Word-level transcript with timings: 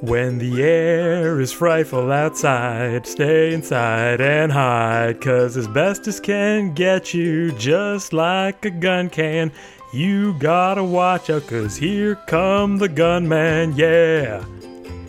When 0.00 0.38
the 0.38 0.62
air 0.62 1.40
is 1.40 1.52
frightful 1.52 2.12
outside, 2.12 3.04
stay 3.04 3.52
inside 3.52 4.20
and 4.20 4.52
hide, 4.52 5.20
cause 5.20 5.56
asbestos 5.56 6.20
can 6.20 6.72
get 6.72 7.12
you 7.12 7.50
just 7.58 8.12
like 8.12 8.64
a 8.64 8.70
gun 8.70 9.10
can. 9.10 9.50
You 9.92 10.34
gotta 10.34 10.84
watch 10.84 11.30
out, 11.30 11.48
cause 11.48 11.76
here 11.76 12.14
come 12.28 12.78
the 12.78 12.88
gunman, 12.88 13.74
yeah. 13.74 14.44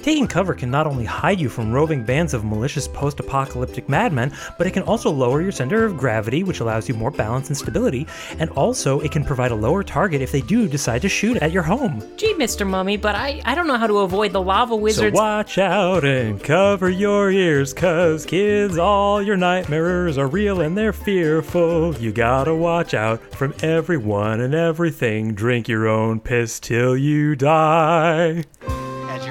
Taking 0.10 0.28
cover 0.28 0.56
can 0.56 0.72
not 0.72 0.88
only 0.88 1.06
hide 1.06 1.40
you 1.40 1.50
from 1.50 1.72
roving 1.72 2.04
bands 2.04 2.34
of 2.34 2.44
malicious 2.44 2.88
post 2.88 3.20
apocalyptic 3.20 3.88
madmen, 3.88 4.36
but 4.58 4.66
it 4.66 4.72
can 4.72 4.82
also 4.82 5.12
lower 5.12 5.40
your 5.40 5.52
center 5.52 5.86
of 5.86 5.98
gravity, 5.98 6.44
which 6.44 6.62
allows 6.62 6.90
you 6.90 6.96
more 6.96 7.12
balance 7.12 7.50
and 7.50 7.56
stability, 7.56 8.08
and 8.40 8.50
also 8.50 9.02
it 9.02 9.12
can 9.12 9.24
provide 9.24 9.52
a 9.52 9.56
lower 9.56 9.84
target 9.84 10.24
if 10.24 10.32
they 10.32 10.42
do 10.42 10.68
decide 10.68 11.04
to 11.04 11.10
shoot 11.10 11.38
at 11.44 11.52
your 11.52 11.62
home. 11.62 12.02
Gee, 12.18 12.34
Mr. 12.34 12.68
Mummy, 12.68 12.98
but 12.98 13.14
I, 13.14 13.40
I 13.46 13.54
don't 13.54 13.68
know 13.68 13.78
how 13.78 13.86
to 13.86 14.00
avoid 14.00 14.34
the 14.34 14.42
lava 14.42 14.76
wizards. 14.76 15.16
So 15.16 15.22
watch 15.22 15.60
out 15.60 16.04
and 16.04 16.44
cover 16.44 16.90
your 16.90 17.30
ears, 17.30 17.72
cause 17.72 18.26
kids, 18.26 18.80
all 18.80 19.22
your 19.22 19.38
nightmares 19.38 20.18
are 20.18 20.26
real 20.28 20.62
and 20.62 20.76
they're 20.76 20.92
fearful. 20.92 21.96
You 21.98 22.12
gotta 22.12 22.56
watch 22.56 22.96
out 22.96 23.22
from 23.36 23.54
everyone 23.62 24.42
and 24.42 24.56
everything. 24.56 25.36
Drink 25.36 25.68
your 25.68 25.88
own 25.88 26.20
piss 26.20 26.60
till 26.60 26.98
you 26.98 27.36
die. 27.36 28.46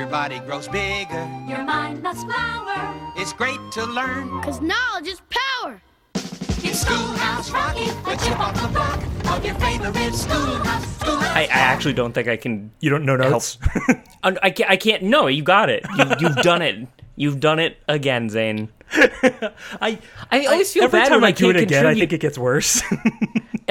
As 0.09 0.13
your 0.13 0.21
body 0.21 0.39
grows 0.47 0.69
bigger, 0.69 1.29
Your 1.47 1.65
mind 1.65 2.03
must 2.03 2.27
flower. 2.27 3.13
it's 3.17 3.35
great 3.35 3.59
to 3.73 3.85
learn. 3.85 4.41
Cause 4.41 4.63
knowledge 4.63 5.07
is 5.07 5.21
power. 5.29 5.83
It's 6.15 6.81
Schoolhouse 6.81 7.51
Rocky, 7.51 7.85
the 7.85 8.17
chip 8.25 8.41
off 8.41 8.55
the 8.55 8.69
block 8.69 9.03
of 9.37 9.45
your 9.45 9.55
favorite 9.57 10.15
schoolhouse. 10.15 10.97
Schoolhouse 10.97 11.37
I, 11.37 11.43
I 11.43 11.59
actually 11.59 11.93
don't 11.93 12.15
think 12.15 12.27
I 12.27 12.39
can. 12.39 12.71
You 12.81 12.89
don't 12.89 13.05
know 13.05 13.17
notes? 13.17 13.59
I, 14.23 14.35
I 14.43 14.51
can't. 14.51 14.71
I 14.71 14.77
can't. 14.79 15.03
No, 15.03 15.27
you 15.27 15.43
got 15.43 15.69
it. 15.69 15.85
You, 15.99 16.05
you've 16.21 16.37
done 16.37 16.63
it. 16.63 16.89
You've 17.17 17.41
done 17.41 17.59
it 17.59 17.77
again, 17.87 18.31
Zane. 18.31 18.71
I, 18.93 19.99
I 20.33 20.47
always 20.47 20.73
feel 20.73 20.85
every 20.85 21.01
bad 21.01 21.09
time 21.09 21.21
when 21.21 21.25
I 21.25 21.29
I 21.29 21.33
do 21.33 21.51
it 21.51 21.55
can't 21.55 21.65
again, 21.65 21.85
I 21.85 21.95
think 21.95 22.13
it 22.15 22.21
gets 22.21 22.39
worse. 22.39 22.83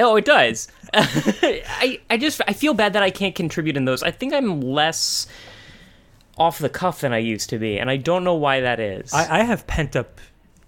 Oh, 0.00 0.14
it 0.14 0.24
does. 0.24 0.68
I 0.94 1.98
I 2.08 2.18
just 2.18 2.40
I 2.46 2.52
feel 2.52 2.72
bad 2.72 2.92
that 2.92 3.02
I 3.02 3.10
can't 3.10 3.34
contribute 3.34 3.76
in 3.76 3.84
those. 3.84 4.04
I 4.04 4.12
think 4.12 4.32
I'm 4.32 4.60
less 4.60 5.26
off 6.38 6.58
the 6.58 6.68
cuff 6.68 7.00
than 7.00 7.12
I 7.12 7.18
used 7.18 7.50
to 7.50 7.58
be, 7.58 7.78
and 7.78 7.90
I 7.90 7.96
don't 7.96 8.24
know 8.24 8.34
why 8.34 8.60
that 8.60 8.80
is. 8.80 9.12
I, 9.12 9.40
I 9.40 9.42
have 9.44 9.66
pent 9.66 9.96
up 9.96 10.20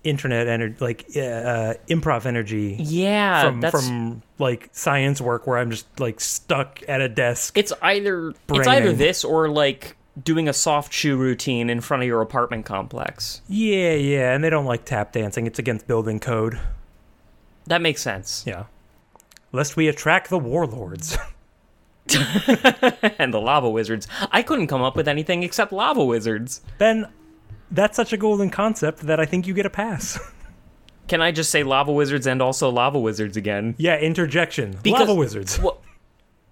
internet 0.02 0.48
energy, 0.48 0.76
like 0.80 1.04
uh, 1.10 1.74
improv 1.88 2.26
energy. 2.26 2.76
yeah, 2.78 3.44
from 3.44 3.60
that's 3.60 3.86
from 3.86 4.22
like 4.38 4.70
science 4.72 5.20
work 5.20 5.46
where 5.46 5.58
I'm 5.58 5.70
just 5.70 5.86
like 6.00 6.20
stuck 6.20 6.80
at 6.88 7.00
a 7.00 7.08
desk. 7.08 7.56
it's 7.56 7.72
either 7.82 8.32
it's 8.48 8.68
either 8.68 8.92
this 8.92 9.24
or 9.24 9.48
like 9.48 9.96
doing 10.22 10.48
a 10.48 10.52
soft 10.52 10.92
shoe 10.92 11.16
routine 11.16 11.70
in 11.70 11.80
front 11.80 12.02
of 12.02 12.06
your 12.06 12.20
apartment 12.20 12.66
complex. 12.66 13.42
yeah, 13.48 13.94
yeah, 13.94 14.34
and 14.34 14.42
they 14.42 14.50
don't 14.50 14.66
like 14.66 14.84
tap 14.84 15.12
dancing. 15.12 15.46
It's 15.46 15.58
against 15.58 15.86
building 15.86 16.20
code. 16.20 16.58
That 17.66 17.82
makes 17.82 18.02
sense. 18.02 18.44
Yeah. 18.46 18.64
Lest 19.52 19.76
we 19.76 19.88
attract 19.88 20.30
the 20.30 20.38
warlords. 20.38 21.16
and 23.18 23.32
the 23.34 23.40
lava 23.40 23.68
wizards. 23.70 24.06
I 24.30 24.42
couldn't 24.42 24.66
come 24.66 24.82
up 24.82 24.96
with 24.96 25.08
anything 25.08 25.42
except 25.42 25.72
lava 25.72 26.04
wizards. 26.04 26.60
ben, 26.78 27.08
that's 27.70 27.96
such 27.96 28.12
a 28.12 28.16
golden 28.16 28.50
concept 28.50 29.00
that 29.00 29.20
I 29.20 29.24
think 29.26 29.46
you 29.46 29.54
get 29.54 29.66
a 29.66 29.70
pass. 29.70 30.18
Can 31.08 31.20
I 31.20 31.32
just 31.32 31.50
say 31.50 31.62
lava 31.62 31.92
wizards 31.92 32.26
and 32.26 32.40
also 32.40 32.70
lava 32.70 32.98
wizards 32.98 33.36
again? 33.36 33.74
yeah, 33.78 33.98
interjection. 33.98 34.76
Because- 34.82 35.00
Lava 35.00 35.14
wizards. 35.14 35.58
Well, 35.58 35.80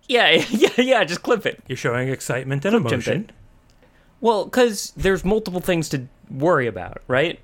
yeah, 0.08 0.30
yeah, 0.50 0.70
yeah. 0.78 1.04
Just 1.04 1.22
clip 1.22 1.46
it. 1.46 1.62
You're 1.68 1.76
showing 1.76 2.08
excitement 2.08 2.64
and 2.64 2.72
Jump 2.72 2.86
emotion. 2.86 3.30
Well, 4.20 4.46
because 4.46 4.92
there's 4.96 5.24
multiple 5.24 5.60
things 5.60 5.88
to 5.90 6.08
worry 6.30 6.66
about, 6.66 7.02
right? 7.06 7.38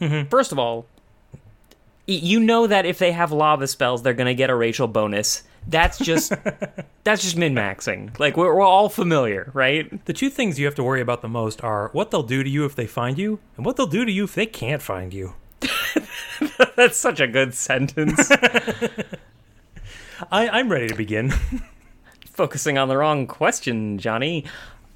Mm-hmm. 0.00 0.28
First 0.28 0.50
of 0.52 0.58
all, 0.58 0.86
you 2.06 2.40
know 2.40 2.66
that 2.66 2.86
if 2.86 2.98
they 2.98 3.12
have 3.12 3.30
lava 3.30 3.66
spells, 3.66 4.02
they're 4.02 4.14
gonna 4.14 4.34
get 4.34 4.50
a 4.50 4.54
racial 4.54 4.88
bonus. 4.88 5.42
That's 5.66 5.98
just 5.98 6.32
that's 7.04 7.22
just 7.22 7.36
min 7.36 7.54
maxing. 7.54 8.18
Like 8.18 8.36
we're, 8.36 8.54
we're 8.54 8.62
all 8.62 8.88
familiar, 8.88 9.50
right? 9.54 10.04
The 10.06 10.12
two 10.12 10.30
things 10.30 10.58
you 10.58 10.66
have 10.66 10.74
to 10.76 10.84
worry 10.84 11.00
about 11.00 11.22
the 11.22 11.28
most 11.28 11.62
are 11.62 11.88
what 11.92 12.10
they'll 12.10 12.22
do 12.22 12.42
to 12.42 12.50
you 12.50 12.64
if 12.64 12.74
they 12.74 12.86
find 12.86 13.18
you, 13.18 13.40
and 13.56 13.66
what 13.66 13.76
they'll 13.76 13.86
do 13.86 14.04
to 14.04 14.12
you 14.12 14.24
if 14.24 14.34
they 14.34 14.46
can't 14.46 14.82
find 14.82 15.12
you. 15.12 15.34
That's 16.76 16.96
such 16.96 17.20
a 17.20 17.26
good 17.26 17.54
sentence. 17.54 18.30
I, 20.30 20.48
I'm 20.48 20.70
ready 20.70 20.88
to 20.88 20.94
begin. 20.94 21.32
Focusing 22.32 22.78
on 22.78 22.88
the 22.88 22.96
wrong 22.96 23.26
question, 23.26 23.98
Johnny. 23.98 24.44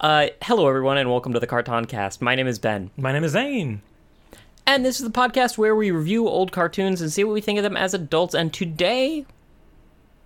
Uh, 0.00 0.28
hello, 0.42 0.68
everyone, 0.68 0.98
and 0.98 1.08
welcome 1.08 1.32
to 1.32 1.40
the 1.40 1.46
Carton 1.46 1.84
Cast. 1.86 2.20
My 2.20 2.34
name 2.34 2.46
is 2.46 2.58
Ben. 2.58 2.90
My 2.96 3.12
name 3.12 3.24
is 3.24 3.32
Zane. 3.32 3.82
And 4.66 4.84
this 4.84 5.00
is 5.00 5.06
the 5.06 5.12
podcast 5.12 5.58
where 5.58 5.74
we 5.74 5.90
review 5.90 6.28
old 6.28 6.52
cartoons 6.52 7.00
and 7.00 7.12
see 7.12 7.24
what 7.24 7.34
we 7.34 7.40
think 7.40 7.58
of 7.58 7.62
them 7.62 7.76
as 7.76 7.94
adults. 7.94 8.34
And 8.34 8.52
today, 8.52 9.26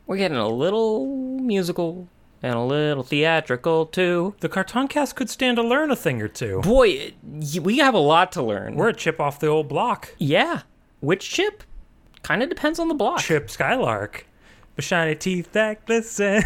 we're 0.07 0.17
getting 0.17 0.37
a 0.37 0.49
little 0.49 1.07
musical 1.41 2.09
and 2.43 2.55
a 2.55 2.61
little 2.63 3.03
theatrical 3.03 3.87
too. 3.87 4.35
The 4.41 4.49
Cartoon 4.49 4.89
Cast 4.89 5.17
could 5.17 5.31
stand 5.31 5.57
to 5.57 5.63
learn 5.63 5.91
a 5.91 5.97
thing 5.97 6.21
or 6.23 6.29
two. 6.29 6.61
Boy, 6.61 7.15
we 7.61 7.79
have 7.79 7.95
a 7.95 7.99
lot 7.99 8.33
to 8.33 8.43
learn. 8.43 8.77
We're 8.77 8.89
a 8.91 8.95
chip 8.95 9.21
off 9.21 9.41
the 9.41 9.49
old 9.49 9.69
block. 9.69 10.15
yeah. 10.19 10.63
Which 11.01 11.29
chip? 11.31 11.63
Kind 12.23 12.43
of 12.43 12.49
depends 12.49 12.79
on 12.79 12.89
the 12.89 12.95
block. 12.95 13.21
Chip 13.21 13.51
Skylark. 13.51 14.27
The 14.77 14.83
shiny 14.83 15.15
teeth 15.15 15.53
that 15.53 15.85
glisten. 15.87 16.43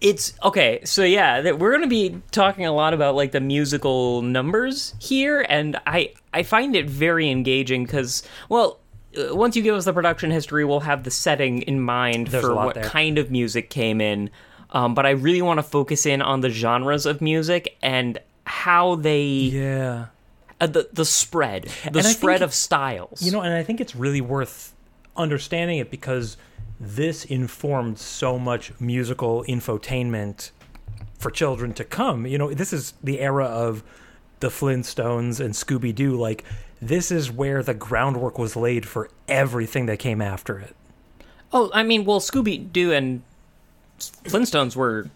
It's 0.00 0.34
okay. 0.42 0.80
So 0.84 1.04
yeah, 1.04 1.40
that 1.42 1.58
we're 1.58 1.72
gonna 1.72 1.86
be 1.86 2.20
talking 2.30 2.66
a 2.66 2.72
lot 2.72 2.92
about 2.94 3.14
like 3.14 3.32
the 3.32 3.40
musical 3.40 4.22
numbers 4.22 4.94
here, 4.98 5.44
and 5.48 5.78
I 5.86 6.12
I 6.32 6.42
find 6.42 6.74
it 6.76 6.88
very 6.88 7.30
engaging 7.30 7.84
because 7.84 8.22
well. 8.48 8.80
Uh, 9.16 9.34
Once 9.34 9.56
you 9.56 9.62
give 9.62 9.74
us 9.74 9.84
the 9.84 9.92
production 9.92 10.30
history, 10.30 10.64
we'll 10.64 10.80
have 10.80 11.04
the 11.04 11.10
setting 11.10 11.62
in 11.62 11.80
mind 11.80 12.28
There's 12.28 12.44
for 12.44 12.54
what 12.54 12.74
there. 12.74 12.84
kind 12.84 13.18
of 13.18 13.30
music 13.30 13.70
came 13.70 14.00
in. 14.00 14.30
Um, 14.70 14.94
but 14.94 15.06
I 15.06 15.10
really 15.10 15.42
want 15.42 15.58
to 15.58 15.62
focus 15.62 16.06
in 16.06 16.20
on 16.22 16.40
the 16.40 16.50
genres 16.50 17.06
of 17.06 17.20
music 17.20 17.76
and 17.82 18.18
how 18.44 18.96
they 18.96 19.22
yeah. 19.24 20.06
uh, 20.60 20.66
the 20.66 20.88
the 20.92 21.04
spread, 21.04 21.64
the 21.64 21.88
And 21.88 21.96
I 21.98 22.02
think- 22.02 22.16
spread 22.18 22.42
of 22.42 22.52
styles. 22.52 23.22
You 23.22 23.32
know, 23.32 23.40
and 23.42 23.54
I 23.54 23.62
think 23.62 23.80
it's 23.80 23.94
really 23.94 24.20
worth 24.20 24.74
understanding 25.16 25.78
it 25.78 25.90
because 25.90 26.36
this 26.78 27.24
informed 27.24 27.98
so 27.98 28.38
much 28.38 28.72
musical 28.80 29.44
infotainment 29.48 30.50
for 31.18 31.30
children 31.30 31.72
to 31.74 31.84
come. 31.84 32.26
You 32.26 32.36
know, 32.38 32.52
this 32.52 32.72
is 32.72 32.92
the 33.02 33.20
era 33.20 33.46
of 33.46 33.82
the 34.40 34.48
Flintstones 34.48 35.40
and 35.40 35.54
Scooby 35.54 35.94
Doo. 35.94 36.14
Like, 36.16 36.44
this 36.80 37.10
is 37.10 37.30
where 37.30 37.62
the 37.62 37.74
groundwork 37.74 38.38
was 38.38 38.56
laid 38.56 38.86
for 38.86 39.10
everything 39.28 39.86
that 39.86 39.98
came 39.98 40.20
after 40.20 40.58
it. 40.58 40.74
oh, 41.52 41.70
I 41.72 41.82
mean, 41.82 42.04
well, 42.04 42.20
Scooby 42.20 42.70
Doo 42.70 42.92
and 42.92 43.22
Flintstones 43.98 44.76
were 44.76 45.08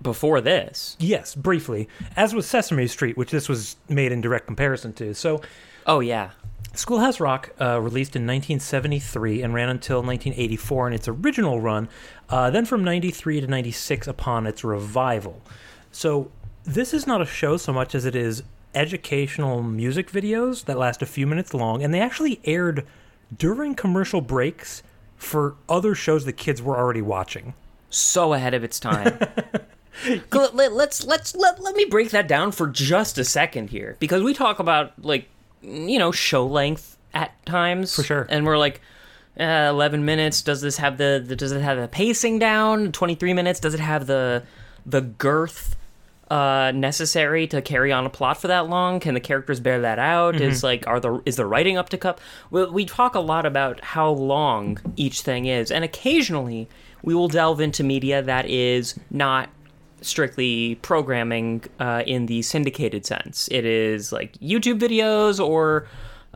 before 0.00 0.40
this. 0.40 0.96
Yes, 0.98 1.34
briefly, 1.34 1.88
as 2.16 2.34
was 2.34 2.46
Sesame 2.46 2.86
Street, 2.86 3.16
which 3.16 3.30
this 3.30 3.48
was 3.48 3.76
made 3.88 4.12
in 4.12 4.20
direct 4.20 4.46
comparison 4.46 4.92
to. 4.94 5.14
So, 5.14 5.40
Oh 5.86 6.00
yeah. 6.00 6.30
Schoolhouse 6.74 7.20
Rock, 7.20 7.50
uh, 7.60 7.78
released 7.80 8.16
in 8.16 8.22
1973 8.22 9.42
and 9.42 9.54
ran 9.54 9.68
until 9.68 9.98
1984 10.02 10.88
in 10.88 10.92
its 10.94 11.06
original 11.06 11.60
run, 11.60 11.88
uh, 12.28 12.50
then 12.50 12.64
from 12.64 12.82
93 12.82 13.42
to 13.42 13.46
96 13.46 14.08
upon 14.08 14.46
its 14.46 14.64
revival. 14.64 15.40
So, 15.92 16.32
this 16.64 16.94
is 16.94 17.06
not 17.06 17.20
a 17.20 17.26
show 17.26 17.56
so 17.56 17.72
much 17.72 17.94
as 17.94 18.04
it 18.04 18.16
is 18.16 18.42
educational 18.74 19.62
music 19.62 20.10
videos 20.10 20.64
that 20.64 20.78
last 20.78 21.02
a 21.02 21.06
few 21.06 21.26
minutes 21.26 21.54
long, 21.54 21.82
and 21.82 21.92
they 21.94 22.00
actually 22.00 22.40
aired 22.44 22.86
during 23.36 23.74
commercial 23.74 24.20
breaks 24.20 24.82
for 25.16 25.54
other 25.68 25.94
shows 25.94 26.24
the 26.24 26.32
kids 26.32 26.60
were 26.60 26.76
already 26.76 27.02
watching. 27.02 27.54
so 27.90 28.32
ahead 28.34 28.54
of 28.54 28.64
its 28.64 28.80
time. 28.80 29.18
let, 30.32 30.54
let, 30.56 30.72
let's 30.72 31.04
let's 31.04 31.36
let, 31.36 31.60
let 31.62 31.76
me 31.76 31.84
break 31.84 32.10
that 32.10 32.26
down 32.26 32.50
for 32.50 32.66
just 32.66 33.16
a 33.18 33.24
second 33.24 33.70
here 33.70 33.96
because 34.00 34.22
we 34.22 34.34
talk 34.34 34.58
about 34.58 34.92
like 35.04 35.28
you 35.62 35.98
know 35.98 36.10
show 36.10 36.44
length 36.44 36.98
at 37.14 37.32
times 37.46 37.94
For 37.94 38.02
sure. 38.02 38.26
and 38.28 38.44
we're 38.44 38.58
like 38.58 38.80
uh, 39.38 39.68
11 39.70 40.04
minutes 40.04 40.42
does 40.42 40.60
this 40.60 40.78
have 40.78 40.98
the, 40.98 41.22
the 41.24 41.36
does 41.36 41.52
it 41.52 41.62
have 41.62 41.78
the 41.78 41.86
pacing 41.86 42.40
down 42.40 42.90
23 42.90 43.32
minutes 43.34 43.60
does 43.60 43.72
it 43.74 43.80
have 43.80 44.06
the 44.08 44.42
the 44.84 45.00
girth 45.00 45.76
uh, 46.30 46.72
necessary 46.74 47.46
to 47.48 47.60
carry 47.60 47.92
on 47.92 48.06
a 48.06 48.10
plot 48.10 48.40
for 48.40 48.48
that 48.48 48.68
long? 48.68 49.00
Can 49.00 49.14
the 49.14 49.20
characters 49.20 49.60
bear 49.60 49.80
that 49.82 49.98
out? 49.98 50.36
Is 50.40 50.62
like 50.62 50.86
are 50.86 51.00
the 51.00 51.22
is 51.26 51.36
the 51.36 51.46
writing 51.46 51.76
up 51.76 51.88
to 51.90 51.98
cup? 51.98 52.20
We, 52.50 52.64
we 52.66 52.84
talk 52.84 53.14
a 53.14 53.20
lot 53.20 53.46
about 53.46 53.80
how 53.82 54.10
long 54.10 54.78
each 54.96 55.20
thing 55.20 55.46
is, 55.46 55.70
and 55.70 55.84
occasionally 55.84 56.68
we 57.02 57.14
will 57.14 57.28
delve 57.28 57.60
into 57.60 57.84
media 57.84 58.22
that 58.22 58.48
is 58.48 58.98
not 59.10 59.50
strictly 60.00 60.76
programming 60.76 61.64
uh, 61.78 62.02
in 62.06 62.26
the 62.26 62.42
syndicated 62.42 63.06
sense. 63.06 63.48
It 63.50 63.64
is 63.64 64.12
like 64.12 64.32
YouTube 64.34 64.78
videos 64.78 65.44
or 65.44 65.86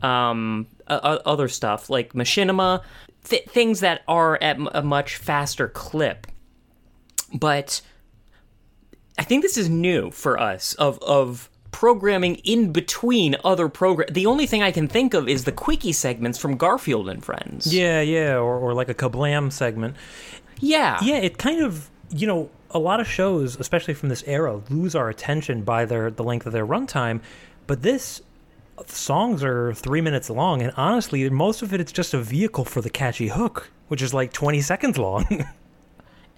um, 0.02 0.67
other 0.87 1.49
stuff 1.49 1.90
like 1.90 2.12
machinima, 2.12 2.82
th- 3.25 3.44
things 3.46 3.81
that 3.81 4.02
are 4.08 4.37
at 4.37 4.56
m- 4.56 4.69
a 4.73 4.82
much 4.82 5.17
faster 5.17 5.69
clip. 5.69 6.26
But 7.35 7.82
I 9.19 9.25
think 9.25 9.43
this 9.43 9.56
is 9.56 9.69
new 9.69 10.11
for 10.11 10.38
us 10.41 10.75
of 10.75 10.99
of 11.03 11.50
programming 11.70 12.37
in 12.37 12.73
between 12.73 13.37
other 13.44 13.69
program. 13.69 14.09
The 14.11 14.26
only 14.26 14.47
thing 14.47 14.62
I 14.62 14.70
can 14.73 14.88
think 14.88 15.15
of 15.15 15.29
is 15.29 15.44
the 15.44 15.53
quickie 15.53 15.93
segments 15.93 16.38
from 16.38 16.56
Garfield 16.56 17.09
and 17.09 17.25
Friends. 17.25 17.73
Yeah, 17.73 18.00
yeah, 18.00 18.37
or, 18.37 18.59
or 18.59 18.75
like 18.75 18.88
a 18.88 18.94
kablam 18.94 19.53
segment. 19.53 19.97
Yeah. 20.61 20.99
Yeah, 21.03 21.17
it 21.17 21.38
kind 21.38 21.62
of 21.62 21.91
you 22.11 22.26
know 22.26 22.50
a 22.70 22.79
lot 22.79 23.00
of 23.00 23.09
shows, 23.09 23.59
especially 23.59 23.94
from 23.94 24.09
this 24.09 24.23
era, 24.26 24.61
lose 24.70 24.94
our 24.94 25.09
attention 25.09 25.62
by 25.62 25.85
their 25.85 26.11
the 26.11 26.25
length 26.25 26.47
of 26.47 26.53
their 26.53 26.67
runtime. 26.67 27.21
But 27.67 27.82
this 27.82 28.23
songs 28.87 29.43
are 29.43 29.75
three 29.75 30.00
minutes 30.00 30.31
long, 30.31 30.62
and 30.62 30.73
honestly, 30.76 31.29
most 31.29 31.62
of 31.62 31.75
it 31.75 31.81
it's 31.81 31.93
just 31.93 32.14
a 32.14 32.21
vehicle 32.21 32.64
for 32.64 32.81
the 32.81 32.91
catchy 32.91 33.29
hook, 33.29 33.71
which 33.88 34.00
is 34.00 34.14
like 34.14 34.32
twenty 34.32 34.61
seconds 34.61 34.97
long. 34.99 35.44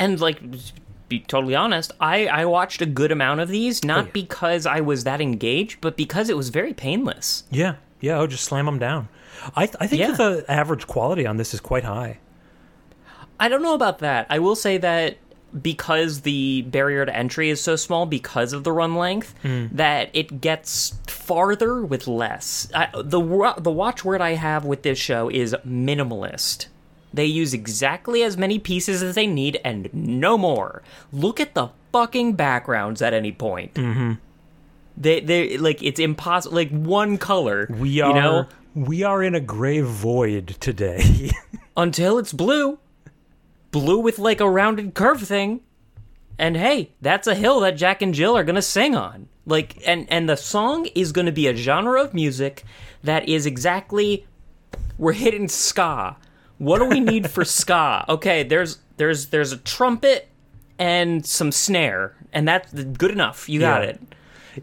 And 0.00 0.18
like 0.18 0.40
be 1.10 1.20
totally 1.20 1.54
honest, 1.54 1.92
I 2.00 2.26
I 2.26 2.46
watched 2.46 2.80
a 2.80 2.86
good 2.86 3.12
amount 3.12 3.40
of 3.40 3.50
these 3.50 3.84
not 3.84 4.06
yeah. 4.06 4.10
because 4.12 4.64
I 4.64 4.80
was 4.80 5.04
that 5.04 5.20
engaged, 5.20 5.82
but 5.82 5.96
because 5.98 6.30
it 6.30 6.36
was 6.36 6.48
very 6.48 6.72
painless. 6.72 7.44
yeah, 7.50 7.74
yeah, 8.00 8.18
oh, 8.18 8.26
just 8.26 8.44
slam 8.44 8.64
them 8.64 8.78
down. 8.78 9.08
I 9.54 9.64
I 9.78 9.86
think 9.86 10.00
Yeah. 10.00 10.12
that 10.12 10.16
the 10.16 10.50
average 10.50 10.86
quality 10.86 11.26
on 11.26 11.36
this 11.36 11.52
is 11.52 11.60
quite 11.60 11.84
high. 11.84 12.18
I 13.38 13.48
don't 13.48 13.62
know 13.62 13.74
about 13.74 13.98
that. 13.98 14.26
I 14.30 14.38
will 14.38 14.56
say 14.56 14.78
that 14.78 15.18
because 15.62 16.20
the 16.20 16.62
barrier 16.62 17.04
to 17.04 17.14
entry 17.14 17.50
is 17.50 17.60
so 17.60 17.74
small 17.74 18.06
because 18.06 18.52
of 18.52 18.62
the 18.64 18.72
run 18.72 18.94
length 18.94 19.34
hmm. 19.42 19.66
that 19.72 20.10
it 20.12 20.40
gets 20.40 20.94
farther 21.06 21.82
with 21.82 22.06
less. 22.06 22.68
I, 22.74 22.88
the 22.94 23.54
the 23.58 23.70
watchword 23.70 24.20
I 24.20 24.34
have 24.34 24.64
with 24.64 24.82
this 24.82 24.98
show 24.98 25.28
is 25.28 25.54
minimalist. 25.66 26.66
They 27.12 27.26
use 27.26 27.52
exactly 27.52 28.22
as 28.22 28.36
many 28.36 28.58
pieces 28.58 29.02
as 29.02 29.14
they 29.14 29.26
need 29.26 29.60
and 29.64 29.90
no 29.92 30.38
more. 30.38 30.82
Look 31.12 31.40
at 31.40 31.54
the 31.54 31.70
fucking 31.92 32.34
backgrounds 32.34 33.02
at 33.02 33.12
any 33.12 33.32
point. 33.32 33.74
Mm-hmm. 33.74 34.12
They 34.96 35.20
they 35.20 35.58
like 35.58 35.82
it's 35.82 35.98
impossible. 35.98 36.54
Like 36.54 36.70
one 36.70 37.18
color. 37.18 37.66
We 37.70 38.00
are 38.00 38.08
you 38.08 38.14
know 38.14 38.46
we 38.74 39.02
are 39.02 39.22
in 39.22 39.34
a 39.34 39.40
gray 39.40 39.80
void 39.80 40.56
today. 40.60 41.30
until 41.76 42.18
it's 42.18 42.32
blue. 42.32 42.78
Blue 43.70 43.98
with 43.98 44.18
like 44.18 44.40
a 44.40 44.50
rounded 44.50 44.94
curve 44.94 45.22
thing. 45.22 45.60
And 46.38 46.56
hey, 46.56 46.92
that's 47.00 47.26
a 47.26 47.34
hill 47.34 47.60
that 47.60 47.76
Jack 47.76 48.02
and 48.02 48.14
Jill 48.14 48.36
are 48.36 48.44
going 48.44 48.56
to 48.56 48.62
sing 48.62 48.94
on. 48.94 49.28
Like 49.46 49.82
and 49.86 50.06
and 50.10 50.28
the 50.28 50.36
song 50.36 50.86
is 50.94 51.12
going 51.12 51.26
to 51.26 51.32
be 51.32 51.48
a 51.48 51.56
genre 51.56 52.02
of 52.02 52.14
music 52.14 52.64
that 53.02 53.28
is 53.28 53.46
exactly 53.46 54.26
we're 54.98 55.12
hitting 55.12 55.48
ska. 55.48 56.16
What 56.60 56.78
do 56.78 56.84
we 56.84 57.00
need 57.00 57.28
for 57.30 57.44
ska? 57.58 58.04
Okay, 58.08 58.42
there's 58.44 58.78
there's 58.98 59.26
there's 59.26 59.52
a 59.52 59.56
trumpet 59.56 60.28
and 60.78 61.24
some 61.26 61.50
snare 61.52 62.14
and 62.32 62.46
that's 62.46 62.72
good 62.72 63.10
enough. 63.10 63.48
You 63.48 63.60
got 63.60 63.82
Yeah. 63.82 63.88
it. 63.88 64.00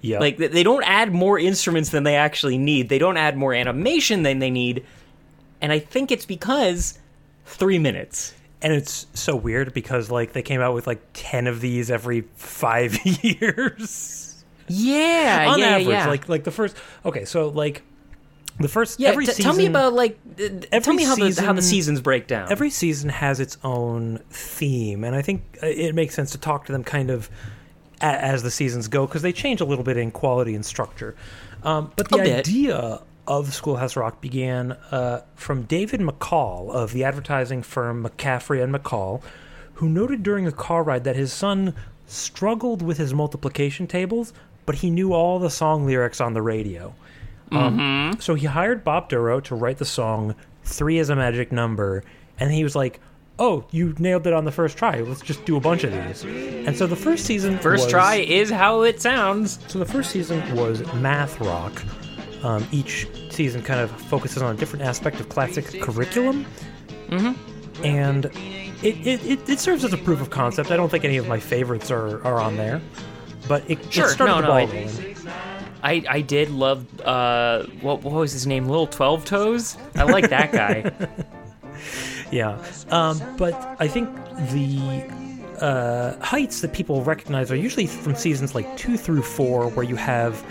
yeah, 0.02 0.20
Like 0.20 0.38
they- 0.38 0.64
don't 0.64 0.84
add 0.84 1.12
more 1.14 1.38
instruments 1.40 1.90
than 1.90 2.04
they 2.04 2.16
actually 2.16 2.58
need. 2.58 2.88
They 2.90 2.98
don't 3.00 3.18
add 3.18 3.36
more 3.36 3.54
animation 3.54 4.24
than 4.24 4.40
they 4.40 4.50
need. 4.52 4.86
And 5.62 5.72
I 5.72 5.80
think 5.80 6.12
it's 6.12 6.26
because 6.26 7.00
3 7.46 7.80
minutes. 7.80 8.34
and 8.62 8.74
it's 8.74 9.06
so 9.14 9.36
weird 9.36 9.74
because 9.74 10.10
like 10.12 10.34
they 10.34 10.42
came 10.44 10.62
out 10.62 10.74
with 10.76 10.88
like 10.88 11.02
10 11.14 11.48
of 11.48 11.62
these 11.62 11.90
every 11.92 12.22
5 12.36 12.98
years 13.24 14.44
Yeah, 14.68 15.48
on 15.50 15.60
yeah, 15.60 15.66
average 15.68 15.88
yeah. 15.88 16.08
like 16.08 16.28
like 16.30 16.44
the 16.44 16.52
first 16.52 16.76
okay 17.06 17.24
so 17.26 17.50
like 17.50 17.84
the 18.60 18.68
first 18.68 19.00
yeah, 19.00 19.10
every 19.10 19.26
t- 19.26 19.32
season 19.32 19.44
tell 19.44 19.56
me 19.56 19.66
about 19.66 19.94
like 19.94 20.20
uh, 20.40 20.80
tell 20.80 20.94
me 20.94 21.04
how 21.04 21.16
the 21.16 21.42
how 21.42 21.54
the 21.54 21.62
seasons 21.62 22.02
break 22.02 22.28
down. 22.28 22.52
every 22.52 22.70
season 22.70 23.10
has 23.10 23.40
its 23.40 23.58
own 23.64 24.18
theme 24.30 25.04
and 25.04 25.16
i 25.16 25.22
think 25.22 25.44
uh, 25.62 25.68
it 25.68 25.94
makes 25.94 26.16
sense 26.16 26.32
to 26.32 26.38
talk 26.38 26.66
to 26.66 26.72
them 26.72 26.84
kind 26.84 27.10
of 27.10 27.30
a- 28.02 28.06
as 28.06 28.44
the 28.44 28.52
seasons 28.52 28.88
go 28.88 29.06
because 29.06 29.22
they 29.22 29.34
change 29.34 29.62
a 29.62 29.66
little 29.66 29.84
bit 29.84 29.98
in 29.98 30.12
quality 30.12 30.56
and 30.56 30.66
structure. 30.66 31.16
Um, 31.64 31.92
but 31.96 32.10
the 32.10 32.22
idea 32.22 33.02
of 33.28 33.54
schoolhouse 33.54 33.96
rock 33.96 34.22
began 34.22 34.72
uh, 34.92 35.22
from 35.36 35.64
david 35.64 36.00
mccall 36.00 36.72
of 36.72 36.94
the 36.94 37.04
advertising 37.04 37.62
firm 37.62 38.04
mccaffrey 38.06 38.64
and 38.64 38.74
mccall 38.74 39.22
who 39.74 39.90
noted 39.90 40.24
during 40.24 40.48
a 40.48 40.52
car 40.52 40.82
ride 40.82 41.04
that 41.04 41.16
his 41.16 41.34
son 41.34 41.74
struggled 42.06 42.82
with 42.82 42.98
his 42.98 43.14
multiplication 43.14 43.86
tables 43.86 44.32
but 44.66 44.76
he 44.76 44.90
knew 44.90 45.12
all 45.14 45.40
the 45.40 45.50
song 45.50 45.86
lyrics 45.86 46.22
on 46.22 46.34
the 46.34 46.42
radio 46.42 46.94
um, 47.52 48.16
so 48.20 48.36
he 48.36 48.46
hired 48.48 48.84
Bob 48.84 49.10
Dorough 49.10 49.40
to 49.42 49.56
write 49.56 49.78
the 49.78 49.86
song 49.86 50.36
Three 50.64 50.98
is 51.00 51.10
a 51.10 51.16
Magic 51.16 51.52
Number, 51.52 52.04
and 52.40 52.52
he 52.52 52.64
was 52.64 52.76
like, 52.76 53.00
Oh, 53.40 53.66
you 53.70 53.94
nailed 54.00 54.26
it 54.26 54.34
on 54.34 54.46
the 54.46 54.52
first 54.52 54.78
try. 54.78 55.00
Let's 55.02 55.22
just 55.22 55.46
do 55.46 55.58
a 55.58 55.60
bunch 55.60 55.84
of 55.84 55.92
these. 55.94 56.24
And 56.24 56.76
so 56.76 56.88
the 56.88 56.96
first 56.96 57.24
season 57.26 57.60
First 57.60 57.84
was- 57.84 57.92
try 57.92 58.16
is 58.16 58.50
how 58.50 58.82
it 58.82 59.00
sounds. 59.00 59.60
So 59.68 59.78
the 59.78 59.86
first 59.86 60.10
season 60.10 60.56
was 60.56 60.82
math 60.96 61.40
rock. 61.40 61.84
Um, 62.44 62.68
each 62.72 63.08
season 63.30 63.62
kind 63.62 63.80
of 63.80 63.92
focuses 63.92 64.42
on 64.42 64.56
a 64.56 64.58
different 64.58 64.86
aspect 64.86 65.20
of 65.20 65.30
classic 65.30 65.82
curriculum. 65.82 66.48
Mm-hmm. 67.10 67.86
And 67.86 68.26
it, 68.26 69.06
it, 69.06 69.24
it, 69.24 69.50
it 69.50 69.60
serves 69.60 69.84
as 69.86 69.94
a 69.94 69.98
proof 70.00 70.20
of 70.20 70.32
concept. 70.32 70.72
I 70.72 70.76
don't 70.78 70.90
think 70.90 71.06
any 71.06 71.18
of 71.18 71.28
my 71.28 71.40
favorites 71.40 71.92
are, 71.92 72.24
are 72.26 72.40
on 72.40 72.58
there. 72.58 72.82
But 73.48 73.70
it, 73.70 73.94
Sure, 73.94 74.08
it 74.08 74.10
started 74.14 74.32
no, 74.34 74.36
the 74.38 74.42
no, 74.42 74.48
ball 74.48 74.58
I- 74.58 74.66
rolling. 74.66 75.17
I, 75.84 76.04
I 76.10 76.22
did 76.22 76.50
love 76.50 76.86
uh 77.02 77.64
what 77.82 78.04
what 78.04 78.14
was 78.14 78.32
his 78.34 78.48
name? 78.48 78.68
Little 78.68 78.88
Twelve 78.88 79.26
Toes. 79.26 79.78
I 79.96 80.04
like 80.04 80.30
that 80.30 80.52
guy. 80.52 80.92
Yeah, 82.32 82.62
um, 82.90 83.22
but 83.38 83.54
I 83.80 83.88
think 83.88 84.10
the 84.52 85.06
uh, 85.62 86.20
heights 86.24 86.60
that 86.62 86.74
people 86.74 87.02
recognize 87.04 87.52
are 87.52 87.56
usually 87.56 87.88
from 87.88 88.16
seasons 88.16 88.54
like 88.54 88.76
two 88.76 88.98
through 88.98 89.22
four, 89.22 89.70
where 89.70 89.86
you 89.86 89.96
have 89.96 90.46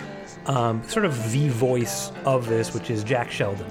um, 0.47 0.81
sort 0.87 1.05
of 1.05 1.31
the 1.31 1.49
voice 1.49 2.11
of 2.25 2.47
this, 2.47 2.73
which 2.73 2.89
is 2.89 3.03
Jack 3.03 3.29
Sheldon. 3.29 3.67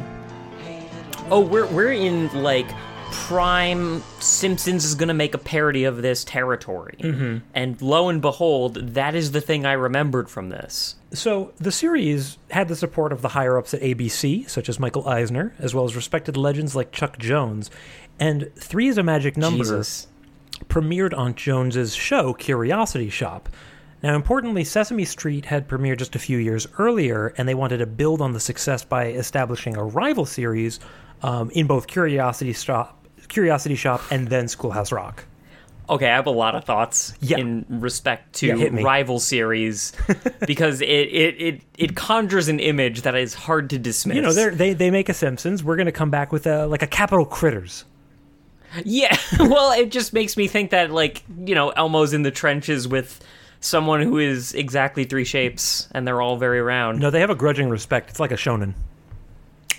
oh, 1.30 1.40
we're 1.40 1.66
we're 1.66 1.92
in 1.92 2.32
like 2.42 2.68
prime 3.10 4.02
Simpsons 4.20 4.84
is 4.84 4.94
gonna 4.94 5.14
make 5.14 5.34
a 5.34 5.38
parody 5.38 5.84
of 5.84 6.02
this 6.02 6.24
territory, 6.24 6.96
mm-hmm. 7.00 7.38
and 7.54 7.80
lo 7.82 8.08
and 8.08 8.20
behold, 8.20 8.74
that 8.94 9.14
is 9.14 9.32
the 9.32 9.40
thing 9.40 9.66
I 9.66 9.72
remembered 9.72 10.28
from 10.28 10.48
this. 10.48 10.96
So 11.12 11.52
the 11.58 11.72
series 11.72 12.38
had 12.50 12.68
the 12.68 12.76
support 12.76 13.12
of 13.12 13.22
the 13.22 13.28
higher 13.28 13.58
ups 13.58 13.74
at 13.74 13.80
ABC, 13.80 14.48
such 14.48 14.68
as 14.68 14.78
Michael 14.78 15.08
Eisner, 15.08 15.54
as 15.58 15.74
well 15.74 15.84
as 15.84 15.96
respected 15.96 16.36
legends 16.36 16.76
like 16.76 16.92
Chuck 16.92 17.18
Jones. 17.18 17.70
And 18.18 18.50
three 18.56 18.88
is 18.88 18.98
a 18.98 19.02
magic 19.02 19.36
number. 19.36 19.64
Jesus. 19.64 20.08
premiered 20.68 21.16
on 21.16 21.34
Jones's 21.34 21.94
show 21.94 22.32
Curiosity 22.32 23.10
Shop. 23.10 23.48
Now, 24.02 24.14
importantly, 24.14 24.62
Sesame 24.62 25.04
Street 25.04 25.46
had 25.46 25.68
premiered 25.68 25.98
just 25.98 26.14
a 26.14 26.20
few 26.20 26.38
years 26.38 26.66
earlier, 26.78 27.34
and 27.36 27.48
they 27.48 27.54
wanted 27.54 27.78
to 27.78 27.86
build 27.86 28.20
on 28.20 28.32
the 28.32 28.40
success 28.40 28.84
by 28.84 29.06
establishing 29.06 29.76
a 29.76 29.84
rival 29.84 30.26
series 30.26 30.80
um, 31.22 31.50
in 31.50 31.66
both 31.66 31.86
Curiosity 31.86 32.52
Shop, 32.52 33.04
Curiosity 33.28 33.74
Shop, 33.74 34.02
and 34.10 34.28
then 34.28 34.48
Schoolhouse 34.48 34.92
Rock. 34.92 35.24
Okay, 35.88 36.10
I 36.10 36.16
have 36.16 36.26
a 36.26 36.30
lot 36.32 36.56
of 36.56 36.64
thoughts 36.64 37.14
Yeah. 37.20 37.38
in 37.38 37.64
respect 37.68 38.34
to 38.36 38.46
Yeah, 38.48 38.82
rival 38.82 39.20
series 39.20 39.92
because 40.46 40.80
it, 40.80 40.86
it, 40.88 41.40
it, 41.40 41.60
it 41.78 41.94
conjures 41.94 42.48
an 42.48 42.58
image 42.58 43.02
that 43.02 43.14
is 43.14 43.34
hard 43.34 43.70
to 43.70 43.78
dismiss. 43.78 44.16
You 44.16 44.22
know, 44.22 44.32
they 44.50 44.72
they 44.74 44.90
make 44.90 45.08
a 45.08 45.14
Simpsons. 45.14 45.62
We're 45.62 45.76
going 45.76 45.86
to 45.86 45.92
come 45.92 46.10
back 46.10 46.32
with 46.32 46.46
a, 46.48 46.66
like 46.66 46.82
a 46.82 46.88
Capital 46.88 47.24
Critters. 47.24 47.84
Yeah, 48.84 49.16
well, 49.38 49.70
it 49.78 49.92
just 49.92 50.12
makes 50.12 50.36
me 50.36 50.48
think 50.48 50.72
that, 50.72 50.90
like, 50.90 51.22
you 51.44 51.54
know, 51.54 51.70
Elmo's 51.70 52.12
in 52.12 52.22
the 52.22 52.32
trenches 52.32 52.88
with 52.88 53.24
someone 53.60 54.02
who 54.02 54.18
is 54.18 54.54
exactly 54.54 55.04
three 55.04 55.24
shapes 55.24 55.88
and 55.92 56.06
they're 56.06 56.20
all 56.20 56.36
very 56.36 56.60
round. 56.60 56.98
No, 56.98 57.10
they 57.10 57.20
have 57.20 57.30
a 57.30 57.34
grudging 57.36 57.68
respect. 57.68 58.10
It's 58.10 58.20
like 58.20 58.32
a 58.32 58.36
shonen. 58.36 58.74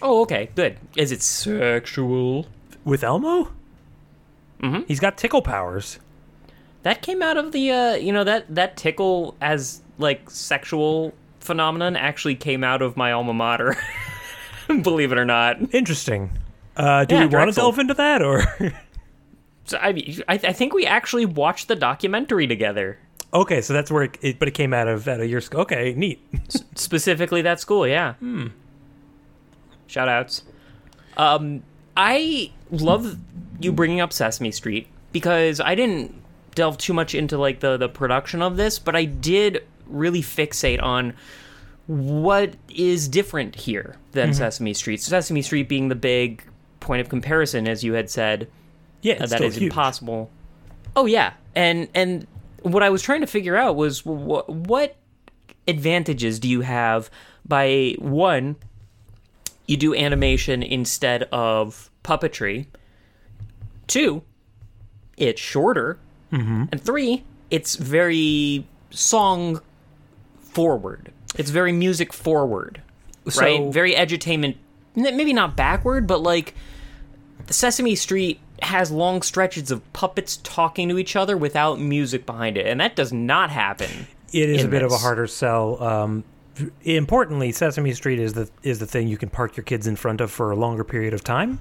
Oh, 0.02 0.22
okay, 0.22 0.50
good. 0.56 0.78
Is 0.96 1.12
it 1.12 1.22
sexual? 1.22 2.48
With 2.84 3.04
Elmo? 3.04 3.52
Mm-hmm. 4.62 4.82
He's 4.88 5.00
got 5.00 5.18
tickle 5.18 5.42
powers. 5.42 6.00
That 6.84 7.02
came 7.02 7.22
out 7.22 7.38
of 7.38 7.52
the, 7.52 7.72
uh, 7.72 7.94
you 7.96 8.14
know, 8.14 8.24
that, 8.24 8.54
that 8.54 8.78
tickle 8.78 9.36
as, 9.42 9.82
like, 9.98 10.30
sexual 10.30 11.14
phenomenon 11.40 11.96
actually 11.96 12.36
came 12.36 12.64
out 12.64 12.82
of 12.82 12.96
my 12.96 13.12
alma 13.12 13.34
mater. 13.34 13.76
Believe 14.68 15.12
it 15.12 15.18
or 15.18 15.26
not. 15.26 15.58
Interesting. 15.74 16.32
Uh, 16.76 17.06
do 17.06 17.16
Yeah, 17.16 17.26
we 17.26 17.36
want 17.36 17.50
to 17.52 17.56
delve 17.56 17.80
into 17.80 17.94
that, 17.96 18.22
or 18.22 18.44
So, 19.66 19.78
I, 19.80 19.92
mean, 19.94 20.22
I, 20.30 20.36
I 20.36 20.54
think 20.54 20.74
we 20.74 20.86
actually 20.86 21.26
watched 21.26 21.68
the 21.68 21.76
documentary 21.76 22.48
together. 22.48 23.00
okay? 23.34 23.62
So 23.62 23.74
that's 23.74 23.92
where 23.92 24.04
it, 24.04 24.18
it 24.22 24.40
but 24.40 24.48
it 24.48 24.52
came 24.54 24.74
out 24.74 24.88
of 24.88 25.08
out 25.10 25.20
of 25.20 25.30
your 25.30 25.42
school. 25.42 25.62
okay, 25.62 25.94
neat. 25.94 26.22
specifically 26.76 27.42
that 27.42 27.60
school 27.60 27.86
yeah 27.86 28.14
hmm 28.16 28.48
shout 29.88 30.08
outs 30.08 30.44
um 31.18 31.64
i 31.96 32.52
love 32.72 33.18
you 33.60 33.72
bringing 33.72 34.00
up 34.00 34.14
sesame 34.14 34.52
street 34.52 34.88
because 35.12 35.60
i 35.60 35.74
didn't 35.76 36.14
delve 36.56 36.78
too 36.78 36.94
much 36.94 37.16
into 37.16 37.38
like 37.38 37.60
the 37.60 37.78
the 37.78 37.90
production 37.90 38.42
of 38.42 38.58
this 38.58 38.78
but 38.80 38.96
i 38.96 39.06
did 39.06 39.66
really 39.88 40.22
fixate 40.22 40.82
on 40.82 41.14
what 41.88 42.54
is 42.70 43.08
different 43.08 43.56
here 43.56 43.96
than 44.12 44.34
sesame 44.34 44.74
street 44.74 45.02
sesame 45.02 45.42
street 45.42 45.70
being 45.70 45.88
the 45.88 45.96
big 45.96 46.44
point 46.80 47.00
of 47.02 47.08
comparison 47.10 47.68
as 47.68 47.84
you 47.84 47.94
had 47.94 48.10
said 48.10 48.48
Yeah, 49.02 49.16
uh, 49.24 49.26
that 49.28 49.42
is 49.42 49.56
huge. 49.56 49.72
impossible. 49.72 50.30
Oh 50.96 51.06
yeah, 51.06 51.34
and 51.56 51.88
and 51.94 52.26
what 52.64 52.82
I 52.84 52.90
was 52.90 53.02
trying 53.02 53.22
to 53.22 53.28
figure 53.28 53.56
out 53.56 53.76
was 53.76 54.06
what 54.06 54.50
what 54.50 54.96
advantages 55.68 56.40
do 56.40 56.50
you 56.50 56.62
have 56.62 57.10
by 57.48 57.96
one 58.00 58.56
you 59.68 59.78
do 59.78 59.94
animation 59.94 60.64
instead 60.64 61.24
of 61.32 61.90
puppetry. 62.04 62.68
Two 63.88 64.24
it's 65.18 65.42
shorter. 65.42 66.00
And 66.32 66.82
three 66.82 67.24
it's 67.50 67.76
very 67.78 68.68
song 68.90 69.62
forward. 70.42 71.12
It's 71.38 71.50
very 71.50 71.72
music 71.72 72.12
forward 72.14 72.82
So- 73.30 73.42
right? 73.42 73.74
Very 73.74 73.94
edutainment 73.94 74.56
maybe 74.96 75.32
not 75.34 75.56
backward 75.56 76.08
but 76.08 76.22
like 76.22 76.54
sesame 77.50 77.94
street 77.96 78.40
has 78.64 78.90
long 78.90 79.22
stretches 79.22 79.70
of 79.70 79.94
puppets 79.94 80.38
talking 80.38 80.90
to 80.90 80.98
each 80.98 81.16
other 81.16 81.38
without 81.38 81.80
music 81.80 82.26
behind 82.26 82.58
it 82.58 82.66
and 82.66 82.82
that 82.82 82.96
does 82.96 83.14
not 83.14 83.52
happen 83.52 84.08
It 84.34 84.50
is 84.50 84.64
a 84.64 84.68
bit 84.68 84.82
of 84.82 84.92
a 84.92 84.98
harder 84.98 85.28
sell. 85.28 85.82
Um, 85.82 86.24
importantly, 86.84 87.52
Sesame 87.52 87.94
Street 87.94 88.20
is 88.20 88.34
the 88.34 88.50
is 88.64 88.80
the 88.80 88.88
thing 88.88 89.08
you 89.08 89.18
can 89.18 89.30
park 89.30 89.56
your 89.58 89.64
kids 89.64 89.88
in 89.88 89.96
front 89.96 90.22
of 90.22 90.32
for 90.32 90.52
a 90.52 90.56
longer 90.56 90.84
period 90.84 91.14
of 91.14 91.24
time. 91.24 91.60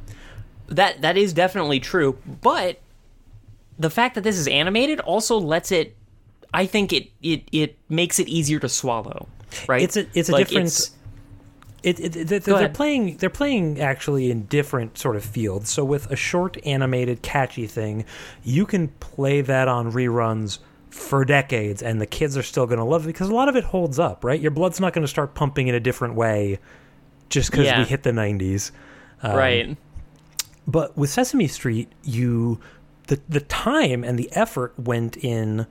that 0.69 1.01
that 1.03 1.17
is 1.17 1.33
definitely 1.33 1.79
true 1.79 2.19
but 2.43 2.81
the 3.79 3.89
fact 3.91 4.15
that 4.17 4.25
this 4.25 4.37
is 4.37 4.49
animated 4.49 4.99
also 5.01 5.39
lets 5.39 5.71
it 5.71 5.95
i 6.53 6.67
think 6.67 6.93
it 6.93 7.09
it, 7.23 7.45
it 7.53 7.77
makes 7.89 8.19
it 8.19 8.27
easier 8.29 8.59
to 8.59 8.69
swallow 8.69 9.29
right 9.69 9.83
It's 9.83 9.97
a- 9.97 10.07
it's 10.15 10.29
a 10.29 10.33
Like, 10.33 10.49
different- 10.49 10.67
it's- 10.67 10.91
It, 11.85 12.01
it, 12.01 12.33
it- 12.33 12.43
they're 12.45 12.55
ahead. 12.57 12.75
playing 12.75 13.19
they're 13.19 13.31
playing 13.31 13.81
actually 13.81 14.29
in 14.33 14.47
different 14.47 14.99
sort 14.99 15.15
of 15.15 15.25
fields. 15.25 15.71
So 15.71 15.85
with 15.85 16.11
a 16.11 16.17
short 16.17 16.57
animated 16.67 17.23
catchy 17.23 17.69
thing, 17.69 18.05
you 18.43 18.67
can 18.67 18.89
play 18.99 19.41
that 19.43 19.69
on 19.69 19.93
reruns 19.93 20.59
for 20.97 21.25
decades 21.25 21.83
and 21.83 22.01
the 22.01 22.07
kids 22.07 22.37
are 22.37 22.43
still 22.43 22.67
going 22.67 22.79
to 22.79 22.85
love 22.85 23.05
it 23.05 23.09
because 23.09 23.29
a 23.29 23.35
lot 23.35 23.49
of 23.49 23.57
it 23.57 23.65
holds 23.65 23.99
up, 23.99 24.25
right? 24.25 24.41
Your 24.41 24.51
blood's 24.51 24.81
not 24.81 24.93
going 24.93 25.03
to 25.05 25.09
start 25.09 25.35
pumping 25.35 25.69
in 25.69 25.75
a 25.75 25.81
different 25.81 26.15
way 26.15 26.59
just 27.29 27.53
cuz 27.53 27.67
Yeah. 27.67 27.81
we 27.81 27.85
hit 27.85 28.03
the 28.03 28.13
90s. 28.13 28.71
Um, 29.23 29.37
right 29.37 29.77
But 30.67 30.97
with 30.97 31.11
Sesame 31.11 31.49
Street, 31.49 31.89
you 32.03 32.59
the 33.09 33.21
the 33.29 33.41
time 33.41 34.03
and 34.05 34.19
the 34.19 34.29
effort 34.33 34.73
went 34.79 35.17
in 35.19 35.67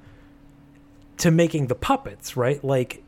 to 1.18 1.32
making 1.32 1.68
the 1.68 1.76
puppets, 1.76 2.38
right? 2.38 2.64
Like 2.64 3.02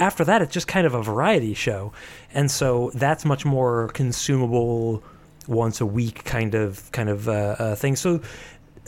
after 0.00 0.24
that, 0.24 0.40
it's 0.42 0.52
just 0.54 0.68
kind 0.68 0.86
of 0.86 0.94
a 0.94 1.02
variety 1.02 1.52
show, 1.52 1.92
and 2.32 2.50
so 2.50 2.90
that's 2.94 3.24
much 3.24 3.44
more 3.44 3.88
consumable, 3.88 5.02
once 5.48 5.80
a 5.80 5.86
week 5.86 6.24
kind 6.24 6.54
of 6.54 6.90
kind 6.92 7.08
of 7.08 7.28
uh, 7.28 7.32
uh, 7.58 7.74
thing. 7.74 7.96
So 7.96 8.20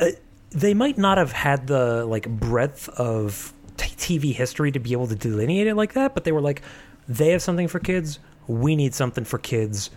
uh, 0.01 0.07
they 0.50 0.75
might 0.75 0.99
not 0.99 1.19
have 1.19 1.33
had 1.33 1.67
the 1.67 2.05
like 2.07 2.28
breadth 2.28 2.88
of 2.90 3.52
t- 3.76 4.19
TV 4.19 4.35
history 4.35 4.73
to 4.73 4.78
be 4.78 4.93
able 4.93 5.07
to 5.07 5.14
delineate 5.14 5.67
it 5.67 5.75
like 5.75 5.93
that, 5.95 6.14
but 6.14 6.25
they 6.25 6.33
were 6.33 6.40
like, 6.40 6.62
they 7.07 7.31
have 7.31 7.43
something 7.43 7.69
for 7.69 7.78
kids. 7.78 8.19
We 8.47 8.76
need 8.76 8.95
something 8.95 9.25
for 9.25 9.38
kids. 9.38 9.90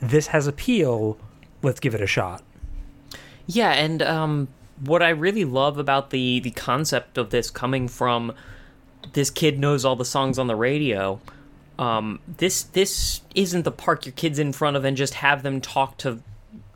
This 0.00 0.28
has 0.28 0.46
appeal. 0.46 1.18
Let's 1.62 1.80
give 1.80 1.94
it 1.94 2.00
a 2.00 2.06
shot. 2.06 2.42
Yeah, 3.46 3.72
and 3.72 4.02
um, 4.02 4.48
what 4.84 5.02
I 5.02 5.10
really 5.10 5.44
love 5.44 5.78
about 5.78 6.10
the 6.10 6.40
the 6.40 6.50
concept 6.50 7.18
of 7.18 7.30
this 7.30 7.50
coming 7.50 7.88
from 7.88 8.32
this 9.12 9.30
kid 9.30 9.58
knows 9.58 9.84
all 9.84 9.96
the 9.96 10.04
songs 10.04 10.38
on 10.38 10.46
the 10.46 10.56
radio. 10.56 11.20
Um, 11.78 12.20
this 12.26 12.62
this 12.62 13.22
isn't 13.34 13.62
the 13.62 13.72
park 13.72 14.06
your 14.06 14.12
kids 14.12 14.38
in 14.38 14.52
front 14.52 14.76
of 14.76 14.84
and 14.84 14.96
just 14.96 15.14
have 15.14 15.42
them 15.42 15.60
talk 15.60 15.98
to 15.98 16.20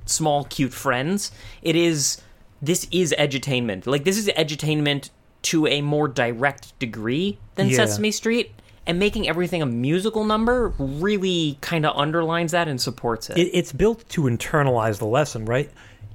small 0.06 0.44
cute 0.44 0.72
friends. 0.72 1.30
It 1.62 1.76
is 1.76 2.20
this 2.62 2.86
is 2.90 3.14
edutainment. 3.18 3.86
Like 3.86 4.04
this 4.04 4.18
is 4.18 4.28
edutainment 4.28 5.10
to 5.42 5.66
a 5.66 5.80
more 5.80 6.08
direct 6.08 6.78
degree 6.78 7.38
than 7.54 7.68
Yeah. 7.68 7.76
Sesame 7.76 8.10
Street. 8.10 8.52
And 8.88 9.00
making 9.00 9.28
everything 9.28 9.62
a 9.62 9.66
musical 9.66 10.24
number 10.24 10.72
really 10.78 11.58
kind 11.60 11.84
of 11.84 11.96
underlines 11.96 12.52
that 12.52 12.68
and 12.68 12.80
supports 12.80 13.28
it. 13.30 13.36
it, 13.36 13.50
it's 13.52 13.72
built 13.72 14.08
to 14.10 14.22
internalize 14.22 14.98
the 14.98 15.06
lesson, 15.06 15.44
right? 15.44 15.68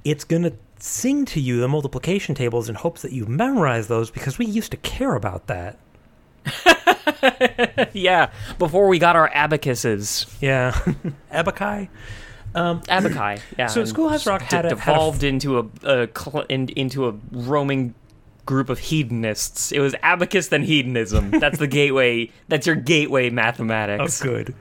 It's 0.04 0.24
going 0.24 0.44
to 0.44 0.54
sing 0.78 1.26
to 1.26 1.40
you 1.40 1.60
the 1.60 1.68
multiplication 1.68 2.34
tables 2.34 2.70
in 2.70 2.74
hopes 2.74 3.02
that 3.02 3.12
you 3.12 3.26
memorize 3.26 3.88
those 3.88 4.10
because 4.10 4.38
we 4.38 4.46
used 4.46 4.70
to 4.70 4.78
care 4.78 5.14
about 5.14 5.48
that. 5.48 5.78
yeah, 7.92 8.30
before 8.58 8.88
we 8.88 8.98
got 8.98 9.16
our 9.16 9.30
abacuses. 9.34 10.26
Yeah. 10.40 10.78
Abakai? 12.54 12.84
Abakai, 12.86 13.40
yeah. 13.58 13.66
So 13.66 13.80
and 13.80 13.88
Schoolhouse 13.88 14.26
Rock 14.26 14.40
d- 14.40 14.46
had 14.56 14.64
a- 14.66 14.76
had 14.76 14.96
a 14.96 15.00
f- 15.00 15.22
into 15.24 15.58
a, 15.58 15.64
a 15.84 16.08
cl- 16.16 16.44
in, 16.48 16.68
into 16.70 17.08
a 17.08 17.14
roaming 17.30 17.94
group 18.44 18.68
of 18.68 18.78
hedonists. 18.80 19.70
It 19.72 19.78
was 19.80 19.94
abacus 20.02 20.48
then 20.48 20.62
hedonism. 20.64 21.30
That's 21.40 21.58
the 21.58 21.66
gateway. 21.68 22.30
That's 22.48 22.66
your 22.66 22.76
gateway 22.76 23.30
Oh, 23.30 23.32
mathematics. 23.34 24.20
good. 24.20 24.54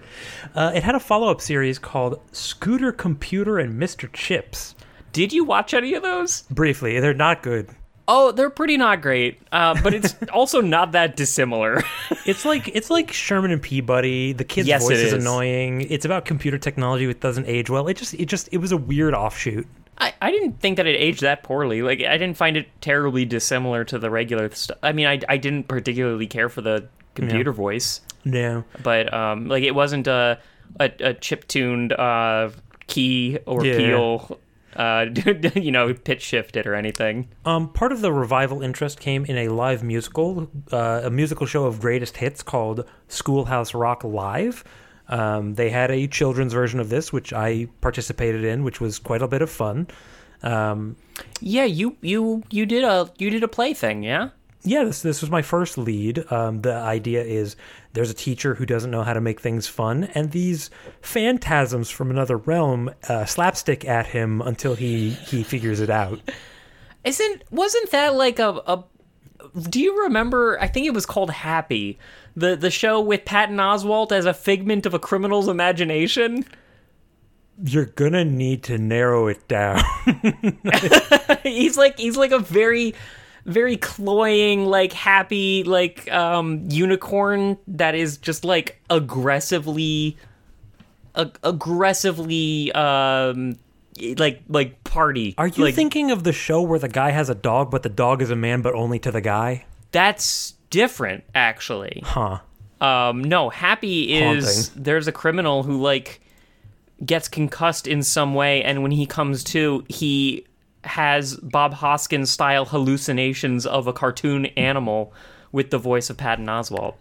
Uh, 0.54 0.72
it 0.76 0.84
had 0.84 0.94
a 0.96 1.00
follow 1.00 1.30
up 1.32 1.42
series 1.42 1.80
called 1.80 2.20
Scooter 2.32 2.92
Computer 2.92 3.58
and 3.58 3.82
Mr. 3.82 4.12
Chips. 4.14 4.76
Did 5.14 5.34
you 5.34 5.44
watch 5.44 5.74
any 5.74 5.94
of 5.94 6.04
those? 6.04 6.44
Briefly, 6.44 7.00
they're 7.00 7.14
not 7.14 7.42
good. 7.42 7.70
Oh, 8.08 8.32
they're 8.32 8.50
pretty 8.50 8.78
not 8.78 9.02
great, 9.02 9.40
uh, 9.52 9.80
but 9.82 9.94
it's 9.94 10.16
also 10.34 10.60
not 10.62 10.92
that 10.94 11.16
dissimilar. 11.16 11.82
It's 12.26 12.44
like 12.46 12.68
it's 12.76 12.90
like 12.90 13.12
Sherman 13.14 13.52
and 13.52 13.62
Peabody. 13.62 14.34
The 14.34 14.44
kid's 14.44 14.68
Yes, 14.68 14.84
voice 14.84 14.98
is 14.98 15.14
is. 15.14 15.22
annoying. 15.26 15.82
It's 15.90 16.04
about 16.06 16.26
computer 16.26 16.58
technology 16.58 17.08
which 17.08 17.20
doesn't 17.20 17.46
age 17.48 17.70
well. 17.70 17.88
It 17.88 17.98
just 17.98 18.14
it 18.16 18.26
just 18.26 18.50
it 18.52 18.58
was 18.58 18.72
a 18.72 18.78
weird 18.78 19.14
offshoot. 19.14 19.68
I, 19.98 20.14
I 20.22 20.32
didn't 20.32 20.60
think 20.60 20.78
that 20.78 20.88
it 20.88 20.96
aged 20.96 21.22
that 21.22 21.44
poorly. 21.44 21.84
Like 21.84 22.02
I 22.02 22.18
didn't 22.18 22.36
find 22.38 22.58
it 22.58 22.68
terribly 22.82 23.24
dissimilar 23.24 23.84
to 23.86 24.00
the 24.00 24.10
regular 24.10 24.50
stuff. 24.52 24.78
I 24.82 24.94
mean, 24.94 25.06
I, 25.06 25.20
I 25.30 25.38
didn't 25.38 25.68
particularly 25.68 26.28
care 26.28 26.50
for 26.50 26.62
the 26.62 26.88
computer 27.14 27.52
voice. 27.52 28.02
No. 28.26 28.64
but 28.84 29.14
um, 29.14 29.48
like 29.48 29.64
it 29.64 29.76
wasn't 29.76 30.08
a 30.08 30.40
a, 30.80 30.92
a 31.02 31.14
chip 31.14 31.48
tuned 31.48 31.94
uh, 31.94 32.50
key 32.88 33.38
or 33.46 33.66
Yeah. 33.66 33.78
peel, 33.78 34.40
uh, 34.76 35.06
you 35.56 35.72
know, 35.72 35.94
pitch 35.94 36.22
shifted 36.22 36.68
or 36.68 36.76
anything. 36.76 37.30
Um, 37.46 37.72
part 37.72 37.92
of 37.92 38.02
the 38.02 38.12
revival 38.12 38.62
interest 38.62 39.00
came 39.00 39.26
in 39.26 39.38
a 39.38 39.48
live 39.50 39.84
musical, 39.84 40.50
uh, 40.72 41.02
a 41.04 41.10
musical 41.10 41.46
show 41.46 41.66
of 41.66 41.80
greatest 41.80 42.18
hits 42.18 42.44
called 42.44 42.86
Schoolhouse 43.08 43.74
Rock 43.74 44.04
Live. 44.04 44.64
Um, 45.08 45.56
they 45.56 45.70
had 45.70 45.92
a 45.92 46.08
children's 46.08 46.54
version 46.54 46.80
of 46.80 46.90
this, 46.90 47.12
which 47.12 47.34
I 47.34 47.68
participated 47.82 48.44
in, 48.46 48.64
which 48.64 48.80
was 48.80 48.98
quite 48.98 49.22
a 49.22 49.28
bit 49.28 49.42
of 49.42 49.50
fun. 49.50 49.88
Um, 50.44 50.96
Yeah, 51.42 51.66
you 51.66 51.98
you 52.02 52.44
you 52.50 52.66
did 52.66 52.84
a 52.84 53.12
you 53.18 53.30
did 53.30 53.44
a 53.44 53.48
play 53.48 53.74
thing, 53.74 54.04
yeah. 54.04 54.30
Yeah, 54.64 54.84
this 54.84 55.02
this 55.02 55.22
was 55.22 55.32
my 55.32 55.42
first 55.42 55.78
lead. 55.78 56.32
Um, 56.32 56.62
the 56.62 56.74
idea 56.74 57.24
is 57.24 57.56
there's 57.94 58.12
a 58.12 58.16
teacher 58.16 58.56
who 58.56 58.66
doesn't 58.66 58.92
know 58.92 59.04
how 59.04 59.14
to 59.14 59.22
make 59.22 59.40
things 59.40 59.68
fun, 59.68 60.06
and 60.14 60.32
these 60.32 60.70
phantasms 61.02 61.90
from 61.90 62.12
another 62.12 62.38
realm 62.38 62.92
uh, 63.10 63.26
slapstick 63.26 63.86
at 63.86 64.08
him 64.08 64.42
until 64.42 64.76
he 64.76 65.12
he 65.12 65.44
figures 65.44 65.80
it 65.80 65.90
out. 65.90 66.20
Isn't 67.04 67.44
wasn't 67.50 67.90
that 67.92 68.16
like 68.16 68.38
a, 68.38 68.62
a 68.68 68.84
do 69.70 69.82
you 69.82 70.04
remember 70.04 70.60
I 70.62 70.68
think 70.68 70.86
it 70.86 70.94
was 70.94 71.06
called 71.06 71.32
Happy. 71.32 71.98
The 72.36 72.56
the 72.56 72.72
show 72.72 73.02
with 73.02 73.26
Patton 73.26 73.58
Oswalt 73.58 74.12
as 74.12 74.26
a 74.26 74.34
figment 74.34 74.86
of 74.86 74.94
a 74.94 75.00
criminal's 75.00 75.48
imagination. 75.48 76.46
You're 77.64 77.86
gonna 77.86 78.26
need 78.26 78.64
to 78.64 78.78
narrow 78.78 79.28
it 79.28 79.48
down. 79.48 79.82
he's 81.44 81.78
like 81.78 81.98
he's 81.98 82.18
like 82.18 82.32
a 82.32 82.40
very 82.40 82.94
very 83.46 83.78
cloying 83.78 84.66
like 84.66 84.94
happy 84.94 85.64
like 85.64 86.12
um 86.12 86.64
unicorn 86.70 87.58
that 87.68 87.96
is 87.96 88.18
just 88.18 88.44
like 88.46 88.80
aggressively 88.90 90.16
ag- 91.16 91.38
aggressively 91.44 92.72
um 92.74 93.58
like 94.18 94.42
like 94.48 94.84
party 94.84 95.36
Are 95.38 95.48
you 95.48 95.66
like, 95.66 95.76
thinking 95.76 96.12
of 96.12 96.24
the 96.24 96.34
show 96.34 96.62
where 96.62 96.80
the 96.80 96.88
guy 96.88 97.12
has 97.12 97.30
a 97.30 97.36
dog, 97.36 97.70
but 97.72 97.84
the 97.84 97.90
dog 97.90 98.22
is 98.22 98.30
a 98.32 98.36
man, 98.36 98.62
but 98.62 98.74
only 98.74 99.00
to 99.00 99.12
the 99.12 99.22
guy? 99.22 99.66
that's 99.92 100.54
different 100.70 101.22
actually 101.36 102.02
Huh. 102.06 102.40
um 102.80 103.22
no 103.24 103.50
happy 103.50 104.14
is 104.14 104.68
Haunting. 104.70 104.84
there's 104.84 105.06
a 105.08 105.12
criminal 105.12 105.64
who 105.64 105.82
like 105.82 106.22
gets 107.06 107.28
concussed 107.28 107.88
in 107.88 108.02
some 108.04 108.34
way 108.34 108.64
and 108.64 108.82
when 108.84 108.92
he 108.92 109.06
comes 109.06 109.44
to 109.44 109.84
he 109.90 110.46
has 110.84 111.36
bob 111.38 111.74
hoskins 111.76 112.30
style 112.32 112.66
hallucinations 112.66 113.66
of 113.66 113.88
a 113.88 113.94
cartoon 113.94 114.46
animal 114.58 115.14
with 115.52 115.70
the 115.70 115.78
voice 115.78 116.10
of 116.10 116.18
patton 116.18 116.46
oswalt 116.48 116.96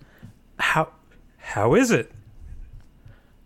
How 0.58 0.88
how 1.38 1.74
is 1.74 1.90
it? 1.90 2.12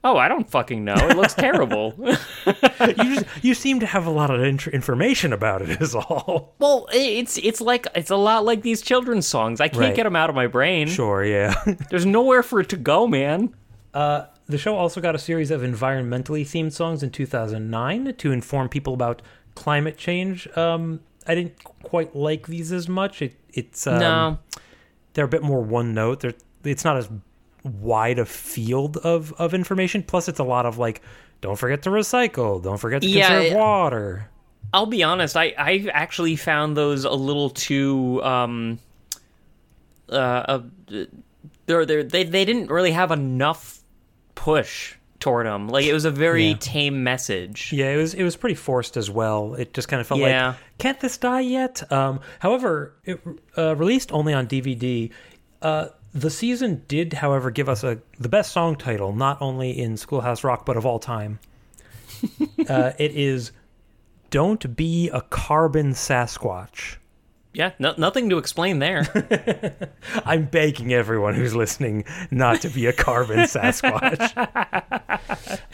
oh 0.02 0.16
i 0.18 0.28
don't 0.28 0.50
fucking 0.50 0.84
know 0.84 0.94
it 0.96 1.16
looks 1.16 1.34
terrible 1.34 1.94
You 2.80 3.14
just, 3.14 3.26
you 3.42 3.54
seem 3.54 3.80
to 3.80 3.86
have 3.86 4.04
a 4.06 4.10
lot 4.10 4.30
of 4.30 4.42
int- 4.42 4.66
information 4.66 5.32
about 5.32 5.62
it. 5.62 5.80
Is 5.80 5.94
all. 5.94 6.54
well 6.58 6.86
it's 6.92 7.38
it's 7.38 7.60
like 7.62 7.86
it's 7.94 8.10
a 8.10 8.16
lot 8.16 8.44
like 8.44 8.60
these 8.62 8.82
children's 8.82 9.26
songs 9.26 9.60
i 9.60 9.68
can't 9.68 9.80
Right. 9.80 9.94
get 9.96 10.02
them 10.04 10.16
out 10.16 10.28
of 10.28 10.36
my 10.36 10.46
brain 10.48 10.88
Sure, 10.88 11.24
yeah. 11.24 11.54
there's 11.90 12.04
nowhere 12.04 12.42
for 12.42 12.60
it 12.60 12.68
to 12.70 12.76
go 12.76 13.06
man 13.06 13.54
uh, 13.94 14.26
the 14.46 14.58
show 14.58 14.76
also 14.76 15.00
got 15.00 15.14
a 15.14 15.18
series 15.18 15.50
of 15.50 15.62
environmentally 15.62 16.42
themed 16.42 16.72
songs 16.72 17.02
in 17.02 17.10
2009 17.10 18.14
to 18.14 18.32
inform 18.32 18.68
people 18.68 18.94
about 18.94 19.22
climate 19.54 19.96
change. 19.96 20.48
Um, 20.56 21.00
I 21.26 21.34
didn't 21.34 21.62
quite 21.64 22.14
like 22.14 22.46
these 22.46 22.72
as 22.72 22.88
much. 22.88 23.22
It, 23.22 23.34
it's 23.52 23.86
um, 23.86 23.98
no 23.98 24.38
they're 25.14 25.24
a 25.24 25.28
bit 25.28 25.42
more 25.42 25.62
one 25.62 25.94
note. 25.94 26.20
They're 26.20 26.34
it's 26.64 26.84
not 26.84 26.96
as 26.96 27.08
wide 27.62 28.18
a 28.18 28.26
field 28.26 28.98
of 28.98 29.32
of 29.34 29.54
information. 29.54 30.02
Plus, 30.02 30.28
it's 30.28 30.38
a 30.38 30.44
lot 30.44 30.66
of 30.66 30.78
like, 30.78 31.00
don't 31.40 31.56
forget 31.56 31.82
to 31.82 31.90
recycle, 31.90 32.62
don't 32.62 32.78
forget 32.78 33.02
to 33.02 33.08
Yeah, 33.08 33.28
conserve 33.28 33.56
water. 33.56 34.30
I'll 34.72 34.86
be 34.86 35.02
honest. 35.02 35.36
I 35.36 35.54
I 35.56 35.88
actually 35.92 36.36
found 36.36 36.76
those 36.76 37.04
a 37.04 37.12
little 37.12 37.50
too 37.50 38.22
um 38.22 38.78
uh, 40.10 40.14
uh 40.14 40.62
they're, 41.66 41.86
they're, 41.86 42.02
they 42.02 42.24
they 42.24 42.44
didn't 42.44 42.70
really 42.70 42.92
have 42.92 43.10
enough 43.10 43.80
push 44.44 44.94
toward 45.20 45.46
them. 45.46 45.68
Like 45.68 45.86
it 45.86 45.94
was 45.94 46.04
a 46.04 46.10
very 46.10 46.48
Yeah. 46.48 46.56
tame 46.60 47.02
message. 47.02 47.72
Yeah, 47.72 47.90
it 47.94 47.96
was 47.96 48.12
it 48.12 48.22
was 48.24 48.36
pretty 48.36 48.56
forced 48.56 48.96
as 48.98 49.08
well. 49.10 49.54
It 49.54 49.72
just 49.72 49.88
kind 49.88 50.00
of 50.02 50.06
felt 50.06 50.20
Yeah. 50.20 50.48
like, 50.48 50.56
can't 50.78 51.00
this 51.00 51.16
die 51.16 51.40
yet? 51.40 51.90
Um, 51.90 52.20
however, 52.40 52.92
it 53.06 53.20
uh, 53.56 53.74
released 53.76 54.12
only 54.12 54.34
on 54.34 54.46
DVD. 54.46 55.10
Uh, 55.62 55.86
the 56.12 56.30
season 56.30 56.82
did, 56.88 57.14
however, 57.14 57.50
give 57.50 57.68
us 57.70 57.82
a 57.84 57.98
the 58.20 58.28
best 58.28 58.52
song 58.52 58.76
title, 58.76 59.14
not 59.14 59.40
only 59.40 59.70
in 59.70 59.96
Schoolhouse 59.96 60.44
Rock 60.44 60.66
but 60.66 60.76
of 60.76 60.84
all 60.84 60.98
time. 60.98 61.38
uh, 62.68 62.92
it 62.98 63.12
is 63.12 63.50
"Don't 64.30 64.76
Be 64.76 65.08
a 65.08 65.22
Carbon 65.22 65.92
Sasquatch." 65.92 66.96
Yeah, 67.54 67.70
no, 67.78 67.94
nothing 67.96 68.28
to 68.30 68.38
explain 68.38 68.80
there. 68.80 69.88
I'm 70.26 70.46
begging 70.46 70.92
everyone 70.92 71.34
who's 71.34 71.54
listening 71.54 72.04
not 72.32 72.60
to 72.62 72.68
be 72.68 72.86
a 72.86 72.92
carbon 72.92 73.38
Sasquatch. 73.46 74.34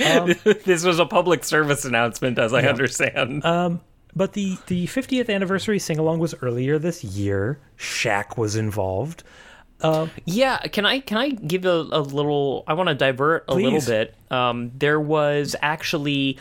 Um, 0.05 0.35
this 0.65 0.85
was 0.85 0.99
a 0.99 1.07
public 1.07 1.43
service 1.43 1.87
announcement, 1.87 2.39
as 2.39 2.53
I 2.53 2.63
understand. 2.63 3.45
Um, 3.47 3.81
but 4.15 4.35
the 4.35 4.59
the 4.67 4.87
50th 4.89 5.35
anniversary 5.35 5.79
sing 5.79 5.99
along 5.99 6.19
was 6.19 6.35
earlier 6.43 6.79
this 6.79 7.03
year. 7.03 7.59
Shaq 7.79 8.37
was 8.37 8.57
involved. 8.57 9.23
Um, 9.81 10.11
yeah, 10.27 10.59
can 10.59 10.85
I 10.85 11.01
can 11.01 11.17
I 11.17 11.31
give 11.31 11.65
a, 11.65 11.71
a 11.71 12.03
little? 12.03 12.65
I 12.67 12.75
want 12.75 12.91
to 12.91 12.95
divert 12.95 13.47
a 13.49 13.55
little 13.55 13.81
bit. 13.81 14.15
Um, 14.31 14.73
there 14.77 15.01
was 15.01 15.57
actually 15.63 16.39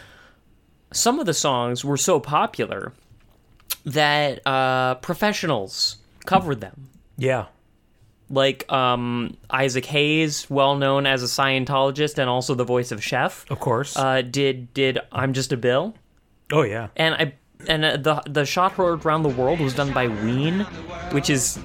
some 0.92 1.20
of 1.20 1.26
the 1.26 1.34
songs 1.34 1.86
were 1.86 1.98
so 1.98 2.20
popular 2.20 2.92
that 3.86 4.46
uh, 4.46 4.96
professionals 4.96 5.98
covered 6.26 6.62
them. 6.62 6.90
Yeah. 7.18 7.46
Like 8.30 8.72
um, 8.72 9.36
Isaac 9.50 9.86
Hayes, 9.86 10.48
well 10.50 10.76
known 10.76 11.08
as 11.08 11.24
a 11.24 11.26
Scientologist 11.26 12.20
and 12.20 12.30
also 12.30 12.54
the 12.54 12.64
voice 12.64 12.92
of 12.92 13.04
Chef, 13.04 13.46
Of 13.50 13.60
course. 13.60 13.98
uh, 13.98 14.22
did 14.22 14.72
did 14.76 15.00
I'm 15.12 15.34
Just 15.34 15.52
a 15.52 15.58
Bill, 15.58 15.96
oh 16.52 16.62
yeah. 16.62 16.90
and 16.96 17.16
I 17.16 17.34
and 17.68 17.84
uh, 17.84 17.98
the 17.98 18.22
the 18.30 18.46
shot 18.46 18.74
heard 18.74 19.04
around 19.04 19.24
the 19.24 19.30
world 19.30 19.60
was 19.60 19.74
done 19.74 19.92
by 19.94 20.08
Ween, 20.08 20.60
which 21.12 21.32
is 21.32 21.58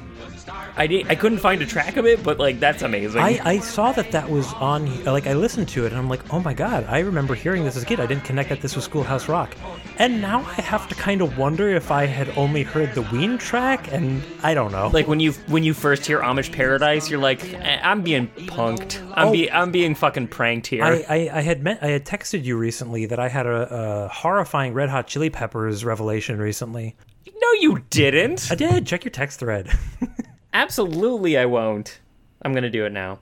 I 0.77 0.87
did, 0.87 1.07
I 1.11 1.15
couldn't 1.17 1.39
find 1.39 1.61
a 1.61 1.67
track 1.67 1.99
of 1.99 2.07
it, 2.07 2.23
but 2.23 2.39
like 2.39 2.59
that's 2.61 2.81
amazing. 2.83 3.21
I, 3.21 3.39
I 3.45 3.59
saw 3.59 3.93
that 3.93 4.11
that 4.13 4.31
was 4.31 4.51
on. 4.55 5.05
Like 5.05 5.27
I 5.27 5.35
listened 5.35 5.69
to 5.69 5.85
it 5.85 5.93
and 5.93 5.99
I'm 5.99 6.09
like, 6.09 6.33
oh 6.33 6.41
my 6.41 6.55
god! 6.55 6.87
I 6.89 7.01
remember 7.01 7.35
hearing 7.35 7.65
this 7.65 7.77
as 7.77 7.83
a 7.83 7.87
kid. 7.87 8.01
I 8.01 8.07
didn't 8.07 8.25
connect 8.25 8.49
that 8.49 8.63
this 8.63 8.75
was 8.75 8.87
Schoolhouse 8.87 9.29
Rock, 9.29 9.55
and 9.99 10.21
now 10.21 10.41
I 10.41 10.61
have 10.63 10.89
to 10.89 10.95
kind 10.95 11.21
of 11.23 11.39
wonder 11.39 11.69
if 11.71 11.91
I 11.91 12.07
had 12.07 12.29
only 12.37 12.63
heard 12.63 12.95
the 12.95 13.03
Ween 13.03 13.39
track, 13.39 13.93
and 13.93 14.23
I 14.43 14.55
don't 14.55 14.73
know. 14.73 14.89
like 14.89 15.07
when 15.09 15.21
you 15.21 15.33
when 15.49 15.63
you 15.65 15.75
first 15.75 16.05
hear 16.07 16.21
Amish 16.21 16.51
Paradise, 16.53 17.09
you're 17.11 17.21
like, 17.21 17.45
"Eh, 17.55 17.81
I'm 17.83 18.03
being 18.03 18.29
punked. 18.29 19.01
I'm 19.15 19.29
Oh. 19.29 19.33
be 19.33 19.51
I'm 19.51 19.71
being 19.71 19.95
fucking 19.95 20.29
pranked 20.29 20.67
here. 20.67 20.83
I, 20.85 21.05
I, 21.09 21.31
I 21.35 21.41
had 21.43 21.63
met 21.63 21.79
I 21.83 21.89
had 21.89 22.05
texted 22.05 22.45
you 22.45 22.57
recently 22.57 23.07
that 23.07 23.19
I 23.19 23.29
had 23.29 23.47
a, 23.47 24.05
a 24.05 24.09
horrifying 24.09 24.75
Red 24.75 24.89
Hot 24.91 25.07
Chili 25.07 25.31
Peppers 25.31 25.85
revelation 25.85 26.39
recently. 26.39 26.97
no, 27.27 27.53
you 27.61 27.85
didn't. 27.91 28.49
I 28.51 28.55
did. 28.55 28.87
Check 28.87 29.05
your 29.05 29.11
text 29.13 29.39
thread. 29.41 29.69
Absolutely, 30.53 31.37
I 31.37 31.47
won't. 31.47 32.01
I'm 32.43 32.53
gonna 32.53 32.71
do 32.71 32.85
it 32.85 32.93
now. 32.93 33.19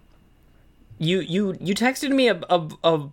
You 0.98 1.20
you 1.20 1.56
you 1.60 1.74
texted 1.74 2.10
me 2.10 2.28
a 2.28 2.40
a, 2.50 2.68
a 2.84 3.08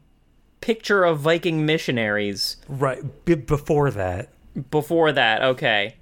picture 0.61 1.03
of 1.03 1.19
Viking 1.19 1.65
missionaries 1.65 2.57
right 2.67 3.01
b- 3.25 3.35
before 3.35 3.91
that. 3.91 4.29
before 4.71 5.11
that. 5.11 5.41
Okay. 5.41 5.95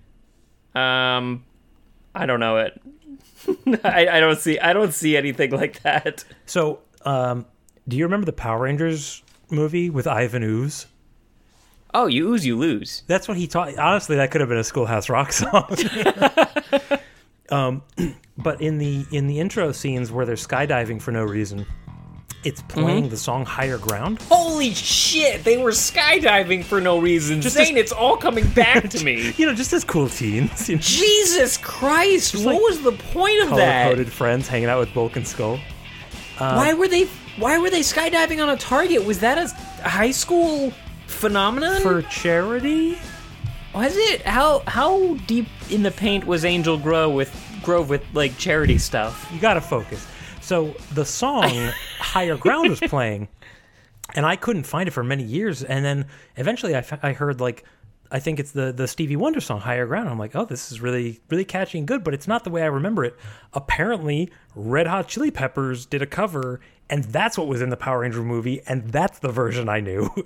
Um, 0.75 1.43
I 2.15 2.25
don't 2.25 2.39
know 2.39 2.57
it. 2.57 2.81
I, 3.83 4.07
I 4.07 4.19
don't 4.19 4.37
see 4.39 4.59
I 4.59 4.73
don't 4.73 4.93
see 4.93 5.15
anything 5.17 5.51
like 5.51 5.81
that. 5.83 6.23
So, 6.45 6.79
um, 7.03 7.45
do 7.87 7.97
you 7.97 8.03
remember 8.05 8.25
the 8.25 8.33
Power 8.33 8.59
Rangers 8.63 9.23
movie 9.49 9.89
with 9.89 10.07
Ivan 10.07 10.43
Ooze? 10.43 10.87
Oh, 11.93 12.05
you 12.07 12.27
ooze, 12.33 12.45
you 12.45 12.57
lose. 12.57 13.03
That's 13.07 13.27
what 13.27 13.37
he 13.37 13.47
taught. 13.47 13.77
Honestly, 13.77 14.17
that 14.17 14.29
could 14.29 14.41
have 14.41 14.49
been 14.49 14.57
a 14.57 14.63
Schoolhouse 14.63 15.09
Rock 15.09 15.31
song. 15.33 15.75
um, 17.49 17.81
but 18.37 18.61
in 18.61 18.77
the 18.77 19.05
in 19.11 19.27
the 19.27 19.39
intro 19.39 19.71
scenes 19.71 20.11
where 20.11 20.25
they're 20.25 20.35
skydiving 20.35 21.01
for 21.01 21.11
no 21.11 21.23
reason, 21.23 21.65
it's 22.47 22.61
playing 22.63 23.03
mm-hmm. 23.03 23.09
the 23.09 23.17
song 23.17 23.45
"Higher 23.45 23.77
Ground." 23.77 24.21
Holy 24.23 24.73
shit! 24.73 25.43
They 25.43 25.57
were 25.57 25.71
skydiving 25.71 26.63
for 26.63 26.79
no 26.79 26.99
reason. 26.99 27.41
Just 27.41 27.55
Zane, 27.55 27.75
as- 27.77 27.83
it's 27.83 27.91
all 27.91 28.17
coming 28.17 28.47
back 28.49 28.89
to 28.89 29.03
me. 29.05 29.33
You 29.37 29.45
know, 29.45 29.53
just 29.53 29.73
as 29.73 29.83
cool 29.83 30.09
teens, 30.09 30.69
you 30.69 30.75
know, 30.75 30.81
Jesus 30.81 31.57
Christ! 31.57 32.35
what 32.35 32.45
like 32.45 32.61
was 32.61 32.81
the 32.81 32.93
point 32.93 33.41
of 33.43 33.49
that? 33.57 33.83
color-coded 33.83 34.11
friends 34.11 34.47
hanging 34.47 34.69
out 34.69 34.79
with 34.79 34.93
Bulk 34.93 35.15
and 35.15 35.27
Skull. 35.27 35.59
Uh, 36.39 36.53
why 36.53 36.73
were 36.73 36.87
they? 36.87 37.05
Why 37.37 37.59
were 37.59 37.69
they 37.69 37.81
skydiving 37.81 38.41
on 38.41 38.49
a 38.49 38.57
target? 38.57 39.05
Was 39.05 39.19
that 39.19 39.37
a 39.37 39.87
high 39.87 40.11
school 40.11 40.71
phenomenon? 41.07 41.81
For 41.81 42.01
charity? 42.03 42.97
was 43.77 43.95
it? 43.95 44.21
How 44.23 44.63
how 44.67 45.15
deep 45.27 45.47
in 45.69 45.83
the 45.83 45.91
paint 45.91 46.25
was 46.25 46.45
Angel 46.45 46.77
Grove 46.77 47.13
with 47.13 47.31
Grove 47.63 47.89
with 47.89 48.03
like 48.13 48.37
charity 48.37 48.77
stuff? 48.77 49.29
You 49.33 49.39
gotta 49.39 49.61
focus. 49.61 50.07
So 50.47 50.73
the 50.93 51.03
song 51.03 51.49
"Higher 51.99 52.37
Ground" 52.37 52.69
was 52.69 52.79
playing, 52.79 53.27
and 54.15 54.25
I 54.25 54.37
couldn't 54.37 54.63
find 54.63 54.87
it 54.87 54.91
for 54.91 55.03
many 55.03 55.23
years. 55.23 55.61
And 55.61 55.83
then 55.83 56.05
eventually, 56.37 56.73
I, 56.73 56.79
f- 56.79 57.03
I 57.03 57.11
heard 57.11 57.41
like, 57.41 57.65
I 58.11 58.19
think 58.19 58.39
it's 58.39 58.51
the 58.53 58.71
the 58.71 58.87
Stevie 58.87 59.17
Wonder 59.17 59.41
song 59.41 59.59
"Higher 59.59 59.85
Ground." 59.85 60.07
I'm 60.07 60.17
like, 60.17 60.35
oh, 60.37 60.45
this 60.45 60.71
is 60.71 60.79
really 60.79 61.19
really 61.29 61.43
catchy 61.43 61.77
and 61.77 61.85
good, 61.85 62.01
but 62.03 62.13
it's 62.13 62.29
not 62.29 62.45
the 62.45 62.49
way 62.49 62.61
I 62.63 62.67
remember 62.67 63.03
it. 63.03 63.17
Apparently, 63.53 64.31
Red 64.55 64.87
Hot 64.87 65.09
Chili 65.09 65.31
Peppers 65.31 65.85
did 65.85 66.01
a 66.01 66.05
cover, 66.07 66.61
and 66.89 67.03
that's 67.03 67.37
what 67.37 67.47
was 67.47 67.61
in 67.61 67.69
the 67.69 67.75
Power 67.77 67.99
Ranger 67.99 68.23
movie, 68.23 68.61
and 68.67 68.89
that's 68.89 69.19
the 69.19 69.29
version 69.33 69.67
I 69.69 69.81
knew. 69.81 70.09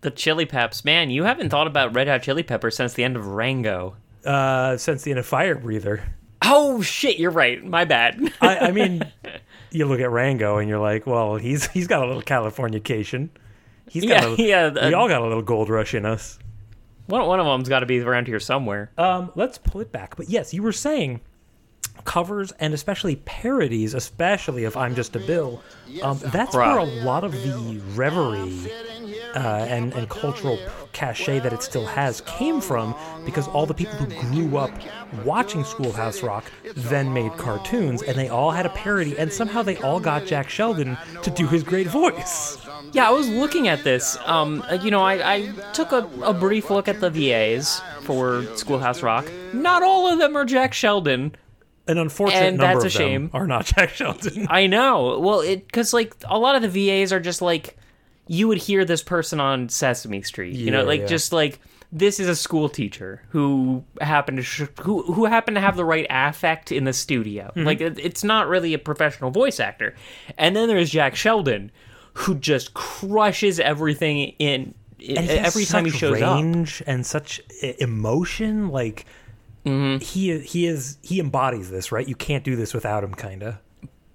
The 0.00 0.12
Chili 0.12 0.46
Peps, 0.46 0.84
man, 0.84 1.10
you 1.10 1.24
haven't 1.24 1.50
thought 1.50 1.66
about 1.66 1.92
Red 1.92 2.06
Hot 2.06 2.22
Chili 2.22 2.44
Peppers 2.44 2.76
since 2.76 2.92
the 2.94 3.02
end 3.02 3.16
of 3.16 3.26
Rango. 3.26 3.96
uh, 4.24 4.76
since 4.76 5.02
the 5.02 5.10
end 5.10 5.18
of 5.18 5.26
Fire 5.26 5.56
Breather. 5.56 6.04
Oh 6.40 6.80
shit, 6.82 7.18
you're 7.18 7.32
right. 7.32 7.64
My 7.64 7.84
bad. 7.84 8.32
I, 8.40 8.58
I 8.58 8.70
mean, 8.70 9.02
you 9.70 9.86
look 9.86 10.00
at 10.00 10.10
Rango 10.10 10.58
and 10.58 10.68
you're 10.68 10.78
like, 10.80 11.06
well, 11.06 11.36
he's 11.36 11.66
he's 11.68 11.86
got 11.86 12.02
a 12.02 12.06
little 12.06 12.22
Californication. 12.22 13.28
He's 13.88 14.04
got 14.04 14.10
Yeah, 14.22 14.26
a 14.26 14.28
little, 14.28 14.44
yeah, 14.44 14.70
we 14.88 14.94
uh, 14.94 14.98
all 14.98 15.08
got 15.08 15.20
a 15.22 15.26
little 15.26 15.42
gold 15.42 15.68
rush 15.68 15.94
in 15.94 16.04
us. 16.04 16.38
one 17.06 17.26
one 17.26 17.40
of 17.40 17.46
them's 17.46 17.68
got 17.68 17.80
to 17.80 17.86
be 17.86 18.00
around 18.00 18.26
here 18.26 18.40
somewhere. 18.40 18.90
Um, 18.98 19.32
let's 19.34 19.58
pull 19.58 19.80
it 19.80 19.90
back. 19.92 20.16
But 20.16 20.28
yes, 20.28 20.52
you 20.52 20.62
were 20.62 20.72
saying 20.72 21.20
covers 22.08 22.52
and 22.58 22.72
especially 22.72 23.16
parodies, 23.16 23.92
especially 23.94 24.64
of 24.64 24.76
"I'm 24.76 24.94
Just 24.94 25.14
a 25.14 25.20
Bill." 25.20 25.62
Um, 26.02 26.18
that's 26.36 26.54
Right. 26.54 26.68
where 26.68 26.78
a 26.78 26.84
lot 27.04 27.22
of 27.22 27.32
the 27.32 27.80
reverie 27.94 28.72
uh, 29.34 29.66
and 29.68 29.92
and 29.92 30.08
cultural 30.08 30.58
cachet 30.92 31.38
that 31.40 31.52
it 31.52 31.62
still 31.62 31.84
has 31.86 32.22
came 32.22 32.60
from, 32.62 32.94
because 33.26 33.46
all 33.48 33.66
the 33.66 33.74
people 33.74 33.94
who 33.96 34.08
grew 34.32 34.56
up 34.56 34.70
watching 35.24 35.64
Schoolhouse 35.64 36.22
Rock 36.22 36.44
then 36.74 37.12
made 37.12 37.32
cartoons, 37.36 38.02
and 38.02 38.16
they 38.18 38.28
all 38.28 38.50
had 38.52 38.64
a 38.64 38.70
parody, 38.70 39.16
and 39.18 39.30
somehow 39.32 39.62
they 39.62 39.76
all 39.78 40.00
got 40.00 40.24
Jack 40.24 40.48
Sheldon 40.48 40.96
to 41.22 41.30
do 41.30 41.46
his 41.46 41.62
great 41.62 41.86
voice. 41.88 42.56
Yeah, 42.92 43.06
I 43.06 43.10
was 43.10 43.28
looking 43.28 43.68
at 43.68 43.84
this. 43.84 44.16
Um, 44.24 44.62
uh, 44.70 44.78
you 44.82 44.90
know, 44.90 45.02
I, 45.02 45.34
I 45.34 45.52
took 45.74 45.92
a, 45.92 46.08
a 46.22 46.32
brief 46.32 46.70
look 46.70 46.88
at 46.88 47.00
the 47.00 47.10
VAs 47.10 47.82
for 48.02 48.44
Schoolhouse 48.56 49.02
Rock. 49.02 49.26
Not 49.52 49.82
all 49.82 50.10
of 50.10 50.18
them 50.18 50.34
are 50.36 50.46
Jack 50.46 50.72
Sheldon. 50.72 51.34
An 51.88 51.98
unfortunate 51.98 52.38
And 52.42 52.56
number 52.58 52.80
that's 52.82 52.94
of 52.94 53.00
a 53.00 53.04
them 53.04 53.08
shame. 53.08 53.30
are 53.32 53.46
not 53.46 53.64
Jack 53.74 53.90
Sheldon. 53.90 54.46
I 54.50 54.66
know. 54.66 55.18
Well, 55.18 55.40
it 55.40 55.66
because 55.66 55.92
like 55.92 56.14
a 56.26 56.38
lot 56.38 56.54
of 56.54 56.62
the 56.62 56.68
VAs 56.68 57.12
are 57.12 57.20
just 57.20 57.42
like 57.42 57.76
you 58.26 58.46
would 58.48 58.58
hear 58.58 58.84
this 58.84 59.02
person 59.02 59.40
on 59.40 59.68
Sesame 59.70 60.22
Street. 60.22 60.54
you 60.54 60.70
know, 60.70 60.80
Yeah, 60.82 60.86
like 60.86 61.00
yeah. 61.00 61.06
just 61.06 61.32
like 61.32 61.60
this 61.90 62.20
is 62.20 62.28
a 62.28 62.36
school 62.36 62.68
teacher 62.68 63.22
who 63.30 63.82
happened 64.02 64.36
to 64.36 64.42
sh- 64.42 64.62
who 64.80 65.02
who 65.14 65.24
happened 65.24 65.54
to 65.54 65.60
have 65.62 65.76
the 65.76 65.84
right 65.86 66.06
affect 66.10 66.70
in 66.70 66.84
the 66.84 66.92
studio. 66.92 67.46
Mm-hmm. 67.56 67.64
Like 67.64 67.80
it, 67.80 67.98
it's 67.98 68.22
not 68.22 68.46
really 68.48 68.74
a 68.74 68.78
professional 68.78 69.30
voice 69.30 69.58
actor. 69.58 69.94
And 70.36 70.54
then 70.54 70.68
there's 70.68 70.90
Jack 70.90 71.16
Sheldon, 71.16 71.70
who 72.12 72.34
just 72.34 72.74
crushes 72.74 73.58
everything 73.58 74.34
in. 74.38 74.74
And 75.00 75.20
he 75.20 75.36
has 75.38 75.46
every 75.46 75.64
time 75.64 75.84
he 75.86 75.90
such 75.92 76.00
shows 76.00 76.20
up. 76.20 76.34
range 76.36 76.82
and 76.86 77.06
such 77.06 77.40
e- 77.62 77.74
emotion 77.78 78.68
like 78.68 79.06
Mm-hmm. 79.68 80.02
he 80.02 80.38
he 80.40 80.66
is 80.66 80.98
he 81.02 81.20
embodies 81.20 81.70
this 81.70 81.92
right 81.92 82.08
you 82.08 82.14
can't 82.14 82.44
do 82.44 82.56
this 82.56 82.72
without 82.74 83.04
him 83.04 83.14
kind 83.14 83.42
of 83.42 83.58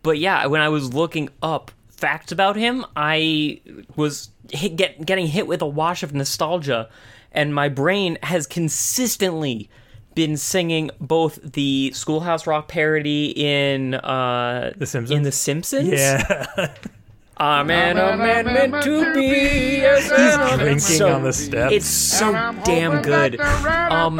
But 0.04 0.20
yeah, 0.20 0.46
when 0.48 0.62
I 0.62 0.70
was 0.70 0.94
looking 0.94 1.30
up 1.42 1.72
facts 1.89 2.34
about 2.34 2.58
him, 2.58 2.86
I 2.98 3.62
was 3.96 4.30
hit, 4.52 4.76
get, 4.76 5.06
getting 5.06 5.28
hit 5.28 5.48
with 5.48 5.62
a 5.62 5.66
wash 5.66 6.04
of 6.04 6.13
nostalgia, 6.13 6.89
and 7.32 7.56
my 7.56 7.70
brain 7.70 8.18
has 8.24 8.46
consistently 8.46 9.70
been 10.13 10.36
singing 10.36 10.92
both 11.00 11.39
the 11.42 11.92
Schoolhouse 11.96 12.46
Rock 12.46 12.68
parody 12.68 13.34
in 13.36 13.96
uh 13.96 14.74
The 14.76 14.86
Simpsons? 14.86 15.18
in 15.18 15.24
The 15.24 15.32
Simpsons. 15.32 15.88
Yeah. 15.88 16.76
I'm 17.38 17.72
an 17.72 17.98
a 17.98 18.16
man 18.16 18.46
meant 18.46 18.84
to 18.84 19.13
be. 19.13 19.80
He's 19.80 20.08
drinking 20.58 20.80
so, 20.80 21.13
on 21.16 21.24
the 21.24 21.34
steps. 21.34 21.74
It's 21.74 21.88
so 21.88 22.32
damn 22.63 23.02
good. 23.02 23.39
Um, 23.39 24.18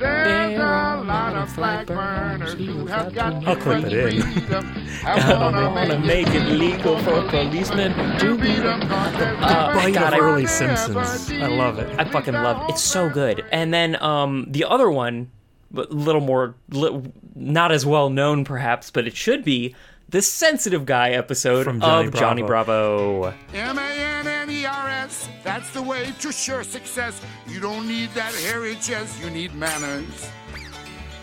There's 0.00 0.58
a 0.58 1.04
lot 1.04 1.36
of 1.36 1.52
flag 1.52 1.86
burners 1.86 2.54
who 2.54 2.86
have 2.86 3.12
got 3.12 3.46
I'll 3.46 3.54
clip 3.56 3.84
it 3.84 3.92
in. 4.14 4.22
I 5.04 5.68
wanna 5.68 5.98
make 5.98 6.28
it 6.28 6.44
legal 6.46 6.98
for 7.00 7.20
policemen 7.28 7.92
to 8.18 8.38
beat 8.38 8.56
them. 8.62 8.80
Uh, 8.82 9.74
Bite 9.74 9.92
God, 9.94 10.14
I 10.14 10.18
early 10.18 10.46
Simpsons. 10.46 11.30
I 11.30 11.48
love 11.48 11.78
it. 11.78 11.98
I 11.98 12.04
fucking 12.04 12.32
love 12.34 12.62
it. 12.62 12.72
It's 12.72 12.82
so 12.82 13.10
good. 13.10 13.44
And 13.52 13.74
then 13.74 14.00
um, 14.02 14.46
the 14.48 14.64
other 14.64 14.90
one, 14.90 15.30
but 15.70 15.90
a 15.90 15.94
little 15.94 16.22
more, 16.22 16.54
li- 16.70 17.12
not 17.34 17.70
as 17.70 17.84
well 17.84 18.08
known 18.08 18.44
perhaps, 18.44 18.90
but 18.90 19.06
it 19.06 19.14
should 19.14 19.44
be 19.44 19.74
the 20.10 20.20
sensitive 20.20 20.84
guy 20.84 21.10
episode 21.10 21.64
From 21.64 21.80
Johnny 21.80 22.08
of 22.08 22.14
Johnny 22.14 22.42
Bravo. 22.42 23.32
M-A-N-N-E-R-S. 23.54 25.28
E 25.28 25.30
That's 25.44 25.70
the 25.70 25.82
way 25.82 26.12
to 26.20 26.32
sure 26.32 26.64
success. 26.64 27.20
You 27.46 27.60
don't 27.60 27.86
need 27.86 28.10
that 28.14 28.34
hairy 28.34 28.74
chest, 28.76 29.22
you 29.22 29.30
need 29.30 29.54
manners. 29.54 30.28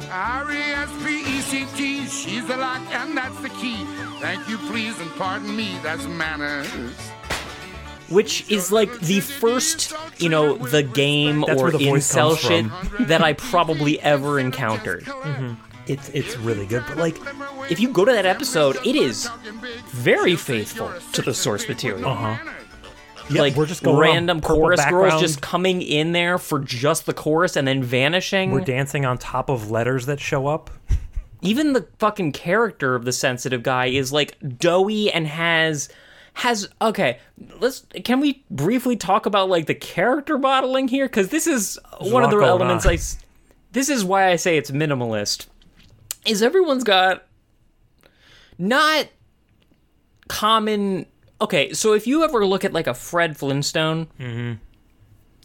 R-E-S-P-E-C-T, 0.10 2.06
she's 2.08 2.46
the 2.48 2.56
lock 2.56 2.82
and 2.94 3.18
that's 3.18 3.38
the 3.42 3.50
key. 3.50 3.84
Thank 4.20 4.48
you, 4.48 4.58
please, 4.58 4.98
and 5.02 5.12
pardon 5.12 5.54
me, 5.56 5.78
that's 5.84 6.06
manners. 6.08 6.68
which 8.10 8.50
is 8.50 8.72
like 8.72 8.92
the 9.02 9.20
first, 9.20 9.94
you 10.18 10.30
know, 10.30 10.58
the 10.58 10.84
game 10.84 11.44
That's 11.46 11.60
or 11.62 11.66
where 11.66 11.72
the 11.72 11.88
incel 11.88 12.38
shit 12.38 12.66
that 13.08 13.22
I 13.22 13.34
probably 13.34 14.00
ever 14.00 14.40
encountered. 14.40 15.04
Mm-hmm. 15.04 15.56
It's 15.88 16.10
it's 16.10 16.38
really 16.38 16.66
good, 16.66 16.84
but 16.88 16.98
like, 16.98 17.18
If 17.70 17.80
you 17.80 17.90
go 17.90 18.06
to 18.06 18.12
that 18.12 18.26
episode, 18.26 18.78
it 18.86 18.96
is 18.96 19.30
very 19.88 20.36
faithful 20.36 20.92
to 21.14 21.22
the 21.22 21.34
source 21.34 21.68
material. 21.68 22.08
uh 22.10 22.16
huh. 22.36 22.52
Yeah, 23.30 23.42
like 23.42 23.56
we're 23.56 23.66
just 23.66 23.84
going 23.84 23.98
random 23.98 24.40
chorus 24.40 24.84
girls 24.86 25.20
just 25.20 25.42
coming 25.42 25.82
in 25.82 26.14
there 26.14 26.38
for 26.38 26.60
just 26.60 27.06
the 27.06 27.14
chorus 27.14 27.58
and 27.58 27.68
then 27.68 27.84
vanishing. 27.84 28.52
We're 28.52 28.62
dancing 28.62 29.06
on 29.06 29.18
top 29.18 29.50
of 29.50 29.70
letters 29.70 30.06
that 30.06 30.20
show 30.20 30.48
up. 30.48 30.70
Even 31.42 31.74
the 31.74 31.88
fucking 32.00 32.32
character 32.32 32.96
of 32.96 33.06
the 33.06 33.12
sensitive 33.12 33.64
guy 33.64 33.88
is 33.88 34.14
like 34.14 34.38
doughy 34.58 35.12
and 35.12 35.28
has 35.28 35.90
has 36.36 36.70
okay. 36.82 37.20
Let's 37.60 37.86
can 38.06 38.22
we 38.22 38.44
briefly 38.50 38.96
talk 38.96 39.26
about 39.26 39.50
like 39.50 39.66
the 39.66 39.76
character 39.76 40.38
modeling 40.38 40.88
here 40.88 41.06
because 41.06 41.28
this 41.30 41.48
is 41.48 41.78
one 42.00 42.24
of 42.24 42.32
the 42.32 42.38
elements 42.38 42.86
on. 42.86 42.94
I. 42.94 42.98
This 43.74 43.90
is 43.90 44.06
why 44.06 44.30
I 44.30 44.38
say 44.38 44.58
it's 44.58 44.72
minimalist. 44.72 45.48
Is 46.28 46.44
everyone's 46.44 46.84
got 46.84 47.24
not 48.58 49.08
common 50.28 51.06
okay 51.40 51.72
so 51.72 51.94
if 51.94 52.06
you 52.06 52.24
ever 52.24 52.46
look 52.46 52.66
at 52.66 52.74
like 52.74 52.88
a 52.88 52.94
fred 52.94 53.38
flintstone 53.38 54.08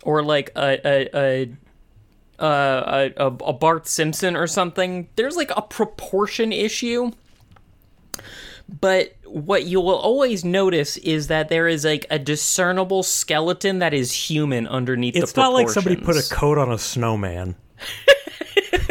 or 0.03 0.23
like 0.23 0.51
a 0.57 0.81
a, 0.85 1.09
a 1.15 1.53
uh, 2.43 3.11
a, 3.17 3.27
a, 3.27 3.53
bart 3.53 3.87
simpson 3.87 4.35
or 4.35 4.49
something 4.49 5.09
there's 5.15 5.37
like 5.37 5.53
a 5.57 5.63
proportion 5.63 6.53
issue. 6.53 7.13
But 8.81 9.15
what 9.27 9.65
you 9.65 9.81
will 9.81 9.97
always 9.97 10.45
notice 10.45 10.97
is 10.99 11.29
that 11.29 11.49
there 11.49 11.69
is 11.69 11.85
like 11.85 12.07
a 12.11 12.19
discernible 12.19 13.03
skeleton 13.03 13.79
that 13.81 13.95
is 13.95 14.13
human 14.13 14.67
underneath 14.67 15.15
It's 15.15 15.33
the 15.33 15.43
not 15.43 15.53
like 15.53 15.69
somebody 15.69 15.97
put 15.97 16.17
a 16.17 16.29
coat 16.35 16.59
on 16.59 16.73
a 16.73 16.79
snowman. 16.79 17.55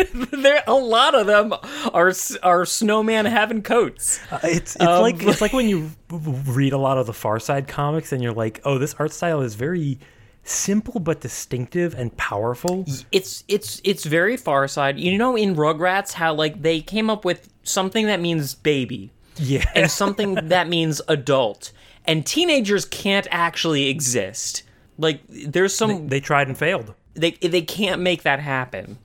there 0.32 0.64
a 0.68 0.74
lot 0.74 1.16
of 1.16 1.28
them 1.28 1.54
are 1.94 2.14
are 2.44 2.66
snowman 2.66 3.26
having 3.26 3.62
coats 3.62 4.20
Uh, 4.32 4.40
It's 4.44 4.76
it's 4.76 4.84
Um, 4.86 5.02
like 5.02 5.22
it's 5.24 5.42
like 5.42 5.54
when 5.54 5.68
you 5.68 5.92
read 6.10 6.74
a 6.74 6.78
lot 6.78 6.98
of 6.98 7.06
the 7.06 7.14
Far 7.14 7.40
Side 7.40 7.68
comics 7.68 8.12
and 8.12 8.22
you're 8.24 8.34
like, 8.34 8.62
oh, 8.66 8.78
this 8.78 8.96
art 9.00 9.12
style 9.12 9.42
is 9.42 9.56
very 9.56 10.00
simple 10.44 11.00
but 11.00 11.22
distinctive 11.22 11.94
and 11.94 12.16
powerful. 12.18 12.86
it's 13.12 13.44
it's 13.48 13.80
it's 13.84 14.06
very 14.06 14.38
far 14.38 14.68
side. 14.68 15.00
You 15.00 15.18
know, 15.18 15.36
in 15.36 15.56
Rugrats, 15.56 16.14
how 16.14 16.34
like 16.34 16.62
they 16.62 16.82
came 16.82 17.10
up 17.10 17.24
with 17.26 17.48
something 17.64 18.08
that 18.08 18.20
means 18.20 18.56
baby 18.56 19.12
Yeah, 19.38 19.66
and 19.76 19.90
something 19.92 20.36
that 20.50 20.68
means 20.68 21.02
adult, 21.08 21.72
and 22.06 22.26
teenagers 22.26 22.86
can't 22.86 23.28
actually 23.30 23.88
exist. 23.88 24.64
Like 24.98 25.22
there's 25.30 25.76
some 25.76 26.08
they 26.10 26.20
tried 26.20 26.48
and 26.48 26.58
failed. 26.58 26.94
they 27.14 27.32
they 27.32 27.62
can't 27.62 28.02
make 28.02 28.24
that 28.24 28.40
happen. 28.40 28.98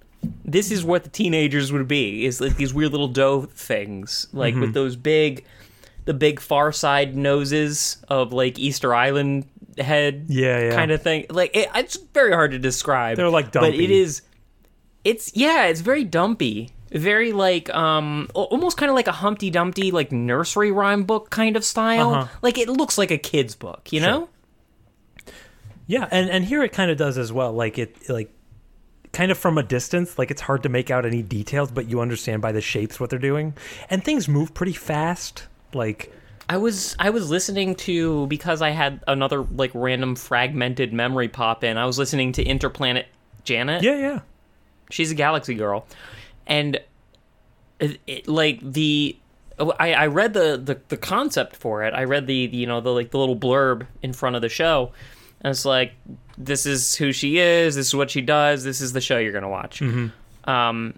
This 0.44 0.70
is 0.70 0.84
what 0.84 1.04
the 1.04 1.10
teenagers 1.10 1.72
would 1.72 1.88
be 1.88 2.24
is 2.24 2.40
like 2.40 2.56
these 2.56 2.72
weird 2.74 2.92
little 2.92 3.08
dough 3.08 3.42
things, 3.52 4.28
like 4.32 4.52
Mm-hmm. 4.54 4.60
with 4.60 4.74
those 4.74 4.96
big, 4.96 5.44
the 6.04 6.14
big 6.14 6.40
far 6.40 6.72
side 6.72 7.16
noses 7.16 7.98
of 8.08 8.32
like 8.32 8.58
Easter 8.58 8.94
Island 8.94 9.46
head, 9.78 10.26
Yeah, 10.28 10.60
yeah. 10.68 10.74
kind 10.74 10.90
of 10.90 11.02
thing. 11.02 11.26
Like 11.30 11.54
it, 11.56 11.68
it's 11.74 11.96
very 12.14 12.32
hard 12.32 12.52
to 12.52 12.58
describe. 12.58 13.16
They're, 13.16 13.28
like, 13.28 13.52
but 13.52 13.74
it 13.74 13.90
is. 13.90 14.22
It's 15.04 15.36
yeah, 15.36 15.66
it's 15.66 15.80
very 15.82 16.02
dumpy, 16.04 16.70
very 16.90 17.32
like 17.32 17.68
um 17.74 18.28
almost 18.34 18.76
kind 18.76 18.90
of 18.90 18.96
like 18.96 19.06
a 19.08 19.12
Humpty 19.12 19.50
Dumpty 19.50 19.90
like 19.92 20.10
nursery 20.12 20.72
rhyme 20.72 21.04
book 21.04 21.30
kind 21.30 21.56
of 21.56 21.64
style. 21.64 22.10
Uh-huh. 22.14 22.38
Like 22.42 22.58
it 22.58 22.68
looks 22.68 22.98
like 22.98 23.10
a 23.10 23.18
kid's 23.18 23.54
book, 23.54 23.92
you 23.92 24.00
know. 24.00 24.28
Yeah, 25.86 26.08
and 26.10 26.28
and 26.30 26.44
here 26.44 26.62
it 26.64 26.72
kind 26.72 26.90
of 26.90 26.96
does 26.98 27.16
as 27.18 27.32
well. 27.32 27.52
Like 27.52 27.78
it 27.78 28.08
like 28.08 28.32
kind 29.16 29.30
of 29.30 29.38
from 29.38 29.56
a 29.56 29.62
distance, 29.62 30.18
like 30.18 30.30
it's 30.30 30.42
hard 30.42 30.62
to 30.62 30.68
make 30.68 30.90
out 30.90 31.06
any 31.06 31.22
details, 31.22 31.70
but 31.70 31.88
you 31.88 32.02
understand 32.02 32.42
by 32.42 32.52
the 32.52 32.60
shapes 32.60 33.00
what 33.00 33.08
they're 33.08 33.18
doing. 33.18 33.54
And 33.88 34.04
things 34.04 34.28
move 34.28 34.52
pretty 34.52 34.74
fast. 34.74 35.46
Like 35.72 36.12
I 36.50 36.58
was 36.58 36.94
I 36.98 37.08
was 37.08 37.30
listening 37.30 37.76
to 37.76 38.26
because 38.26 38.60
I 38.60 38.70
had 38.70 39.02
another 39.08 39.42
like 39.42 39.70
random 39.72 40.16
fragmented 40.16 40.92
memory 40.92 41.28
pop 41.28 41.64
in. 41.64 41.78
I 41.78 41.86
was 41.86 41.98
listening 41.98 42.32
to 42.32 42.44
Interplanet 42.44 43.06
Janet. 43.42 43.82
yeah, 43.82 43.96
yeah. 43.96 44.20
She's 44.90 45.10
a 45.10 45.14
galaxy 45.14 45.54
girl, 45.54 45.86
and 46.46 46.78
it, 47.80 47.98
it, 48.06 48.28
like 48.28 48.60
the 48.60 49.16
oh, 49.58 49.72
I, 49.80 49.94
I 49.94 50.06
read 50.08 50.34
the, 50.34 50.60
the 50.62 50.78
the 50.88 50.98
concept 50.98 51.56
for 51.56 51.84
it. 51.84 51.94
I 51.94 52.04
read 52.04 52.26
the, 52.26 52.48
the 52.48 52.56
you 52.58 52.66
know 52.66 52.82
the 52.82 52.90
like 52.90 53.12
the 53.12 53.18
little 53.18 53.36
blurb 53.36 53.86
in 54.02 54.12
front 54.12 54.36
of 54.36 54.42
the 54.42 54.50
show, 54.50 54.92
and 55.40 55.50
it's 55.50 55.64
like 55.64 55.94
this 56.38 56.66
is 56.66 56.96
who 56.96 57.12
she 57.12 57.38
is. 57.38 57.74
This 57.76 57.86
is 57.88 57.94
what 57.94 58.10
she 58.10 58.20
does. 58.20 58.64
This 58.64 58.80
is 58.80 58.92
the 58.92 59.00
show 59.00 59.18
you're 59.18 59.32
gonna 59.32 59.48
watch. 59.48 59.80
Um, 59.82 60.94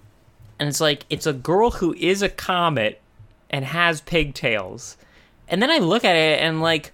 and 0.59 0.69
it's 0.69 0.81
like 0.81 1.05
it's 1.11 1.27
a 1.27 1.33
girl 1.33 1.71
who 1.71 1.95
is 1.95 2.23
a 2.23 2.29
comet 2.29 3.01
and 3.51 3.65
has 3.65 4.01
pigtails, 4.01 4.97
and 5.49 5.63
then 5.63 5.71
I 5.71 5.79
look 5.79 6.05
at 6.05 6.17
it 6.17 6.41
and 6.41 6.61
like. 6.61 6.93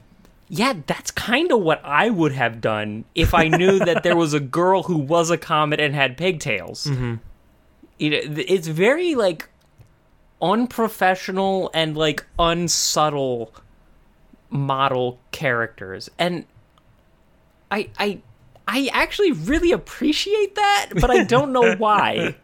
Yeah, 0.51 0.75
that's 0.87 1.11
kind 1.11 1.51
of 1.51 1.63
what 1.63 1.81
I 1.83 2.11
would 2.11 2.33
have 2.33 2.61
done 2.61 3.07
if 3.15 3.33
I 3.33 3.49
knew 3.49 3.79
that 3.79 4.03
there 4.03 4.15
was 4.15 4.35
a 4.35 4.41
girl 4.61 4.83
who 4.83 4.99
was 4.99 5.31
a 5.31 5.39
comet 5.39 5.81
and 5.81 5.95
had 5.95 6.19
pigtails. 6.19 6.87
You 6.87 8.11
know, 8.11 8.21
th- 8.21 8.47
it's 8.51 8.67
very 8.69 9.15
like 9.15 9.49
unprofessional 10.43 11.71
and 11.75 11.97
like 11.97 12.25
unsubtle 12.39 13.53
model 14.51 15.19
characters, 15.33 16.11
and 16.19 16.45
I 17.71 17.89
I 17.99 18.21
I 18.67 18.89
actually 18.93 19.33
really 19.33 19.73
appreciate 19.73 20.55
that, 20.55 20.91
but 21.01 21.11
I 21.11 21.25
don't 21.25 21.53
know 21.53 21.75
why. 21.79 22.35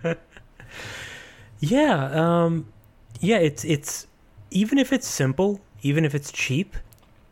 Yeah, 1.61 2.45
um 2.45 2.67
yeah, 3.21 3.39
it's 3.39 3.65
it's 3.65 4.07
even 4.51 4.79
if 4.79 4.93
it's 4.93 5.07
simple, 5.07 5.61
even 5.83 6.05
if 6.05 6.15
it's 6.15 6.33
cheap, 6.33 6.75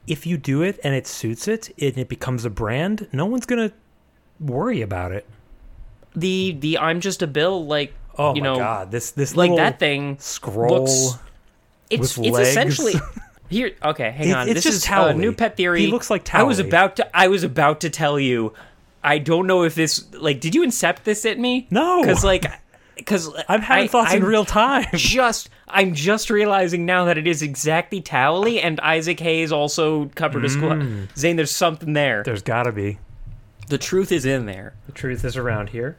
if 0.07 0.27
you 0.27 0.37
do 0.37 0.63
it 0.63 0.79
and 0.85 0.95
it 0.95 1.07
suits 1.07 1.49
it 1.49 1.69
and 1.81 1.97
it 1.99 2.09
becomes 2.09 2.45
a 2.45 2.51
brand, 2.51 3.09
no 3.13 3.27
one's 3.27 3.47
going 3.47 3.69
to 3.69 3.75
worry 4.41 4.83
about 4.83 5.13
it. 5.13 5.27
the 6.15 6.57
the 6.59 6.79
I'm 6.79 7.01
just 7.01 7.23
a 7.23 7.27
bill 7.27 7.67
like 7.67 7.95
Oh 8.19 8.35
you 8.35 8.43
my 8.43 8.49
know 8.49 8.57
god, 8.57 8.91
this 8.91 9.13
this 9.13 9.37
like 9.37 9.55
that 9.57 9.79
thing 9.79 10.17
scroll 10.19 10.81
looks- 10.81 11.19
it's 11.91 12.19
it's 12.19 12.29
legs. 12.29 12.49
essentially 12.49 12.95
here 13.49 13.73
okay 13.83 14.11
hang 14.11 14.29
It- 14.29 14.33
on 14.37 14.49
it's 14.49 14.55
this 14.57 14.65
just 14.65 14.77
is 14.79 14.85
a 14.85 14.89
Towelie. 14.89 15.17
new 15.17 15.33
pet 15.33 15.57
theory 15.57 15.83
He 15.83 15.87
looks 15.87 16.11
like 16.11 16.35
I 16.35 16.43
was 16.43 16.59
about 16.59 16.97
to 16.97 17.17
I 17.17 17.29
was 17.29 17.45
about 17.45 17.81
to 17.83 17.91
tell 17.91 18.19
you 18.21 18.53
I 19.09 19.19
don't 19.19 19.47
know 19.47 19.63
if 19.65 19.75
this 19.75 20.07
like 20.15 20.41
did 20.41 20.55
you 20.55 20.63
incept 20.67 21.05
this 21.05 21.25
at 21.25 21.39
me 21.39 21.67
No. 21.71 22.01
because 22.03 22.25
like 22.25 22.45
because 22.97 23.31
I'm 23.49 23.61
having 23.63 23.89
thoughts 23.89 24.13
in 24.13 24.25
real 24.25 24.45
time. 24.45 24.87
just 24.95 25.49
I'm 25.69 25.95
just 25.95 26.31
realizing 26.31 26.85
now 26.87 27.05
that 27.07 27.17
it 27.19 27.27
is 27.27 27.43
exactly 27.43 28.01
Towelie 28.03 28.63
and 28.63 28.81
Isaac 28.81 29.21
Hayes 29.21 29.53
also 29.53 30.07
covered 30.15 30.45
a 30.45 30.49
school. 30.49 31.07
Zane, 31.17 31.37
there's 31.37 31.51
something 31.51 31.93
there. 31.93 32.23
Mm. 32.23 32.25
There's 32.25 32.43
got 32.43 32.65
to 32.65 32.73
be. 32.73 32.99
The 33.69 33.79
truth 33.79 34.11
is 34.13 34.25
in 34.25 34.47
there. 34.47 34.75
The 34.87 34.93
truth 34.93 35.25
is 35.25 35.37
around 35.37 35.69
here. 35.71 35.97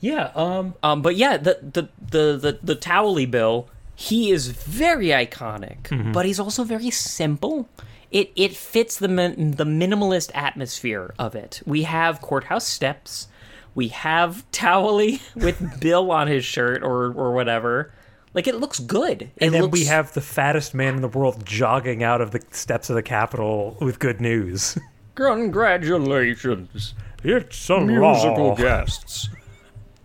Yeah, 0.00 0.30
um 0.36 0.74
Um, 0.82 1.02
but 1.02 1.16
yeah, 1.16 1.36
the 1.38 1.58
the 1.62 1.88
the 2.00 2.36
the, 2.36 2.58
the 2.62 2.76
Towelie 2.76 3.28
Bill, 3.30 3.68
he 3.96 4.30
is 4.30 4.48
very 4.48 5.08
iconic, 5.08 5.82
Mm-hmm. 5.84 6.12
but 6.12 6.24
he's 6.24 6.38
also 6.38 6.62
very 6.64 6.90
simple. 6.90 7.68
It 8.10 8.30
it 8.36 8.56
fits 8.56 8.98
the 8.98 9.08
min- 9.08 9.52
the 9.52 9.64
minimalist 9.64 10.30
atmosphere 10.34 11.14
of 11.18 11.34
it. 11.34 11.62
We 11.66 11.82
have 11.82 12.20
courthouse 12.20 12.66
steps. 12.66 13.28
We 13.74 13.88
have 13.88 14.44
Towelie 14.50 15.20
with 15.36 15.80
Bill 15.80 16.10
on 16.10 16.26
his 16.26 16.44
shirt 16.44 16.82
or 16.82 17.12
or 17.12 17.32
whatever. 17.32 17.92
Like 18.34 18.46
it 18.46 18.56
looks 18.56 18.78
good. 18.78 19.22
It 19.22 19.30
And 19.40 19.54
then 19.54 19.62
looks, 19.62 19.72
we 19.72 19.84
have 19.86 20.12
the 20.14 20.20
fattest 20.20 20.74
man 20.74 20.94
in 20.96 21.02
the 21.02 21.08
world 21.08 21.44
jogging 21.44 22.02
out 22.02 22.20
of 22.20 22.30
the 22.30 22.42
steps 22.50 22.88
of 22.90 22.96
the 22.96 23.02
Capitol 23.02 23.76
with 23.80 23.98
good 23.98 24.20
news. 24.20 24.78
congratulations, 25.14 26.94
It's 27.24 27.70
a 27.70 27.80
musical 27.80 28.54
guests. 28.54 29.28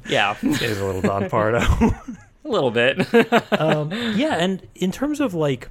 Yeah, 0.10 0.36
Is 0.44 0.82
a 0.82 0.86
little 0.86 1.02
Don 1.02 1.30
Pardo. 1.30 1.60
a 1.60 2.02
little 2.44 2.72
bit. 2.72 3.00
Um, 3.54 3.90
yeah, 4.18 4.36
and 4.36 4.68
in 4.76 4.92
terms 4.92 5.22
of 5.22 5.34
like 5.34 5.70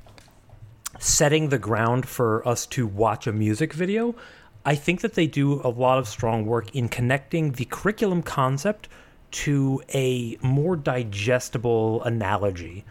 setting 1.02 1.48
the 1.48 1.58
ground 1.58 2.06
for 2.06 2.46
us 2.46 2.64
to 2.64 2.86
watch 2.86 3.26
a 3.26 3.32
music 3.32 3.72
video, 3.72 4.14
I 4.64 4.76
think 4.76 5.00
that 5.00 5.14
they 5.14 5.26
do 5.26 5.60
a 5.64 5.68
lot 5.68 5.98
of 5.98 6.06
strong 6.06 6.46
work 6.46 6.74
in 6.76 6.88
connecting 6.88 7.52
the 7.52 7.64
curriculum 7.64 8.22
concept 8.22 8.88
to 9.32 9.82
a 9.92 10.38
more 10.42 10.76
digestible 10.76 12.04
analogy. 12.04 12.84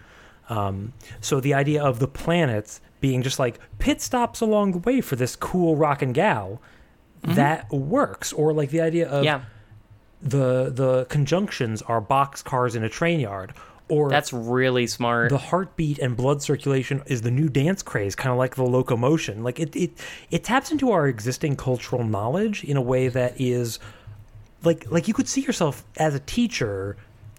Um, 0.50 0.91
so 1.21 1.39
the 1.39 1.54
idea 1.54 1.82
of 1.82 2.00
the 2.00 2.08
planets 2.08 2.82
being 3.00 3.24
just 3.24 3.39
like 3.39 3.60
pit 3.80 4.02
stops 4.02 4.41
along 4.41 4.74
the 4.74 4.80
way 4.80 5.00
for 5.00 5.15
this 5.15 5.38
cool 5.38 5.78
rock 5.78 6.02
and 6.02 6.13
gal, 6.13 6.62
that 7.24 7.71
works. 7.71 8.34
Or 8.34 8.52
like 8.52 8.71
the 8.71 8.82
idea 8.82 9.08
of 9.08 9.24
yeah, 9.24 9.43
the 10.21 10.69
the 10.69 11.06
conjunctions 11.06 11.82
are 11.84 12.02
box 12.02 12.43
cars 12.43 12.76
in 12.76 12.84
a 12.84 12.89
train 12.89 13.21
yard. 13.21 13.54
Or 13.92 14.10
that's 14.10 14.32
really 14.32 14.88
smart. 14.88 15.32
the 15.32 15.38
heartbeat 15.38 16.00
and 16.00 16.16
blood 16.16 16.42
circulation 16.42 17.04
is 17.08 17.24
the 17.24 17.30
new 17.30 17.50
dance 17.50 17.84
craze, 17.84 18.16
kind 18.16 18.32
of 18.32 18.38
like 18.38 18.56
the 18.56 18.64
locomotion. 18.64 19.44
Like 19.44 19.60
it, 19.60 19.76
it, 19.76 19.92
it 20.32 20.46
taps 20.46 20.72
into 20.72 20.92
our 20.92 21.10
existing 21.10 21.58
cultural 21.58 22.06
knowledge 22.06 22.64
in 22.64 22.78
a 22.78 22.82
way 22.82 23.10
that 23.10 23.34
is 23.38 23.80
like 24.64 24.90
like 24.90 25.10
you 25.10 25.14
could 25.14 25.28
see 25.28 25.42
yourself 25.42 25.84
as 25.98 26.16
a 26.16 26.22
teacher 26.22 26.96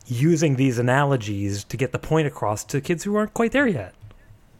using 0.07 0.57
these 0.57 0.79
analogies 0.79 1.65
to 1.65 1.79
get 1.79 1.93
the 1.93 1.99
point 1.99 2.27
across 2.27 2.65
to 2.65 2.83
kids 2.83 3.03
who 3.03 3.17
aren't 3.17 3.33
quite 3.33 3.53
there 3.53 3.67
yet. 3.67 3.95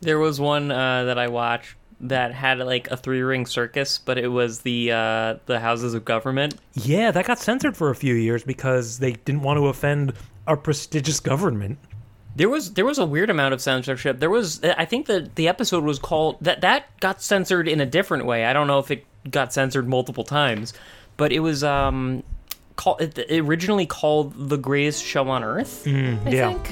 There 0.01 0.19
was 0.19 0.41
one 0.41 0.73
uh, 0.73 1.05
that 1.05 1.19
I 1.19 1.29
watched 1.29 1.77
that 2.01 2.33
had 2.33 2.59
like 2.61 2.91
a 2.91 2.97
three 2.97 3.21
ring 3.21 3.45
circus, 3.45 3.99
but 3.99 4.17
it 4.17 4.29
was 4.29 4.61
the 4.61 4.93
uh, 4.93 5.37
the 5.45 5.61
houses 5.61 5.93
of 5.93 6.07
government. 6.07 6.55
Yeah, 6.73 7.11
that 7.11 7.27
got 7.27 7.39
censored 7.39 7.77
for 7.77 7.91
a 7.91 7.95
few 7.95 8.15
years 8.15 8.45
because 8.45 8.99
they 8.99 9.13
didn't 9.13 9.43
want 9.43 9.59
to 9.59 9.67
offend 9.67 10.15
our 10.47 10.57
prestigious 10.57 11.21
government. 11.21 11.79
There 12.35 12.49
was 12.49 12.73
there 12.75 12.85
was 12.85 12.99
a 12.99 13.05
weird 13.07 13.31
amount 13.31 13.53
of 13.55 13.61
censorship. 13.61 14.19
There 14.19 14.31
was 14.31 14.63
I 14.65 14.85
think 14.87 15.07
that 15.07 15.35
the 15.35 15.49
episode 15.49 15.85
was 15.85 15.99
called 15.99 16.39
that 16.41 16.63
that 16.63 16.99
got 17.01 17.21
censored 17.23 17.69
in 17.69 17.81
a 17.81 17.87
different 17.87 18.25
way. 18.25 18.47
I 18.47 18.53
don't 18.53 18.67
know 18.67 18.79
if 18.79 18.91
it 18.91 19.05
got 19.31 19.53
censored 19.53 19.87
multiple 19.87 20.25
times, 20.25 20.73
but 21.17 21.31
it 21.33 21.41
was 21.41 21.63
um 21.63 22.23
called 22.77 23.03
it 23.03 23.19
originally 23.31 23.85
called 23.87 24.49
the 24.49 24.57
greatest 24.57 25.05
show 25.05 25.29
on 25.29 25.45
earth. 25.45 25.87
I 25.87 25.91
yeah. 26.31 26.55
think. 26.55 26.71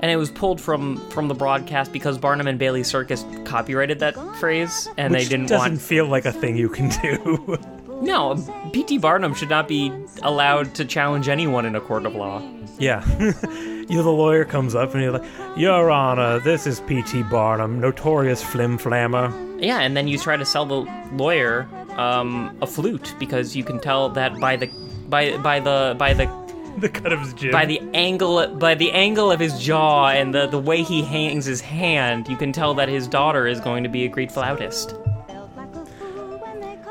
And 0.00 0.10
it 0.12 0.16
was 0.16 0.30
pulled 0.30 0.60
from 0.60 0.96
from 1.10 1.28
the 1.28 1.34
broadcast 1.34 1.92
because 1.92 2.18
Barnum 2.18 2.48
and 2.48 2.58
Bailey 2.58 2.82
Circus 2.84 3.24
copyrighted 3.44 4.00
that 4.00 4.14
phrase, 4.36 4.88
and 4.96 5.12
Which 5.12 5.24
they 5.24 5.28
didn't 5.28 5.46
doesn't 5.46 5.72
want. 5.72 5.80
feel 5.82 6.06
like 6.06 6.24
a 6.24 6.32
thing 6.32 6.56
you 6.56 6.68
can 6.68 6.88
do. 7.00 7.58
No, 8.00 8.36
P.T. 8.72 8.98
Barnum 8.98 9.34
should 9.34 9.48
not 9.50 9.66
be 9.66 9.92
allowed 10.22 10.72
to 10.76 10.84
challenge 10.84 11.28
anyone 11.28 11.66
in 11.66 11.74
a 11.74 11.80
court 11.80 12.06
of 12.06 12.14
law. 12.14 12.40
Yeah. 12.78 13.04
you 13.18 13.96
know, 13.96 14.02
the 14.02 14.10
lawyer 14.10 14.44
comes 14.44 14.74
up 14.74 14.94
and 14.94 15.02
he's 15.02 15.12
like, 15.12 15.24
Your 15.56 15.90
Honor, 15.90 16.38
this 16.40 16.66
is 16.66 16.80
P.T. 16.80 17.24
Barnum, 17.24 17.80
notorious 17.80 18.42
flim 18.42 18.78
flammer. 18.78 19.32
Yeah, 19.60 19.80
and 19.80 19.96
then 19.96 20.06
you 20.06 20.18
try 20.18 20.36
to 20.36 20.44
sell 20.44 20.64
the 20.66 20.80
lawyer 21.12 21.68
um, 21.96 22.56
a 22.62 22.66
flute 22.66 23.14
because 23.18 23.56
you 23.56 23.64
can 23.64 23.80
tell 23.80 24.08
that 24.10 24.38
by 24.40 24.54
the 24.56 24.68
by 25.08 25.36
by 25.38 25.58
the 25.60 25.96
by 25.98 26.14
the 26.14 26.26
The 26.78 26.88
cut 26.88 27.12
of 27.12 27.18
his 27.20 27.34
jib. 27.34 27.50
by 27.50 27.64
the 27.66 27.80
angle 27.92 28.46
by 28.54 28.76
the 28.76 28.92
angle 28.92 29.32
of 29.32 29.40
his 29.40 29.58
jaw 29.58 30.10
and 30.10 30.32
the 30.32 30.46
the 30.46 30.60
way 30.60 30.84
he 30.84 31.02
hangs 31.02 31.44
his 31.44 31.60
hand, 31.60 32.28
you 32.28 32.36
can 32.36 32.52
tell 32.52 32.72
that 32.74 32.88
his 32.88 33.08
daughter 33.08 33.48
is 33.48 33.58
going 33.60 33.82
to 33.82 33.88
be 33.88 34.04
a 34.04 34.08
great 34.08 34.30
flautist. 34.30 34.94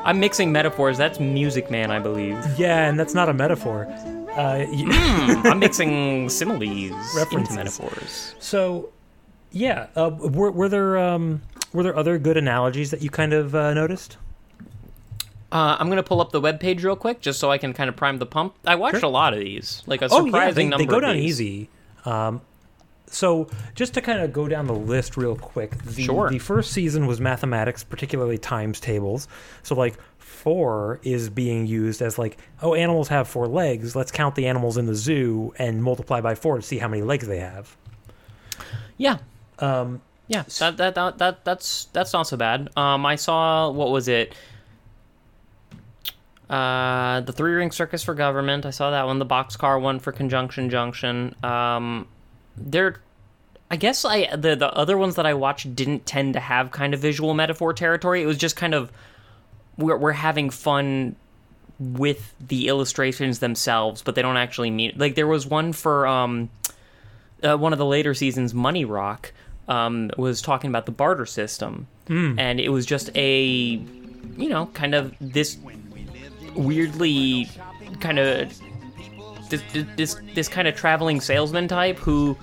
I'm 0.04 0.20
mixing 0.20 0.52
metaphors. 0.52 0.98
That's 0.98 1.18
Music 1.20 1.70
Man, 1.70 1.90
I 1.90 1.98
believe. 2.00 2.36
yeah, 2.58 2.86
and 2.88 2.98
that's 3.00 3.14
not 3.14 3.28
a 3.30 3.34
metaphor. 3.34 3.86
Uh, 4.38 4.64
y- 4.70 5.42
I'm 5.44 5.58
mixing 5.66 6.28
similes 6.28 6.62
into 7.32 7.52
metaphors. 7.54 8.34
so, 8.38 8.90
yeah, 9.50 9.88
uh, 9.96 10.10
were, 10.16 10.50
were 10.52 10.68
there 10.68 10.96
um, 10.98 11.42
were 11.72 11.82
there 11.82 11.96
other 11.96 12.18
good 12.18 12.36
analogies 12.36 12.90
that 12.92 13.02
you 13.02 13.10
kind 13.10 13.32
of 13.32 13.54
uh, 13.54 13.74
noticed? 13.74 14.16
Uh, 15.50 15.76
I'm 15.80 15.88
gonna 15.88 16.02
pull 16.02 16.20
up 16.20 16.30
the 16.30 16.40
webpage 16.40 16.84
real 16.84 16.94
quick 16.96 17.20
just 17.20 17.40
so 17.40 17.50
I 17.50 17.58
can 17.58 17.72
kind 17.72 17.88
of 17.88 17.96
prime 17.96 18.18
the 18.18 18.26
pump. 18.26 18.54
I 18.66 18.74
watched 18.74 19.00
Sure. 19.00 19.06
a 19.08 19.12
lot 19.12 19.32
of 19.32 19.40
these, 19.40 19.82
like 19.86 20.02
a 20.02 20.08
Oh, 20.10 20.24
surprising 20.26 20.70
yeah, 20.70 20.76
they, 20.76 20.84
number. 20.84 20.84
they 20.84 20.86
go 20.86 21.00
down 21.00 21.16
easy. 21.16 21.68
Um, 22.04 22.42
so, 23.06 23.48
just 23.74 23.94
to 23.94 24.02
kind 24.02 24.20
of 24.20 24.34
go 24.34 24.46
down 24.48 24.66
the 24.66 24.74
list 24.74 25.16
real 25.16 25.34
quick, 25.34 25.70
the, 25.82 26.02
Sure. 26.04 26.28
the 26.28 26.38
first 26.38 26.72
season 26.72 27.06
was 27.06 27.18
mathematics, 27.20 27.82
particularly 27.82 28.36
times 28.36 28.78
tables. 28.80 29.26
So, 29.62 29.74
like, 29.74 29.96
four 30.38 31.00
is 31.02 31.28
being 31.28 31.66
used 31.66 32.00
as, 32.00 32.18
like, 32.18 32.38
oh, 32.62 32.74
animals 32.74 33.08
have 33.08 33.28
four 33.28 33.46
legs. 33.46 33.94
Let's 33.94 34.10
count 34.10 34.34
the 34.34 34.46
animals 34.46 34.78
in 34.78 34.86
the 34.86 34.94
zoo 34.94 35.52
and 35.58 35.82
multiply 35.82 36.20
by 36.20 36.34
four 36.34 36.56
to 36.56 36.62
see 36.62 36.78
how 36.78 36.88
many 36.88 37.02
legs 37.02 37.26
they 37.26 37.40
have. 37.40 37.76
Yeah. 38.96 39.18
Um, 39.58 40.00
Yeah, 40.28 40.44
that, 40.58 40.76
that 40.76 40.94
that 40.94 41.18
that 41.18 41.44
that's 41.44 41.86
that's 41.94 42.12
not 42.12 42.26
so 42.26 42.36
bad. 42.36 42.68
Um, 42.76 43.06
I 43.06 43.16
saw 43.16 43.70
what 43.70 43.90
was 43.90 44.08
it? 44.08 44.34
Uh, 46.50 47.20
the 47.22 47.32
three 47.32 47.54
ring 47.54 47.70
circus 47.70 48.02
for 48.02 48.14
government. 48.14 48.66
I 48.66 48.70
saw 48.70 48.90
that 48.90 49.06
one. 49.06 49.18
The 49.18 49.26
boxcar 49.26 49.80
one 49.80 49.98
for 49.98 50.12
conjunction 50.12 50.68
junction. 50.68 51.34
Um, 51.42 52.06
there, 52.56 53.00
I 53.70 53.76
guess 53.76 54.04
I 54.04 54.36
the 54.36 54.54
the 54.54 54.70
other 54.72 54.98
ones 54.98 55.14
that 55.14 55.24
I 55.24 55.32
watched 55.32 55.74
didn't 55.74 56.04
tend 56.04 56.34
to 56.34 56.40
have 56.40 56.70
kind 56.72 56.92
of 56.92 57.00
visual 57.00 57.32
metaphor 57.32 57.72
territory. 57.72 58.22
It 58.22 58.26
was 58.26 58.36
just 58.36 58.54
kind 58.54 58.74
of 58.74 58.92
we're 59.78 59.96
we're 59.96 60.12
having 60.12 60.50
fun 60.50 61.16
with 61.78 62.34
the 62.46 62.68
illustrations 62.68 63.38
themselves, 63.38 64.02
but 64.02 64.14
they 64.16 64.22
don't 64.22 64.36
actually 64.36 64.70
mean 64.70 64.92
like 64.96 65.14
there 65.14 65.26
was 65.28 65.46
one 65.46 65.72
for 65.72 66.06
um 66.06 66.50
uh, 67.42 67.56
one 67.56 67.72
of 67.72 67.78
the 67.78 67.86
later 67.86 68.14
seasons, 68.14 68.52
Money 68.52 68.84
Rock, 68.84 69.32
um, 69.68 70.10
was 70.18 70.42
talking 70.42 70.70
about 70.70 70.86
the 70.86 70.92
barter 70.92 71.24
system, 71.26 71.86
and 72.08 72.58
it 72.58 72.70
was 72.70 72.84
just 72.84 73.10
a, 73.14 73.80
you 74.36 74.48
know, 74.48 74.66
kind 74.74 74.94
of 74.94 75.14
this 75.20 75.56
weirdly 76.56 77.48
kind 78.00 78.18
of 78.18 78.52
this 79.50 79.62
this 79.96 80.16
this 80.34 80.48
kind 80.48 80.66
of 80.66 80.74
traveling 80.74 81.20
salesman 81.20 81.68
type 81.68 81.98
who, 81.98 82.36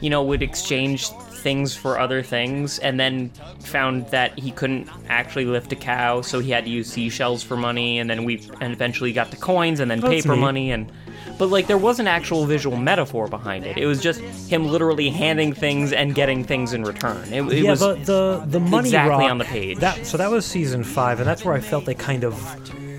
you 0.00 0.10
know, 0.10 0.22
would 0.22 0.42
exchange 0.42 1.08
things 1.42 1.74
for 1.74 1.98
other 1.98 2.22
things, 2.22 2.78
and 2.78 2.98
then 2.98 3.30
found 3.60 4.06
that 4.08 4.38
he 4.38 4.50
couldn't 4.50 4.88
actually 5.08 5.44
lift 5.44 5.72
a 5.72 5.76
cow, 5.76 6.22
so 6.22 6.38
he 6.38 6.50
had 6.50 6.64
to 6.64 6.70
use 6.70 6.88
seashells 6.88 7.42
for 7.42 7.56
money, 7.56 7.98
and 7.98 8.08
then 8.08 8.24
we 8.24 8.48
and 8.60 8.72
eventually 8.72 9.12
got 9.12 9.30
the 9.30 9.36
coins, 9.36 9.80
and 9.80 9.90
then 9.90 10.00
That's 10.00 10.22
paper 10.22 10.34
neat. 10.34 10.40
money, 10.40 10.70
and 10.70 10.90
but 11.38 11.48
like 11.48 11.66
there 11.66 11.78
was 11.78 11.98
an 11.98 12.06
actual 12.06 12.46
visual 12.46 12.76
metaphor 12.76 13.26
behind 13.28 13.66
it. 13.66 13.76
It 13.76 13.86
was 13.86 14.00
just 14.00 14.20
him 14.20 14.68
literally 14.68 15.10
handing 15.10 15.52
things 15.52 15.92
and 15.92 16.14
getting 16.14 16.44
things 16.44 16.72
in 16.72 16.84
return. 16.84 17.32
It, 17.32 17.42
it 17.42 17.64
yeah, 17.64 17.70
was 17.70 17.80
the, 17.80 17.94
the 17.94 18.44
the 18.46 18.60
money 18.60 18.88
exactly 18.88 19.10
rock, 19.10 19.30
on 19.30 19.38
the 19.38 19.44
page. 19.44 19.78
That 19.78 20.06
so 20.06 20.16
that 20.16 20.30
was 20.30 20.46
season 20.46 20.84
five, 20.84 21.18
and 21.20 21.28
that's 21.28 21.44
where 21.44 21.54
I 21.54 21.60
felt 21.60 21.84
they 21.84 21.94
kind 21.94 22.24
of 22.24 22.34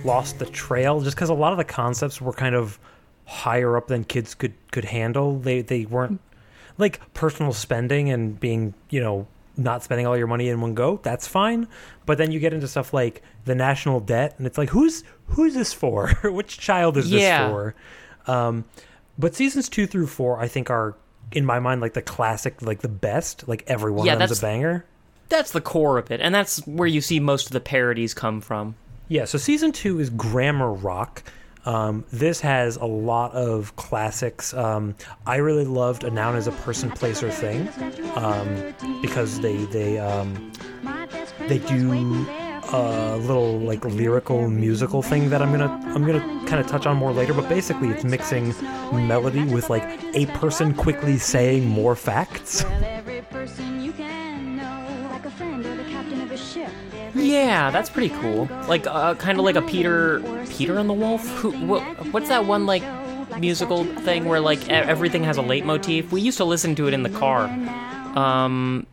lost 0.05 0.39
the 0.39 0.45
trail, 0.45 1.01
just 1.01 1.15
because 1.15 1.29
a 1.29 1.33
lot 1.33 1.53
of 1.53 1.57
the 1.57 1.63
concepts 1.63 2.19
were 2.19 2.33
kind 2.33 2.55
of 2.55 2.79
higher 3.25 3.77
up 3.77 3.87
than 3.87 4.03
kids 4.03 4.35
could 4.35 4.53
could 4.71 4.85
handle. 4.85 5.39
They 5.39 5.61
they 5.61 5.85
weren't 5.85 6.19
like 6.77 6.99
personal 7.13 7.53
spending 7.53 8.09
and 8.09 8.39
being 8.39 8.73
you 8.89 9.01
know 9.01 9.27
not 9.55 9.83
spending 9.83 10.07
all 10.07 10.17
your 10.17 10.27
money 10.27 10.49
in 10.49 10.59
one 10.61 10.73
go. 10.73 10.99
That's 11.03 11.27
fine, 11.27 11.67
but 12.05 12.17
then 12.17 12.31
you 12.31 12.39
get 12.39 12.53
into 12.53 12.67
stuff 12.67 12.93
like 12.93 13.21
the 13.45 13.53
national 13.55 13.99
debt, 13.99 14.35
and 14.37 14.47
it's 14.47 14.57
like 14.57 14.69
who's 14.69 15.03
who's 15.27 15.53
this 15.53 15.73
for? 15.73 16.09
Which 16.23 16.57
child 16.59 16.97
is 16.97 17.11
Yeah. 17.11 17.19
this 17.47 17.51
for? 17.51 17.75
Um, 18.31 18.65
but 19.19 19.35
seasons 19.35 19.69
two 19.69 19.85
through 19.85 20.07
four, 20.07 20.39
I 20.39 20.47
think, 20.47 20.69
are 20.71 20.95
in 21.31 21.45
my 21.45 21.59
mind 21.59 21.81
like 21.81 21.93
the 21.93 22.01
classic, 22.01 22.61
like 22.61 22.79
the 22.81 22.87
best. 22.87 23.47
Like 23.47 23.63
every 23.67 23.91
one 23.91 24.07
Yeah, 24.07 24.15
them's 24.15 24.39
a 24.39 24.41
banger. 24.41 24.85
that's 25.29 25.51
the 25.51 25.61
core 25.61 25.97
of 25.99 26.09
it, 26.09 26.19
and 26.21 26.33
that's 26.33 26.65
where 26.65 26.87
you 26.87 27.01
see 27.01 27.19
most 27.19 27.45
of 27.47 27.51
the 27.53 27.59
parodies 27.59 28.13
come 28.15 28.41
from. 28.41 28.75
Yeah, 29.09 29.25
so 29.25 29.37
season 29.37 29.71
two 29.71 29.99
is 29.99 30.09
Grammar 30.09 30.71
Rock. 30.73 31.21
Um, 31.65 32.03
this 32.11 32.41
has 32.41 32.75
a 32.75 32.85
lot 32.85 33.31
of 33.33 33.75
classics. 33.75 34.53
Um, 34.53 34.95
I 35.25 35.37
really 35.37 35.65
loved 35.65 36.03
a 36.03 36.11
noun 36.11 36.35
as 36.35 36.47
a 36.47 36.51
person, 36.51 36.91
place, 36.91 37.23
or 37.23 37.31
thing 37.31 37.69
um, 38.15 38.73
because 39.01 39.39
they 39.39 39.57
they 39.65 39.99
um, 39.99 40.51
they 41.47 41.59
do 41.59 42.25
a 42.73 43.17
little 43.17 43.59
like 43.59 43.85
lyrical 43.85 44.49
musical 44.49 45.01
thing 45.01 45.29
that 45.29 45.41
I'm 45.41 45.51
gonna 45.51 45.79
I'm 45.93 46.05
gonna 46.05 46.45
kind 46.47 46.59
of 46.59 46.67
touch 46.67 46.85
on 46.85 46.97
more 46.97 47.11
later. 47.13 47.33
But 47.33 47.47
basically, 47.47 47.89
it's 47.89 48.03
mixing 48.03 48.53
melody 48.91 49.43
with 49.45 49.69
like 49.69 49.83
a 50.15 50.25
person 50.37 50.73
quickly 50.73 51.17
saying 51.17 51.67
more 51.67 51.95
facts. 51.95 52.65
Yeah, 57.15 57.69
that's 57.71 57.89
pretty 57.89 58.09
cool. 58.21 58.45
Like, 58.67 58.87
uh, 58.87 59.15
kind 59.15 59.37
of 59.39 59.45
like 59.45 59.55
a 59.55 59.61
Peter, 59.61 60.19
Peter 60.49 60.77
and 60.77 60.89
the 60.89 60.93
Wolf. 60.93 61.27
Who, 61.39 61.51
what, 61.67 61.81
what's 62.13 62.29
that 62.29 62.45
one 62.45 62.65
like 62.65 62.83
musical 63.39 63.83
thing 63.83 64.25
where 64.25 64.39
like 64.39 64.67
everything 64.69 65.23
has 65.23 65.37
a 65.37 65.41
leitmotif? 65.43 66.11
We 66.11 66.21
used 66.21 66.37
to 66.37 66.45
listen 66.45 66.75
to 66.75 66.87
it 66.87 66.93
in 66.93 67.03
the 67.03 67.09
car. 67.09 67.45
Um, 68.17 68.87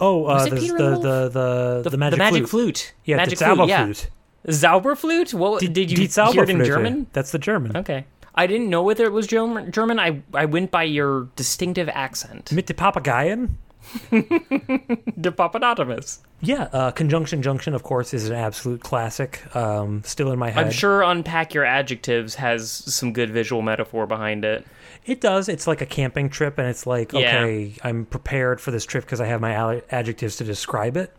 Oh, 0.00 0.26
uh, 0.26 0.44
the, 0.44 0.50
the, 0.50 0.56
the 0.60 0.68
the, 0.76 1.28
the, 1.28 1.80
the, 1.84 1.90
the 1.90 1.96
magic, 1.96 2.18
magic 2.18 2.46
flute. 2.46 2.48
flute. 2.48 2.94
Yeah, 3.04 3.16
magic 3.16 3.38
the 3.40 3.44
Zauberflöte. 3.46 3.84
flute. 3.84 4.10
Yeah, 4.44 4.52
Zauberflöte. 4.52 5.34
What 5.34 5.60
Die- 5.60 5.66
did 5.66 5.90
you 5.90 6.06
hear 6.06 6.42
it 6.44 6.50
in 6.50 6.64
German? 6.64 7.06
That's 7.12 7.32
the 7.32 7.38
German. 7.40 7.76
Okay, 7.78 8.04
I 8.32 8.46
didn't 8.46 8.70
know 8.70 8.82
whether 8.84 9.04
it 9.06 9.12
was 9.12 9.26
German. 9.26 9.72
German. 9.72 9.98
I 9.98 10.22
I 10.32 10.44
went 10.44 10.70
by 10.70 10.84
your 10.84 11.28
distinctive 11.34 11.88
accent. 11.88 12.52
Mit 12.52 12.68
the 12.68 12.74
Papageien? 12.74 13.56
De 14.10 15.30
Papadatomus. 15.30 16.18
Yeah, 16.40 16.68
uh, 16.72 16.90
Conjunction 16.92 17.42
Junction, 17.42 17.74
of 17.74 17.82
course, 17.82 18.14
is 18.14 18.28
an 18.28 18.36
absolute 18.36 18.80
classic. 18.80 19.42
Um, 19.56 20.02
still 20.04 20.30
in 20.30 20.38
my 20.38 20.50
head. 20.50 20.66
I'm 20.66 20.70
sure 20.72 21.02
Unpack 21.02 21.54
Your 21.54 21.64
Adjectives 21.64 22.36
has 22.36 22.70
some 22.70 23.12
good 23.12 23.30
visual 23.30 23.62
metaphor 23.62 24.06
behind 24.06 24.44
it. 24.44 24.64
It 25.04 25.20
does. 25.20 25.48
It's 25.48 25.66
like 25.66 25.80
a 25.80 25.86
camping 25.86 26.28
trip, 26.28 26.58
and 26.58 26.68
it's 26.68 26.86
like, 26.86 27.12
Yeah. 27.12 27.38
okay, 27.40 27.74
I'm 27.82 28.04
prepared 28.04 28.60
for 28.60 28.70
this 28.70 28.84
trip 28.84 29.04
because 29.04 29.20
I 29.20 29.26
have 29.26 29.40
my 29.40 29.82
adjectives 29.90 30.36
to 30.36 30.44
describe 30.44 30.96
it. 30.96 31.14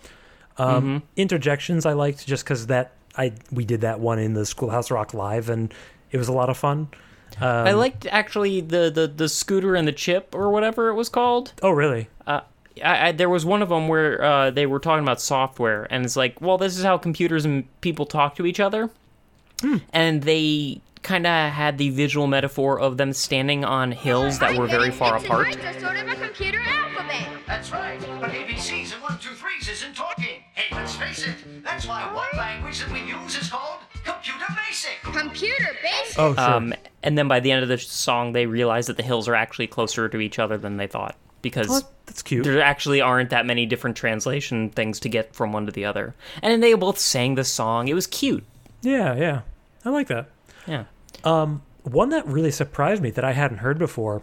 Um, 0.58 0.84
Mm-hmm. 0.84 1.05
Interjections 1.17 1.86
I 1.86 1.93
liked 1.93 2.25
just 2.27 2.43
because 2.43 2.67
that 2.67 2.93
I 3.17 3.34
we 3.51 3.65
did 3.65 3.82
that 3.82 3.99
one 3.99 4.19
in 4.19 4.34
the 4.34 4.45
Schoolhouse 4.45 4.91
Rock 4.91 5.13
live, 5.13 5.49
and 5.49 5.73
it 6.12 6.17
was 6.17 6.27
a 6.27 6.34
lot 6.34 6.49
of 6.49 6.58
fun. 6.58 6.89
Um, 7.39 7.47
I 7.67 7.71
liked 7.73 8.05
actually 8.08 8.60
the, 8.62 8.89
the 8.89 9.08
the 9.08 9.29
scooter 9.29 9.75
and 9.75 9.88
the 9.88 9.91
chip 9.91 10.34
or 10.36 10.49
whatever 10.51 10.89
it 10.89 10.95
was 10.95 11.10
called. 11.10 11.53
Oh, 11.62 11.69
really? 11.71 12.10
I, 12.84 13.08
I, 13.08 13.12
there 13.12 13.30
was 13.30 13.46
one 13.46 13.62
of 13.62 13.70
them 13.70 13.88
where 13.88 14.22
uh, 14.24 14.52
they 14.52 14.65
were 14.65 14.80
talking 14.80 15.04
about 15.04 15.22
software, 15.22 15.88
and 15.89 16.06
it's 16.06 16.15
like, 16.15 16.42
well, 16.42 16.58
this 16.58 16.78
is 16.78 16.84
how 16.84 16.98
computers 16.98 17.46
and 17.46 17.65
people 17.82 18.06
talk 18.06 18.36
to 18.36 18.46
each 18.46 18.60
other, 18.60 18.89
and 19.94 20.22
they 20.24 20.82
kind 21.02 21.26
of 21.26 21.52
had 21.52 21.78
the 21.78 21.89
visual 21.89 22.28
metaphor 22.28 22.80
of 22.80 22.98
them 22.98 23.13
standing 23.13 23.63
on 23.63 23.92
hills 23.92 24.39
that 24.39 24.58
were 24.58 24.68
very 24.68 24.92
far 24.92 25.18
apart. 25.18 25.56
It's 25.56 25.82
sort 25.82 25.98
of 25.98 26.08
a 26.08 26.15
computer 26.15 26.60
alphabet. 26.60 27.28
That's 27.48 27.72
right. 27.72 28.00
But 28.20 28.32
ABCs 28.32 28.94
and 28.94 29.02
one, 29.02 29.18
two, 29.20 29.34
threes 29.34 29.68
isn't 29.70 29.96
talking. 29.96 30.44
Hey, 30.54 30.76
let's 30.76 30.96
face 30.96 31.26
it. 31.26 31.36
That's 31.63 31.88
why 31.88 32.13
one 32.13 32.28
language 32.38 32.80
that 32.80 32.92
we 32.92 33.00
use 33.02 33.38
is 33.38 33.50
called 33.50 33.80
computer 34.04 34.46
basic. 34.68 35.00
Computer 35.04 35.76
basic. 35.82 36.20
Oh, 36.20 36.36
sure. 36.36 36.44
Um, 36.44 36.74
and 37.02 37.18
then 37.18 37.28
by 37.28 37.39
the 37.39 37.52
end 37.52 37.63
of 37.63 37.70
the 37.70 37.78
song, 37.78 38.34
they 38.34 38.46
realized 38.46 38.89
that 38.89 38.98
the 38.98 39.04
hills 39.04 39.28
are 39.28 39.36
actually 39.36 39.68
closer 39.68 40.10
to 40.10 40.20
each 40.20 40.38
other 40.38 40.58
than 40.58 40.78
they 40.78 40.88
thought 40.88 41.15
because 41.41 41.67
Oh, 41.84 41.88
that's 42.06 42.21
cute. 42.21 42.43
there 42.43 42.62
actually 42.62 43.02
aren't 43.02 43.30
that 43.32 43.45
many 43.45 43.65
different 43.65 43.95
translation 43.97 44.69
things 44.69 44.99
to 45.02 45.10
get 45.10 45.34
from 45.36 45.52
one 45.54 45.65
to 45.65 45.71
the 45.71 45.86
other. 45.86 46.15
And 46.41 46.62
they 46.63 46.73
both 46.73 46.97
sang 46.99 47.36
the 47.36 47.43
song. 47.43 47.88
It 47.88 47.93
was 47.93 48.08
cute. 48.08 48.43
Yeah, 48.82 49.15
yeah. 49.15 49.41
I 49.86 49.89
like 49.89 50.08
that. 50.08 50.28
Yeah. 50.67 50.86
One 51.84 52.10
that 52.10 52.25
really 52.28 52.52
surprised 52.52 53.02
me 53.02 53.10
that 53.12 53.23
I 53.23 53.32
hadn't 53.34 53.58
heard 53.60 53.80
before 53.80 54.21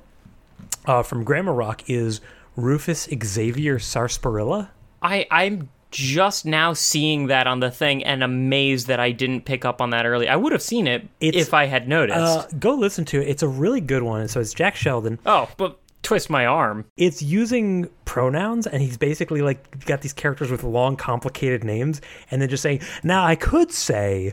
uh, 0.86 1.02
from 1.02 1.24
Grammar 1.24 1.52
Rock 1.54 1.82
is 1.88 2.20
Rufus 2.54 3.08
Xavier 3.24 3.78
Sarsaparilla. 3.78 4.70
I 5.02 5.26
I'm 5.30 5.68
just 5.90 6.44
now 6.44 6.72
seeing 6.74 7.28
that 7.28 7.46
on 7.46 7.60
the 7.60 7.70
thing 7.70 8.04
and 8.04 8.22
amazed 8.22 8.86
that 8.88 9.00
I 9.00 9.12
didn't 9.12 9.42
pick 9.46 9.64
up 9.64 9.80
on 9.80 9.90
that 9.90 10.04
early. 10.04 10.28
I 10.28 10.36
would 10.36 10.52
have 10.52 10.62
seen 10.62 10.86
it 10.86 11.06
It's- 11.20 11.46
if 11.46 11.54
I 11.54 11.66
had 11.66 11.88
noticed. 11.88 12.18
Uh, 12.18 12.46
go 12.58 12.74
listen 12.74 13.04
to 13.06 13.20
it. 13.22 13.28
It's 13.28 13.42
a 13.42 13.48
really 13.48 13.80
good 13.80 14.02
one. 14.02 14.28
So 14.28 14.40
it's 14.40 14.52
Jack 14.52 14.76
Sheldon. 14.76 15.18
oh, 15.24 15.48
but 15.56 15.78
twist 16.06 16.30
my 16.30 16.46
arm. 16.46 16.84
It's 16.96 17.20
using 17.20 17.90
pronouns, 18.04 18.66
and 18.66 18.80
he's 18.80 18.96
basically 18.96 19.42
like 19.42 19.84
got 19.86 20.02
these 20.02 20.12
characters 20.12 20.50
with 20.52 20.62
long, 20.62 20.96
complicated 20.96 21.64
names, 21.64 22.00
and 22.30 22.40
then 22.40 22.48
just 22.48 22.62
saying, 22.62 22.80
"Now 23.02 23.24
I 23.24 23.34
could 23.34 23.72
say." 23.72 24.32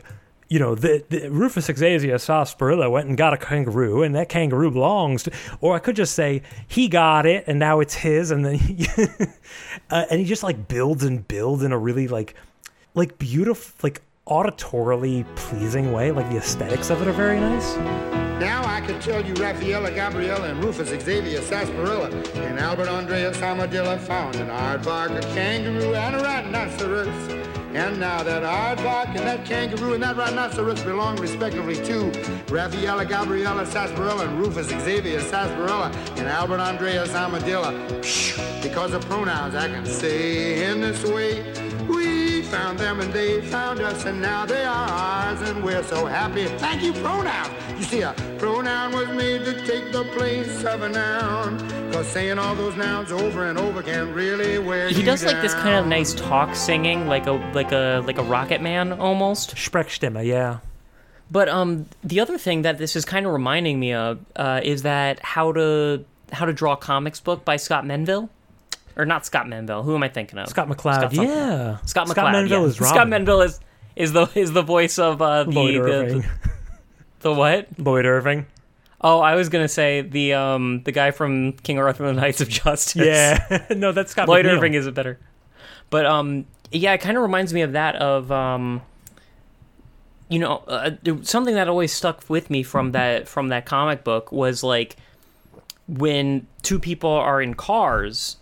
You 0.50 0.58
know, 0.60 0.74
the, 0.74 1.02
the 1.08 1.30
Rufus 1.30 1.64
Xavier 1.64 2.18
Sarsaparilla 2.18 2.88
went 2.88 3.08
and 3.08 3.16
got 3.16 3.32
a 3.32 3.38
kangaroo, 3.38 4.02
and 4.02 4.14
that 4.14 4.28
kangaroo 4.28 4.70
belongs 4.70 5.22
to. 5.24 5.32
Or 5.60 5.74
I 5.74 5.78
could 5.78 5.96
just 5.96 6.14
say 6.14 6.42
he 6.68 6.86
got 6.86 7.24
it, 7.24 7.44
and 7.48 7.58
now 7.58 7.80
it's 7.80 7.94
his, 7.94 8.30
and 8.30 8.44
then, 8.44 8.56
he, 8.56 8.86
uh, 9.90 10.04
and 10.10 10.20
he 10.20 10.26
just 10.26 10.42
like 10.42 10.68
builds 10.68 11.02
and 11.02 11.26
builds 11.26 11.64
in 11.64 11.72
a 11.72 11.78
really 11.78 12.08
like, 12.08 12.36
like 12.94 13.18
beautiful, 13.18 13.72
like 13.82 14.02
auditorily 14.26 15.24
pleasing 15.36 15.92
way. 15.92 16.10
Like 16.10 16.28
the 16.30 16.38
aesthetics 16.38 16.90
of 16.90 17.02
it 17.02 17.08
are 17.08 17.12
very 17.12 17.38
nice. 17.38 17.76
Now 18.40 18.64
I 18.64 18.80
can 18.80 19.00
tell 19.00 19.24
you 19.24 19.34
Raffaella 19.34 19.94
Gabriella 19.94 20.48
and 20.48 20.62
Rufus 20.62 20.88
Xavier 20.88 21.40
Sarsaparilla 21.40 22.10
and 22.34 22.58
Albert 22.58 22.88
Andreas 22.88 23.40
Armadillo 23.40 23.96
found 23.98 24.36
an 24.36 24.48
aardvark, 24.48 25.16
a 25.16 25.20
kangaroo, 25.34 25.94
and 25.94 26.16
a 26.16 26.18
rhinoceros. 26.18 27.32
And 27.74 27.98
now 27.98 28.22
that 28.22 28.42
aardvark 28.42 29.08
and 29.08 29.26
that 29.26 29.44
kangaroo 29.44 29.94
and 29.94 30.02
that 30.02 30.16
rhinoceros 30.16 30.82
belong 30.82 31.16
respectively 31.16 31.76
to 31.76 32.10
Raffaella 32.46 33.08
Gabriella 33.08 33.66
Sarsaparilla 33.66 34.28
and 34.28 34.38
Rufus 34.38 34.68
Xavier 34.68 35.20
Sarsaparilla 35.20 35.92
and 36.16 36.26
Albert 36.28 36.60
Andreas 36.60 37.14
Armadillo. 37.14 37.72
Because 38.62 38.94
of 38.94 39.04
pronouns 39.06 39.54
I 39.54 39.68
can 39.68 39.86
say 39.86 40.70
in 40.70 40.80
this 40.80 41.04
way. 41.04 41.42
We 41.88 42.23
found 42.54 42.78
them 42.78 43.00
and 43.00 43.12
they 43.12 43.40
found 43.40 43.80
us 43.80 44.04
and 44.04 44.22
now 44.22 44.46
they 44.46 44.64
are 44.64 44.88
ours 44.88 45.40
and 45.48 45.64
we're 45.64 45.82
so 45.82 46.06
happy. 46.06 46.44
Thank 46.64 46.82
you, 46.82 46.92
pronoun. 46.92 47.50
You 47.78 47.82
see, 47.82 48.02
a 48.02 48.12
pronoun 48.38 48.92
was 48.92 49.08
made 49.08 49.44
to 49.44 49.66
take 49.66 49.90
the 49.90 50.04
place 50.16 50.64
of 50.64 50.82
a 50.82 50.88
noun. 50.88 51.58
Cause 51.92 52.06
saying 52.06 52.38
all 52.38 52.54
those 52.54 52.76
nouns 52.76 53.10
over 53.10 53.46
and 53.46 53.58
over 53.58 53.82
can 53.82 54.14
really 54.14 54.58
wear 54.58 54.88
He 54.88 55.00
you 55.00 55.04
does 55.04 55.24
like 55.24 55.42
this 55.42 55.54
kind 55.54 55.74
of 55.74 55.86
nice 55.88 56.14
talk 56.14 56.54
singing, 56.54 57.08
like 57.08 57.26
a 57.26 57.32
like 57.54 57.72
a 57.72 58.02
like 58.06 58.18
a 58.18 58.22
Rocket 58.22 58.62
Man 58.62 58.92
almost. 58.92 59.56
Sprechstimme, 59.56 60.24
yeah. 60.24 60.58
But 61.30 61.48
um, 61.48 61.86
the 62.04 62.20
other 62.20 62.38
thing 62.38 62.62
that 62.62 62.78
this 62.78 62.94
is 62.94 63.04
kind 63.04 63.26
of 63.26 63.32
reminding 63.32 63.80
me 63.80 63.94
of 63.94 64.20
uh, 64.36 64.60
is 64.62 64.82
that 64.82 65.18
how 65.20 65.52
to 65.52 66.04
how 66.32 66.46
to 66.46 66.52
draw 66.52 66.76
comics 66.76 67.18
book 67.18 67.44
by 67.44 67.56
Scott 67.56 67.84
Menville, 67.84 68.28
or 68.96 69.04
not 69.04 69.26
Scott 69.26 69.46
Menville. 69.46 69.84
Who 69.84 69.94
am 69.94 70.02
I 70.02 70.08
thinking 70.08 70.38
of? 70.38 70.48
Scott 70.48 70.68
McCloud, 70.68 70.96
Scott 70.96 71.12
yeah. 71.12 71.78
Scott 71.84 72.06
McCloud. 72.06 72.12
Scott 72.12 72.34
Menville 72.34 72.62
yeah. 72.62 72.66
is 72.66 72.80
Robin. 72.80 72.94
Scott 72.94 73.08
Menville 73.08 73.44
is 73.44 73.60
is 73.96 74.12
the 74.12 74.28
is 74.34 74.52
the 74.52 74.62
voice 74.62 74.98
of 74.98 75.20
uh, 75.22 75.44
the, 75.44 75.50
Lloyd 75.50 75.74
the, 75.74 75.80
Irving. 75.80 76.20
the 76.20 76.28
the 77.20 77.32
what? 77.32 77.68
Lloyd 77.78 78.06
Irving. 78.06 78.46
Oh, 79.00 79.20
I 79.20 79.34
was 79.34 79.48
gonna 79.48 79.68
say 79.68 80.00
the 80.00 80.34
um 80.34 80.82
the 80.84 80.92
guy 80.92 81.10
from 81.10 81.52
King 81.52 81.78
Arthur 81.78 82.04
and 82.06 82.16
the 82.16 82.20
Knights 82.20 82.40
of 82.40 82.48
Justice. 82.48 83.06
Yeah, 83.06 83.66
no, 83.70 83.92
that's 83.92 84.12
Scott. 84.12 84.28
Lloyd 84.28 84.46
McNeil. 84.46 84.56
Irving 84.56 84.74
is 84.74 84.86
it 84.86 84.94
better. 84.94 85.18
But 85.90 86.06
um, 86.06 86.46
yeah, 86.72 86.92
it 86.92 87.00
kind 87.00 87.16
of 87.16 87.22
reminds 87.22 87.52
me 87.52 87.62
of 87.62 87.72
that 87.72 87.96
of 87.96 88.32
um, 88.32 88.82
you 90.28 90.38
know, 90.38 90.64
uh, 90.66 90.90
something 91.22 91.54
that 91.54 91.68
always 91.68 91.92
stuck 91.92 92.28
with 92.28 92.50
me 92.50 92.62
from 92.62 92.92
that 92.92 93.28
from 93.28 93.48
that 93.48 93.66
comic 93.66 94.04
book 94.04 94.32
was 94.32 94.62
like 94.62 94.96
when 95.86 96.46
two 96.62 96.78
people 96.78 97.10
are 97.10 97.42
in 97.42 97.54
cars, 97.54 98.38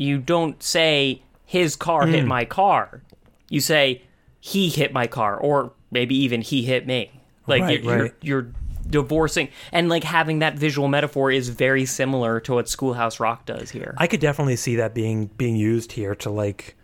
you 0.00 0.18
don't 0.18 0.62
say 0.62 1.22
his 1.44 1.76
car 1.76 2.06
Hmm. 2.06 2.12
hit 2.12 2.24
my 2.26 2.44
car. 2.44 3.02
You 3.48 3.60
say 3.60 4.02
he 4.40 4.68
hit 4.70 4.92
my 4.92 5.06
car, 5.06 5.36
or 5.36 5.72
maybe 5.90 6.14
even 6.16 6.40
he 6.40 6.62
hit 6.62 6.86
me. 6.86 7.10
Like 7.46 7.62
Right, 7.62 7.82
you're, 7.82 7.92
right. 8.02 8.12
you're 8.22 8.42
you're 8.42 8.52
divorcing, 8.88 9.48
and 9.72 9.88
like 9.88 10.04
having 10.04 10.38
that 10.40 10.54
visual 10.56 10.88
metaphor 10.88 11.30
is 11.30 11.48
very 11.48 11.84
similar 11.84 12.40
to 12.40 12.54
what 12.54 12.68
Schoolhouse 12.68 13.20
Rock 13.20 13.44
does 13.46 13.70
here. 13.70 13.94
I 13.98 14.06
could 14.06 14.20
definitely 14.20 14.56
see 14.56 14.76
that 14.76 14.94
being 14.94 15.26
being 15.36 15.56
used 15.56 15.92
here 15.92 16.14
to 16.16 16.30
like, 16.30 16.76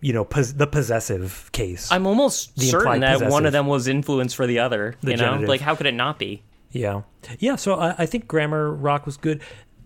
you 0.00 0.12
know, 0.12 0.24
pos- 0.24 0.52
the 0.52 0.66
possessive 0.66 1.48
case. 1.52 1.90
I'm 1.90 2.06
almost 2.06 2.60
certain 2.60 3.00
that 3.00 3.22
one 3.30 3.46
of 3.46 3.52
them 3.52 3.66
was 3.68 3.86
influenced 3.88 4.36
for 4.36 4.46
the 4.46 4.58
other. 4.58 4.96
The 5.02 5.12
you 5.12 5.16
know, 5.16 5.24
genitive. 5.30 5.48
like 5.48 5.60
how 5.60 5.74
could 5.76 5.86
it 5.86 5.94
not 5.94 6.18
be? 6.18 6.42
yeah, 6.72 7.02
yeah. 7.38 7.56
So 7.56 7.74
I, 7.74 7.94
I 7.98 8.06
think 8.06 8.26
Grammar 8.28 8.70
Rock 8.72 9.06
was 9.06 9.16
good. 9.16 9.40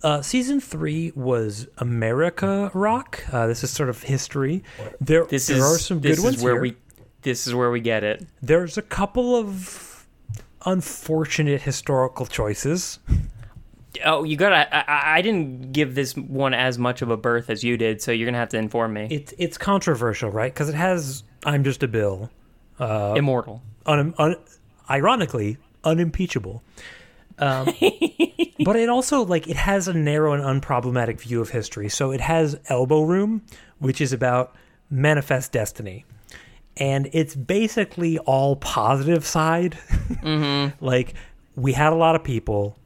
Uh, 0.04 0.20
season 0.22 0.60
three 0.60 1.10
was 1.16 1.66
America 1.78 2.70
Rock. 2.74 3.24
Uh, 3.32 3.46
this 3.46 3.64
is 3.64 3.70
sort 3.70 3.88
of 3.88 4.02
history. 4.02 4.62
There, 5.00 5.24
This 5.24 5.46
there 5.46 5.56
is 5.56 5.62
are 5.62 5.78
some 5.78 5.98
good 6.00 6.20
ones 6.20 6.36
is 6.36 6.42
where 6.42 6.52
here. 6.54 6.60
we 6.62 6.76
this 7.22 7.46
is 7.46 7.54
where 7.54 7.70
we 7.70 7.80
get 7.80 8.04
it. 8.04 8.26
There's 8.42 8.76
a 8.76 8.82
couple 8.82 9.34
of 9.34 10.06
unfortunate 10.66 11.62
historical 11.62 12.26
choices. 12.26 12.98
Oh, 14.04 14.24
you 14.24 14.36
gotta. 14.36 14.76
I, 14.76 15.18
I- 15.18 15.22
didn't 15.22 15.72
give 15.72 15.94
this 15.94 16.14
one 16.16 16.52
as 16.52 16.78
much 16.78 17.00
of 17.00 17.10
a 17.10 17.16
birth 17.16 17.48
as 17.48 17.64
you 17.64 17.76
did, 17.78 18.02
so 18.02 18.12
you're 18.12 18.26
gonna 18.26 18.36
have 18.38 18.50
to 18.50 18.58
inform 18.58 18.92
me. 18.92 19.08
It's 19.10 19.32
it's 19.38 19.56
controversial, 19.56 20.30
right? 20.30 20.52
Because 20.52 20.68
it 20.68 20.74
has 20.74 21.22
"I'm 21.46 21.64
just 21.64 21.82
a 21.82 21.88
bill," 21.88 22.28
Immortal. 22.78 23.62
un, 23.86 24.12
un, 24.18 24.36
ironically 24.90 25.56
unimpeachable. 25.82 26.62
Um, 27.36 27.66
but 28.64 28.76
it 28.76 28.88
also 28.88 29.24
like 29.24 29.48
it 29.48 29.56
has 29.56 29.88
a 29.88 29.94
narrow 29.94 30.32
and 30.32 30.42
unproblematic 30.62 31.20
view 31.20 31.40
of 31.40 31.50
history. 31.50 31.88
So 31.88 32.10
it 32.12 32.20
has 32.20 32.58
Elbow 32.68 33.02
Room, 33.02 33.42
which 33.78 34.00
is 34.00 34.12
about 34.12 34.54
manifest 34.90 35.52
destiny, 35.52 36.04
and 36.76 37.08
it's 37.12 37.34
basically 37.34 38.18
all 38.18 38.56
positive 38.56 39.24
side. 39.26 39.78
Mm-hmm. 40.24 40.82
like 40.82 41.12
we 41.54 41.72
had 41.74 41.92
a 41.92 41.96
lot 41.96 42.14
of 42.14 42.24
people, 42.24 42.78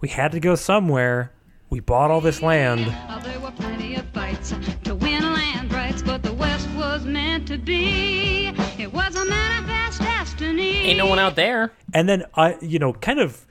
we 0.00 0.08
had 0.08 0.32
to 0.32 0.40
go 0.40 0.54
somewhere. 0.54 1.32
We 1.68 1.80
bought 1.80 2.10
all 2.10 2.20
this 2.22 2.40
land. 2.40 2.86
Now 2.86 3.18
there 3.18 3.38
were 3.40 3.50
plenty 3.50 3.96
of 3.96 4.06
fights 4.10 4.54
to 4.84 4.94
win 4.94 5.22
land 5.22 5.72
rights, 5.72 6.00
but 6.00 6.22
the 6.22 6.32
West 6.32 6.68
was 6.70 7.04
meant 7.04 7.48
to 7.48 7.58
be. 7.58 8.46
It 8.78 8.92
was 8.92 9.14
a 9.16 9.24
manifest 9.26 10.00
destiny. 10.00 10.78
Ain't 10.78 10.98
no 10.98 11.06
one 11.06 11.18
out 11.18 11.36
there. 11.36 11.72
And 11.92 12.08
then 12.08 12.24
I, 12.34 12.56
you 12.62 12.78
know, 12.78 12.92
kind 12.94 13.18
of, 13.20 13.44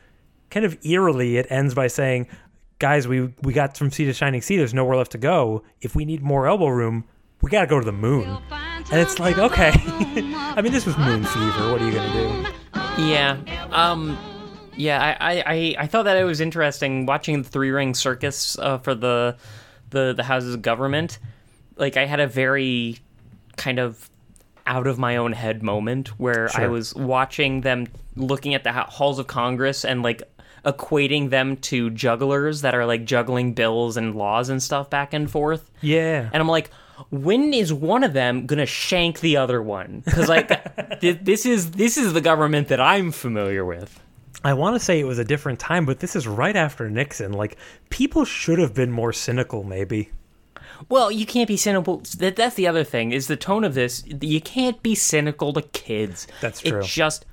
kind 0.55 0.65
of 0.65 0.83
eerily, 0.85 1.35
it 1.35 1.45
ends 1.49 1.73
by 1.73 1.87
saying, 1.87 2.27
"Guys, 2.79 3.07
we 3.07 3.33
we 3.43 3.51
got 3.53 3.77
from 3.77 3.91
sea 3.91 4.05
to 4.05 4.13
shining 4.13 4.41
sea. 4.41 4.55
There's 4.55 4.73
nowhere 4.73 4.95
left 4.95 5.11
to 5.11 5.17
go. 5.17 5.63
If 5.81 5.95
we 5.95 6.05
need 6.05 6.23
more 6.23 6.47
elbow 6.47 6.67
room, 6.67 7.03
we 7.41 7.51
got 7.51 7.61
to 7.61 7.67
go 7.67 7.77
to 7.77 7.85
the 7.85 7.91
moon." 7.91 8.37
And 8.91 9.01
it's 9.01 9.19
like, 9.19 9.37
okay, 9.37 9.73
I 9.75 10.61
mean, 10.61 10.71
this 10.71 10.85
was 10.85 10.97
moon 10.97 11.25
fever. 11.25 11.71
What 11.71 11.81
are 11.81 11.85
you 11.85 11.91
gonna 11.91 12.13
do? 12.13 13.03
Yeah. 13.03 13.37
Um. 13.71 14.17
Yeah. 14.77 15.17
I, 15.19 15.43
I, 15.45 15.75
I, 15.79 15.87
thought 15.87 16.03
that 16.03 16.17
it 16.17 16.23
was 16.23 16.39
interesting 16.41 17.05
watching 17.05 17.41
the 17.41 17.47
three 17.47 17.71
ring 17.71 17.93
circus 17.93 18.57
uh, 18.57 18.77
for 18.77 18.95
the 18.95 19.35
the 19.89 20.13
the 20.13 20.23
houses 20.23 20.53
of 20.55 20.61
government. 20.61 21.19
Like 21.75 21.97
I 21.97 22.05
had 22.05 22.21
a 22.21 22.27
very 22.27 22.99
kind 23.57 23.79
of 23.79 24.09
out 24.67 24.87
of 24.87 24.97
my 24.97 25.17
own 25.17 25.33
head 25.33 25.61
moment 25.61 26.19
where 26.19 26.49
I 26.55 26.67
was 26.67 26.95
watching 26.95 27.61
them 27.61 27.87
looking 28.15 28.55
at 28.55 28.63
the 28.63 28.71
halls 28.71 29.19
of 29.19 29.27
Congress 29.27 29.85
and 29.85 30.01
like 30.01 30.23
equating 30.65 31.29
them 31.29 31.57
to 31.57 31.89
jugglers 31.91 32.61
that 32.61 32.73
are 32.75 32.85
like 32.85 33.05
juggling 33.05 33.53
bills 33.53 33.97
and 33.97 34.15
laws 34.15 34.49
and 34.49 34.61
stuff 34.61 34.89
back 34.89 35.13
and 35.13 35.29
forth. 35.29 35.69
Yeah, 35.81 36.29
And 36.33 36.41
I'm 36.41 36.47
like, 36.47 36.71
when 37.09 37.53
is 37.53 37.73
one 37.73 38.03
of 38.03 38.13
them 38.13 38.45
gonna 38.45 38.65
shank 38.65 39.19
the 39.19 39.37
other 39.37 39.61
one? 39.61 40.01
Because 40.05 40.27
like, 40.29 40.99
th- 41.01 41.19
this 41.21 41.45
is 41.45 41.71
this 41.71 41.97
is 41.97 42.13
the 42.13 42.21
government 42.21 42.67
that 42.69 42.79
I'm 42.81 43.11
familiar 43.11 43.63
with. 43.65 44.01
I 44.43 44.53
want 44.53 44.75
to 44.75 44.79
say 44.79 44.99
it 44.99 45.05
was 45.05 45.17
a 45.19 45.23
different 45.25 45.59
time, 45.59 45.85
but 45.85 45.99
this 45.99 46.15
is 46.15 46.27
right 46.27 46.55
after 46.55 46.87
Nixon. 46.89 47.31
Like, 47.33 47.57
people 47.89 48.25
should 48.25 48.59
have 48.59 48.73
been 48.75 48.91
more 48.91 49.11
cynical, 49.11 49.63
maybe. 49.63 50.11
Well, 50.87 51.09
you 51.11 51.25
can't 51.25 51.47
be 51.47 51.57
cynical. 51.57 52.03
That, 52.19 52.35
that's 52.35 52.55
the 52.55 52.67
other 52.67 52.83
thing 52.83 53.11
is 53.11 53.27
the 53.27 53.37
tone 53.37 53.63
of 53.63 53.73
this. 53.73 54.03
You 54.05 54.41
can't 54.41 54.83
be 54.83 54.93
cynical 54.93 55.51
to 55.53 55.61
kids. 55.63 56.27
That's 56.41 56.61
It 56.63 56.69
true. 56.69 56.83
just. 56.83 57.25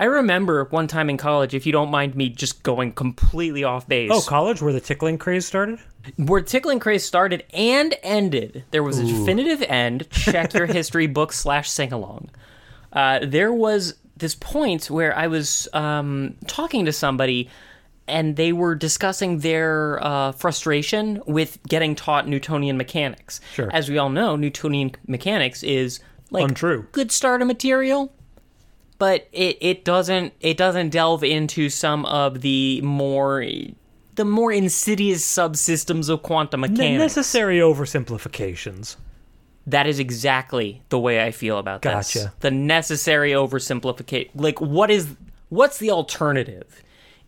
I 0.00 0.04
remember 0.04 0.64
one 0.64 0.86
time 0.88 1.10
in 1.10 1.18
college, 1.18 1.52
if 1.54 1.66
you 1.66 1.72
don't 1.72 1.90
mind 1.90 2.14
me 2.16 2.30
just 2.30 2.62
going 2.62 2.92
completely 2.92 3.64
off 3.64 3.86
base. 3.86 4.10
Oh, 4.10 4.22
college, 4.22 4.62
where 4.62 4.72
the 4.72 4.80
tickling 4.80 5.18
craze 5.18 5.44
started? 5.46 5.78
where 6.16 6.40
tickling 6.40 6.78
craze 6.80 7.04
started 7.04 7.44
and 7.52 7.94
ended 8.02 8.64
there 8.70 8.82
was 8.82 8.98
a 8.98 9.04
definitive 9.04 9.60
end 9.68 10.08
check 10.10 10.54
your 10.54 10.64
history 10.78 11.06
book 11.06 11.30
slash 11.30 11.68
sing 11.70 11.92
along 11.92 12.30
uh, 12.94 13.18
there 13.22 13.52
was 13.52 13.96
this 14.16 14.34
point 14.34 14.86
where 14.88 15.14
i 15.14 15.26
was 15.26 15.68
um, 15.74 16.34
talking 16.46 16.86
to 16.86 16.92
somebody 16.92 17.50
and 18.08 18.36
they 18.36 18.50
were 18.50 18.74
discussing 18.74 19.40
their 19.40 20.02
uh, 20.02 20.32
frustration 20.32 21.20
with 21.26 21.58
getting 21.68 21.94
taught 21.94 22.26
newtonian 22.26 22.78
mechanics 22.78 23.38
Sure. 23.52 23.68
as 23.70 23.90
we 23.90 23.98
all 23.98 24.08
know 24.08 24.36
newtonian 24.36 24.92
mechanics 25.06 25.62
is 25.62 26.00
like 26.30 26.48
Untrue. 26.48 26.86
good 26.92 27.12
starter 27.12 27.44
material 27.44 28.10
but 29.00 29.26
it, 29.32 29.56
it 29.62 29.84
doesn't 29.84 30.34
it 30.40 30.56
doesn't 30.58 30.90
delve 30.90 31.24
into 31.24 31.70
some 31.70 32.04
of 32.04 32.42
the 32.42 32.80
more 32.82 33.42
the 34.14 34.24
more 34.26 34.52
insidious 34.52 35.26
subsystems 35.26 36.10
of 36.10 36.22
quantum 36.22 36.60
mechanics. 36.60 36.98
necessary 36.98 37.58
oversimplifications. 37.58 38.96
that 39.66 39.86
is 39.86 39.98
exactly 39.98 40.82
the 40.90 40.98
way 40.98 41.24
I 41.24 41.30
feel 41.30 41.56
about 41.58 41.80
this. 41.80 42.14
Gotcha. 42.14 42.32
The 42.40 42.50
necessary 42.50 43.32
oversimplification. 43.32 44.30
Like, 44.34 44.60
what 44.60 44.90
is 44.90 45.08
what's 45.48 45.78
the 45.78 45.90
alternative? 45.90 46.82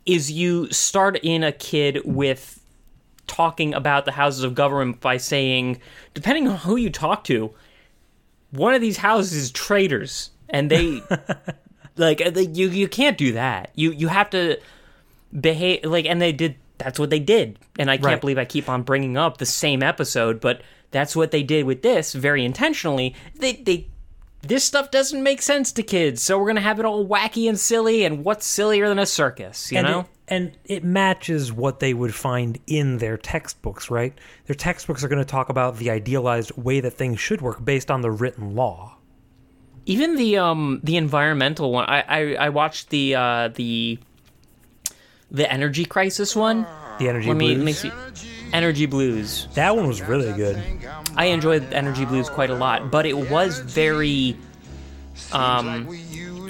Is 0.05 0.31
you 0.31 0.71
start 0.71 1.17
in 1.23 1.43
a 1.43 1.53
kid 1.53 2.03
with 2.05 2.61
talking 3.27 3.73
about 3.73 4.05
the 4.05 4.13
houses 4.13 4.45
of 4.45 4.55
government 4.55 5.01
by 5.01 5.17
saying, 5.17 5.81
depending 6.13 6.49
on 6.49 6.59
who 6.59 6.77
you 6.77 6.91
talk 6.91 7.25
to, 7.25 7.55
one 8.51 8.75
of 8.75 8.83
these 8.83 8.99
houses 8.99 9.33
is 9.33 9.51
traitors, 9.51 10.31
and 10.51 10.71
they 10.71 11.01
like 11.97 12.21
uh, 12.25 12.39
you 12.39 12.69
you 12.69 12.89
can't 12.89 13.19
do 13.19 13.33
that. 13.33 13.71
You 13.75 13.93
you 13.93 14.09
have 14.09 14.31
to 14.31 14.59
behave 15.39 15.85
like, 15.85 16.07
and 16.07 16.21
they 16.21 16.33
did. 16.33 16.57
That's 16.79 16.99
what 16.99 17.11
they 17.11 17.21
did, 17.21 17.59
and 17.79 17.91
I 17.91 17.97
can't 17.97 18.05
Right. 18.07 18.21
believe 18.21 18.39
I 18.39 18.45
keep 18.45 18.69
on 18.69 18.83
bringing 18.83 19.17
up 19.17 19.39
the 19.39 19.47
same 19.47 19.83
episode, 19.83 20.41
but 20.41 20.63
that's 20.91 21.15
what 21.15 21.31
they 21.31 21.43
did 21.43 21.65
with 21.65 21.83
this 21.83 22.13
very 22.13 22.45
intentionally. 22.45 23.15
They 23.39 23.55
they. 23.55 23.89
This 24.45 24.65
stuff 24.65 24.91
doesn't 24.91 25.23
make 25.23 25.41
sense 25.41 25.71
to 25.71 25.85
kids, 25.85 26.21
so 26.21 26.37
we're 26.37 26.49
gonna 26.49 26.61
have 26.61 26.81
it 26.81 26.85
all 26.85 27.07
wacky 27.07 27.49
and 27.49 27.59
silly. 27.61 28.05
And 28.05 28.25
what's 28.25 28.45
sillier 28.45 28.89
than 28.89 28.99
a 28.99 29.07
circus, 29.07 29.71
you 29.71 29.79
and 29.79 29.87
know? 29.87 30.01
It, 30.01 30.07
and 30.27 30.53
it 30.65 30.83
matches 30.83 31.53
what 31.53 31.79
they 31.79 31.95
would 31.95 32.13
find 32.13 32.59
in 32.67 32.99
their 32.99 33.17
textbooks, 33.17 33.89
right? 33.89 34.13
Their 34.47 34.57
textbooks 34.57 35.05
are 35.05 35.09
going 35.09 35.21
to 35.21 35.25
talk 35.25 35.49
about 35.49 35.77
the 35.77 35.91
idealized 35.91 36.57
way 36.57 36.81
that 36.81 36.93
things 36.95 37.21
should 37.21 37.41
work 37.41 37.65
based 37.65 37.89
on 37.89 38.01
the 38.01 38.11
written 38.11 38.57
law. 38.57 38.97
Even 39.87 40.17
the 40.17 40.39
um 40.39 40.81
the 40.83 40.97
environmental 40.97 41.73
one, 41.73 41.85
I 41.89 42.03
I, 42.03 42.35
I 42.35 42.49
watched 42.51 42.91
the 42.91 43.15
uh 43.15 43.49
the 43.49 43.99
the 45.31 45.51
energy 45.51 45.85
crisis 45.85 46.37
one. 46.37 46.67
The 46.99 47.09
energy 47.09 47.29
Let 47.29 47.37
me, 47.37 47.55
blues. 47.55 47.85
let 47.85 47.95
me. 47.95 48.23
Energy 48.53 48.85
Blues. 48.85 49.49
That 49.55 49.75
one 49.77 49.89
was 49.89 50.03
really 50.03 50.33
good. 50.35 50.63
I 51.17 51.27
enjoyed 51.27 51.73
Energy 51.73 52.05
Blues 52.05 52.29
quite 52.29 52.51
a 52.51 52.55
lot, 52.55 52.91
but 52.91 53.07
it 53.07 53.31
was 53.31 53.59
very 53.61 54.37
um 55.33 55.89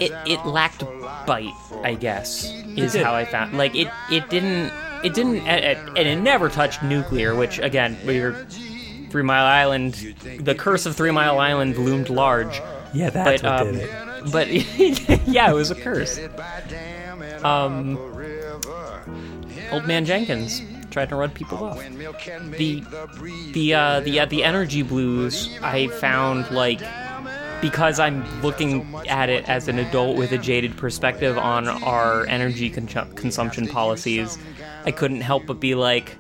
it 0.00 0.12
it 0.26 0.44
lacked 0.44 0.80
bite, 1.26 1.54
I 1.84 1.94
guess. 1.94 2.50
Is 2.76 2.94
how 2.94 3.14
I 3.14 3.24
found. 3.24 3.56
Like 3.56 3.76
it 3.76 3.88
it 4.10 4.28
didn't 4.30 4.72
it 5.04 5.14
didn't 5.14 5.46
and 5.46 5.64
it, 5.64 5.78
and 5.78 6.08
it 6.08 6.16
never 6.20 6.48
touched 6.48 6.82
nuclear, 6.82 7.34
which 7.34 7.58
again, 7.60 7.96
we're 8.04 8.46
Three 9.10 9.22
Mile 9.22 9.44
Island, 9.44 9.94
the 10.40 10.54
curse 10.54 10.86
of 10.86 10.96
Three 10.96 11.10
Mile 11.12 11.38
Island 11.38 11.76
loomed 11.76 12.08
large. 12.10 12.60
Yeah, 12.94 13.10
that's 13.10 13.42
But 13.42 13.50
what 13.50 13.60
um, 13.68 13.72
did 13.72 13.88
it. 13.88 14.32
but 14.32 15.26
yeah, 15.28 15.50
it 15.50 15.54
was 15.54 15.70
a 15.70 15.74
curse. 15.74 16.18
Um, 17.42 17.96
Old 19.70 19.86
Man 19.86 20.04
Jenkins 20.04 20.62
tried 20.90 21.08
to 21.08 21.16
run 21.16 21.30
people 21.30 21.58
off. 21.64 21.78
The 21.78 22.82
the 23.52 23.74
uh, 23.74 24.00
the 24.00 24.20
uh, 24.20 24.26
the 24.26 24.44
energy 24.44 24.82
blues 24.82 25.48
I 25.62 25.88
found 25.88 26.50
like 26.50 26.80
because 27.62 27.98
I'm 28.00 28.24
looking 28.42 28.86
at 29.08 29.28
it 29.30 29.48
as 29.48 29.68
an 29.68 29.78
adult 29.78 30.16
with 30.16 30.32
a 30.32 30.38
jaded 30.38 30.76
perspective 30.76 31.38
on 31.38 31.68
our 31.68 32.26
energy 32.26 32.68
con- 32.70 32.86
consumption 33.14 33.68
policies, 33.68 34.36
I 34.84 34.90
couldn't 34.90 35.20
help 35.22 35.46
but 35.46 35.60
be 35.60 35.74
like. 35.74 36.16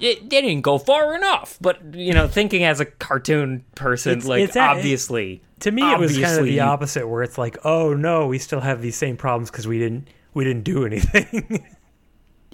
It, 0.00 0.30
they 0.30 0.40
didn't 0.40 0.60
go 0.62 0.78
far 0.78 1.14
enough, 1.14 1.58
but 1.60 1.94
you 1.94 2.12
know, 2.14 2.28
thinking 2.28 2.64
as 2.64 2.80
a 2.80 2.84
cartoon 2.84 3.64
person, 3.74 4.12
It's- 4.12 4.26
like 4.26 4.42
it's 4.42 4.56
obviously, 4.56 5.42
To 5.60 5.70
me, 5.70 5.82
it 5.92 5.98
was 5.98 6.18
kind 6.18 6.38
of 6.38 6.44
the 6.44 6.60
opposite, 6.60 7.06
where 7.08 7.22
it's 7.22 7.38
like, 7.38 7.58
oh 7.64 7.94
no, 7.94 8.26
we 8.26 8.38
still 8.38 8.60
have 8.60 8.80
these 8.82 8.96
same 8.96 9.16
problems 9.16 9.50
because 9.50 9.66
we 9.66 9.78
didn't 9.78 10.08
we 10.34 10.44
didn't 10.44 10.64
do 10.64 10.84
anything. 10.86 11.64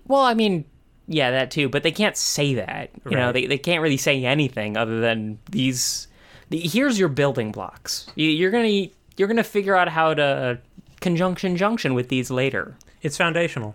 Well, 0.06 0.20
I 0.20 0.34
mean, 0.34 0.66
yeah, 1.08 1.30
that 1.30 1.50
too, 1.50 1.70
but 1.70 1.82
they 1.82 1.90
can't 1.90 2.14
say 2.16 2.54
that. 2.56 2.90
You 3.08 3.16
know, 3.16 3.32
they, 3.32 3.46
they 3.46 3.56
can't 3.56 3.80
really 3.82 3.96
say 3.96 4.22
anything 4.24 4.76
other 4.76 5.00
than 5.00 5.38
these. 5.50 6.08
The, 6.50 6.60
here's 6.60 6.98
your 6.98 7.08
building 7.08 7.52
blocks. 7.52 8.06
You, 8.14 8.28
you're 8.28 8.50
gonna 8.50 8.88
you're 9.16 9.28
gonna 9.28 9.42
figure 9.42 9.74
out 9.76 9.88
how 9.88 10.12
to 10.12 10.58
conjunction 11.00 11.56
junction 11.56 11.94
with 11.94 12.08
these 12.10 12.30
later. 12.30 12.76
it's 13.02 13.16
foundational. 13.16 13.74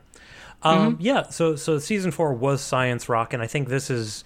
Um, 0.62 0.94
Mm-hmm. 0.94 1.02
Yeah, 1.02 1.24
so 1.30 1.56
so 1.56 1.80
season 1.80 2.12
four 2.12 2.34
was 2.34 2.62
science 2.62 3.08
rock, 3.08 3.34
and 3.34 3.42
I 3.42 3.48
think 3.48 3.70
this 3.70 3.90
is, 3.90 4.24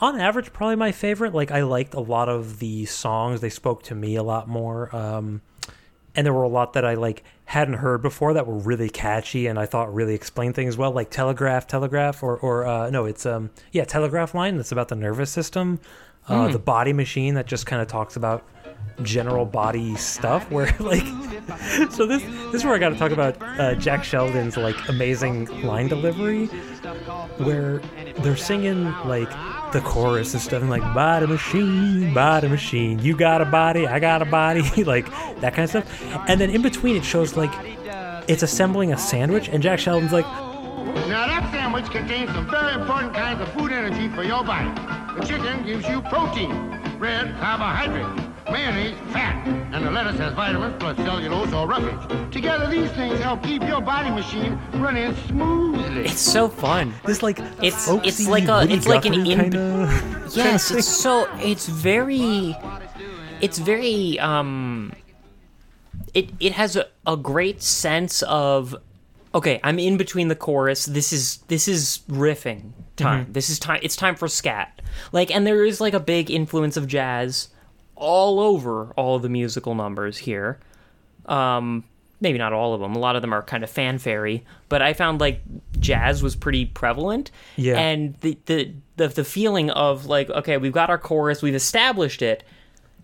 on 0.00 0.20
average, 0.20 0.52
probably 0.52 0.76
my 0.76 0.92
favorite. 0.92 1.34
Like 1.34 1.50
I 1.50 1.62
liked 1.62 1.94
a 1.94 2.00
lot 2.00 2.28
of 2.28 2.58
the 2.58 2.84
songs; 2.86 3.40
they 3.40 3.50
spoke 3.50 3.82
to 3.84 3.94
me 3.94 4.16
a 4.16 4.22
lot 4.22 4.48
more. 4.48 4.94
Um, 4.94 5.42
and 6.14 6.24
there 6.24 6.32
were 6.32 6.44
a 6.44 6.48
lot 6.48 6.72
that 6.72 6.84
I 6.84 6.94
like 6.94 7.24
hadn't 7.44 7.74
heard 7.74 8.00
before 8.00 8.32
that 8.34 8.46
were 8.46 8.56
really 8.56 8.88
catchy, 8.88 9.46
and 9.46 9.58
I 9.58 9.66
thought 9.66 9.92
really 9.92 10.14
explained 10.14 10.54
things 10.54 10.76
well, 10.76 10.90
like 10.90 11.10
telegraph, 11.10 11.66
telegraph, 11.66 12.22
or 12.22 12.36
or 12.38 12.64
uh, 12.66 12.88
no, 12.90 13.04
it's 13.04 13.26
um 13.26 13.50
yeah, 13.72 13.84
telegraph 13.84 14.34
line 14.34 14.56
that's 14.56 14.72
about 14.72 14.88
the 14.88 14.96
nervous 14.96 15.30
system, 15.30 15.78
uh, 16.28 16.48
the 16.48 16.58
body 16.58 16.92
machine 16.92 17.34
that 17.34 17.46
just 17.46 17.66
kind 17.66 17.82
of 17.82 17.88
talks 17.88 18.16
about 18.16 18.44
general 19.02 19.44
body 19.44 19.94
stuff 19.96 20.50
where 20.50 20.74
like 20.80 21.04
so 21.90 22.06
this 22.06 22.22
this 22.22 22.54
is 22.54 22.64
where 22.64 22.74
I 22.74 22.78
got 22.78 22.90
to 22.90 22.96
talk 22.96 23.12
about 23.12 23.36
uh, 23.40 23.74
Jack 23.74 24.04
Sheldon's 24.04 24.56
like 24.56 24.88
amazing 24.88 25.46
line 25.62 25.88
delivery, 25.88 26.46
where 27.38 27.78
they're 28.18 28.36
singing 28.36 28.84
like 29.04 29.30
the 29.72 29.80
chorus 29.80 30.32
and 30.32 30.42
stuff 30.42 30.62
and 30.62 30.70
like 30.70 30.82
body 30.94 31.26
machine, 31.26 32.14
body 32.14 32.48
machine, 32.48 32.98
you 32.98 33.16
got 33.16 33.40
a 33.40 33.44
body, 33.44 33.86
I 33.86 33.98
got 33.98 34.22
a 34.22 34.24
body, 34.24 34.62
like 34.84 35.06
that 35.40 35.54
kind 35.54 35.64
of 35.64 35.70
stuff, 35.70 36.02
and 36.28 36.40
then 36.40 36.50
in 36.50 36.62
between 36.62 36.96
it 36.96 37.04
shows 37.04 37.36
like 37.36 37.52
it's 38.28 38.42
assembling 38.42 38.92
a 38.92 38.98
sandwich, 38.98 39.48
and 39.48 39.62
Jack 39.62 39.78
Sheldon's 39.78 40.12
like, 40.12 40.26
Now 40.26 41.26
that 41.26 41.48
sandwich 41.52 41.86
contains 41.90 42.30
some 42.32 42.48
very 42.50 42.74
important 42.74 43.14
kinds 43.14 43.40
of 43.40 43.48
food 43.52 43.72
energy 43.72 44.08
for 44.14 44.24
your 44.24 44.42
body. 44.42 44.70
The 45.20 45.26
chicken 45.26 45.64
gives 45.64 45.86
you 45.88 46.02
protein, 46.02 46.50
bread, 46.98 47.36
carbohydrate, 47.38 48.35
mayonnaise, 48.50 48.96
fat, 49.12 49.46
and 49.72 49.84
the 49.84 49.90
lettuce 49.90 50.18
has 50.18 50.32
vitamins 50.34 50.74
plus 50.78 50.96
cellulose 50.98 51.52
or 51.52 51.66
roughage. 51.66 52.32
Together, 52.32 52.68
these 52.68 52.90
things 52.92 53.18
help 53.20 53.42
keep 53.42 53.62
your 53.62 53.80
body 53.80 54.10
machine 54.10 54.58
running 54.74 55.14
smoothly. 55.26 56.04
It's 56.06 56.20
so 56.20 56.48
fun. 56.48 56.94
this 57.04 57.22
like 57.22 57.38
It's- 57.38 57.86
folksy, 57.86 58.08
it's 58.08 58.28
like 58.28 58.48
a- 58.48 58.58
Woody 58.60 58.74
it's 58.74 58.86
like 58.86 59.04
an 59.04 59.12
Guthrie 59.12 59.32
in- 59.32 59.38
kinda, 59.40 60.28
Yes, 60.34 60.70
it's 60.70 60.86
so 60.88 61.28
it's 61.40 61.66
very 61.68 62.56
it's 63.40 63.58
very 63.58 64.18
um 64.18 64.92
it 66.14 66.30
it 66.40 66.52
has 66.52 66.76
a, 66.76 66.86
a 67.06 67.16
great 67.16 67.62
sense 67.62 68.22
of 68.22 68.74
okay 69.34 69.60
i'm 69.62 69.78
in 69.78 69.98
between 69.98 70.28
the 70.28 70.34
chorus 70.36 70.86
this 70.86 71.12
is 71.12 71.38
this 71.48 71.68
is 71.68 72.00
riffing 72.08 72.72
time 72.96 73.26
this 73.30 73.50
is 73.50 73.58
time 73.58 73.78
it's 73.82 73.94
time 73.96 74.14
for 74.16 74.26
scat 74.28 74.80
like 75.12 75.30
and 75.34 75.46
there 75.46 75.64
is 75.66 75.80
like 75.82 75.92
a 75.92 76.00
big 76.00 76.30
influence 76.30 76.78
of 76.78 76.86
jazz 76.86 77.48
all 77.96 78.38
over 78.40 78.92
all 78.96 79.16
of 79.16 79.22
the 79.22 79.28
musical 79.28 79.74
numbers 79.74 80.18
here. 80.18 80.58
Um 81.26 81.84
maybe 82.20 82.38
not 82.38 82.52
all 82.52 82.72
of 82.72 82.80
them. 82.80 82.94
A 82.94 82.98
lot 82.98 83.14
of 83.16 83.22
them 83.22 83.32
are 83.34 83.42
kind 83.42 83.62
of 83.62 83.68
fanfare 83.70 84.40
but 84.68 84.80
i 84.80 84.92
found 84.94 85.20
like 85.20 85.40
jazz 85.78 86.22
was 86.22 86.34
pretty 86.36 86.64
prevalent. 86.64 87.30
Yeah. 87.56 87.78
and 87.78 88.14
the, 88.20 88.38
the 88.46 88.72
the 88.96 89.08
the 89.08 89.24
feeling 89.24 89.70
of 89.70 90.06
like 90.06 90.30
okay 90.30 90.56
we've 90.56 90.72
got 90.72 90.90
our 90.90 90.98
chorus 90.98 91.42
we've 91.42 91.54
established 91.54 92.22
it. 92.22 92.44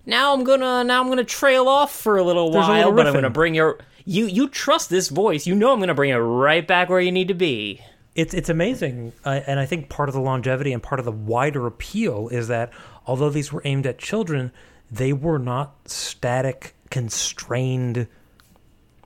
Now 0.07 0.33
i'm 0.35 0.45
gonna 0.45 0.85
now 0.85 1.01
i'm 1.03 1.09
gonna 1.09 1.25
trail 1.25 1.69
off 1.69 1.95
for 1.95 2.17
a 2.17 2.23
little 2.25 2.51
There's 2.51 2.67
a 2.67 2.69
while 2.69 2.79
little 2.79 2.93
but 2.95 3.07
i'm 3.07 3.15
gonna 3.15 3.31
bring 3.31 3.55
your 3.55 3.79
you 4.05 4.27
you 4.27 4.49
trust 4.49 4.91
this 4.91 5.09
voice. 5.09 5.47
You 5.47 5.55
know 5.55 5.73
i'm 5.73 5.81
gonna 5.81 5.95
bring 5.95 6.11
it 6.11 6.17
right 6.17 6.67
back 6.67 6.89
where 6.89 7.01
you 7.01 7.13
need 7.13 7.29
to 7.29 7.35
be. 7.35 7.81
It's 8.15 8.35
it's 8.35 8.51
amazing, 8.51 9.13
uh, 9.25 9.41
and 9.47 9.59
I 9.59 9.65
think 9.65 9.89
part 9.89 10.11
of 10.11 10.15
the 10.15 10.21
longevity 10.21 10.75
and 10.75 10.83
part 10.83 10.99
of 10.99 11.07
the 11.07 11.13
wider 11.13 11.67
appeal 11.67 12.29
is 12.29 12.49
that 12.49 12.71
although 13.07 13.31
these 13.31 13.51
were 13.51 13.63
aimed 13.65 13.87
at 13.87 13.97
children, 13.97 14.53
they 14.93 15.13
were 15.13 15.39
not 15.39 15.89
static, 15.89 16.75
constrained 16.91 18.07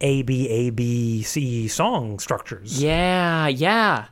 A 0.00 0.22
B 0.22 0.48
A 0.48 0.70
B 0.70 1.22
C 1.22 1.68
song 1.68 2.18
structures. 2.18 2.82
yeah 2.82 3.46
yeah 3.46 4.06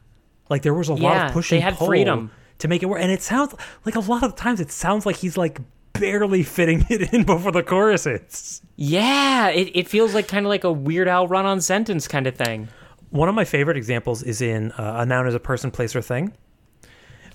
Like 0.49 0.63
there 0.63 0.73
was 0.75 0.89
a 0.89 0.95
lot 0.95 1.27
of 1.27 1.33
pushing 1.33 1.57
they 1.59 1.61
had 1.61 1.75
pull 1.75 1.89
freedom. 1.89 2.31
to 2.61 2.69
make 2.69 2.83
it 2.83 2.87
work, 2.87 3.01
and 3.03 3.11
it 3.11 3.21
sounds 3.23 3.55
like 3.85 3.97
a 3.97 4.01
lot 4.01 4.23
of 4.23 4.37
times 4.37 4.61
it 4.61 4.71
sounds 4.71 5.05
like 5.05 5.17
he's 5.17 5.37
like 5.37 5.61
barely 5.93 6.43
fitting 6.43 6.85
it 6.89 7.13
in 7.13 7.25
before 7.27 7.53
the 7.53 7.63
chorus 7.63 8.05
hits. 8.05 8.63
yeah 8.77 9.49
it, 9.49 9.71
it 9.75 9.89
feels 9.89 10.15
like 10.15 10.27
kind 10.29 10.47
of 10.47 10.51
like 10.51 10.65
a 10.65 10.73
weird 10.73 11.09
al 11.09 11.27
run-on 11.29 11.61
sentence 11.61 12.07
kind 12.09 12.27
of 12.27 12.35
thing 12.37 12.69
One 13.11 13.29
of 13.29 13.35
my 13.35 13.45
favorite 13.45 13.77
examples 13.77 14.23
is 14.23 14.41
in 14.41 14.73
uh, 14.73 14.97
A 15.03 15.07
Noun 15.07 15.27
is 15.29 15.35
a 15.35 15.41
Person, 15.41 15.71
Place, 15.71 15.95
or 15.95 16.03
Thing, 16.03 16.33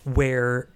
where 0.03 0.67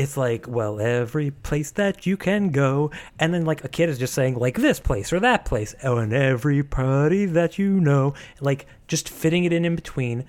it's 0.00 0.16
like, 0.16 0.46
well, 0.48 0.80
every 0.80 1.30
place 1.30 1.70
that 1.72 2.06
you 2.06 2.16
can 2.16 2.50
go. 2.50 2.90
And 3.18 3.34
then, 3.34 3.44
like, 3.44 3.64
a 3.64 3.68
kid 3.68 3.88
is 3.88 3.98
just 3.98 4.14
saying, 4.14 4.36
like, 4.36 4.56
this 4.56 4.80
place 4.80 5.12
or 5.12 5.20
that 5.20 5.44
place. 5.44 5.74
Oh, 5.84 5.98
and 5.98 6.12
every 6.12 6.62
party 6.62 7.26
that 7.26 7.58
you 7.58 7.80
know. 7.80 8.14
Like, 8.40 8.66
just 8.88 9.08
fitting 9.08 9.44
it 9.44 9.52
in 9.52 9.64
in 9.64 9.76
between. 9.76 10.24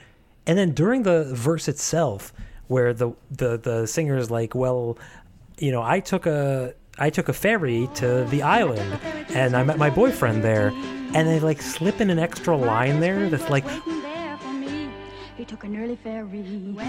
And 0.46 0.58
then 0.58 0.72
during 0.72 1.04
the 1.04 1.34
verse 1.34 1.68
itself, 1.68 2.34
where 2.68 2.94
the, 2.94 3.12
the, 3.30 3.58
the 3.58 3.86
singer 3.86 4.18
is 4.18 4.30
like, 4.30 4.54
well, 4.56 4.98
you 5.58 5.72
know, 5.72 5.82
I 5.82 6.00
took 6.00 6.26
a. 6.26 6.74
I 7.00 7.10
took 7.10 7.30
a 7.30 7.34
ferry 7.34 7.90
to 7.96 8.26
the 8.26 8.44
island 8.44 9.00
and 9.30 9.56
I 9.56 9.64
met 9.64 9.78
my 9.78 9.90
boyfriend 9.90 10.44
there. 10.44 10.68
And 11.16 11.28
they 11.28 11.40
like 11.40 11.62
slip 11.62 12.02
in 12.02 12.10
an 12.10 12.20
extra 12.20 12.56
line 12.56 13.00
there 13.00 13.30
that's 13.30 13.50
like, 13.50 13.64
took 15.52 15.64
an 15.66 15.76
early 15.84 15.98
ferry. 15.98 16.42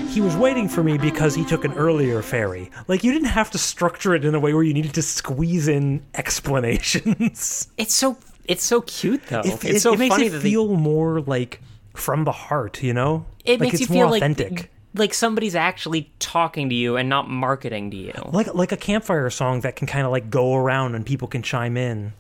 he 0.09 0.21
was 0.21 0.37
waiting 0.37 0.69
for 0.69 0.85
me 0.85 0.97
because 0.97 1.35
he 1.35 1.45
took 1.45 1.65
an 1.65 1.73
earlier 1.73 2.23
ferry. 2.23 2.71
Like 2.87 3.03
you 3.03 3.13
didn't 3.13 3.29
have 3.29 3.51
to 3.51 3.59
structure 3.59 4.15
it 4.15 4.25
in 4.25 4.35
a 4.37 4.41
way 4.41 4.55
where 4.55 4.63
you 4.63 4.73
needed 4.73 4.95
to 4.95 5.03
squeeze 5.03 5.67
in 5.69 6.01
explanations. 6.15 7.69
it's 7.77 7.93
so 7.95 8.17
it's 8.45 8.65
so 8.65 8.81
cute 8.83 9.25
though 9.27 9.41
It, 9.41 9.47
it's 9.47 9.65
it- 9.65 9.81
so 9.81 9.95
it 9.95 9.99
makes 9.99 10.15
funny 10.15 10.27
it 10.27 10.31
that 10.31 10.39
they- 10.39 10.51
feel 10.51 10.69
more 10.77 11.21
like 11.21 11.61
from 11.95 12.25
the 12.25 12.33
heart, 12.33 12.83
you 12.83 12.95
know? 12.95 13.27
it 13.45 13.53
like 13.53 13.61
makes 13.61 13.73
it's 13.75 13.81
you 13.83 13.87
feel 13.89 13.97
more 13.97 14.11
like 14.11 14.23
authentic. 14.23 14.71
like 14.95 15.13
somebody's 15.13 15.57
actually 15.57 16.13
talking 16.21 16.69
to 16.69 16.75
you 16.77 16.97
and 16.97 17.09
not 17.09 17.29
marketing 17.29 17.91
to 17.91 17.97
you 17.97 18.13
like 18.33 18.55
like 18.55 18.71
a 18.71 18.77
campfire 18.77 19.29
song 19.31 19.61
that 19.63 19.75
can 19.75 19.89
kind 19.89 20.07
of 20.07 20.13
like 20.13 20.31
go 20.31 20.55
around 20.55 20.95
and 20.95 21.05
people 21.05 21.27
can 21.27 21.43
chime 21.43 21.77
in. 21.77 22.13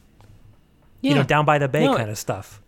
You 1.03 1.15
know, 1.17 1.23
down 1.25 1.45
by 1.45 1.59
the 1.59 1.67
bay 1.69 1.85
No, 1.85 1.97
kind 1.97 2.11
of 2.11 2.17
stuff. 2.19 2.62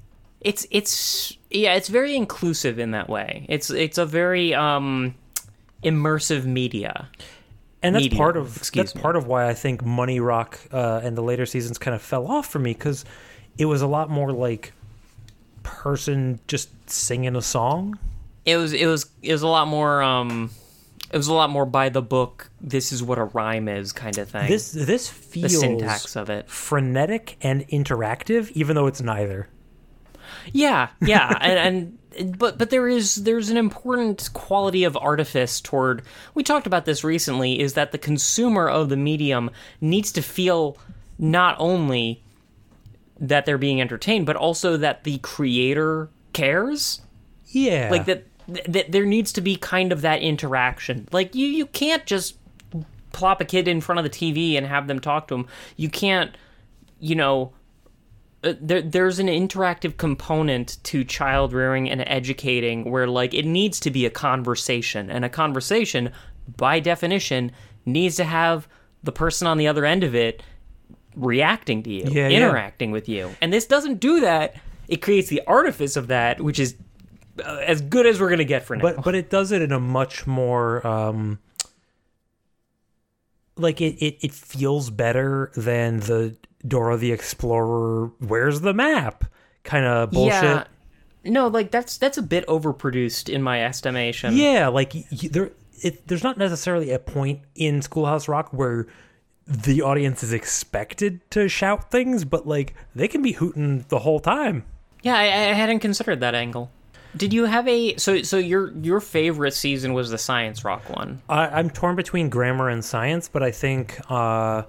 It's 0.45 0.67
it's 0.71 1.37
yeah 1.51 1.75
it's 1.75 1.89
very 1.89 2.15
inclusive 2.15 2.79
in 2.79 2.93
that 2.93 3.09
way 3.09 3.47
it's 3.49 3.71
it's 3.71 3.99
a 3.99 4.07
very 4.07 4.55
um 4.55 5.15
immersive 5.83 6.45
media 6.45 7.09
and 7.83 7.95
that's 7.95 8.05
medium, 8.05 8.19
part 8.19 8.37
of 8.37 8.71
that's 8.73 8.95
me. 8.95 9.01
part 9.03 9.17
of 9.17 9.27
why 9.27 9.49
I 9.49 9.55
think 9.55 9.85
Money 9.85 10.19
Rock 10.21 10.59
uh, 10.73 11.01
and 11.03 11.17
the 11.19 11.23
later 11.23 11.45
seasons 11.45 11.77
kind 11.77 11.95
of 11.95 12.01
fell 12.01 12.27
off 12.27 12.47
for 12.49 12.59
me 12.59 12.73
because 12.73 13.05
it 13.59 13.67
was 13.67 13.83
a 13.83 13.87
lot 13.87 14.09
more 14.09 14.33
like 14.33 14.73
person 15.63 16.41
just 16.49 16.69
singing 16.89 17.37
a 17.37 17.43
song. 17.43 17.99
it 18.47 18.57
was 18.57 18.73
it 18.73 18.87
was 18.87 19.07
it 19.23 19.33
was 19.33 19.43
a 19.43 19.49
lot 19.49 19.69
more 19.69 20.03
um 20.03 20.51
it 21.11 21.17
was 21.17 21.29
a 21.29 21.33
lot 21.35 21.49
more 21.51 21.65
by 21.67 21.89
the 21.91 22.03
book 22.03 22.51
this 22.61 22.91
is 22.93 23.03
what 23.03 23.19
a 23.19 23.25
rhyme 23.25 23.69
is 23.69 23.93
kind 23.93 24.17
of 24.19 24.29
thing 24.29 24.49
This 24.49 24.73
this 24.73 25.09
the 25.09 25.15
feels 25.15 25.61
syntax 25.61 26.17
of 26.17 26.29
it 26.31 26.49
frenetic 26.49 27.37
and 27.43 27.67
interactive, 27.69 28.51
even 28.53 28.77
though 28.77 28.87
it's 28.87 29.01
neither. 29.03 29.49
Yeah 30.53 30.89
yeah 31.01 31.37
and, 31.41 31.99
and 32.17 32.39
but 32.39 32.59
but 32.59 32.71
there 32.71 32.89
is 32.89 33.17
there's 33.17 33.51
an 33.51 33.57
important 33.57 34.31
quality 34.35 34.85
of 34.85 34.97
artifice 34.97 35.61
toward 35.61 36.03
we 36.35 36.43
talked 36.43 36.67
about 36.67 36.85
this 36.85 37.03
recently 37.03 37.61
is 37.61 37.75
that 37.75 37.93
the 37.93 37.99
consumer 37.99 38.69
of 38.69 38.89
the 38.89 38.97
medium 38.97 39.51
needs 39.81 40.13
to 40.13 40.23
feel 40.23 40.79
not 41.19 41.57
only 41.59 42.23
that 43.19 43.47
they're 43.47 43.59
being 43.59 43.81
entertained 43.81 44.27
but 44.27 44.37
also 44.37 44.77
that 44.77 45.05
the 45.05 45.19
creator 45.19 46.09
cares. 46.35 47.01
Yeah, 47.47 47.89
like 47.91 48.05
that, 48.05 48.27
that 48.47 48.93
there 48.93 49.07
needs 49.07 49.33
to 49.33 49.41
be 49.41 49.57
kind 49.57 49.93
of 49.93 50.03
that 50.03 50.21
interaction. 50.21 51.09
Like 51.13 51.35
you 51.35 51.47
you 51.47 51.65
can't 51.67 52.05
just 52.05 52.37
plop 53.13 53.41
a 53.41 53.45
kid 53.45 53.69
in 53.69 53.81
front 53.81 54.01
of 54.01 54.03
the 54.03 54.11
tv 54.11 54.57
and 54.57 54.67
have 54.67 54.89
them 54.89 54.99
talk 54.99 55.29
to 55.29 55.35
them 55.37 55.47
you 55.77 55.89
can't 55.89 56.37
you 56.99 57.15
know 57.15 57.53
there, 58.53 58.83
there's 58.83 59.19
an 59.19 59.29
interactive 59.29 59.97
component 59.97 60.83
to 60.85 61.05
child 61.05 61.53
rearing 61.53 61.89
and 61.91 62.03
educating 62.07 62.91
where 62.91 63.07
like 63.07 63.33
it 63.35 63.45
needs 63.47 63.81
to 63.81 63.91
be 63.91 64.05
a 64.07 64.11
conversation 64.11 65.11
and 65.11 65.25
a 65.25 65.29
conversation 65.29 66.11
by 66.57 66.81
definition 66.81 67.51
needs 67.87 68.17
to 68.17 68.25
have 68.25 68.69
the 69.03 69.13
person 69.13 69.47
on 69.47 69.57
the 69.57 69.67
other 69.67 69.85
end 69.85 70.05
of 70.05 70.15
it 70.15 70.43
reacting 71.17 71.83
to 71.83 71.91
you 71.91 72.05
Yeah, 72.11 72.29
yeah. 72.29 72.37
interacting 72.39 72.91
with 72.91 73.09
you. 73.09 73.31
And 73.41 73.53
this 73.53 73.67
doesn't 73.67 74.01
do 74.01 74.21
that. 74.21 74.57
It 74.89 75.01
creates 75.01 75.29
the 75.29 75.43
artifice 75.47 75.97
of 75.97 76.09
that 76.09 76.41
which 76.41 76.59
is 76.59 76.75
uh, 77.45 77.57
as 77.67 77.81
good 77.81 78.07
as 78.07 78.21
we're 78.21 78.31
gonna 78.31 78.45
get 78.45 78.65
for 78.65 78.77
now. 78.77 78.83
But 78.83 79.05
but 79.05 79.15
it 79.15 79.31
does 79.31 79.53
it 79.53 79.63
in 79.63 79.73
a 79.73 79.81
much 79.81 80.27
more 80.27 80.87
um 80.87 81.39
like 83.57 83.81
it, 83.81 83.97
it 84.05 84.19
it 84.21 84.33
feels 84.33 84.91
better 84.91 85.51
than 85.55 86.01
the 86.01 86.37
Dora 86.67 86.97
the 86.97 87.13
Explorer 87.13 88.11
where's 88.21 88.61
the 88.63 88.73
map 88.75 89.25
kind 89.65 89.85
of 89.85 90.11
bullshit. 90.11 90.43
yeah 90.43 90.65
no 91.25 91.47
like 91.49 91.71
that's 91.71 91.97
that's 91.99 92.19
a 92.19 92.23
bit 92.23 92.47
overproduced 92.47 93.29
in 93.33 93.43
my 93.43 93.65
estimation 93.65 94.37
Yeah, 94.37 94.69
like 94.69 94.93
y- 94.95 95.05
y- 95.11 95.29
there, 95.31 95.51
it, 95.83 96.07
there's 96.07 96.23
not 96.23 96.37
necessarily 96.39 96.91
a 96.91 96.99
point 96.99 97.41
in 97.55 97.83
Schoolhouse 97.83 98.29
Rock 98.29 98.51
where 98.53 98.87
the 99.47 99.83
audience 99.83 100.23
is 100.23 100.33
expected 100.33 101.21
to 101.31 101.49
shout 101.49 101.91
things, 101.91 102.25
but 102.25 102.47
like 102.47 102.75
they 102.95 103.09
can 103.09 103.21
be 103.23 103.33
hooting 103.33 103.85
the 103.89 103.99
whole 103.99 104.21
time. 104.21 104.65
Yeah, 105.03 105.17
I, 105.17 105.25
I 105.25 105.53
hadn't 105.53 105.81
considered 105.81 106.21
that 106.21 106.35
angle. 106.35 106.71
Did 107.17 107.33
you 107.35 107.45
have 107.45 107.69
a 107.69 107.97
so 107.97 108.23
so 108.23 108.39
your 108.39 108.73
your 108.79 109.01
favorite 109.01 109.53
season 109.55 109.93
was 109.93 110.11
the 110.11 110.19
science 110.19 110.65
rock 110.65 110.89
one? 110.95 111.21
I, 111.29 111.47
I'm 111.49 111.69
torn 111.71 111.95
between 111.97 112.29
grammar 112.31 112.69
and 112.71 112.85
science, 112.85 113.29
but 113.29 113.43
I 113.43 113.51
think 113.51 114.01
uh, 114.11 114.63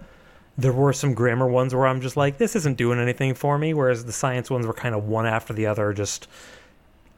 there 0.58 0.74
were 0.74 0.94
some 0.94 1.14
grammar 1.14 1.48
ones 1.48 1.76
where 1.76 1.86
I'm 1.86 2.02
just 2.02 2.16
like, 2.16 2.38
this 2.38 2.56
isn't 2.56 2.78
doing 2.78 3.00
anything 3.00 3.34
for 3.34 3.58
me, 3.58 3.74
whereas 3.74 4.06
the 4.06 4.14
science 4.14 4.50
ones 4.50 4.66
were 4.66 4.74
kind 4.74 4.96
of 4.96 5.06
one 5.06 5.26
after 5.26 5.54
the 5.54 5.66
other, 5.66 5.92
just 5.94 6.28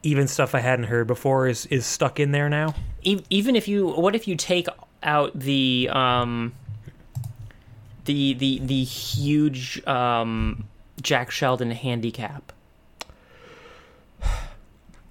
even 0.04 0.28
stuff 0.28 0.56
I 0.56 0.60
hadn't 0.60 0.86
heard 0.86 1.08
before 1.08 1.48
is 1.48 1.66
is 1.68 1.86
stuck 1.86 2.20
in 2.20 2.32
there 2.32 2.50
now. 2.50 2.74
Even 3.04 3.56
if 3.56 3.68
you 3.68 3.88
what 3.88 4.16
if 4.16 4.28
you 4.28 4.36
take 4.36 4.68
out 5.04 5.38
the 5.38 5.90
um 5.92 6.54
the 8.06 8.34
the 8.34 8.60
the 8.60 8.84
huge 8.84 9.86
um 9.86 10.66
Jack 11.02 11.30
Sheldon 11.32 11.72
handicap? 11.72 12.52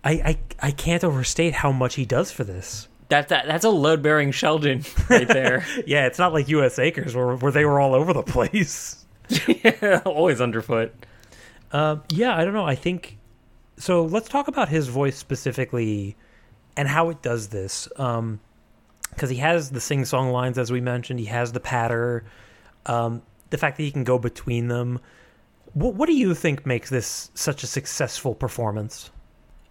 I, 0.05 0.13
I 0.13 0.39
I 0.63 0.71
can't 0.71 1.05
overstate 1.05 1.55
how 1.55 1.73
much 1.73 1.97
he 1.97 2.05
does 2.05 2.31
for 2.31 2.45
this. 2.45 2.89
That 3.09 3.29
that 3.29 3.47
that's 3.47 3.65
a 3.65 3.71
load 3.71 4.03
bearing 4.03 4.33
Sheldon 4.33 4.85
right 5.11 5.29
there. 5.29 5.65
Yeah, 5.87 6.07
it's 6.07 6.19
not 6.19 6.33
like 6.33 6.49
U.S. 6.49 6.79
Acres 6.79 7.15
where 7.15 7.37
where 7.37 7.53
they 7.53 7.65
were 7.65 7.79
all 7.81 7.95
over 7.95 8.13
the 8.13 8.23
place. 8.23 9.05
Always 10.05 10.41
underfoot. 10.41 10.93
Um, 11.73 12.03
yeah, 12.11 12.37
I 12.37 12.45
don't 12.45 12.55
know. 12.55 12.65
I 12.65 12.75
think 12.75 13.19
so. 13.77 14.05
Let's 14.05 14.29
talk 14.29 14.49
about 14.49 14.69
his 14.69 14.89
voice 14.89 15.17
specifically 15.17 16.17
and 16.77 16.89
how 16.89 17.11
it 17.11 17.23
does 17.23 17.49
this. 17.49 17.89
Um, 17.97 18.41
because 19.11 19.31
he 19.31 19.37
has 19.37 19.71
the 19.71 19.81
sing 19.81 20.05
song 20.05 20.31
lines, 20.31 20.59
as 20.59 20.71
we 20.71 20.81
mentioned. 20.81 21.19
He 21.21 21.27
has 21.27 21.53
the 21.53 21.61
patter. 21.61 22.25
Um, 22.85 23.23
the 23.51 23.59
fact 23.59 23.77
that 23.79 23.85
he 23.85 23.91
can 23.91 24.05
go 24.05 24.19
between 24.19 24.69
them. 24.69 25.01
What 25.75 25.95
What 25.95 26.07
do 26.07 26.15
you 26.15 26.35
think 26.35 26.67
makes 26.67 26.91
this 26.91 27.31
such 27.35 27.63
a 27.63 27.67
successful 27.67 28.35
performance? 28.35 29.11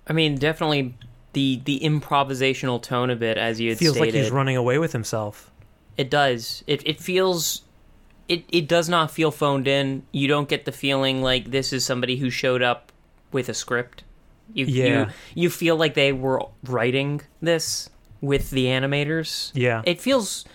I 0.07 0.13
mean, 0.13 0.35
definitely 0.35 0.95
the 1.35 1.61
the 1.65 1.79
improvisational 1.81 2.81
tone 2.81 3.09
of 3.09 3.21
it, 3.21 3.37
as 3.37 3.59
you 3.59 3.69
had 3.69 3.77
Feels 3.77 3.99
like 3.99 4.13
he's 4.13 4.31
running 4.31 4.55
away 4.57 4.79
with 4.79 4.93
himself. 4.93 5.51
It 5.97 6.09
does. 6.09 6.63
It 6.65 6.81
it 6.87 6.99
feels 6.99 7.61
it 8.27 8.45
it 8.49 8.67
does 8.67 8.89
not 8.89 9.11
feel 9.11 9.31
phoned 9.31 9.67
in. 9.67 10.03
You 10.11 10.27
don't 10.27 10.47
get 10.49 10.65
the 10.65 10.71
feeling 10.71 11.21
like 11.21 11.51
this 11.51 11.73
is 11.73 11.85
somebody 11.85 12.15
who 12.15 12.29
showed 12.29 12.61
up 12.61 12.91
with 13.31 13.49
a 13.49 13.53
script. 13.53 14.03
You 14.53 14.65
Yeah. 14.65 14.85
you, 14.85 15.43
you 15.43 15.49
feel 15.49 15.75
like 15.75 15.93
they 15.93 16.13
were 16.13 16.41
writing 16.63 17.21
this 17.41 17.89
with 18.21 18.49
the 18.51 18.65
animators. 18.67 19.51
Yeah. 19.53 19.81
It 19.85 19.99
feels 19.99 20.45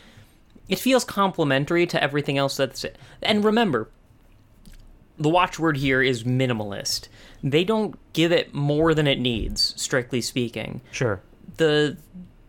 it 0.69 0.79
feels 0.79 1.05
complementary 1.05 1.87
to 1.89 2.03
everything 2.03 2.39
else 2.39 2.57
that's 2.57 2.87
and 3.23 3.45
remember 3.45 3.91
the 5.19 5.29
watchword 5.29 5.77
here 5.77 6.01
is 6.01 6.25
minimalist. 6.25 7.09
They 7.43 7.65
don't 7.65 7.97
give 8.13 8.33
it 8.33 8.55
more 8.55 8.95
than 8.95 9.07
it 9.07 9.19
needs, 9.19 9.75
strictly 9.77 10.21
speaking 10.21 10.81
Sure. 10.91 11.21
the 11.57 11.97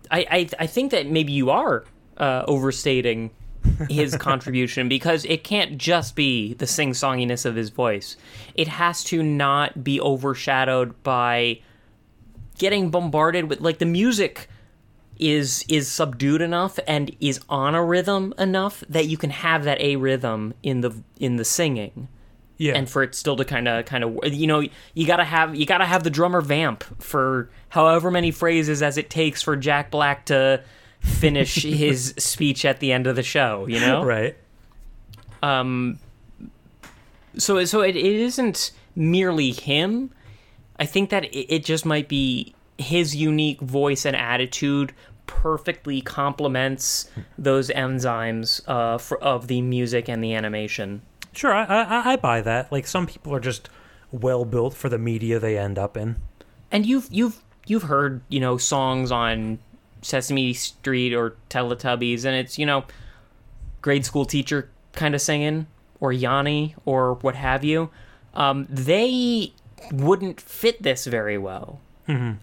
I, 0.10 0.26
I 0.30 0.50
I 0.60 0.68
think 0.68 0.92
that 0.92 1.08
maybe 1.08 1.32
you 1.32 1.50
are 1.50 1.86
uh, 2.18 2.44
overstating 2.48 3.32
his 3.90 4.16
contribution 4.30 4.90
because 4.90 5.24
it 5.26 5.44
can't 5.44 5.78
just 5.78 6.16
be 6.16 6.54
the 6.56 6.68
sing 6.68 6.92
songiness 6.92 7.46
of 7.46 7.56
his 7.56 7.70
voice. 7.70 8.18
It 8.56 8.68
has 8.68 9.04
to 9.06 9.24
not 9.24 9.84
be 9.84 10.00
overshadowed 10.02 11.02
by 11.04 11.62
getting 12.58 12.90
bombarded 12.92 13.50
with 13.50 13.62
like 13.62 13.80
the 13.80 13.86
music 13.86 14.50
is 15.20 15.64
is 15.70 15.88
subdued 15.88 16.42
enough 16.42 16.80
and 16.88 17.16
is 17.20 17.40
on 17.48 17.76
a 17.76 17.84
rhythm 17.84 18.34
enough 18.38 18.84
that 18.90 19.06
you 19.08 19.18
can 19.18 19.30
have 19.30 19.64
that 19.64 19.80
a 19.80 19.96
rhythm 19.96 20.54
in 20.64 20.82
the 20.82 20.92
in 21.20 21.36
the 21.38 21.46
singing 21.46 22.08
Yeah. 22.62 22.74
and 22.76 22.88
for 22.88 23.02
it 23.02 23.16
still 23.16 23.36
to 23.38 23.44
kind 23.44 23.68
of 23.68 23.86
kind 23.86 24.04
of 24.04 24.20
you 24.32 24.46
know 24.46 24.62
you 24.94 25.08
gotta 25.08 25.24
have 25.24 25.56
you 25.56 25.66
gotta 25.66 25.86
have 25.86 26.04
the 26.04 26.12
drummer 26.12 26.42
vamp 26.42 26.84
for 27.02 27.50
however 27.70 28.12
many 28.12 28.30
phrases 28.30 28.84
as 28.84 29.00
it 29.00 29.10
takes 29.10 29.42
for 29.42 29.56
jack 29.56 29.90
black 29.90 30.28
to 30.28 30.64
finish 31.00 31.56
his 31.64 32.14
speech 32.20 32.64
at 32.64 32.80
the 32.80 32.92
end 32.92 33.08
of 33.08 33.16
the 33.16 33.24
show 33.24 33.66
you 33.66 33.80
know 33.80 34.04
right. 34.04 34.38
um 35.42 35.98
so 37.36 37.66
so 37.66 37.82
it, 37.82 37.96
it 37.96 38.06
isn't 38.06 38.74
merely 38.96 39.54
him 39.54 40.12
i 40.78 40.86
think 40.86 41.10
that 41.10 41.26
it, 41.26 41.56
it 41.56 41.66
just 41.66 41.84
might 41.84 42.08
be 42.08 42.54
his 42.78 43.16
unique 43.16 43.60
voice 43.60 44.06
and 44.06 44.16
attitude 44.16 44.94
perfectly 45.26 46.00
complements 46.00 47.10
those 47.40 47.70
enzymes 47.70 48.62
uh, 48.68 49.00
for, 49.00 49.18
of 49.24 49.48
the 49.48 49.64
music 49.64 50.08
and 50.08 50.24
the 50.24 50.36
animation 50.36 51.02
Sure, 51.34 51.54
I, 51.54 51.64
I 51.66 52.12
I 52.14 52.16
buy 52.18 52.42
that. 52.42 52.72
Like 52.72 52.86
some 52.88 53.08
people 53.08 53.34
are 53.34 53.40
just 53.40 53.70
well 54.12 54.44
built 54.46 54.74
for 54.74 54.90
the 54.90 54.98
media 54.98 55.40
they 55.40 55.58
end 55.58 55.80
up 55.80 55.96
in. 55.98 56.18
and 56.72 56.86
you've 56.86 57.08
you've 57.12 57.42
you've 57.66 57.84
heard 57.84 58.22
you 58.30 58.40
know 58.40 58.58
songs 58.58 59.12
on 59.12 59.60
Sesame 60.02 60.54
Street 60.54 61.14
or 61.14 61.36
Teletubbies, 61.50 62.26
and 62.26 62.36
it's 62.36 62.58
you 62.60 62.66
know 62.66 62.84
grade 63.82 64.06
school 64.06 64.26
teacher 64.26 64.70
kind 64.94 65.16
of 65.16 65.22
singing 65.22 65.68
or 66.00 66.12
Yanni 66.12 66.76
or 66.86 67.14
what 67.16 67.36
have 67.36 67.64
you. 67.64 67.90
Um, 68.34 68.68
they 68.70 69.54
wouldn't 69.92 70.40
fit 70.42 70.84
this 70.84 71.06
very 71.06 71.38
well. 71.38 71.80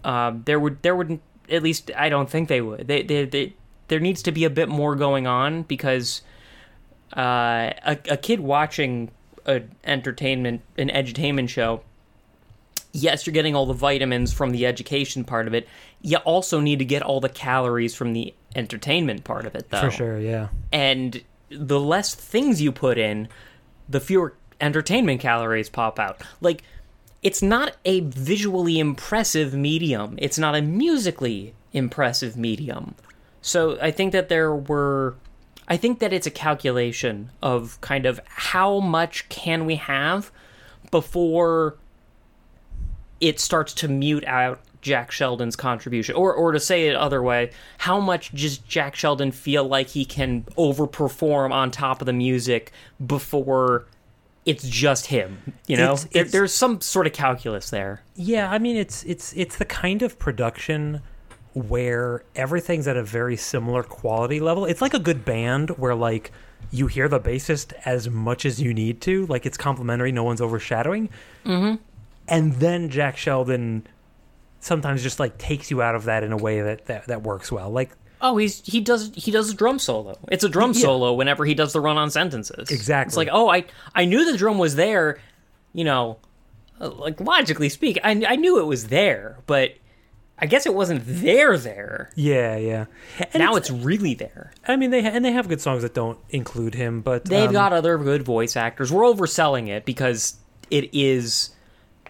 Um, 0.03 0.41
there 0.45 0.59
would 0.59 0.81
there 0.81 0.95
wouldn't 0.95 1.21
at 1.47 1.61
least 1.61 1.91
I 1.95 2.09
don't 2.09 2.27
think 2.29 2.49
they 2.49 2.59
would. 2.61 2.87
They, 2.87 3.03
they, 3.03 3.25
they 3.25 3.53
there 3.87 3.99
needs 3.99 4.23
to 4.23 4.31
be 4.31 4.43
a 4.45 4.49
bit 4.49 4.67
more 4.67 4.95
going 4.95 5.27
on 5.27 5.61
because 5.63 6.21
uh, 7.15 7.71
a, 7.85 7.97
a 8.09 8.17
kid 8.17 8.39
watching 8.39 9.11
a 9.45 9.61
entertainment 9.83 10.61
an 10.77 10.89
edutainment 10.89 11.49
show 11.49 11.81
yes, 12.91 13.25
you're 13.25 13.33
getting 13.33 13.55
all 13.55 13.65
the 13.65 13.73
vitamins 13.73 14.33
from 14.33 14.51
the 14.51 14.65
education 14.65 15.23
part 15.23 15.47
of 15.47 15.53
it. 15.53 15.67
You 16.01 16.17
also 16.17 16.59
need 16.59 16.79
to 16.79 16.85
get 16.85 17.01
all 17.01 17.19
the 17.19 17.29
calories 17.29 17.95
from 17.95 18.13
the 18.13 18.33
entertainment 18.55 19.23
part 19.23 19.45
of 19.45 19.55
it, 19.55 19.69
though. 19.69 19.81
For 19.81 19.91
sure, 19.91 20.19
yeah. 20.19 20.49
And 20.71 21.21
the 21.49 21.79
less 21.79 22.15
things 22.15 22.61
you 22.61 22.71
put 22.71 22.97
in, 22.97 23.27
the 23.87 23.99
fewer 23.99 24.35
entertainment 24.61 25.21
calories 25.21 25.69
pop 25.69 25.99
out. 25.99 26.21
Like, 26.41 26.63
it's 27.21 27.41
not 27.41 27.75
a 27.85 27.99
visually 28.01 28.79
impressive 28.79 29.53
medium, 29.53 30.15
it's 30.19 30.39
not 30.39 30.55
a 30.55 30.61
musically 30.61 31.53
impressive 31.73 32.37
medium. 32.37 32.95
So 33.41 33.77
I 33.81 33.91
think 33.91 34.11
that 34.13 34.29
there 34.29 34.53
were. 34.55 35.15
I 35.69 35.77
think 35.77 35.99
that 35.99 36.11
it's 36.11 36.25
a 36.27 36.31
calculation 36.31 37.29
of 37.43 37.79
kind 37.81 38.05
of 38.05 38.19
how 38.27 38.79
much 38.79 39.29
can 39.29 39.65
we 39.65 39.75
have 39.75 40.31
before 40.91 41.75
it 43.21 43.39
starts 43.39 43.73
to 43.75 43.87
mute 43.87 44.23
out 44.25 44.59
Jack 44.81 45.11
Sheldon's 45.11 45.55
contribution. 45.55 46.15
Or 46.15 46.33
or 46.33 46.51
to 46.53 46.59
say 46.59 46.87
it 46.87 46.95
other 46.95 47.21
way, 47.21 47.51
how 47.79 47.99
much 47.99 48.31
does 48.31 48.57
Jack 48.59 48.95
Sheldon 48.95 49.31
feel 49.31 49.65
like 49.65 49.89
he 49.89 50.05
can 50.05 50.43
overperform 50.57 51.51
on 51.51 51.69
top 51.69 52.01
of 52.01 52.05
the 52.05 52.13
music 52.13 52.71
before 53.05 53.85
it's 54.45 54.67
just 54.67 55.07
him, 55.07 55.53
you 55.67 55.75
know? 55.75 55.91
It's- 55.93 56.05
it's- 56.11 56.31
there's 56.31 56.53
some 56.53 56.79
sort 56.81 57.05
of 57.07 57.13
calculus 57.13 57.69
there. 57.69 58.01
Yeah, 58.15 58.49
I 58.49 58.57
mean 58.57 58.77
it's 58.77 59.03
it's 59.03 59.33
it's 59.33 59.57
the 59.57 59.65
kind 59.65 60.01
of 60.01 60.17
production 60.17 61.01
where 61.53 62.23
everything's 62.35 62.87
at 62.87 62.95
a 62.97 63.03
very 63.03 63.35
similar 63.35 63.83
quality 63.83 64.39
level. 64.39 64.65
It's 64.65 64.81
like 64.81 64.93
a 64.93 64.99
good 64.99 65.25
band 65.25 65.71
where 65.71 65.95
like 65.95 66.31
you 66.71 66.87
hear 66.87 67.07
the 67.07 67.19
bassist 67.19 67.73
as 67.85 68.09
much 68.09 68.45
as 68.45 68.61
you 68.61 68.73
need 68.73 69.01
to, 69.01 69.25
like 69.27 69.45
it's 69.45 69.57
complementary, 69.57 70.11
no 70.11 70.23
one's 70.23 70.41
overshadowing. 70.41 71.09
Mm-hmm. 71.45 71.81
And 72.27 72.53
then 72.53 72.89
Jack 72.89 73.17
Sheldon 73.17 73.87
sometimes 74.59 75.01
just 75.01 75.19
like 75.19 75.37
takes 75.37 75.71
you 75.71 75.81
out 75.81 75.95
of 75.95 76.03
that 76.03 76.23
in 76.23 76.31
a 76.31 76.37
way 76.37 76.61
that 76.61 76.85
that, 76.85 77.07
that 77.07 77.23
works 77.23 77.51
well. 77.51 77.69
Like 77.69 77.91
Oh, 78.21 78.35
he's 78.35 78.61
he 78.65 78.81
does 78.81 79.11
he 79.15 79.31
does 79.31 79.49
a 79.49 79.53
drum 79.55 79.79
solo. 79.79 80.19
It's 80.29 80.43
a 80.43 80.49
drum 80.49 80.73
Yeah. 80.73 80.81
solo 80.81 81.13
whenever 81.13 81.45
he 81.45 81.53
does 81.53 81.71
the 81.73 81.79
run 81.79 81.97
on 81.97 82.11
sentences. 82.11 82.69
Exactly. 82.69 83.09
It's 83.09 83.17
like, 83.17 83.29
oh, 83.31 83.49
I 83.49 83.63
I 83.95 84.05
knew 84.05 84.29
the 84.29 84.37
drum 84.37 84.57
was 84.57 84.75
there, 84.75 85.19
you 85.73 85.85
know, 85.85 86.17
uh, 86.81 86.89
like 86.89 87.19
logically 87.21 87.69
speak, 87.69 87.97
I 88.03 88.11
I 88.27 88.35
knew 88.35 88.59
it 88.59 88.65
was 88.65 88.87
there, 88.87 89.37
but 89.47 89.71
I 90.41 90.45
guess 90.45 90.65
it 90.65 90.73
wasn't 90.73 91.01
there 91.05 91.57
there. 91.57 92.09
yeah, 92.15 92.55
yeah. 92.57 92.85
And 93.33 93.41
now 93.41 93.55
it's, 93.55 93.69
really 93.69 94.13
there. 94.13 94.51
I 94.67 94.75
mean 94.77 94.89
they 94.91 95.01
ha- 95.03 95.09
and 95.13 95.23
they 95.25 95.31
have 95.33 95.47
good 95.49 95.61
songs 95.61 95.81
that 95.83 95.93
don't 95.93 96.17
include 96.29 96.75
him, 96.75 97.01
but 97.01 97.25
They've 97.25 97.47
um, 97.47 97.53
got 97.53 97.73
other 97.73 97.97
good 97.97 98.23
voice 98.23 98.55
actors. 98.55 98.91
We're 98.91 99.03
overselling 99.03 99.67
it 99.67 99.85
because 99.85 100.37
it 100.71 100.89
is 100.93 101.49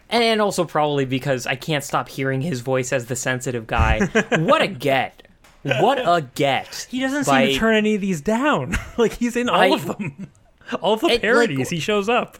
and 0.10 0.42
also 0.42 0.66
probably 0.66 1.06
because 1.06 1.46
I 1.48 1.56
can't 1.56 1.84
stop 1.84 2.10
hearing 2.10 2.42
his 2.42 2.62
voice 2.62 2.92
as 2.94 3.06
the 3.06 3.16
sensitive 3.16 3.68
guy. 3.68 4.06
what 4.40 4.62
a 4.62 4.68
get. 4.68 5.28
What 5.64 5.98
a 6.00 6.28
get. 6.36 6.88
He 6.90 7.00
doesn't 7.00 7.26
by- 7.26 7.46
seem 7.46 7.54
to 7.54 7.60
turn 7.60 7.76
any 7.76 7.96
of 7.96 8.02
these 8.02 8.22
down. 8.22 8.76
like 8.98 9.14
he's 9.14 9.36
in 9.36 9.50
all 9.50 9.60
I- 9.62 9.68
of 9.68 9.86
them. 9.86 10.30
All 10.82 10.94
of 10.94 11.02
the 11.02 11.08
It, 11.08 11.12
like- 11.14 11.22
parodies, 11.22 11.70
he 11.72 11.80
shows 11.80 12.08
up. 12.10 12.38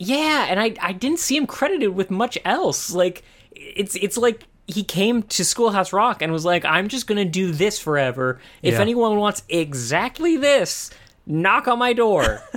Yeah, 0.00 0.46
and 0.48 0.58
I 0.58 0.74
I 0.80 0.92
didn't 0.92 1.20
see 1.20 1.36
him 1.36 1.46
credited 1.46 1.90
with 1.94 2.10
much 2.10 2.36
else. 2.44 2.90
Like 2.92 3.22
it's 3.52 3.94
it's 3.96 4.16
like 4.16 4.42
he 4.68 4.84
came 4.84 5.22
to 5.24 5.44
Schoolhouse 5.44 5.92
Rock 5.92 6.22
and 6.22 6.30
was 6.32 6.44
like, 6.44 6.64
"I'm 6.64 6.86
just 6.88 7.06
gonna 7.08 7.24
do 7.24 7.50
this 7.50 7.78
forever. 7.80 8.38
If 8.62 8.74
Yeah. 8.74 8.80
anyone 8.80 9.16
wants 9.16 9.42
exactly 9.48 10.36
this, 10.36 10.90
knock 11.26 11.66
on 11.66 11.78
my 11.80 11.92
door." 11.94 12.40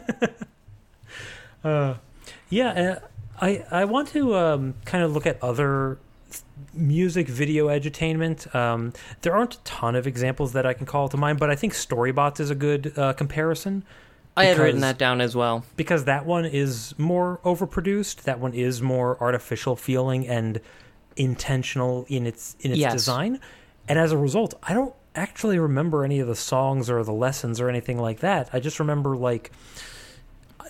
Yeah, 2.50 2.68
uh, 2.70 2.96
I 3.40 3.64
I 3.72 3.86
want 3.86 4.10
to 4.10 4.36
um, 4.36 4.74
kind 4.86 5.04
of 5.04 5.14
look 5.14 5.26
at 5.26 5.42
other 5.42 5.98
music 6.74 7.28
video 7.28 7.68
edutainment. 7.68 8.54
Um, 8.54 8.94
there 9.22 9.36
aren't 9.36 9.56
a 9.56 9.60
ton 9.60 9.96
of 9.96 10.06
examples 10.08 10.54
that 10.54 10.66
I 10.66 10.74
can 10.74 10.86
call 10.86 11.08
to 11.10 11.18
mind, 11.18 11.40
but 11.40 11.50
I 11.50 11.56
think 11.56 11.74
Storybots 11.74 12.40
is 12.40 12.50
a 12.50 12.56
good 12.56 12.94
uh, 12.98 13.14
comparison. 13.14 13.84
I 14.36 14.46
had 14.46 14.58
written 14.58 14.80
that 14.82 14.98
down 14.98 15.20
as 15.20 15.36
well. 15.36 15.66
because 15.76 16.06
that 16.06 16.26
one 16.26 16.46
is 16.46 16.94
more 16.98 17.40
overproduced. 17.44 18.22
That 18.24 18.40
one 18.40 18.54
is 18.54 18.82
more 18.82 19.18
artificial 19.22 19.76
feeling 19.76 20.26
and 20.28 20.62
intentional 21.16 22.06
in 22.10 22.26
its 22.28 22.56
in 22.62 22.72
its 22.72 22.80
Yes. 22.80 22.94
design. 22.94 23.40
And 23.88 23.98
as 24.00 24.12
a 24.12 24.18
result, 24.18 24.54
I 24.64 24.74
don't 24.74 24.94
actually 25.16 25.60
remember 25.60 26.06
any 26.06 26.20
of 26.20 26.28
the 26.28 26.36
songs 26.36 26.90
or 26.90 27.04
the 27.04 27.12
lessons 27.14 27.60
or 27.60 27.70
anything 27.70 27.98
like 28.00 28.20
that. 28.20 28.50
I 28.54 28.60
just 28.60 28.80
remember 28.80 29.16
like 29.18 29.52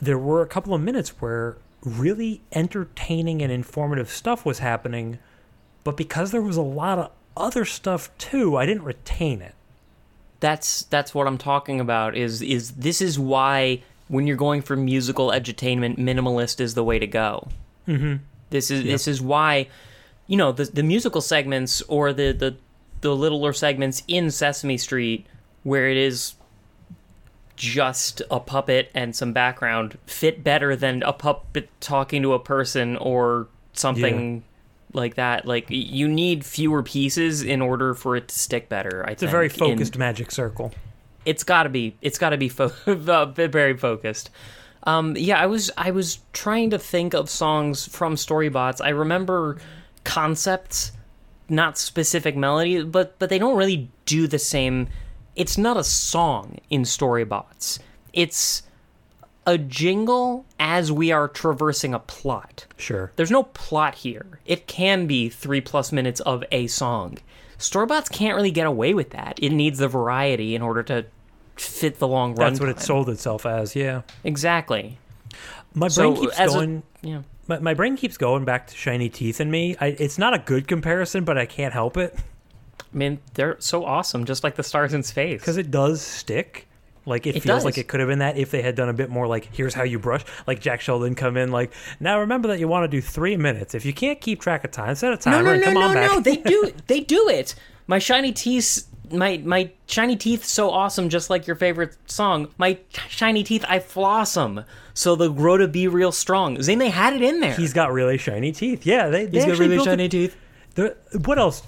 there 0.02 0.18
were 0.18 0.42
a 0.42 0.48
couple 0.48 0.74
of 0.74 0.82
minutes 0.82 1.10
where 1.22 1.58
really 1.84 2.42
entertaining 2.52 3.42
and 3.42 3.52
informative 3.52 4.10
stuff 4.10 4.46
was 4.46 4.60
happening, 4.60 5.20
but 5.84 5.98
because 5.98 6.32
there 6.32 6.42
was 6.42 6.58
a 6.58 6.62
lot 6.62 6.98
of 7.00 7.12
other 7.38 7.66
stuff 7.66 8.10
too, 8.18 8.56
I 8.58 8.66
didn't 8.66 8.84
retain 8.84 9.42
it. 9.42 9.56
That's 10.40 10.84
that's 10.84 11.14
what 11.14 11.28
I'm 11.28 11.38
talking 11.38 11.80
about. 11.80 12.16
Is 12.16 12.42
is 12.42 12.72
this 12.72 13.02
is 13.02 13.20
why 13.20 13.84
when 14.08 14.28
you're 14.28 14.38
going 14.38 14.62
for 14.62 14.76
musical 14.76 15.30
edutainment, 15.30 15.98
minimalist 15.98 16.60
is 16.60 16.74
the 16.74 16.84
way 16.84 16.98
to 17.00 17.08
go. 17.08 17.48
Mm-hmm. 17.88 18.24
This 18.50 18.70
is 18.72 18.84
this 18.84 19.08
is 19.08 19.22
why, 19.22 19.68
you 20.32 20.38
know, 20.38 20.54
the 20.54 20.64
the 20.64 20.82
musical 20.82 21.20
segments 21.20 21.82
or 21.90 22.14
the 22.14 22.32
the 22.32 22.56
the 23.02 23.14
littler 23.14 23.52
segments 23.52 24.02
in 24.08 24.32
Sesame 24.32 24.78
Street 24.78 25.28
where 25.64 25.90
it 25.90 25.98
is 25.98 26.36
just 27.58 28.22
a 28.32 28.40
puppet 28.40 28.90
and 28.96 29.14
some 29.14 29.34
background 29.34 29.98
fit 30.06 30.42
better 30.42 30.74
than 30.74 31.04
a 31.04 31.12
puppet 31.12 31.70
talking 31.82 32.22
to 32.22 32.32
a 32.32 32.40
person 32.40 32.96
or 32.96 33.50
something 33.74 34.42
like 34.94 35.16
that. 35.16 35.46
Like 35.46 35.66
you 35.70 36.08
need 36.08 36.46
fewer 36.46 36.82
pieces 36.82 37.44
in 37.44 37.62
order 37.62 37.94
for 37.94 38.16
it 38.16 38.30
to 38.30 38.40
stick 38.40 38.70
better. 38.70 39.04
I 39.06 39.12
It's 39.12 39.24
a 39.24 39.28
very 39.28 39.50
focused 39.50 39.96
In, 39.96 40.00
magic 40.00 40.32
circle. 40.32 40.72
it's 41.26 41.44
got 41.44 41.64
to 41.64 41.70
be 41.70 41.98
it's 42.02 42.18
got 42.18 42.30
to 42.30 42.38
be 42.38 42.48
fo- 42.48 42.70
very 42.86 43.76
focused. 43.76 44.30
Um, 44.84 45.18
yeah, 45.18 45.42
I 45.42 45.48
was 45.48 45.72
I 45.78 45.92
was 45.92 46.20
trying 46.32 46.70
to 46.70 46.80
think 46.80 47.14
of 47.14 47.30
songs 47.30 47.86
from 47.86 48.16
Storybots. 48.16 48.80
I 48.82 48.90
remember 48.90 49.58
concepts, 50.04 50.92
not 51.50 51.78
specific 51.78 52.36
melody, 52.36 52.84
but 52.84 53.18
but 53.20 53.30
they 53.30 53.40
don't 53.40 53.58
really 53.58 53.90
do 54.06 54.28
the 54.28 54.40
same. 54.40 54.88
It's 55.36 55.58
not 55.58 55.78
a 55.78 55.84
song 55.84 56.58
in 56.70 56.84
Storybots. 56.84 57.80
It's 58.14 58.64
a 59.48 59.58
jingle 59.58 60.46
as 60.60 60.92
we 60.92 61.12
are 61.12 61.28
traversing 61.28 61.94
a 61.94 62.00
plot. 62.00 62.66
Sure. 62.78 63.12
There's 63.16 63.32
no 63.32 63.44
plot 63.44 63.96
here. 63.96 64.40
It 64.46 64.68
can 64.68 65.08
be 65.08 65.30
three 65.30 65.62
plus 65.62 65.92
minutes 65.92 66.20
of 66.22 66.44
a 66.52 66.68
song. 66.68 67.18
Storybots 67.58 68.12
can't 68.12 68.36
really 68.36 68.52
get 68.52 68.68
away 68.68 68.94
with 68.94 69.12
that. 69.12 69.40
It 69.42 69.50
needs 69.52 69.80
the 69.80 69.88
variety 69.88 70.54
in 70.56 70.62
order 70.62 70.84
to 70.84 71.06
fit 71.56 72.00
the 72.00 72.08
long 72.08 72.36
run. 72.36 72.50
That's 72.54 72.60
what 72.60 72.70
it 72.70 72.80
sold 72.82 73.10
itself 73.10 73.46
as. 73.46 73.76
Yeah. 73.76 74.02
Exactly. 74.24 74.98
My 75.74 75.88
So, 75.88 76.12
brain 76.12 76.22
keeps 76.24 76.40
as 76.40 76.52
a- 76.54 76.58
going. 76.58 76.84
Yeah. 77.02 77.22
My, 77.52 77.60
my 77.60 77.74
brain 77.74 77.98
keeps 77.98 78.18
going 78.18 78.46
back 78.46 78.68
to 78.68 78.76
shiny 78.76 79.10
teeth 79.10 79.40
and 79.40 79.52
me. 79.52 79.76
I, 79.82 79.88
it's 79.88 80.18
not 80.18 80.34
a 80.34 80.40
good 80.40 80.68
comparison, 80.68 81.24
but 81.26 81.38
I 81.38 81.46
can't 81.46 81.74
help 81.74 81.98
it 81.98 82.16
I 82.94 82.98
mean, 82.98 83.20
they're 83.36 83.56
so 83.60 83.86
awesome, 83.86 84.26
just 84.26 84.44
like 84.44 84.56
the 84.56 84.64
stars 84.64 84.94
in 84.94 85.04
space. 85.04 85.40
because 85.42 85.58
it 85.58 85.72
does 85.72 86.02
stick. 86.02 86.68
Like 87.06 87.26
it, 87.26 87.36
It 87.36 87.42
feels 87.44 87.58
does. 87.60 87.66
like 87.66 87.78
it 87.78 87.88
could 87.88 88.00
have 88.00 88.10
been 88.10 88.20
that 88.20 88.38
if 88.38 88.52
they 88.52 88.62
had 88.62 88.76
done 88.76 88.90
a 88.90 88.94
bit 88.94 89.10
more. 89.10 89.28
Like 89.28 89.50
here's 89.56 89.74
how 89.74 89.84
you 89.84 89.98
brush. 89.98 90.24
Like 90.46 90.60
Jack 90.62 90.82
Sheldon 90.82 91.16
come 91.16 91.36
in. 91.36 91.52
Like 91.52 91.72
now 92.00 92.20
remember 92.20 92.48
that 92.50 92.60
you 92.60 92.68
want 92.68 92.84
to 92.84 92.88
do 92.88 93.02
three 93.02 93.38
minutes. 93.38 93.74
If 93.74 93.86
you 93.86 93.94
can't 93.94 94.22
keep 94.22 94.40
track 94.42 94.64
of 94.64 94.72
time, 94.72 94.94
set 94.96 95.08
a 95.08 95.16
no, 95.16 95.18
timer 95.18 95.44
no, 95.44 95.52
and 95.54 95.62
no, 95.62 95.66
come 95.66 95.74
no, 95.76 95.82
on 95.82 95.94
back. 95.96 96.12
no. 96.12 96.20
They 96.20 96.36
do, 96.38 96.72
they 96.88 97.00
do 97.00 97.28
it. 97.30 97.56
My 97.88 97.98
shiny 97.98 98.32
teeth, 98.32 98.88
my 99.14 99.38
my 99.44 99.72
shiny 99.88 100.16
teeth, 100.16 100.44
so 100.46 100.70
awesome, 100.70 101.10
just 101.10 101.30
like 101.30 101.48
your 101.48 101.56
favorite 101.56 101.96
song. 102.06 102.48
My 102.58 102.78
shiny 103.10 103.44
teeth, 103.44 103.66
I 103.68 103.80
floss 103.80 104.34
them, 104.34 104.64
so 104.94 105.16
they'll 105.16 105.32
grow 105.34 105.58
to 105.58 105.68
be 105.68 105.88
real 105.88 106.12
strong. 106.12 106.62
Zane, 106.62 106.80
they 106.80 106.90
had 106.90 107.14
it 107.14 107.22
in 107.22 107.40
there. 107.40 107.54
He's 107.54 107.74
got 107.74 107.92
really 107.92 108.18
shiny 108.18 108.52
teeth. 108.52 108.86
Yeah, 108.86 109.10
they. 109.10 109.26
they 109.26 109.38
He's 109.40 109.46
got 109.46 109.58
really 109.60 109.84
shiny 109.84 110.10
teeth. 110.10 110.36
There- 110.76 110.96
what 111.26 111.38
else? 111.40 111.64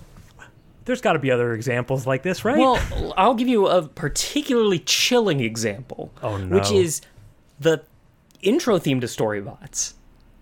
There's 0.86 1.00
got 1.02 1.14
to 1.14 1.20
be 1.20 1.32
other 1.32 1.54
examples 1.54 2.06
like 2.06 2.24
this, 2.24 2.44
right? 2.44 2.58
Well, 2.58 3.14
I'll 3.16 3.36
give 3.36 3.48
you 3.48 3.68
a 3.68 3.88
particularly 3.88 4.80
chilling 4.80 5.40
example. 5.40 6.12
Oh, 6.22 6.36
no. 6.36 6.58
Which 6.58 6.72
is 6.72 7.00
the 7.58 7.84
intro 8.42 8.78
theme 8.80 9.00
to 9.00 9.08
Storybots. 9.08 9.94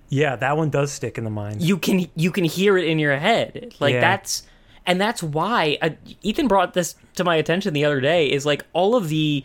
yeah, 0.10 0.36
that 0.36 0.58
one 0.58 0.72
does 0.72 0.92
stick 0.92 1.20
in 1.20 1.24
the 1.26 1.30
mind. 1.30 1.62
You 1.62 1.78
can 1.78 2.08
you 2.16 2.32
can 2.32 2.44
hear 2.44 2.76
it 2.78 2.86
in 2.86 2.98
your 2.98 3.18
head. 3.18 3.76
Like 3.80 3.94
Yeah. 3.94 4.02
that's 4.02 4.42
and 4.86 5.00
that's 5.00 5.22
why 5.24 5.78
uh, 5.82 5.90
Ethan 6.22 6.48
brought 6.48 6.74
this 6.74 6.96
to 7.16 7.24
my 7.24 7.36
attention 7.36 7.74
the 7.74 7.86
other 7.86 8.02
day. 8.02 8.32
Is 8.32 8.46
like 8.46 8.66
all 8.74 8.96
of 8.96 9.10
the 9.10 9.44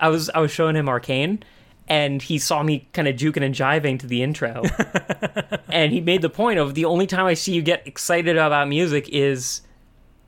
I 0.00 0.08
was 0.08 0.30
I 0.30 0.40
was 0.40 0.50
showing 0.50 0.76
him 0.76 0.88
Arcane. 0.88 1.42
And 1.90 2.20
he 2.20 2.38
saw 2.38 2.62
me 2.62 2.86
kind 2.92 3.08
of 3.08 3.16
juking 3.16 3.42
and 3.42 3.54
jiving 3.54 3.98
to 4.00 4.06
the 4.06 4.22
intro. 4.22 4.62
and 5.70 5.90
he 5.90 6.02
made 6.02 6.20
the 6.20 6.28
point 6.28 6.58
of 6.58 6.74
the 6.74 6.84
only 6.84 7.06
time 7.06 7.24
I 7.24 7.32
see 7.32 7.54
you 7.54 7.62
get 7.62 7.86
excited 7.86 8.36
about 8.36 8.68
music 8.68 9.08
is 9.10 9.62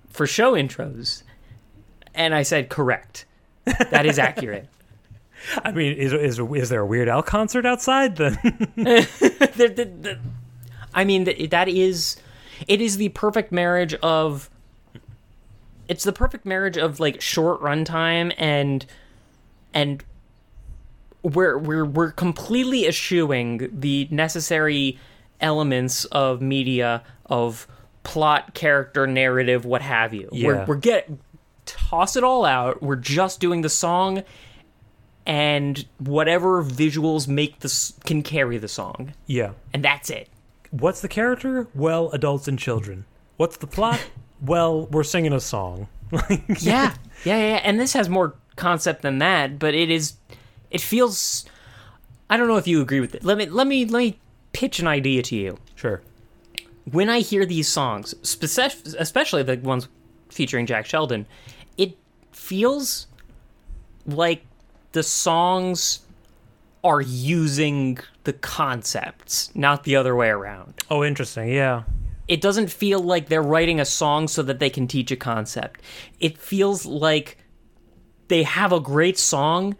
for 0.08 0.26
show 0.26 0.54
intros. 0.54 1.22
And 2.14 2.34
I 2.34 2.44
said, 2.44 2.70
correct. 2.70 3.26
That 3.90 4.06
is 4.06 4.18
accurate. 4.18 4.68
I 5.62 5.70
mean, 5.72 5.92
is 5.98 6.12
is 6.14 6.38
is 6.38 6.68
there 6.70 6.80
a 6.80 6.86
Weird 6.86 7.08
Al 7.10 7.22
concert 7.22 7.66
outside? 7.66 8.16
Then 8.16 8.38
The- 8.76 9.48
the- 9.56 9.84
the- 9.84 10.18
I 10.94 11.04
mean, 11.04 11.24
th- 11.26 11.50
that 11.50 11.68
is, 11.68 12.16
it 12.66 12.80
is 12.80 12.96
the 12.96 13.10
perfect 13.10 13.52
marriage 13.52 13.94
of, 14.02 14.49
it's 15.90 16.04
the 16.04 16.12
perfect 16.12 16.46
marriage 16.46 16.78
of 16.78 17.00
like 17.00 17.20
short 17.20 17.60
runtime 17.60 18.32
and, 18.38 18.86
and 19.74 20.04
we're 21.22 21.58
we're 21.58 21.84
we're 21.84 22.12
completely 22.12 22.86
eschewing 22.86 23.68
the 23.72 24.08
necessary 24.10 24.98
elements 25.40 26.04
of 26.06 26.40
media 26.40 27.02
of 27.26 27.66
plot, 28.04 28.54
character, 28.54 29.06
narrative, 29.06 29.64
what 29.64 29.82
have 29.82 30.14
you. 30.14 30.28
Yeah. 30.32 30.46
We're 30.46 30.64
we're 30.66 30.76
get 30.76 31.10
toss 31.66 32.16
it 32.16 32.24
all 32.24 32.44
out. 32.44 32.82
We're 32.82 32.96
just 32.96 33.40
doing 33.40 33.62
the 33.62 33.68
song 33.68 34.22
and 35.26 35.86
whatever 35.98 36.62
visuals 36.64 37.28
make 37.28 37.60
this 37.60 37.92
can 38.06 38.22
carry 38.22 38.58
the 38.58 38.68
song. 38.68 39.12
yeah. 39.26 39.52
And 39.74 39.84
that's 39.84 40.08
it. 40.08 40.28
What's 40.70 41.00
the 41.00 41.08
character? 41.08 41.66
Well, 41.74 42.10
adults 42.12 42.48
and 42.48 42.58
children. 42.58 43.04
What's 43.36 43.56
the 43.56 43.66
plot? 43.66 44.00
well, 44.42 44.86
we're 44.86 45.04
singing 45.04 45.32
a 45.32 45.40
song. 45.40 45.88
Yeah. 46.30 46.56
yeah, 46.58 46.94
yeah, 47.24 47.36
yeah. 47.36 47.60
And 47.62 47.78
this 47.78 47.92
has 47.92 48.08
more 48.08 48.34
concept 48.56 49.02
than 49.02 49.18
that, 49.18 49.58
but 49.58 49.74
it 49.74 49.90
is 49.90 50.14
it 50.70 50.80
feels 50.80 51.44
I 52.28 52.36
don't 52.36 52.48
know 52.48 52.56
if 52.56 52.66
you 52.66 52.80
agree 52.80 53.00
with 53.00 53.14
it. 53.14 53.22
Let 53.24 53.38
me 53.38 53.46
let 53.46 53.66
me 53.66 53.84
let 53.84 53.98
me 54.00 54.18
pitch 54.52 54.80
an 54.80 54.86
idea 54.88 55.22
to 55.22 55.36
you. 55.36 55.58
Sure. 55.76 56.02
when 56.90 57.08
I 57.08 57.20
hear 57.20 57.46
these 57.46 57.68
songs, 57.68 58.14
spec- 58.22 58.84
especially 58.98 59.42
the 59.44 59.56
ones 59.58 59.88
featuring 60.30 60.66
Jack 60.66 60.84
Sheldon, 60.86 61.26
it 61.78 61.96
feels 62.32 63.06
like 64.06 64.42
the 64.92 65.02
songs 65.04 66.00
are 66.82 67.00
using 67.00 67.98
the 68.24 68.32
concepts, 68.32 69.54
not 69.54 69.84
the 69.84 69.94
other 69.96 70.16
way 70.16 70.28
around. 70.28 70.74
Oh, 70.90 71.04
interesting. 71.04 71.48
Yeah. 71.48 71.84
It 72.30 72.40
doesn't 72.40 72.70
feel 72.70 73.00
like 73.00 73.28
they're 73.28 73.42
writing 73.42 73.80
a 73.80 73.84
song 73.84 74.28
so 74.28 74.42
that 74.44 74.60
they 74.60 74.70
can 74.70 74.86
teach 74.86 75.10
a 75.10 75.16
concept. 75.16 75.82
It 76.20 76.38
feels 76.38 76.86
like 76.86 77.36
they 78.28 78.44
have 78.44 78.72
a 78.72 78.78
great 78.78 79.18
song 79.18 79.76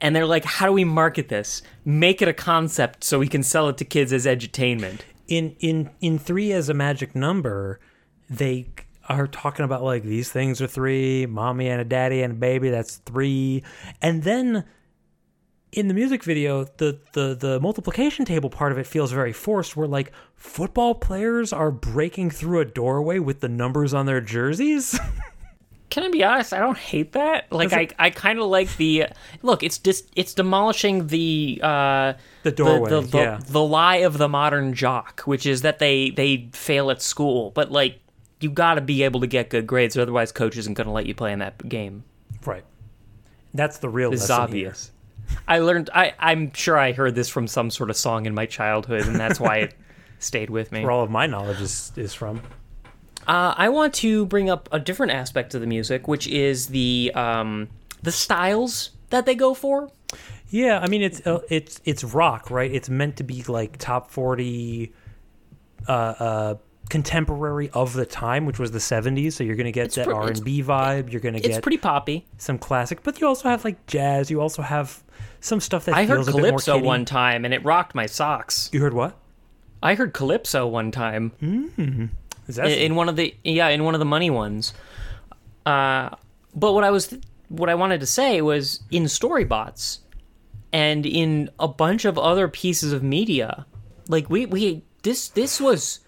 and 0.00 0.14
they're 0.14 0.26
like, 0.26 0.44
how 0.44 0.66
do 0.66 0.72
we 0.72 0.84
market 0.84 1.28
this? 1.30 1.62
Make 1.84 2.20
it 2.20 2.28
a 2.28 2.34
concept 2.34 3.04
so 3.04 3.18
we 3.18 3.26
can 3.28 3.42
sell 3.42 3.70
it 3.70 3.78
to 3.78 3.84
kids 3.86 4.12
as 4.12 4.26
edutainment. 4.26 5.00
in 5.26 5.56
in 5.60 5.90
in 6.02 6.18
three 6.18 6.52
as 6.52 6.68
a 6.68 6.74
magic 6.74 7.14
number 7.14 7.80
they 8.28 8.66
are 9.08 9.26
talking 9.26 9.64
about 9.64 9.82
like 9.82 10.02
these 10.02 10.30
things 10.30 10.60
are 10.60 10.66
three 10.66 11.24
mommy 11.24 11.68
and 11.68 11.80
a 11.80 11.84
daddy 11.84 12.22
and 12.22 12.32
a 12.34 12.36
baby 12.36 12.68
that's 12.68 12.96
three 13.06 13.62
and 14.02 14.22
then 14.22 14.64
in 15.74 15.88
the 15.88 15.94
music 15.94 16.22
video 16.22 16.64
the 16.64 16.98
the 17.12 17.34
the 17.34 17.60
multiplication 17.60 18.24
table 18.24 18.48
part 18.48 18.72
of 18.72 18.78
it 18.78 18.86
feels 18.86 19.12
very 19.12 19.32
forced 19.32 19.76
where 19.76 19.88
like 19.88 20.12
football 20.36 20.94
players 20.94 21.52
are 21.52 21.70
breaking 21.70 22.30
through 22.30 22.60
a 22.60 22.64
doorway 22.64 23.18
with 23.18 23.40
the 23.40 23.48
numbers 23.48 23.92
on 23.92 24.06
their 24.06 24.20
jerseys 24.20 24.98
Can 25.90 26.02
I 26.02 26.08
be 26.08 26.24
honest? 26.24 26.52
I 26.52 26.58
don't 26.58 26.78
hate 26.78 27.12
that. 27.12 27.52
Like 27.52 27.72
I, 27.72 27.86
I 28.00 28.10
kind 28.10 28.40
of 28.40 28.46
like 28.46 28.76
the 28.78 29.06
look. 29.42 29.62
It's 29.62 29.78
just 29.78 30.10
it's 30.16 30.34
demolishing 30.34 31.06
the 31.06 31.60
uh, 31.62 32.14
The 32.42 32.50
doorway, 32.50 32.90
the, 32.90 33.00
the, 33.02 33.18
yeah. 33.18 33.40
the 33.46 33.62
lie 33.62 33.98
of 33.98 34.18
the 34.18 34.28
modern 34.28 34.74
jock, 34.74 35.20
which 35.20 35.46
is 35.46 35.62
that 35.62 35.78
they 35.78 36.10
they 36.10 36.48
fail 36.52 36.90
at 36.90 37.00
school. 37.00 37.52
But 37.52 37.70
like 37.70 38.00
you 38.40 38.50
got 38.50 38.74
to 38.74 38.80
be 38.80 39.04
able 39.04 39.20
to 39.20 39.28
get 39.28 39.50
good 39.50 39.68
grades, 39.68 39.96
otherwise 39.96 40.32
coach 40.32 40.56
isn't 40.56 40.74
going 40.74 40.88
to 40.88 40.92
let 40.92 41.06
you 41.06 41.14
play 41.14 41.32
in 41.32 41.38
that 41.38 41.68
game. 41.68 42.02
right 42.44 42.64
that's 43.54 43.78
the 43.78 43.88
real 43.88 44.10
lesson 44.10 44.34
obvious. 44.34 44.90
I 45.48 45.58
learned. 45.58 45.90
I 45.94 46.14
I'm 46.18 46.52
sure 46.52 46.76
I 46.78 46.92
heard 46.92 47.14
this 47.14 47.28
from 47.28 47.46
some 47.46 47.70
sort 47.70 47.90
of 47.90 47.96
song 47.96 48.26
in 48.26 48.34
my 48.34 48.46
childhood, 48.46 49.06
and 49.06 49.16
that's 49.16 49.38
why 49.40 49.58
it 49.58 49.74
stayed 50.18 50.50
with 50.50 50.72
me. 50.72 50.82
where 50.82 50.90
all 50.90 51.02
of 51.04 51.10
my 51.10 51.26
knowledge 51.26 51.60
is 51.60 51.92
is 51.96 52.14
from 52.14 52.40
Uh, 53.26 53.54
I 53.56 53.68
want 53.70 53.94
to 53.94 54.26
bring 54.26 54.50
up 54.50 54.68
a 54.72 54.78
different 54.78 55.12
aspect 55.12 55.54
of 55.54 55.60
the 55.60 55.66
music, 55.66 56.06
which 56.08 56.26
is 56.26 56.68
the 56.68 57.12
um, 57.14 57.68
the 58.02 58.12
styles 58.12 58.90
that 59.10 59.26
they 59.26 59.34
go 59.34 59.54
for. 59.54 59.90
Yeah, 60.48 60.78
I 60.78 60.88
mean 60.88 61.02
it's 61.02 61.26
uh, 61.26 61.40
it's 61.48 61.80
it's 61.84 62.04
rock, 62.04 62.50
right? 62.50 62.70
It's 62.72 62.88
meant 62.88 63.16
to 63.16 63.24
be 63.24 63.42
like 63.44 63.78
top 63.78 64.10
forty, 64.10 64.92
uh, 65.88 65.92
uh, 65.92 66.54
contemporary 66.90 67.70
of 67.70 67.92
the 67.94 68.06
time, 68.06 68.46
which 68.46 68.58
was 68.58 68.70
the 68.72 68.80
seventies. 68.80 69.36
So 69.36 69.44
you're 69.44 69.56
gonna 69.56 69.72
get 69.72 69.92
that 69.92 70.06
pre- 70.06 70.14
R 70.14 70.28
and 70.28 70.44
B 70.44 70.62
vibe. 70.62 71.10
You're 71.10 71.20
gonna 71.20 71.38
It's 71.38 71.48
get 71.48 71.62
pretty 71.62 71.78
poppy. 71.78 72.26
some 72.38 72.58
classic, 72.58 73.02
but 73.02 73.20
you 73.20 73.26
also 73.26 73.48
have 73.48 73.64
like 73.64 73.86
jazz. 73.86 74.30
You 74.30 74.40
also 74.40 74.62
have 74.62 75.02
some 75.40 75.60
stuff 75.60 75.84
that 75.86 75.94
I 75.94 76.04
heard 76.06 76.16
feels 76.16 76.28
a 76.28 76.32
bit 76.32 76.40
more 76.40 76.50
Calypso 76.50 76.78
one 76.78 77.04
time 77.04 77.44
and 77.44 77.52
it 77.52 77.64
rocked 77.64 77.94
my 77.94 78.06
socks. 78.06 78.70
You 78.72 78.80
heard 78.80 78.94
what? 78.94 79.16
I 79.82 79.94
heard 79.94 80.12
Calypso 80.14 80.66
one 80.66 80.90
time 80.90 81.32
Is 82.48 82.56
that 82.56 82.66
in, 82.68 82.78
in 82.78 82.94
one 82.94 83.08
of 83.08 83.16
the 83.16 83.34
yeah 83.44 83.68
in 83.68 83.84
one 83.84 83.94
of 83.94 83.98
the 83.98 84.06
money 84.06 84.30
ones. 84.30 84.72
Uh, 85.66 86.10
but 86.54 86.72
what 86.72 86.84
I 86.84 86.90
was 86.90 87.16
what 87.48 87.68
I 87.68 87.74
wanted 87.74 88.00
to 88.00 88.06
say 88.06 88.40
was 88.40 88.80
in 88.90 89.04
Storybots 89.04 89.98
and 90.72 91.06
in 91.06 91.50
a 91.58 91.68
bunch 91.68 92.04
of 92.04 92.18
other 92.18 92.48
pieces 92.48 92.92
of 92.92 93.02
media, 93.02 93.66
like 94.08 94.28
we 94.30 94.46
we 94.46 94.82
this 95.02 95.28
this 95.28 95.60
was 95.60 96.00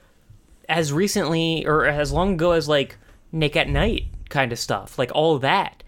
as 0.69 0.93
recently 0.93 1.67
or 1.67 1.87
as 1.87 2.13
long 2.13 2.35
ago 2.35 2.53
as 2.53 2.69
like 2.69 2.97
Nick 3.33 3.57
at 3.57 3.69
Night 3.69 4.05
kind 4.29 4.53
of 4.53 4.59
stuff, 4.59 4.99
like 4.99 5.11
all 5.15 5.39
that. 5.39 5.83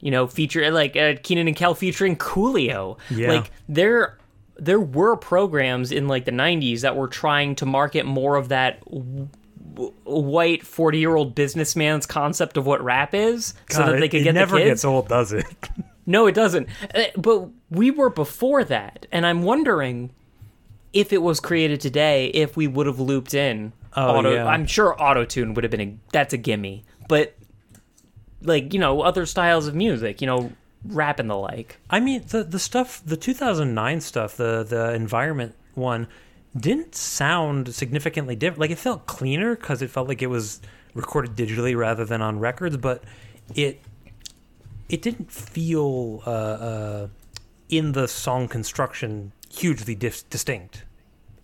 You 0.00 0.10
know, 0.10 0.26
feature 0.26 0.68
like 0.72 0.96
uh, 0.96 1.14
Kenan 1.22 1.46
and 1.46 1.56
Kel 1.56 1.74
featuring 1.74 2.16
Coolio. 2.16 2.98
Yeah. 3.10 3.32
Like 3.32 3.50
there 3.68 4.18
there 4.58 4.80
were 4.80 5.16
programs 5.16 5.92
in 5.92 6.08
like 6.08 6.24
the 6.24 6.30
90s 6.32 6.80
that 6.80 6.96
were 6.96 7.08
trying 7.08 7.54
to 7.56 7.66
market 7.66 8.04
more 8.04 8.36
of 8.36 8.48
that 8.50 8.84
w- 8.84 9.28
white 10.04 10.64
40 10.66 10.98
year 10.98 11.14
old 11.16 11.34
businessman's 11.34 12.04
concept 12.06 12.56
of 12.56 12.66
what 12.66 12.82
rap 12.82 13.14
is 13.14 13.54
so 13.70 13.86
that 13.86 13.98
they 14.00 14.08
could 14.08 14.20
it 14.20 14.24
get 14.24 14.34
never 14.34 14.56
the 14.56 14.62
kids 14.64 14.70
gets 14.70 14.84
old, 14.84 15.08
does 15.08 15.32
it? 15.32 15.46
No, 16.04 16.26
it 16.26 16.34
doesn't. 16.34 16.68
Uh, 16.92 17.04
But 17.16 17.48
we 17.70 17.92
were 17.92 18.10
before 18.10 18.64
that, 18.64 19.06
and 19.12 19.24
I'm 19.24 19.44
wondering 19.44 20.10
if 20.92 21.12
it 21.12 21.22
was 21.22 21.38
created 21.38 21.80
today, 21.80 22.26
if 22.34 22.56
we 22.56 22.66
would 22.66 22.88
have 22.88 22.98
looped 22.98 23.34
in 23.34 23.72
Oh, 23.96 24.16
auto. 24.16 24.34
yeah. 24.34 24.46
I'm 24.46 24.66
sure 24.66 25.00
auto 25.00 25.24
tune 25.24 25.54
would 25.54 25.64
have 25.64 25.70
been 25.70 25.80
a 25.80 25.96
that's 26.12 26.32
a 26.32 26.38
gimme, 26.38 26.84
but 27.08 27.34
like 28.42 28.72
you 28.72 28.80
know 28.80 29.02
other 29.02 29.26
styles 29.26 29.66
of 29.66 29.74
music, 29.74 30.20
you 30.20 30.26
know, 30.26 30.52
rap 30.84 31.18
and 31.18 31.28
the 31.28 31.36
like. 31.36 31.78
I 31.90 32.00
mean, 32.00 32.24
the 32.28 32.44
the 32.44 32.58
stuff, 32.58 33.02
the 33.04 33.16
2009 33.16 34.00
stuff, 34.00 34.36
the 34.36 34.64
the 34.64 34.94
environment 34.94 35.54
one, 35.74 36.08
didn't 36.56 36.94
sound 36.94 37.74
significantly 37.74 38.36
different. 38.36 38.60
Like 38.60 38.70
it 38.70 38.78
felt 38.78 39.06
cleaner 39.06 39.56
because 39.56 39.82
it 39.82 39.90
felt 39.90 40.08
like 40.08 40.22
it 40.22 40.28
was 40.28 40.60
recorded 40.94 41.36
digitally 41.36 41.76
rather 41.76 42.04
than 42.04 42.22
on 42.22 42.38
records, 42.38 42.76
but 42.76 43.02
it 43.54 43.80
it 44.88 45.02
didn't 45.02 45.30
feel 45.30 46.22
uh, 46.26 46.30
uh, 46.30 47.08
in 47.68 47.92
the 47.92 48.06
song 48.06 48.48
construction 48.48 49.32
hugely 49.50 49.94
dis- 49.94 50.22
distinct. 50.24 50.84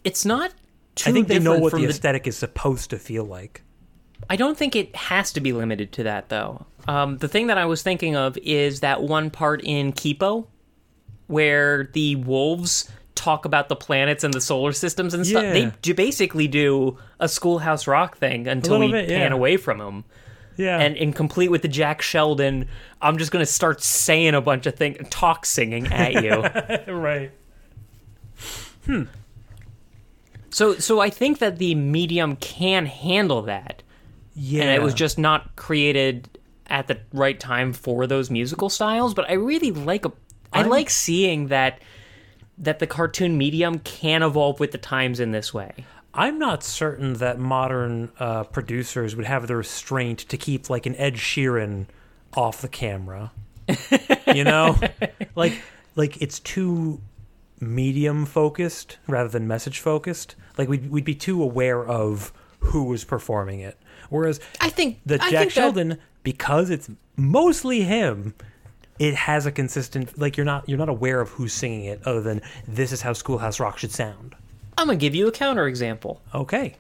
It's 0.04 0.24
not. 0.24 0.52
Too 0.98 1.10
I 1.10 1.12
think 1.12 1.28
they 1.28 1.38
know 1.38 1.58
what 1.58 1.72
the 1.72 1.84
aesthetic 1.84 2.26
is 2.26 2.36
supposed 2.36 2.90
to 2.90 2.98
feel 2.98 3.24
like. 3.24 3.62
I 4.28 4.36
don't 4.36 4.58
think 4.58 4.74
it 4.74 4.94
has 4.96 5.32
to 5.32 5.40
be 5.40 5.52
limited 5.52 5.92
to 5.92 6.02
that, 6.02 6.28
though. 6.28 6.66
Um, 6.88 7.18
the 7.18 7.28
thing 7.28 7.46
that 7.46 7.58
I 7.58 7.66
was 7.66 7.82
thinking 7.82 8.16
of 8.16 8.36
is 8.38 8.80
that 8.80 9.02
one 9.02 9.30
part 9.30 9.62
in 9.62 9.92
Kipo 9.92 10.46
where 11.28 11.90
the 11.92 12.16
wolves 12.16 12.90
talk 13.14 13.44
about 13.44 13.68
the 13.68 13.76
planets 13.76 14.24
and 14.24 14.32
the 14.32 14.40
solar 14.40 14.72
systems 14.72 15.14
and 15.14 15.26
stuff. 15.26 15.44
Yeah. 15.44 15.52
They 15.52 15.72
do 15.82 15.94
basically 15.94 16.48
do 16.48 16.98
a 17.20 17.28
Schoolhouse 17.28 17.86
Rock 17.86 18.16
thing 18.16 18.48
until 18.48 18.80
we 18.80 18.90
bit, 18.90 19.08
pan 19.08 19.30
yeah. 19.30 19.36
away 19.36 19.56
from 19.56 19.78
them. 19.78 20.04
Yeah, 20.56 20.78
And 20.78 20.96
in 20.96 21.12
complete 21.12 21.52
with 21.52 21.62
the 21.62 21.68
Jack 21.68 22.02
Sheldon, 22.02 22.66
I'm 23.00 23.16
just 23.16 23.30
going 23.30 23.44
to 23.44 23.50
start 23.50 23.80
saying 23.80 24.34
a 24.34 24.40
bunch 24.40 24.66
of 24.66 24.74
things, 24.74 24.98
talk 25.08 25.46
singing 25.46 25.86
at 25.86 26.24
you. 26.24 26.92
right. 26.92 27.30
So, 30.58 30.78
so 30.78 31.00
I 31.00 31.10
think 31.10 31.38
that 31.38 31.58
the 31.58 31.74
medium 31.74 32.36
can 32.36 32.86
handle 32.86 33.42
that. 33.42 33.82
Yeah, 34.34 34.64
and 34.64 34.70
it 34.70 34.82
was 34.82 34.94
just 34.94 35.18
not 35.18 35.56
created 35.56 36.28
at 36.70 36.86
the 36.86 36.98
right 37.12 37.40
time 37.40 37.72
for 37.72 38.06
those 38.06 38.30
musical 38.30 38.68
styles 38.68 39.14
but 39.14 39.28
i 39.30 39.32
really 39.32 39.70
like 39.70 40.04
a, 40.04 40.12
I 40.52 40.60
I'm- 40.60 40.68
like 40.68 40.90
seeing 40.90 41.48
that 41.48 41.80
that 42.58 42.78
the 42.78 42.86
cartoon 42.86 43.38
medium 43.38 43.78
can 43.78 44.22
evolve 44.22 44.60
with 44.60 44.72
the 44.72 44.78
times 44.78 45.18
in 45.18 45.30
this 45.30 45.54
way 45.54 45.72
I'm 46.14 46.38
not 46.38 46.64
certain 46.64 47.14
that 47.14 47.38
modern 47.38 48.10
uh, 48.18 48.42
producers 48.44 49.14
would 49.14 49.26
have 49.26 49.46
the 49.46 49.54
restraint 49.54 50.18
to 50.30 50.36
keep 50.36 50.68
like 50.68 50.84
an 50.86 50.96
Ed 50.96 51.14
Sheeran 51.14 51.86
off 52.32 52.60
the 52.60 52.68
camera. 52.68 53.30
you 54.34 54.42
know, 54.42 54.80
like 55.36 55.62
like 55.94 56.20
it's 56.20 56.40
too 56.40 57.00
medium 57.60 58.24
focused 58.26 58.98
rather 59.06 59.28
than 59.28 59.46
message 59.46 59.80
focused. 59.80 60.36
Like 60.56 60.68
we'd 60.68 60.90
we'd 60.90 61.04
be 61.04 61.14
too 61.14 61.42
aware 61.42 61.84
of 61.84 62.32
who 62.60 62.84
was 62.84 63.04
performing 63.04 63.60
it. 63.60 63.78
Whereas 64.10 64.40
i 64.60 64.70
think 64.70 65.00
the 65.06 65.14
I 65.16 65.30
Jack 65.30 65.30
think 65.30 65.54
that- 65.54 65.60
Sheldon, 65.60 65.98
because 66.22 66.70
it's 66.70 66.88
mostly 67.16 67.82
him, 67.82 68.34
it 68.98 69.14
has 69.14 69.44
a 69.46 69.52
consistent 69.52 70.18
like 70.18 70.36
you're 70.36 70.46
not 70.46 70.68
you're 70.68 70.78
not 70.78 70.88
aware 70.88 71.20
of 71.20 71.30
who's 71.30 71.52
singing 71.52 71.84
it 71.84 72.00
other 72.04 72.20
than 72.22 72.40
this 72.66 72.90
is 72.92 73.02
how 73.02 73.12
Schoolhouse 73.12 73.60
Rock 73.60 73.78
should 73.78 73.92
sound. 73.92 74.34
i'm 74.78 74.86
gonna 74.86 74.96
give 74.96 75.14
you 75.14 75.26
a 75.28 75.32
counterexample 75.32 76.18
Okay. 76.34 76.76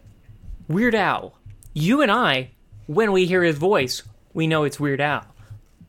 weird 0.68 0.94
al 0.94 1.34
you 1.74 2.00
and 2.02 2.10
i 2.10 2.50
when 2.86 3.12
we 3.12 3.26
hear 3.26 3.42
his 3.42 3.56
voice 3.58 4.02
we 4.34 4.46
know 4.46 4.64
it's 4.64 4.78
weird 4.80 5.00
al 5.00 5.24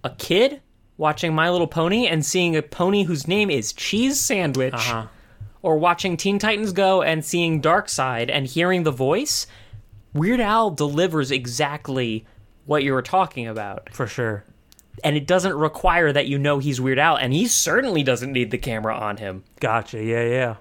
a 0.04 0.10
kid 0.12 0.62
watching 1.00 1.34
my 1.34 1.50
little 1.50 1.66
pony 1.66 2.06
and 2.06 2.24
seeing 2.26 2.56
a 2.56 2.62
pony 2.62 3.04
whose 3.04 3.28
name 3.28 3.50
is 3.50 3.72
cheese 3.74 4.20
sandwich 4.20 4.74
Uh-huh. 4.74 5.08
or 5.62 5.78
watching 5.78 6.18
Teen 6.18 6.38
Titans 6.38 6.74
Go 6.74 7.02
and 7.02 7.24
seeing 7.26 7.62
Darkseid 7.62 8.30
and 8.32 8.46
hearing 8.46 8.84
the 8.84 8.92
voice, 8.92 9.48
Weird 10.14 10.40
Al 10.42 10.70
delivers 10.72 11.32
exactly 11.32 12.26
what 12.66 12.84
you 12.84 12.94
were 12.94 13.02
talking 13.02 13.48
about. 13.48 13.90
For 13.94 14.06
sure. 14.08 14.44
And 15.04 15.16
it 15.16 15.26
doesn't 15.26 15.54
require 15.56 16.12
that 16.12 16.28
you 16.28 16.38
know 16.38 16.60
he's 16.60 16.82
Weird 16.82 17.00
Al, 17.00 17.16
and 17.16 17.32
he 17.32 17.48
certainly 17.48 18.04
doesn't 18.04 18.34
need 18.34 18.52
the 18.52 18.58
camera 18.58 18.94
on 18.98 19.18
him. 19.18 19.44
Gotcha. 19.62 20.04
Yeah, 20.04 20.24
yeah. 20.28 20.56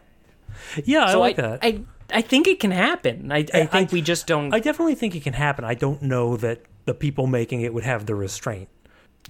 Yeah, 0.85 1.05
I 1.05 1.15
like 1.15 1.39
I, 1.39 1.43
that. 1.43 1.59
I 1.63 1.81
I 2.11 2.23
think 2.23 2.47
it 2.47 2.61
can 2.61 2.71
happen. 2.71 3.31
I, 3.33 3.45
I 3.53 3.67
think 3.67 3.91
we 3.93 4.01
just 4.01 4.27
don't 4.29 4.55
I 4.55 4.61
definitely 4.61 4.95
think 4.95 5.15
it 5.17 5.23
can 5.25 5.35
happen. 5.35 5.65
I 5.65 5.75
don't 5.75 6.01
know 6.03 6.37
that 6.37 6.63
the 6.85 6.95
people 6.95 7.27
making 7.27 7.61
it 7.63 7.75
would 7.75 7.85
have 7.85 8.07
the 8.07 8.15
restraint. 8.15 8.69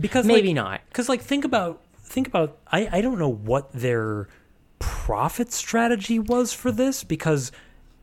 Because 0.01 0.27
maybe 0.27 0.49
like, 0.49 0.55
not. 0.57 0.81
Because 0.89 1.09
like 1.09 1.23
think 1.23 1.45
about 1.45 1.83
think 2.03 2.27
about 2.29 2.59
I 2.71 2.89
I 2.93 3.01
don't 3.01 3.19
know 3.19 3.29
what 3.33 3.73
their 3.73 4.29
profit 4.79 5.53
strategy 5.53 6.19
was 6.19 6.53
for 6.53 6.71
this 6.71 7.03
because 7.05 7.51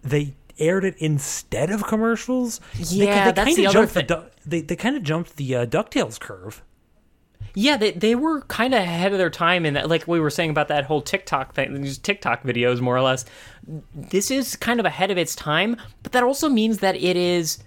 they 0.04 0.36
aired 0.60 0.84
it 0.86 0.96
instead 1.00 1.70
of 1.70 1.86
commercials. 1.86 2.60
They- 2.78 3.06
Yeah, 3.06 3.26
they, 3.26 3.32
that's 3.32 3.56
kinda 3.56 3.62
the 3.62 3.68
other 3.68 3.88
thing. 3.88 4.06
Du- 4.08 4.26
they 4.46 4.62
they 4.62 4.76
kind 4.76 4.96
of 4.96 5.04
jumped 5.04 5.36
the 5.38 5.56
uh, 5.56 5.66
Ducktales 5.66 6.20
curve. 6.20 6.62
Yeah, 7.58 7.78
they 7.78 7.92
they 7.92 8.16
were 8.16 8.42
kind 8.42 8.74
of 8.74 8.82
ahead 8.82 9.14
of 9.14 9.18
their 9.18 9.30
time 9.30 9.66
in 9.66 9.76
that, 9.76 9.88
like 9.88 10.08
we 10.08 10.20
were 10.20 10.30
saying 10.30 10.50
about 10.50 10.68
that 10.68 10.84
whole 10.86 11.02
TikTok 11.02 11.54
thing, 11.56 11.82
these 11.82 11.98
TikTok 11.98 12.44
videos, 12.44 12.82
more 12.82 12.98
or 12.98 13.02
less. 13.02 13.24
This 13.94 14.30
is 14.30 14.58
kind 14.58 14.80
of 14.82 14.86
ahead 14.86 15.10
of 15.10 15.18
its 15.18 15.36
time, 15.36 15.78
but 16.04 16.12
that 16.12 16.24
also 16.24 16.50
means 16.50 16.80
that 16.80 16.96
it 16.96 17.16
is. 17.16 17.60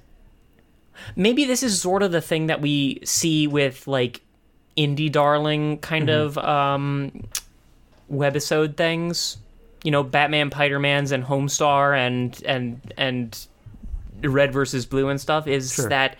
Maybe 1.16 1.44
this 1.44 1.62
is 1.62 1.80
sort 1.80 2.02
of 2.02 2.12
the 2.12 2.20
thing 2.20 2.46
that 2.46 2.60
we 2.60 3.00
see 3.04 3.46
with 3.46 3.86
like 3.86 4.20
indie 4.76 5.10
darling 5.10 5.78
kind 5.78 6.08
of 6.08 6.38
um, 6.38 7.24
webisode 8.10 8.76
things. 8.76 9.38
You 9.84 9.90
know, 9.92 10.02
Batman, 10.02 10.50
Spider-Man's, 10.50 11.12
and 11.12 11.24
Homestar, 11.24 11.96
and 11.96 12.40
and 12.44 12.92
and 12.96 13.46
Red 14.22 14.52
versus 14.52 14.86
Blue 14.86 15.08
and 15.08 15.20
stuff. 15.20 15.46
Is 15.46 15.72
Sure. 15.74 15.88
that 15.88 16.16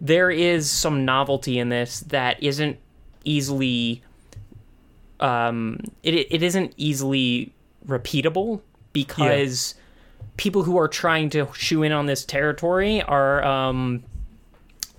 there 0.00 0.30
is 0.30 0.70
some 0.70 1.04
novelty 1.04 1.58
in 1.58 1.68
this 1.68 2.00
that 2.00 2.42
isn't 2.42 2.78
easily 3.24 4.02
um 5.20 5.78
it 6.02 6.14
it 6.14 6.42
isn't 6.42 6.72
easily 6.78 7.52
repeatable 7.86 8.62
because 8.94 9.74
people 10.38 10.62
who 10.62 10.78
are 10.78 10.88
trying 10.88 11.28
to 11.28 11.46
shoe 11.52 11.82
in 11.82 11.92
on 11.92 12.06
this 12.06 12.24
territory 12.24 13.02
are 13.02 13.44
um 13.44 14.02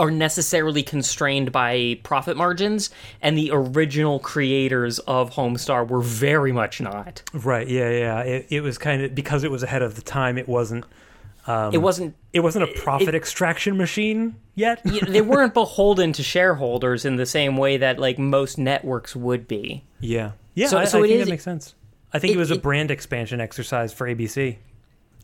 are 0.02 0.12
necessarily 0.12 0.84
constrained 0.84 1.52
by 1.52 2.00
profit 2.04 2.36
margins 2.36 2.90
and 3.22 3.38
the 3.38 3.52
original 3.54 4.20
creators 4.20 5.00
of 5.00 5.32
Homestar 5.32 5.88
were 5.88 6.02
very 6.02 6.52
much 6.52 6.82
not. 6.82 7.22
Right. 7.34 7.68
Yeah. 7.68 7.90
Yeah. 7.90 8.20
It, 8.22 8.48
it 8.50 8.62
was 8.62 8.78
kind 8.78 9.04
of 9.04 9.14
because 9.16 9.44
it 9.44 9.52
was 9.52 9.64
ahead 9.64 9.82
of 9.82 9.96
the 9.96 10.02
time. 10.02 10.38
It 10.38 10.48
wasn't. 10.50 10.86
it 11.48 11.78
wasn't 11.82 12.16
It 12.34 12.40
wasn't 12.42 12.64
a 12.64 12.74
profit 12.82 13.14
extraction 13.16 13.78
machine 13.78 14.36
yet. 14.56 14.82
they 14.84 15.22
weren't 15.34 15.54
beholden 15.54 16.14
to 16.14 16.24
shareholders 16.24 17.06
in 17.06 17.16
the 17.18 17.26
same 17.26 17.58
way 17.58 17.78
that 17.78 18.00
like 18.00 18.18
most 18.20 18.58
networks 18.58 19.16
would 19.16 19.48
be. 19.48 19.84
Yeah. 20.00 20.32
Yeah. 20.56 20.68
So- 20.68 20.78
I, 20.80 20.86
so 20.86 21.00
I 21.00 21.06
it 21.06 21.08
think 21.10 21.20
is- 21.22 21.26
that 21.28 21.32
makes 21.32 21.44
sense. 21.44 21.76
I 22.14 22.20
think 22.20 22.32
it, 22.32 22.36
it- 22.36 22.40
was 22.40 22.52
a 22.52 22.56
it- 22.56 22.62
brand 22.64 22.92
expansion 22.92 23.40
exercise 23.40 23.94
for 23.94 24.08
ABC. 24.08 24.58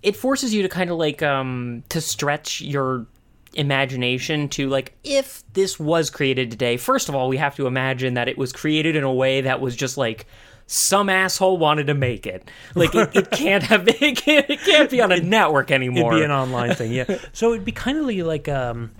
it 0.03 0.15
forces 0.15 0.53
you 0.53 0.61
to 0.63 0.69
kind 0.69 0.89
of 0.91 0.97
like 0.97 1.21
um 1.23 1.83
to 1.89 1.99
stretch 1.99 2.61
your 2.61 3.05
imagination 3.53 4.49
to 4.49 4.69
like 4.69 4.93
if 5.03 5.43
this 5.53 5.79
was 5.79 6.09
created 6.09 6.51
today 6.51 6.77
first 6.77 7.09
of 7.09 7.15
all 7.15 7.27
we 7.27 7.37
have 7.37 7.55
to 7.55 7.65
imagine 7.65 8.15
that 8.15 8.27
it 8.27 8.37
was 8.37 8.51
created 8.51 8.95
in 8.95 9.03
a 9.03 9.13
way 9.13 9.41
that 9.41 9.61
was 9.61 9.75
just 9.75 9.97
like 9.97 10.25
some 10.67 11.09
asshole 11.09 11.57
wanted 11.57 11.87
to 11.87 11.93
make 11.93 12.27
it 12.27 12.49
like 12.75 12.93
it, 12.93 13.15
it 13.15 13.31
can't 13.31 13.63
have 13.63 13.87
it 13.87 14.17
can't, 14.17 14.49
it 14.49 14.59
can't 14.61 14.89
be 14.89 15.01
on 15.01 15.11
a 15.11 15.19
network 15.21 15.71
anymore. 15.71 16.11
It'd 16.11 16.21
be 16.21 16.25
an 16.25 16.31
online 16.31 16.75
thing, 16.75 16.91
yeah. 16.91 17.05
So 17.33 17.53
it'd 17.53 17.63
be 17.63 17.71
kind 17.71 17.97
of 17.97 18.05
like 18.05 18.49
um, 18.49 18.91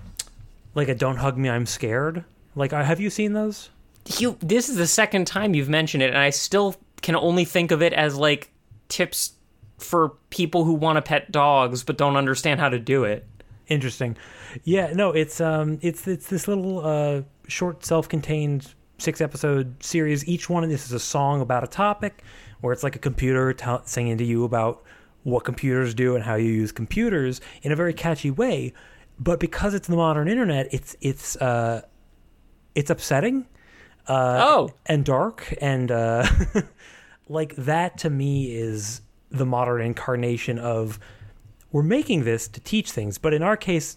like 0.74 0.88
a 0.88 0.94
"Don't 0.94 1.18
Hug 1.18 1.36
Me, 1.36 1.50
I'm 1.50 1.66
Scared." 1.66 2.24
Like, 2.56 2.72
uh, 2.72 2.82
have 2.82 3.00
you 3.00 3.10
seen 3.10 3.34
those? 3.34 3.68
you 4.16 4.36
this 4.40 4.68
is 4.68 4.76
the 4.76 4.86
second 4.86 5.26
time 5.26 5.54
you've 5.54 5.68
mentioned 5.68 6.02
it 6.02 6.08
and 6.08 6.18
i 6.18 6.30
still 6.30 6.74
can 7.02 7.14
only 7.14 7.44
think 7.44 7.70
of 7.70 7.82
it 7.82 7.92
as 7.92 8.16
like 8.16 8.50
tips 8.88 9.32
for 9.78 10.10
people 10.30 10.64
who 10.64 10.72
want 10.72 10.96
to 10.96 11.02
pet 11.02 11.30
dogs 11.30 11.84
but 11.84 11.98
don't 11.98 12.16
understand 12.16 12.58
how 12.58 12.68
to 12.68 12.78
do 12.78 13.04
it 13.04 13.26
Interesting. 13.68 14.16
Yeah, 14.64 14.92
no, 14.94 15.12
it's 15.12 15.40
um, 15.40 15.78
it's 15.82 16.06
it's 16.08 16.28
this 16.28 16.48
little 16.48 16.84
uh, 16.84 17.22
short, 17.48 17.84
self-contained 17.84 18.74
six-episode 18.98 19.82
series. 19.82 20.26
Each 20.26 20.48
one 20.48 20.64
of 20.64 20.70
this 20.70 20.86
is 20.86 20.92
a 20.92 20.98
song 21.00 21.40
about 21.40 21.64
a 21.64 21.66
topic, 21.66 22.22
where 22.60 22.72
it's 22.72 22.82
like 22.82 22.96
a 22.96 22.98
computer 22.98 23.52
tell 23.52 23.84
singing 23.84 24.16
to 24.18 24.24
you 24.24 24.44
about 24.44 24.82
what 25.22 25.44
computers 25.44 25.92
do 25.92 26.14
and 26.14 26.24
how 26.24 26.36
you 26.36 26.50
use 26.50 26.72
computers 26.72 27.40
in 27.62 27.70
a 27.70 27.76
very 27.76 27.92
catchy 27.92 28.30
way. 28.30 28.72
But 29.20 29.38
because 29.38 29.74
it's 29.74 29.86
the 29.86 29.96
modern 29.96 30.28
internet, 30.28 30.68
it's 30.72 30.96
it's 31.00 31.36
uh, 31.36 31.82
it's 32.74 32.90
upsetting. 32.90 33.46
oh 34.08 34.70
and 34.86 35.04
dark 35.04 35.52
and 35.60 35.90
uh 35.90 36.26
like 37.28 37.54
that 37.56 37.98
to 37.98 38.08
me 38.08 38.56
is 38.56 39.02
the 39.30 39.44
modern 39.44 39.82
incarnation 39.82 40.58
of 40.58 40.98
we're 41.72 41.82
making 41.82 42.24
this 42.24 42.48
to 42.48 42.60
teach 42.60 42.90
things 42.92 43.18
but 43.18 43.32
in 43.34 43.42
our 43.42 43.56
case 43.56 43.96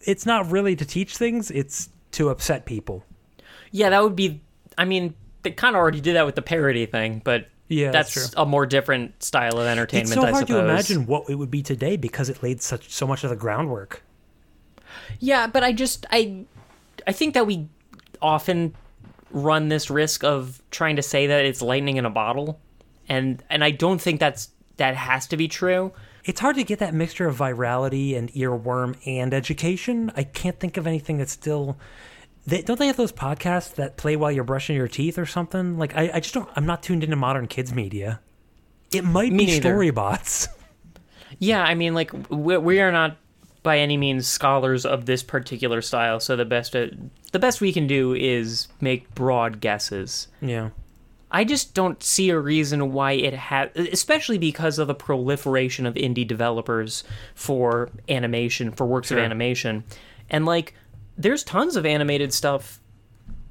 it's 0.00 0.24
not 0.26 0.50
really 0.50 0.76
to 0.76 0.84
teach 0.84 1.16
things 1.16 1.50
it's 1.50 1.88
to 2.12 2.28
upset 2.30 2.64
people 2.64 3.04
Yeah, 3.72 3.90
that 3.90 4.02
would 4.02 4.16
be. 4.16 4.40
I 4.78 4.84
mean, 4.84 5.14
they 5.42 5.50
kind 5.50 5.74
of 5.74 5.80
already 5.80 6.00
did 6.00 6.16
that 6.16 6.24
with 6.24 6.34
the 6.34 6.42
parody 6.42 6.86
thing, 6.86 7.20
but 7.24 7.48
Yeah, 7.68 7.90
that's, 7.90 8.14
that's 8.14 8.34
a 8.36 8.46
more 8.46 8.64
different 8.66 9.22
style 9.22 9.58
of 9.58 9.66
entertainment. 9.66 10.12
It's 10.12 10.14
so 10.14 10.26
I 10.26 10.30
hard 10.30 10.46
to 10.46 10.58
imagine 10.58 11.06
what 11.06 11.28
it 11.28 11.34
would 11.34 11.50
be 11.50 11.62
today 11.62 11.96
because 11.96 12.28
it 12.28 12.42
laid 12.42 12.62
such 12.62 12.90
so 12.90 13.06
much 13.06 13.24
of 13.24 13.30
the 13.30 13.36
groundwork. 13.36 14.02
Yeah, 15.18 15.46
but 15.46 15.62
I 15.64 15.72
just 15.72 16.06
I 16.10 16.44
I 17.06 17.12
think 17.12 17.34
that 17.34 17.46
we 17.46 17.68
often 18.22 18.74
run 19.30 19.68
this 19.68 19.90
risk 19.90 20.24
of 20.24 20.62
trying 20.70 20.96
to 20.96 21.02
say 21.02 21.26
that 21.26 21.44
it's 21.44 21.60
lightning 21.60 21.96
in 21.96 22.06
a 22.06 22.10
bottle, 22.10 22.60
and 23.08 23.42
and 23.50 23.62
I 23.64 23.72
don't 23.72 24.00
think 24.00 24.20
that's 24.20 24.50
that 24.76 24.94
has 24.94 25.26
to 25.28 25.36
be 25.36 25.48
true. 25.48 25.92
It's 26.26 26.40
hard 26.40 26.56
to 26.56 26.64
get 26.64 26.80
that 26.80 26.92
mixture 26.92 27.28
of 27.28 27.38
virality 27.38 28.16
and 28.16 28.30
earworm 28.32 28.96
and 29.06 29.32
education. 29.32 30.12
I 30.16 30.24
can't 30.24 30.58
think 30.58 30.76
of 30.76 30.86
anything 30.86 31.18
that's 31.18 31.32
still. 31.32 31.78
They, 32.46 32.62
don't 32.62 32.78
they 32.78 32.88
have 32.88 32.96
those 32.96 33.12
podcasts 33.12 33.74
that 33.76 33.96
play 33.96 34.16
while 34.16 34.30
you're 34.30 34.44
brushing 34.44 34.76
your 34.76 34.88
teeth 34.88 35.18
or 35.18 35.26
something? 35.26 35.78
Like 35.78 35.96
I, 35.96 36.10
I 36.14 36.20
just 36.20 36.34
don't. 36.34 36.48
I'm 36.56 36.66
not 36.66 36.82
tuned 36.82 37.04
into 37.04 37.16
modern 37.16 37.46
kids 37.46 37.72
media. 37.72 38.20
It 38.92 39.04
might 39.04 39.32
Me 39.32 39.46
be 39.46 39.52
neither. 39.52 39.74
StoryBots. 39.74 40.48
Yeah, 41.38 41.62
I 41.62 41.74
mean, 41.74 41.92
like 41.92 42.12
we, 42.30 42.56
we 42.56 42.80
are 42.80 42.90
not 42.92 43.18
by 43.62 43.78
any 43.78 43.96
means 43.96 44.26
scholars 44.26 44.86
of 44.86 45.04
this 45.06 45.22
particular 45.22 45.82
style, 45.82 46.18
so 46.20 46.34
the 46.34 46.44
best 46.46 46.74
uh, 46.74 46.86
the 47.32 47.38
best 47.38 47.60
we 47.60 47.72
can 47.72 47.86
do 47.86 48.14
is 48.14 48.68
make 48.80 49.12
broad 49.14 49.60
guesses. 49.60 50.28
Yeah. 50.40 50.70
I 51.30 51.44
just 51.44 51.74
don't 51.74 52.02
see 52.02 52.30
a 52.30 52.38
reason 52.38 52.92
why 52.92 53.12
it 53.12 53.34
had, 53.34 53.76
especially 53.76 54.38
because 54.38 54.78
of 54.78 54.86
the 54.86 54.94
proliferation 54.94 55.84
of 55.84 55.94
indie 55.94 56.26
developers 56.26 57.02
for 57.34 57.90
animation, 58.08 58.70
for 58.72 58.86
works 58.86 59.08
Sure. 59.08 59.18
of 59.18 59.24
animation. 59.24 59.84
And 60.30 60.46
like, 60.46 60.74
there's 61.18 61.42
tons 61.42 61.76
of 61.76 61.84
animated 61.84 62.32
stuff 62.32 62.80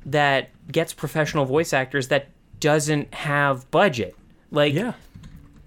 that 0.06 0.50
gets 0.72 0.94
professional 0.94 1.46
voice 1.46 1.74
actors 1.74 2.08
that 2.10 2.30
doesn't 2.60 3.14
have 3.14 3.70
budget. 3.72 4.16
Like, 4.52 4.74
Yeah. 4.74 4.94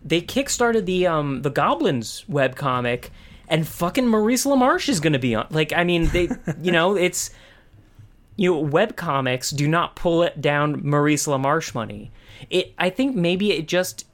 they 0.04 0.22
kickstarted 0.22 0.86
the 0.86 1.06
um 1.06 1.42
the 1.42 1.50
Goblins 1.50 2.24
webcomic, 2.30 3.10
and 3.48 3.66
fucking 3.66 4.06
Maurice 4.06 4.46
LaMarche 4.46 4.88
is 4.88 5.00
going 5.00 5.12
to 5.12 5.18
be 5.18 5.34
on. 5.34 5.46
Like, 5.50 5.72
I 5.72 5.84
mean, 5.84 6.06
they, 6.08 6.28
you 6.62 6.72
know, 6.72 6.96
it's 6.96 7.30
you 8.38 8.54
know, 8.54 8.64
webcomics 8.64 9.54
do 9.54 9.68
not 9.68 9.94
pull 9.96 10.22
it 10.22 10.40
down 10.40 10.80
Maurice 10.88 11.26
LaMarche 11.26 11.74
money. 11.74 12.10
It, 12.48 12.72
I 12.78 12.88
think 12.88 13.14
maybe 13.14 13.52
it 13.52 13.68
just 13.68 14.06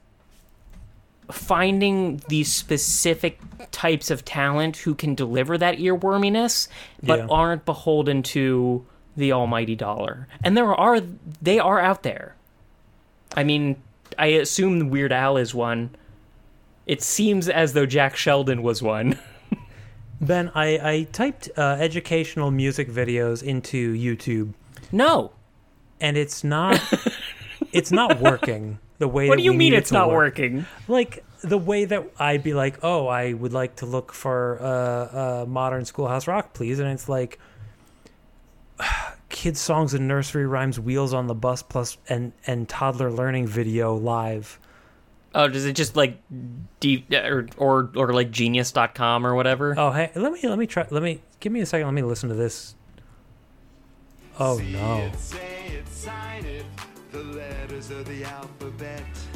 finding 1.31 2.21
these 2.27 2.51
specific 2.51 3.39
types 3.71 4.11
of 4.11 4.23
talent 4.25 4.77
who 4.77 4.93
can 4.93 5.15
deliver 5.15 5.57
that 5.57 5.77
earworminess, 5.77 6.67
but 7.01 7.19
Yeah. 7.19 7.27
aren't 7.29 7.65
beholden 7.65 8.21
to 8.23 8.85
the 9.17 9.31
almighty 9.31 9.75
dollar. 9.75 10.27
And 10.43 10.57
there 10.57 10.73
are, 10.73 10.99
they 11.41 11.57
are 11.59 11.79
out 11.79 12.03
there. 12.03 12.35
I 13.35 13.43
mean, 13.43 13.77
I 14.19 14.27
assume 14.27 14.89
Weird 14.89 15.11
Al 15.13 15.37
is 15.37 15.53
one. 15.55 15.91
It 16.85 17.01
seems 17.01 17.47
as 17.49 17.73
though 17.73 17.85
Jack 17.85 18.15
Sheldon 18.15 18.61
was 18.61 18.81
one. 18.81 19.17
Ben, 20.21 20.51
I, 20.55 20.65
I 20.91 21.07
typed 21.11 21.49
uh, 21.57 21.77
educational 21.79 22.51
music 22.51 22.89
videos 22.89 23.43
into 23.43 23.93
YouTube, 23.93 24.53
no. 24.91 25.33
and 25.99 26.17
it's 26.17 26.43
not. 26.43 26.81
it's 27.71 27.91
not 27.91 28.19
working 28.19 28.79
the 28.97 29.07
way. 29.07 29.27
What 29.27 29.35
that 29.35 29.39
do 29.39 29.43
you 29.43 29.51
we 29.51 29.57
mean 29.57 29.73
it 29.73 29.77
it's 29.77 29.89
to 29.89 29.95
not 29.95 30.07
work. 30.07 30.37
working? 30.37 30.65
like 30.87 31.23
the 31.41 31.57
way 31.57 31.85
that 31.85 32.03
I'd 32.17 32.43
be 32.43 32.53
like, 32.53 32.83
oh, 32.83 33.07
I 33.07 33.33
would 33.33 33.53
like 33.53 33.77
to 33.77 33.85
look 33.85 34.13
for 34.13 34.57
uh, 34.61 34.65
uh, 35.41 35.45
modern 35.47 35.85
schoolhouse 35.85 36.27
rock, 36.27 36.53
please, 36.53 36.79
and 36.79 36.89
it's 36.89 37.09
like 37.09 37.39
kids 39.29 39.59
songs 39.59 39.93
and 39.93 40.07
nursery 40.07 40.45
rhymes, 40.45 40.79
wheels 40.79 41.13
on 41.13 41.27
the 41.27 41.35
bus, 41.35 41.61
plus 41.61 41.97
and 42.09 42.31
and 42.47 42.67
toddler 42.69 43.11
learning 43.11 43.47
video 43.47 43.95
live. 43.95 44.59
Oh, 45.35 45.49
does 45.49 45.65
it 45.65 45.73
just 45.75 45.97
like 45.97 46.17
deep 46.79 47.11
or 47.11 47.47
or 47.57 47.91
or 47.93 48.13
like 48.13 48.31
genius.com 48.31 49.27
or 49.27 49.35
whatever? 49.35 49.75
Oh, 49.77 49.91
hey, 49.91 50.09
let 50.15 50.31
me 50.31 50.39
let 50.43 50.57
me 50.57 50.65
try. 50.65 50.87
Let 50.89 51.03
me 51.03 51.21
give 51.41 51.51
me 51.51 51.59
a 51.59 51.65
second. 51.65 51.85
Let 51.87 51.93
me 51.93 52.03
listen 52.03 52.29
to 52.29 52.35
this. 52.35 52.73
Oh 54.39 54.57
no, 54.59 55.11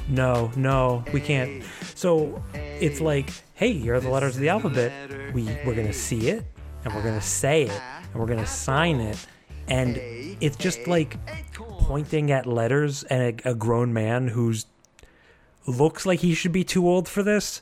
no, 0.08 0.52
no, 0.56 1.04
we 1.14 1.20
can't. 1.20 1.64
So 1.95 2.41
it's 2.54 3.02
like, 3.02 3.32
hey, 3.56 3.74
here 3.74 3.95
are 3.95 4.00
the 4.00 4.10
letters 4.10 4.36
of 4.36 4.41
the 4.41 4.50
alphabet. 4.50 4.91
We 5.34 5.43
we're 5.66 5.76
gonna 5.76 5.91
see 5.91 6.30
it, 6.30 6.45
and 6.86 6.95
we're 6.95 7.04
gonna 7.04 7.22
say 7.22 7.64
it, 7.64 7.82
and 8.12 8.16
we're 8.16 8.28
gonna 8.28 8.47
sign 8.47 9.02
it, 9.02 9.26
and 9.68 9.97
it's 10.41 10.56
just 10.56 10.88
like 10.88 11.18
pointing 11.58 12.32
at 12.32 12.45
letters 12.45 13.04
and 13.04 13.41
a, 13.45 13.50
a 13.50 13.54
grown 13.54 13.91
man 13.93 14.30
who's 14.30 14.66
looks 15.66 16.05
like 16.05 16.20
he 16.20 16.34
should 16.34 16.51
be 16.51 16.64
too 16.64 16.88
old 16.88 17.07
for 17.07 17.24
this. 17.24 17.62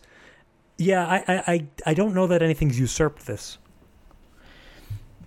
Yeah, 0.78 1.06
I, 1.06 1.24
I, 1.28 1.68
I, 1.88 1.93
don't 1.95 2.14
know 2.14 2.28
that 2.28 2.43
anything's 2.43 2.80
usurped 2.80 3.26
this. 3.26 3.58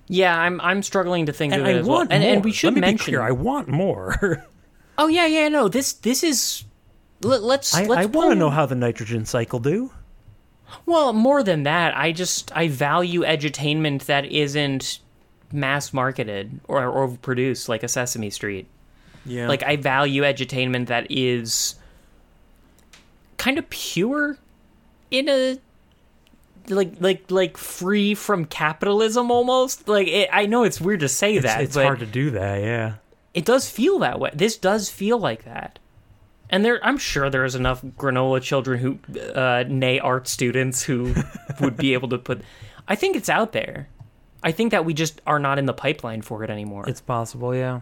Yeah, 0.06 0.38
I'm 0.38 0.60
I'm 0.60 0.82
struggling 0.82 1.26
to 1.26 1.32
think 1.32 1.52
And 1.52 1.62
of 1.62 1.68
it 1.68 1.70
I 1.70 1.78
as 1.78 1.86
well. 1.86 1.98
want 1.98 2.12
And, 2.12 2.22
and 2.22 2.44
we 2.44 2.52
should 2.52 2.68
Let 2.68 2.74
me 2.74 2.80
mention. 2.80 2.96
be 2.96 3.04
clear, 3.12 3.22
I 3.22 3.32
want 3.32 3.68
more. 3.68 4.44
oh 4.98 5.08
yeah, 5.08 5.26
yeah, 5.26 5.48
no. 5.48 5.68
This 5.68 5.92
this 5.92 6.22
is. 6.22 6.64
Let, 7.22 7.42
let's 7.42 7.74
I, 7.74 7.84
let's 7.84 8.02
I 8.02 8.06
want 8.06 8.30
to 8.30 8.34
know 8.34 8.50
how 8.50 8.66
the 8.66 8.74
nitrogen 8.74 9.24
cycle 9.24 9.58
do. 9.58 9.92
Well, 10.86 11.12
more 11.12 11.42
than 11.42 11.64
that, 11.64 11.96
I 11.96 12.12
just 12.12 12.54
I 12.56 12.68
value 12.68 13.22
edutainment 13.22 14.06
that 14.06 14.24
isn't 14.24 15.00
mass 15.52 15.92
marketed 15.92 16.60
or 16.68 16.86
or 16.86 17.08
produced 17.08 17.68
like 17.68 17.82
a 17.82 17.88
Sesame 17.88 18.30
Street. 18.30 18.66
Yeah. 19.26 19.48
Like 19.48 19.62
I 19.62 19.76
value 19.76 20.22
edutainment 20.22 20.86
that 20.86 21.06
is 21.10 21.74
kind 23.40 23.58
of 23.58 23.68
pure 23.70 24.36
in 25.10 25.28
a 25.28 25.58
like 26.68 27.00
like 27.00 27.30
like 27.30 27.56
free 27.56 28.14
from 28.14 28.44
capitalism 28.44 29.30
almost. 29.30 29.88
Like 29.88 30.06
it, 30.08 30.28
I 30.30 30.44
know 30.46 30.62
it's 30.62 30.80
weird 30.80 31.00
to 31.00 31.08
say 31.08 31.34
it's, 31.34 31.44
that, 31.44 31.62
it's 31.62 31.74
hard 31.74 32.00
to 32.00 32.06
do 32.06 32.30
that, 32.32 32.60
yeah. 32.60 32.96
it 33.32 33.46
does 33.46 33.68
feel 33.68 33.98
that 34.00 34.20
way. 34.20 34.30
This 34.34 34.56
does 34.56 34.90
feel 34.90 35.18
like 35.18 35.44
that. 35.44 35.78
And 36.50 36.64
there, 36.64 36.84
I'm 36.84 36.98
sure 36.98 37.30
there's 37.30 37.54
enough 37.54 37.80
granola 37.82 38.42
children 38.42 38.80
who, 38.80 39.20
uh, 39.34 39.64
nay 39.68 40.00
art 40.00 40.26
students 40.26 40.82
who 40.82 41.14
would 41.60 41.76
be 41.76 41.94
able 41.94 42.08
to 42.10 42.18
put. 42.18 42.42
I 42.88 42.94
think 42.94 43.16
it's 43.16 43.28
out 43.28 43.52
there. 43.52 43.88
I 44.42 44.52
think 44.52 44.72
that 44.72 44.84
we 44.84 44.92
just 44.92 45.20
are 45.26 45.38
not 45.38 45.58
in 45.58 45.66
the 45.66 45.72
pipeline 45.72 46.22
for 46.22 46.44
it 46.44 46.50
anymore. 46.50 46.88
It's 46.88 47.00
possible, 47.00 47.54
yeah. 47.54 47.80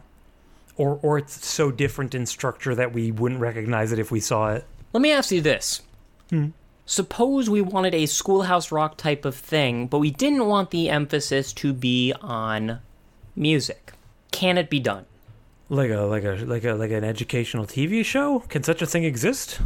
Or 0.76 1.00
or 1.02 1.18
it's 1.18 1.44
so 1.44 1.72
different 1.72 2.14
in 2.14 2.26
structure 2.26 2.76
that 2.76 2.92
we 2.92 3.10
wouldn't 3.10 3.40
recognize 3.40 3.90
it 3.90 3.98
if 3.98 4.12
we 4.12 4.20
saw 4.20 4.50
it. 4.50 4.64
Let 4.92 5.02
me 5.02 5.12
ask 5.12 5.30
you 5.30 5.40
this. 5.40 5.82
Suppose 6.86 7.50
we 7.50 7.60
wanted 7.60 7.94
a 7.94 8.06
schoolhouse 8.06 8.72
rock 8.72 8.96
type 8.96 9.24
of 9.24 9.34
thing, 9.34 9.86
but 9.86 9.98
we 9.98 10.10
didn't 10.10 10.46
want 10.46 10.70
the 10.70 10.88
emphasis 10.88 11.52
to 11.54 11.74
be 11.74 12.14
on 12.22 12.80
music. 13.36 13.92
Can 14.30 14.56
it 14.56 14.70
be 14.70 14.80
done? 14.80 15.04
Like 15.68 15.90
a 15.90 16.00
like 16.00 16.24
a 16.24 16.44
like 16.46 16.64
a 16.64 16.72
like 16.72 16.90
an 16.90 17.04
educational 17.04 17.66
TV 17.66 18.02
show? 18.02 18.40
Can 18.40 18.62
such 18.62 18.80
a 18.80 18.86
thing 18.86 19.04
exist? 19.04 19.60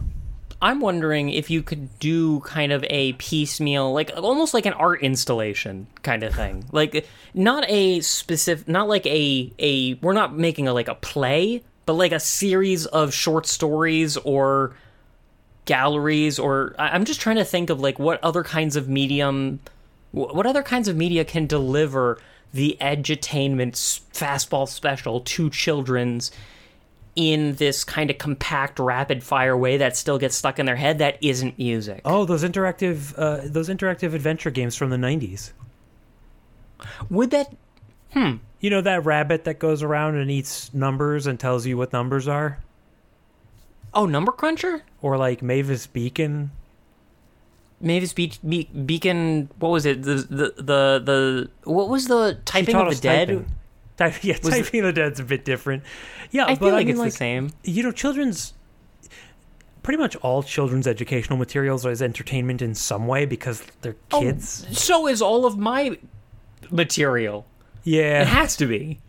I'm 0.60 0.80
wondering 0.80 1.30
if 1.30 1.50
you 1.50 1.62
could 1.62 1.98
do 2.00 2.40
kind 2.40 2.72
of 2.72 2.84
a 2.90 3.12
piecemeal, 3.14 3.92
like 3.92 4.10
almost 4.16 4.54
like 4.54 4.66
an 4.66 4.72
art 4.74 5.02
installation 5.02 5.86
kind 6.02 6.24
of 6.24 6.34
thing. 6.34 6.64
like 6.72 7.06
not 7.34 7.64
a 7.68 8.00
specific, 8.00 8.66
not 8.66 8.88
like 8.88 9.06
a 9.06 9.52
a. 9.60 9.94
We're 9.94 10.12
not 10.12 10.36
making 10.36 10.66
a 10.66 10.72
like 10.72 10.88
a 10.88 10.96
play, 10.96 11.62
but 11.86 11.92
like 11.92 12.12
a 12.12 12.20
series 12.20 12.86
of 12.86 13.14
short 13.14 13.46
stories 13.46 14.16
or 14.16 14.74
galleries. 15.64 16.38
Or 16.38 16.74
I'm 16.78 17.04
just 17.04 17.20
trying 17.20 17.36
to 17.36 17.44
think 17.44 17.70
of 17.70 17.80
like 17.80 17.98
what 17.98 18.22
other 18.22 18.42
kinds 18.42 18.76
of 18.76 18.88
medium, 18.88 19.60
what 20.12 20.46
other 20.46 20.62
kinds 20.62 20.88
of 20.88 20.96
media 20.96 21.24
can 21.24 21.46
deliver 21.46 22.18
the 22.52 22.76
edutainment 22.80 23.72
fastball 24.12 24.68
special 24.68 25.20
to 25.20 25.48
children's 25.50 26.30
in 27.14 27.54
this 27.56 27.84
kind 27.84 28.10
of 28.10 28.18
compact, 28.18 28.78
rapid 28.78 29.22
fire 29.22 29.56
way 29.56 29.76
that 29.76 29.96
still 29.96 30.18
gets 30.18 30.34
stuck 30.34 30.58
in 30.58 30.66
their 30.66 30.76
head 30.76 30.98
that 30.98 31.18
isn't 31.20 31.58
music. 31.58 32.00
Oh, 32.04 32.24
those 32.24 32.42
interactive 32.42 33.14
uh, 33.18 33.40
those 33.44 33.68
interactive 33.68 34.14
adventure 34.14 34.50
games 34.50 34.76
from 34.76 34.90
the 34.90 34.96
90s. 34.96 35.52
Would 37.10 37.30
that 37.30 37.54
hmm 38.12 38.36
You 38.60 38.70
know 38.70 38.80
that 38.80 39.04
rabbit 39.04 39.44
that 39.44 39.58
goes 39.58 39.82
around 39.82 40.16
and 40.16 40.30
eats 40.30 40.72
numbers 40.72 41.26
and 41.26 41.38
tells 41.38 41.66
you 41.66 41.76
what 41.76 41.92
numbers 41.92 42.28
are? 42.28 42.58
Oh, 43.94 44.06
Number 44.06 44.32
Cruncher? 44.32 44.82
Or 45.00 45.16
like 45.16 45.42
Mavis 45.42 45.86
Beacon? 45.86 46.50
Mavis 47.80 48.12
Be- 48.12 48.32
Be- 48.48 48.64
Beacon. 48.86 49.50
What 49.58 49.70
was 49.70 49.86
it? 49.86 50.02
The, 50.02 50.14
the 50.14 50.54
the 50.56 51.02
the 51.04 51.50
what 51.70 51.88
was 51.88 52.06
the 52.06 52.38
typing 52.44 52.76
of 52.76 52.88
the 52.94 53.00
dead? 53.00 53.28
typing. 53.28 53.46
Type, 53.96 54.24
yeah, 54.24 54.38
Was 54.42 54.54
typing 54.54 54.80
of 54.80 54.86
the 54.86 54.92
dead's 55.00 55.20
a 55.20 55.24
bit 55.24 55.44
different. 55.44 55.82
Yeah, 56.30 56.44
I 56.46 56.54
but 56.54 56.60
feel 56.60 56.68
like 56.72 56.86
mean, 56.86 56.94
it's 56.96 57.04
the 57.04 57.10
same. 57.10 57.52
You 57.64 57.82
know, 57.82 57.92
children's 57.92 58.54
pretty 59.82 59.98
much 59.98 60.14
all 60.16 60.42
children's 60.42 60.86
educational 60.86 61.36
materials 61.38 61.84
is 61.84 62.00
entertainment 62.00 62.62
in 62.62 62.74
some 62.74 63.06
way 63.06 63.26
because 63.26 63.62
they're 63.82 63.96
Oh. 64.12 64.20
kids. 64.20 64.66
So 64.78 65.06
is 65.08 65.20
all 65.20 65.44
of 65.44 65.58
my 65.58 65.98
material. 66.70 67.46
Yeah. 67.84 68.22
It 68.22 68.28
has 68.28 68.56
to 68.56 68.66
be. 68.66 69.00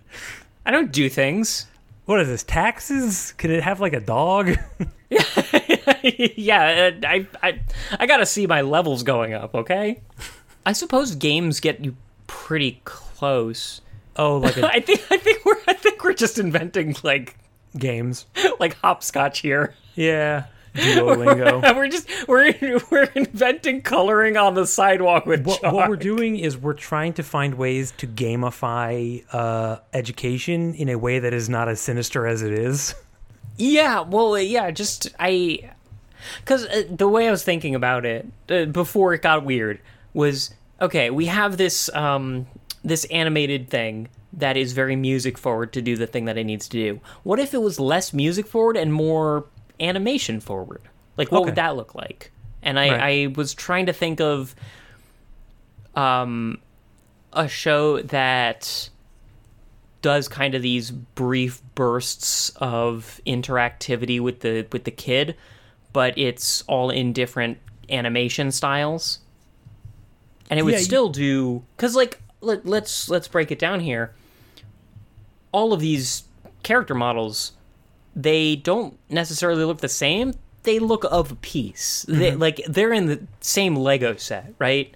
I 0.66 0.72
don't 0.72 0.92
do 0.92 1.10
things. 1.10 1.68
What 2.06 2.20
is 2.20 2.28
this? 2.28 2.44
Taxes? 2.44 3.34
Can 3.38 3.52
it 3.52 3.64
have 3.64 3.80
like 3.80 3.94
a 3.94 4.00
dog? 4.00 4.58
yeah, 6.04 6.92
I, 7.04 7.28
I, 7.42 7.60
I 8.00 8.06
gotta 8.06 8.26
see 8.26 8.48
my 8.48 8.62
levels 8.62 9.04
going 9.04 9.34
up. 9.34 9.56
Okay. 9.56 10.02
I 10.66 10.74
suppose 10.74 11.16
games 11.16 11.60
get 11.60 11.84
you 11.84 11.96
pretty 12.28 12.82
close. 12.84 13.82
oh, 14.16 14.38
like 14.38 14.58
a 14.58 14.66
I 14.72 14.80
think 14.80 15.04
I 15.12 15.18
think 15.18 15.46
we're 15.46 15.58
I 15.68 15.74
think 15.74 16.04
we're 16.04 16.14
just 16.14 16.40
inventing 16.40 16.96
like 17.04 17.38
games. 17.78 18.26
like 18.60 18.76
hopscotch 18.76 19.40
here. 19.40 19.76
Yeah. 19.96 20.46
Duolingo. 20.74 21.76
we're 21.76 21.88
just 21.88 22.10
we're 22.28 22.54
we're 22.90 23.10
inventing 23.16 23.82
coloring 23.82 24.38
on 24.38 24.54
the 24.56 24.66
sidewalk 24.66 25.26
with 25.26 25.46
what, 25.46 25.62
chalk. 25.62 25.74
what 25.74 25.90
we're 25.90 25.96
doing 25.96 26.38
is 26.38 26.58
we're 26.58 26.74
trying 26.74 27.14
to 27.14 27.24
find 27.24 27.56
ways 27.56 27.92
to 27.98 28.08
gamify 28.08 29.24
uh, 29.32 29.78
education 29.94 30.74
in 30.74 30.90
a 30.90 30.98
way 30.98 31.20
that 31.20 31.34
is 31.34 31.50
not 31.50 31.68
as 31.68 31.80
sinister 31.80 32.26
as 32.26 32.42
it 32.42 32.54
is. 32.54 32.96
Yeah, 33.58 34.02
well, 34.02 34.34
uh, 34.34 34.38
yeah, 34.38 34.72
just 34.72 35.10
I, 35.20 35.72
because 36.40 36.66
uh, 36.66 36.84
the 36.90 37.08
way 37.08 37.28
I 37.28 37.32
was 37.32 37.44
thinking 37.44 37.76
about 37.76 38.06
it 38.06 38.26
uh, 38.50 38.66
before 38.66 39.14
it 39.14 39.22
got 39.22 39.46
weird 39.46 39.80
was 40.14 40.54
okay. 40.82 41.10
We 41.10 41.28
have 41.28 41.58
this 41.58 41.94
um 41.94 42.48
this 42.84 43.06
animated 43.06 43.70
thing 43.70 44.10
that 44.34 44.58
is 44.58 44.74
very 44.74 44.96
music 44.96 45.38
forward 45.38 45.72
to 45.74 45.82
do 45.82 45.96
the 45.96 46.08
thing 46.08 46.26
that 46.26 46.38
it 46.38 46.44
needs 46.44 46.68
to 46.70 46.78
do. 46.78 47.02
What 47.22 47.40
if 47.40 47.54
it 47.54 47.62
was 47.62 47.80
less 47.80 48.14
music 48.14 48.48
forward 48.48 48.76
and 48.76 48.92
more 48.92 49.46
animation 49.80 50.40
forward? 50.40 50.90
Like, 51.18 51.32
what 51.32 51.46
would 51.46 51.56
that 51.56 51.76
look 51.76 51.96
like? 51.96 52.32
And 52.62 52.80
I, 52.80 52.88
Right. 52.88 53.00
I 53.24 53.28
was 53.36 53.54
trying 53.54 53.88
to 53.88 53.94
think 53.94 54.20
of 54.22 54.56
um 55.96 56.60
a 57.34 57.48
show 57.48 58.02
that 58.02 58.90
does 60.02 60.28
kind 60.28 60.54
of 60.56 60.62
these 60.62 60.92
brief 60.92 61.62
bursts 61.76 62.50
of 62.58 63.22
interactivity 63.26 64.20
with 64.20 64.42
the 64.42 64.68
with 64.72 64.84
the 64.84 64.92
kid, 64.92 65.36
but 65.94 66.18
it's 66.18 66.62
all 66.64 66.90
in 66.90 67.14
different 67.14 67.58
animation 67.90 68.52
styles. 68.52 69.20
And 70.50 70.60
it 70.60 70.64
would 70.64 70.74
Yeah, 70.74 70.80
still 70.80 71.10
do 71.10 71.66
cuz 71.78 71.96
like 71.96 72.22
let, 72.42 72.66
let's 72.66 73.10
let's 73.10 73.28
break 73.28 73.52
it 73.52 73.60
down 73.60 73.80
here. 73.80 74.14
All 75.52 75.74
of 75.74 75.80
these 75.80 76.24
character 76.64 76.96
models 76.96 77.54
they 78.16 78.56
don't 78.56 78.98
necessarily 79.10 79.64
look 79.64 79.80
the 79.80 79.90
same. 79.90 80.34
They 80.64 80.80
look 80.80 81.06
of 81.12 81.32
a 81.32 81.36
piece. 81.36 82.06
They, 82.08 82.32
mm-hmm. 82.32 82.42
like 82.42 82.62
they're 82.68 82.94
in 82.94 83.08
the 83.08 83.22
same 83.42 83.76
Lego 83.76 84.16
set, 84.16 84.54
right? 84.60 84.96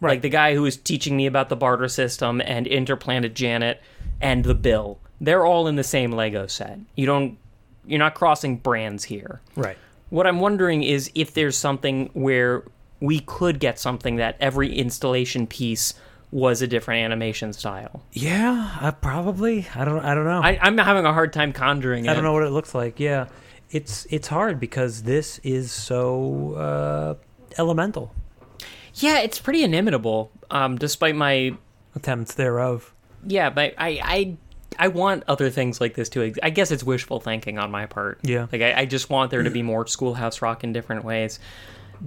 Like 0.00 0.22
the 0.22 0.28
guy 0.28 0.54
who 0.54 0.62
was 0.62 0.76
teaching 0.76 1.16
me 1.16 1.26
about 1.26 1.48
the 1.48 1.56
barter 1.56 1.88
system 1.88 2.42
and 2.44 2.66
Interplanet 2.66 3.34
Janet 3.34 3.82
and 4.20 4.44
the 4.44 4.54
bill. 4.54 4.98
They're 5.20 5.46
all 5.46 5.66
in 5.66 5.76
the 5.76 5.84
same 5.84 6.12
Lego 6.12 6.46
set. 6.46 6.78
You 6.96 7.06
don't 7.06 7.38
you're 7.86 7.98
not 7.98 8.14
crossing 8.14 8.58
brands 8.58 9.04
here. 9.04 9.40
Right. 9.54 9.78
What 10.10 10.26
I'm 10.26 10.40
wondering 10.40 10.82
is 10.82 11.10
if 11.14 11.34
there's 11.34 11.56
something 11.56 12.10
where 12.12 12.64
we 13.00 13.20
could 13.20 13.60
get 13.60 13.78
something 13.78 14.16
that 14.16 14.36
every 14.40 14.74
installation 14.74 15.46
piece 15.46 15.94
was 16.30 16.60
a 16.62 16.66
different 16.66 17.04
animation 17.04 17.52
style. 17.52 18.02
Yeah, 18.12 18.76
uh, 18.80 18.92
probably. 18.92 19.66
I 19.74 19.84
don't. 19.84 20.04
I 20.04 20.14
don't 20.14 20.24
know. 20.24 20.40
I, 20.42 20.58
I'm 20.60 20.76
having 20.78 21.04
a 21.06 21.12
hard 21.12 21.32
time 21.32 21.52
conjuring 21.52 22.06
it. 22.06 22.10
I 22.10 22.14
don't 22.14 22.24
know 22.24 22.32
what 22.32 22.42
it 22.42 22.50
looks 22.50 22.74
like. 22.74 22.98
Yeah, 23.00 23.28
it's 23.70 24.06
it's 24.10 24.28
hard 24.28 24.58
because 24.60 25.02
this 25.04 25.38
is 25.44 25.70
so 25.72 26.54
uh, 26.54 27.14
elemental. 27.58 28.14
Yeah, 28.94 29.20
it's 29.20 29.38
pretty 29.38 29.62
inimitable. 29.62 30.30
Um, 30.50 30.76
despite 30.76 31.14
my 31.16 31.56
Attempts 31.94 32.34
thereof. 32.34 32.92
yeah, 33.26 33.50
but 33.50 33.74
I 33.78 34.00
I 34.02 34.36
I 34.78 34.88
want 34.88 35.24
other 35.28 35.48
things 35.50 35.80
like 35.80 35.94
this 35.94 36.08
to. 36.10 36.22
Ex- 36.24 36.38
I 36.42 36.50
guess 36.50 36.70
it's 36.70 36.84
wishful 36.84 37.20
thinking 37.20 37.58
on 37.58 37.70
my 37.70 37.86
part. 37.86 38.20
Yeah. 38.22 38.46
like 38.52 38.62
I, 38.62 38.80
I 38.80 38.84
just 38.84 39.08
want 39.10 39.30
there 39.30 39.42
to 39.42 39.50
be 39.50 39.62
more 39.62 39.86
Schoolhouse 39.86 40.42
Rock 40.42 40.64
in 40.64 40.72
different 40.72 41.04
ways. 41.04 41.38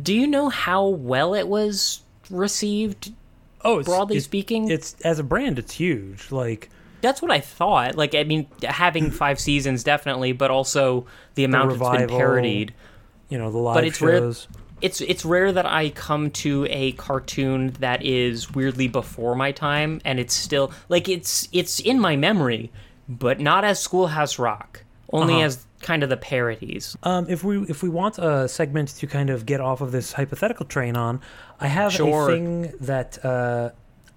Do 0.04 0.14
you 0.14 0.28
know 0.28 0.50
how 0.50 0.88
well 0.88 1.34
it 1.34 1.48
was 1.48 2.02
received? 2.30 3.12
Oh, 3.64 3.80
it's, 3.80 3.88
Broadly 3.90 4.16
it's- 4.18 4.26
speaking? 4.26 4.70
it's 4.70 4.96
as 5.04 5.20
a 5.20 5.24
brand, 5.24 5.60
it's 5.60 5.74
huge. 5.74 6.32
Like 6.32 6.70
That's 7.02 7.22
what 7.22 7.32
I 7.32 7.40
thought. 7.40 7.96
Like, 7.96 8.16
I 8.16 8.24
mean, 8.24 8.48
having 8.64 9.12
five 9.24 9.40
seasons 9.40 9.84
definitely, 9.84 10.32
but 10.34 10.52
also 10.52 11.06
the 11.36 11.44
amount 11.44 11.72
it's 11.72 11.80
been 11.82 12.08
parodied. 12.10 12.74
you 13.30 13.38
know, 13.38 13.52
the 13.52 13.58
live 13.58 13.76
But 13.76 13.84
it's 13.86 14.02
rare- 14.02 14.32
It's 14.82 15.02
it's 15.02 15.26
rare 15.26 15.52
that 15.52 15.66
I 15.66 15.90
come 15.90 16.32
to 16.32 16.66
a 16.70 16.94
cartoon 16.94 17.74
that 17.82 18.04
is 18.06 18.54
weirdly 18.54 18.88
before 18.88 19.36
my 19.36 19.52
time, 19.52 20.00
and 20.06 20.20
it's 20.22 20.34
still 20.34 20.72
like 20.88 21.10
it's 21.10 21.50
it's 21.52 21.80
in 21.82 22.00
my 22.00 22.16
memory, 22.16 22.72
but 23.10 23.40
not 23.42 23.66
as 23.66 23.80
Schoolhouse 23.82 24.40
Rock. 24.40 24.84
Only 25.12 25.36
Uh-huh. 25.36 25.44
as 25.46 25.66
kind 25.82 26.04
of 26.04 26.10
the 26.10 26.18
parodies. 26.18 26.98
Um, 27.04 27.26
if 27.30 27.44
we 27.44 27.60
if 27.64 27.82
we 27.84 27.90
want 27.90 28.18
a 28.18 28.48
segment 28.48 28.90
to 28.98 29.08
kind 29.08 29.30
of 29.30 29.46
get 29.46 29.62
off 29.62 29.82
of 29.82 29.92
this 29.92 30.14
hypothetical 30.14 30.66
train 30.66 30.96
on, 30.98 31.22
I 31.60 31.68
have 31.68 31.94
Sure. 31.94 32.30
a 32.30 32.32
thing 32.34 32.74
that 32.82 33.24
uh, 33.24 33.72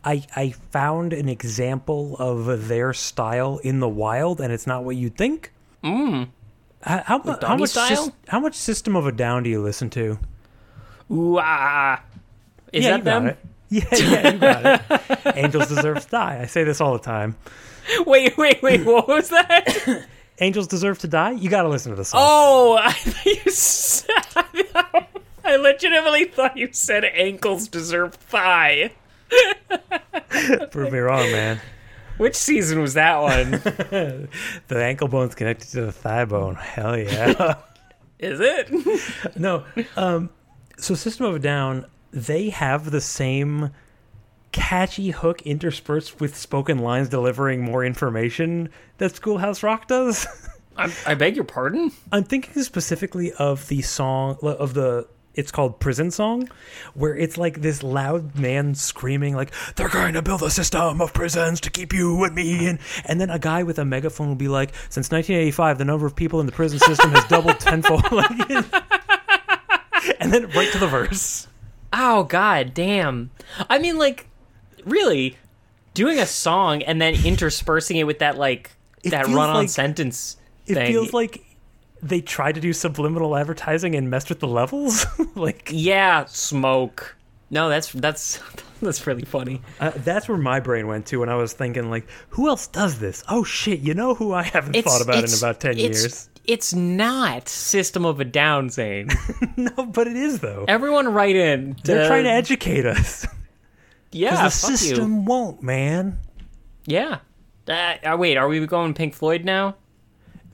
I 0.05 0.25
I 0.35 0.51
found 0.71 1.13
an 1.13 1.29
example 1.29 2.17
of 2.19 2.69
their 2.69 2.93
style 2.93 3.59
in 3.59 3.81
the 3.81 3.89
wild, 3.89 4.41
and 4.41 4.53
it's 4.53 4.67
not 4.67 4.85
what 4.85 4.97
you'd 4.97 5.17
think. 5.17 5.53
Mm. 5.85 6.29
How 6.83 7.03
how, 7.05 7.39
how 7.41 7.57
much 7.57 7.71
style? 7.71 8.09
sys- 8.09 8.13
how 8.29 8.41
much 8.41 8.55
System 8.55 8.97
of 8.97 9.07
a 9.07 9.13
Down 9.13 9.43
do 9.45 9.51
you 9.51 9.63
listen 9.63 9.89
to? 9.91 10.19
Ooh 11.11 11.39
ah! 11.41 12.03
Is 12.73 12.85
yeah, 12.85 12.91
that 12.99 13.05
them? 13.05 13.27
it. 13.29 13.39
Yeah, 13.73 13.85
yeah, 13.93 14.31
you 14.33 14.39
got 14.39 14.65
it. 15.25 15.35
Angels 15.35 15.69
deserve 15.69 16.01
to 16.05 16.09
die. 16.11 16.41
I 16.43 16.47
say 16.47 16.63
this 16.63 16.79
all 16.83 16.93
the 16.93 16.99
time. 16.99 17.37
Wait, 18.07 18.37
wait, 18.37 18.63
wait! 18.63 18.85
What 18.85 19.09
was 19.09 19.31
that? 19.31 20.07
Angels 20.43 20.67
deserve 20.67 20.99
to 20.99 21.09
die. 21.09 21.31
You 21.31 21.49
got 21.49 21.63
to 21.63 21.69
listen 21.69 21.91
to 21.93 21.97
the 21.97 22.05
song. 22.05 22.21
oh, 22.23 22.77
I 22.83 22.93
thought 22.93 23.25
you 23.27 23.51
said. 23.51 24.09
I 25.45 25.57
legitimately 25.57 26.25
thought 26.25 26.57
you 26.57 26.69
said 26.73 27.05
ankles 27.05 27.69
deserve 27.69 28.15
thigh. 28.15 28.93
Prove 30.73 30.93
me 30.93 30.99
wrong, 30.99 31.31
man. 31.31 31.61
Which 32.19 32.35
season 32.35 32.81
was 32.81 32.95
that 32.95 33.21
one? 33.21 33.51
The 33.53 34.29
ankle 34.71 35.09
bone's 35.09 35.35
connected 35.35 35.69
to 35.71 35.83
the 35.87 35.93
thigh 35.93 36.25
bone. 36.25 36.57
Hell 36.57 36.99
yeah. 36.99 37.55
Is 38.19 38.41
it? 38.41 39.37
no. 39.37 39.65
Um, 39.97 40.31
so 40.77 40.95
System 40.95 41.27
of 41.27 41.37
a 41.37 41.39
Down, 41.39 41.87
they 42.13 42.51
have 42.51 42.91
the 42.91 43.01
same 43.01 43.71
catchy 44.53 45.11
hook 45.11 45.43
interspersed 45.43 46.21
with 46.21 46.37
spoken 46.37 46.79
lines 46.79 47.09
delivering 47.09 47.63
more 47.63 47.85
information 47.85 48.69
that 48.99 49.17
Schoolhouse 49.17 49.63
Rock 49.63 49.89
does. 49.89 50.27
I, 50.77 50.93
I 51.07 51.15
beg 51.15 51.37
your 51.37 51.45
pardon? 51.45 51.93
I'm 52.13 52.25
thinking 52.25 52.63
specifically 52.63 53.33
of 53.33 53.69
the 53.69 53.83
song 53.83 54.39
of 54.43 54.75
the 54.75 55.07
it's 55.35 55.51
called 55.51 55.81
Prison 55.81 56.11
Song, 56.11 56.49
where 56.95 57.17
it's 57.17 57.39
like 57.39 57.63
this 57.63 57.83
loud 57.83 58.39
man 58.39 58.75
screaming 58.75 59.35
like 59.35 59.51
they're 59.77 59.89
going 59.89 60.15
to 60.15 60.23
build 60.23 60.43
a 60.43 60.51
system 60.51 61.01
of 61.01 61.15
prisons 61.15 61.61
to 61.63 61.71
keep 61.71 61.93
you 61.93 62.23
and 62.25 62.35
me 62.35 62.67
and 62.67 62.79
and 63.07 63.21
then 63.21 63.31
a 63.31 63.39
guy 63.39 63.63
with 63.63 63.79
a 63.79 63.85
megaphone 63.85 64.29
will 64.29 64.35
be 64.35 64.49
like 64.49 64.75
since 64.91 65.11
1985 65.11 65.79
the 65.79 65.85
number 65.85 66.07
of 66.07 66.15
people 66.15 66.41
in 66.41 66.47
the 66.47 66.53
prison 66.53 66.79
system 66.79 67.11
has 67.13 67.25
doubled 67.25 67.59
tenfold 67.61 68.05
and 70.21 70.33
then 70.33 70.49
right 70.51 70.71
to 70.73 70.79
the 70.79 70.89
verse. 70.89 71.49
Oh 71.93 72.25
god 72.25 72.75
damn. 72.75 73.31
I 73.71 73.79
mean 73.79 73.99
like 73.99 74.27
really 74.85 75.37
doing 75.95 76.19
a 76.19 76.27
song 76.27 76.83
and 76.83 77.01
then 77.01 77.15
interspersing 77.25 77.97
it 77.99 78.05
with 78.05 78.21
that 78.21 78.39
like 78.39 78.71
It 79.05 79.11
that 79.11 79.27
run 79.27 79.51
on 79.51 79.55
like- 79.57 79.69
sentence 79.69 80.37
It 80.67 80.75
thing. 80.75 80.87
feels 80.93 81.13
like 81.13 81.43
they 82.03 82.21
tried 82.21 82.57
to 82.57 82.61
do 82.61 82.73
subliminal 82.73 83.37
advertising 83.37 83.95
and 83.95 84.11
messed 84.11 84.29
with 84.29 84.41
the 84.41 84.49
levels. 84.49 85.07
like 85.37 85.69
yeah, 85.73 86.25
smoke. 86.27 87.17
No, 87.51 87.69
that's 87.69 87.93
that's 87.93 88.41
that's 88.83 89.07
really 89.07 89.25
funny. 89.25 89.61
Uh, 89.79 89.93
that's 89.97 90.29
where 90.29 90.39
my 90.39 90.59
brain 90.59 90.87
went 90.87 91.07
to 91.07 91.19
when 91.21 91.29
I 91.29 91.37
was 91.37 91.53
thinking, 91.53 91.91
like, 91.91 92.09
who 92.31 92.49
else 92.49 92.67
does 92.67 92.99
this? 92.99 93.23
Oh 93.29 93.45
shit! 93.45 93.81
You 93.81 93.95
know 93.95 94.15
who 94.15 94.33
I 94.33 94.43
haven't 94.43 94.75
thought 94.83 95.03
about 95.03 95.23
in 95.25 95.33
about 95.37 95.61
ten 95.61 95.79
it's- 95.79 96.01
years? 96.03 96.29
It's 96.45 96.75
not 96.75 97.49
System 97.49 98.05
of 98.05 98.19
a 98.19 98.25
Down, 98.25 98.69
Zane. 98.69 99.09
No, 99.57 99.87
but 99.87 100.09
it 100.09 100.17
is 100.17 100.41
though. 100.41 100.65
Everyone 100.67 101.07
write 101.13 101.37
in. 101.37 101.77
They're 101.85 102.03
to- 102.03 102.07
trying 102.09 102.25
to 102.25 102.31
educate 102.31 102.85
us 102.85 103.25
Yeah, 104.13 104.45
the 104.45 104.51
fuck 104.51 104.71
you. 104.71 104.77
system 104.77 105.25
won't, 105.25 105.63
man. 105.63 106.19
Yeah. 106.87 107.19
Uh, 107.69 107.95
uh, 108.05 108.17
wait, 108.19 108.37
are 108.37 108.49
we 108.49 108.65
going 108.67 108.95
Pink 108.95 109.15
Floyd 109.15 109.45
now? 109.45 109.77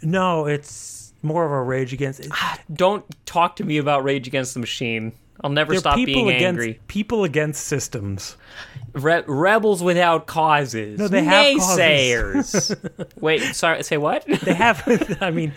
No, 0.03 0.47
it's 0.47 1.13
more 1.23 1.45
of 1.45 1.51
a 1.51 1.63
rage 1.63 1.93
against. 1.93 2.21
It. 2.21 2.31
Don't 2.73 3.05
talk 3.27 3.57
to 3.57 3.65
me 3.65 3.79
about 3.79 4.05
Rage 4.05 4.27
Against 4.29 4.55
the 4.55 4.61
Machine. 4.61 5.13
I'll 5.41 5.51
never 5.51 5.73
They're 5.73 5.81
stop 5.81 5.97
being 5.97 6.29
against 6.29 6.61
angry. 6.61 6.81
people 6.89 7.25
against 7.25 7.65
systems. 7.65 8.37
Re- 8.93 9.23
rebels 9.27 9.83
without 9.83 10.27
causes. 10.27 10.99
No, 10.99 11.09
they 11.09 11.23
have 11.23 11.57
naysayers. 11.57 13.11
Wait, 13.21 13.43
sorry. 13.55 13.83
Say 13.85 13.99
what? 13.99 14.25
They 14.27 14.55
have, 14.55 14.83
I 15.21 15.31
mean, 15.31 15.53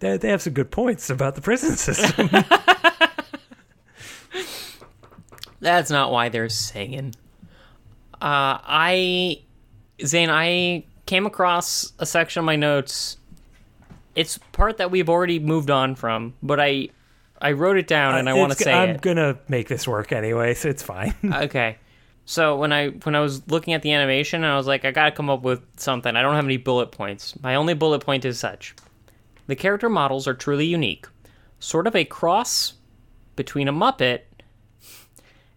they, 0.00 0.18
they 0.18 0.28
have 0.28 0.42
some 0.42 0.52
good 0.52 0.70
points 0.70 1.08
about 1.08 1.34
the 1.36 1.40
prison 1.40 1.76
system. 1.76 2.28
That's 5.60 5.90
not 5.90 6.12
why 6.12 6.28
they're 6.28 6.48
singing. 6.48 7.14
Uh, 8.14 8.58
I, 8.62 9.42
Zane, 10.04 10.30
I 10.30 10.84
came 11.06 11.26
across 11.26 11.92
a 11.98 12.06
section 12.06 12.40
of 12.40 12.44
my 12.44 12.56
notes 12.56 13.16
it's 14.18 14.36
part 14.50 14.78
that 14.78 14.90
we've 14.90 15.08
already 15.08 15.38
moved 15.38 15.70
on 15.70 15.94
from, 15.94 16.34
but 16.42 16.58
I 16.58 16.88
I 17.40 17.52
wrote 17.52 17.76
it 17.76 17.86
down 17.86 18.16
and 18.16 18.28
I 18.28 18.34
want 18.34 18.50
to 18.50 18.58
say 18.58 18.72
I'm 18.72 18.96
it. 18.96 19.00
gonna 19.00 19.38
make 19.46 19.68
this 19.68 19.86
work 19.86 20.10
anyway, 20.10 20.54
so 20.54 20.68
it's 20.68 20.82
fine. 20.82 21.14
Okay. 21.32 21.78
So 22.24 22.56
when 22.56 22.72
I 22.72 22.88
when 22.88 23.14
I 23.14 23.20
was 23.20 23.46
looking 23.48 23.74
at 23.74 23.82
the 23.82 23.92
animation, 23.92 24.42
I 24.42 24.56
was 24.56 24.66
like, 24.66 24.84
I 24.84 24.90
gotta 24.90 25.12
come 25.12 25.30
up 25.30 25.42
with 25.42 25.62
something. 25.76 26.16
I 26.16 26.20
don't 26.20 26.34
have 26.34 26.44
any 26.44 26.56
bullet 26.56 26.90
points. 26.90 27.40
My 27.40 27.54
only 27.54 27.74
bullet 27.74 28.00
point 28.00 28.24
is 28.24 28.40
such: 28.40 28.74
the 29.46 29.54
character 29.54 29.88
models 29.88 30.26
are 30.26 30.34
truly 30.34 30.66
unique, 30.66 31.06
sort 31.60 31.86
of 31.86 31.94
a 31.94 32.04
cross 32.04 32.72
between 33.36 33.68
a 33.68 33.72
Muppet 33.72 34.22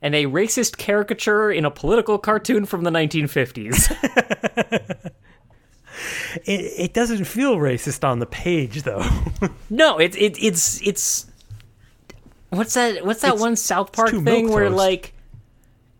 and 0.01 0.15
a 0.15 0.25
racist 0.25 0.77
caricature 0.77 1.51
in 1.51 1.65
a 1.65 1.71
political 1.71 2.17
cartoon 2.17 2.65
from 2.65 2.83
the 2.83 2.89
1950s. 2.91 3.91
it, 6.45 6.73
it 6.77 6.93
doesn't 6.93 7.25
feel 7.25 7.57
racist 7.57 8.07
on 8.07 8.19
the 8.19 8.25
page 8.25 8.83
though. 8.83 9.03
no, 9.69 9.97
it's 9.99 10.15
it, 10.15 10.41
it's 10.41 10.81
it's 10.85 11.25
what's 12.49 12.73
that? 12.73 13.05
What's 13.05 13.21
that 13.21 13.29
It's- 13.29 13.41
one 13.41 13.55
South 13.55 13.91
Park 13.91 14.09
thing 14.11 14.49
where 14.49 14.69
milquetoast. 14.69 14.75
like. 14.75 15.13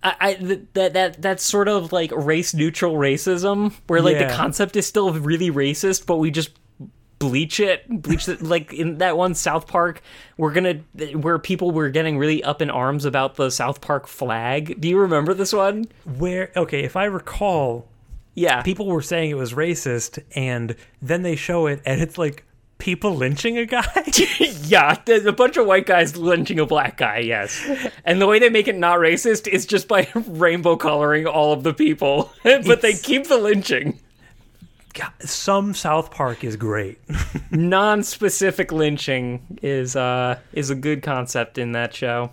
I, 0.03 0.15
I 0.19 0.33
th- 0.33 0.59
that 0.73 0.93
that 0.93 1.21
that's 1.21 1.43
sort 1.43 1.67
of 1.67 1.91
like 1.93 2.11
race 2.15 2.55
neutral 2.55 2.95
racism, 2.95 3.71
where 3.85 4.01
like 4.01 4.15
Yeah. 4.15 4.29
the 4.29 4.33
concept 4.35 4.75
is 4.75 4.87
still 4.87 5.13
really 5.13 5.51
racist, 5.51 6.07
but 6.07 6.17
we 6.17 6.31
just 6.31 6.49
bleach 7.21 7.59
it, 7.59 7.87
bleach 7.87 8.27
it. 8.27 8.41
Like 8.41 8.73
in 8.73 8.97
that 8.97 9.15
one 9.15 9.35
South 9.35 9.67
Park, 9.67 10.01
we're 10.37 10.51
gonna 10.51 10.81
where 11.13 11.37
people 11.37 11.69
were 11.71 11.89
getting 11.89 12.17
really 12.17 12.43
up 12.43 12.61
in 12.63 12.71
arms 12.71 13.05
about 13.05 13.35
the 13.35 13.51
South 13.51 13.79
Park 13.79 14.07
flag. 14.07 14.81
Do 14.81 14.89
you 14.89 14.97
remember 14.97 15.35
this 15.35 15.53
one? 15.53 15.85
Where 16.17 16.51
okay, 16.55 16.83
if 16.83 16.95
I 16.95 17.05
recall, 17.05 17.87
Yeah, 18.33 18.63
people 18.63 18.87
were 18.87 19.03
saying 19.03 19.29
it 19.29 19.37
was 19.37 19.53
racist, 19.53 20.17
and 20.35 20.75
then 21.01 21.21
they 21.21 21.35
show 21.35 21.67
it, 21.67 21.81
and 21.85 22.01
it's 22.01 22.17
like 22.17 22.43
people 22.79 23.15
lynching 23.15 23.59
a 23.59 23.65
guy. 23.67 23.85
yeah, 24.63 24.99
there's 25.05 25.27
a 25.27 25.31
bunch 25.31 25.57
of 25.57 25.67
white 25.67 25.85
guys 25.85 26.17
lynching 26.17 26.59
a 26.59 26.65
black 26.65 26.97
guy. 26.97 27.19
Yes, 27.19 27.63
and 28.03 28.19
the 28.19 28.25
way 28.25 28.39
they 28.39 28.49
make 28.49 28.67
it 28.67 28.75
not 28.75 28.97
racist 28.97 29.47
is 29.47 29.67
just 29.67 29.87
by 29.87 30.09
rainbow 30.15 30.75
coloring 30.75 31.27
all 31.27 31.53
of 31.53 31.61
the 31.61 31.73
people, 31.75 32.33
but 32.43 32.81
they 32.81 32.93
keep 32.93 33.27
the 33.27 33.37
lynching. 33.37 33.99
God, 34.93 35.11
some 35.21 35.73
South 35.73 36.11
Park 36.11 36.43
is 36.43 36.55
great. 36.55 36.99
non-specific 37.51 38.71
lynching 38.71 39.59
is 39.61 39.95
uh 39.95 40.39
is 40.53 40.69
a 40.69 40.75
good 40.75 41.01
concept 41.03 41.57
in 41.57 41.71
that 41.73 41.93
show. 41.93 42.31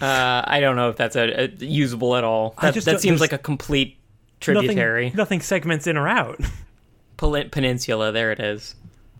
Uh, 0.00 0.42
I 0.46 0.60
don't 0.60 0.76
know 0.76 0.88
if 0.88 0.96
that's 0.96 1.14
a, 1.14 1.44
a 1.44 1.48
usable 1.58 2.16
at 2.16 2.24
all. 2.24 2.54
That, 2.62 2.74
that 2.74 3.00
seems 3.02 3.20
like 3.20 3.34
a 3.34 3.38
complete 3.38 3.98
tributary. 4.40 5.12
nothing 5.14 5.40
segments 5.40 5.86
in 5.86 5.96
or 5.96 6.08
out. 6.08 6.40
Peninsula, 7.18 8.12
there 8.12 8.32
it 8.32 8.40
is. 8.40 8.74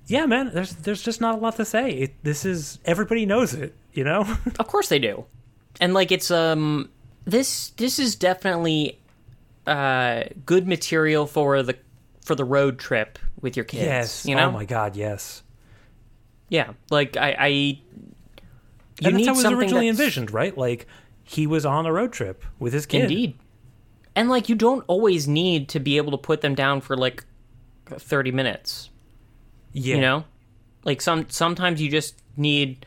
Yeah, 0.06 0.24
man. 0.24 0.50
There's 0.54 0.74
there's 0.76 1.02
just 1.02 1.20
not 1.20 1.34
a 1.34 1.38
lot 1.38 1.56
to 1.56 1.66
say. 1.66 1.90
It, 1.90 2.14
this 2.22 2.46
is 2.46 2.78
everybody 2.86 3.26
knows 3.26 3.52
it. 3.52 3.74
You 3.92 4.04
know. 4.04 4.36
Of 4.58 4.66
course 4.68 4.88
they 4.88 4.98
do. 4.98 5.26
And 5.80 5.92
like 5.92 6.10
it's 6.10 6.30
um 6.30 6.88
this 7.26 7.70
this 7.70 7.98
is 7.98 8.16
definitely 8.16 8.98
uh 9.66 10.24
good 10.46 10.66
material 10.66 11.26
for 11.26 11.62
the 11.62 11.76
for 12.24 12.34
the 12.34 12.44
road 12.44 12.78
trip 12.78 13.18
with 13.40 13.56
your 13.56 13.64
kids. 13.64 13.84
yes. 13.84 14.26
You 14.26 14.34
know? 14.36 14.48
Oh 14.48 14.52
my 14.52 14.64
God. 14.64 14.96
Yes. 14.96 15.42
Yeah. 16.48 16.72
Like 16.90 17.16
I, 17.16 17.36
I 17.38 17.46
you 17.48 17.76
and 19.02 19.16
that's 19.16 19.26
how 19.26 19.32
it 19.32 19.36
was 19.36 19.44
originally 19.46 19.86
that's- 19.86 20.00
envisioned, 20.00 20.30
right? 20.30 20.56
Like 20.56 20.86
he 21.22 21.46
was 21.46 21.64
on 21.64 21.86
a 21.86 21.92
road 21.92 22.12
trip 22.12 22.44
with 22.58 22.72
his 22.72 22.86
kid. 22.86 23.02
Indeed. 23.02 23.38
And 24.16 24.28
like 24.28 24.48
you 24.48 24.54
don't 24.54 24.84
always 24.88 25.28
need 25.28 25.68
to 25.70 25.80
be 25.80 25.96
able 25.96 26.10
to 26.12 26.18
put 26.18 26.40
them 26.40 26.54
down 26.54 26.80
for 26.80 26.96
like 26.96 27.24
30 27.86 28.32
minutes, 28.32 28.90
Yeah. 29.72 29.94
you 29.94 30.00
know? 30.00 30.24
Like 30.84 31.00
some 31.00 31.26
sometimes 31.30 31.80
you 31.80 31.90
just 31.90 32.16
need 32.36 32.86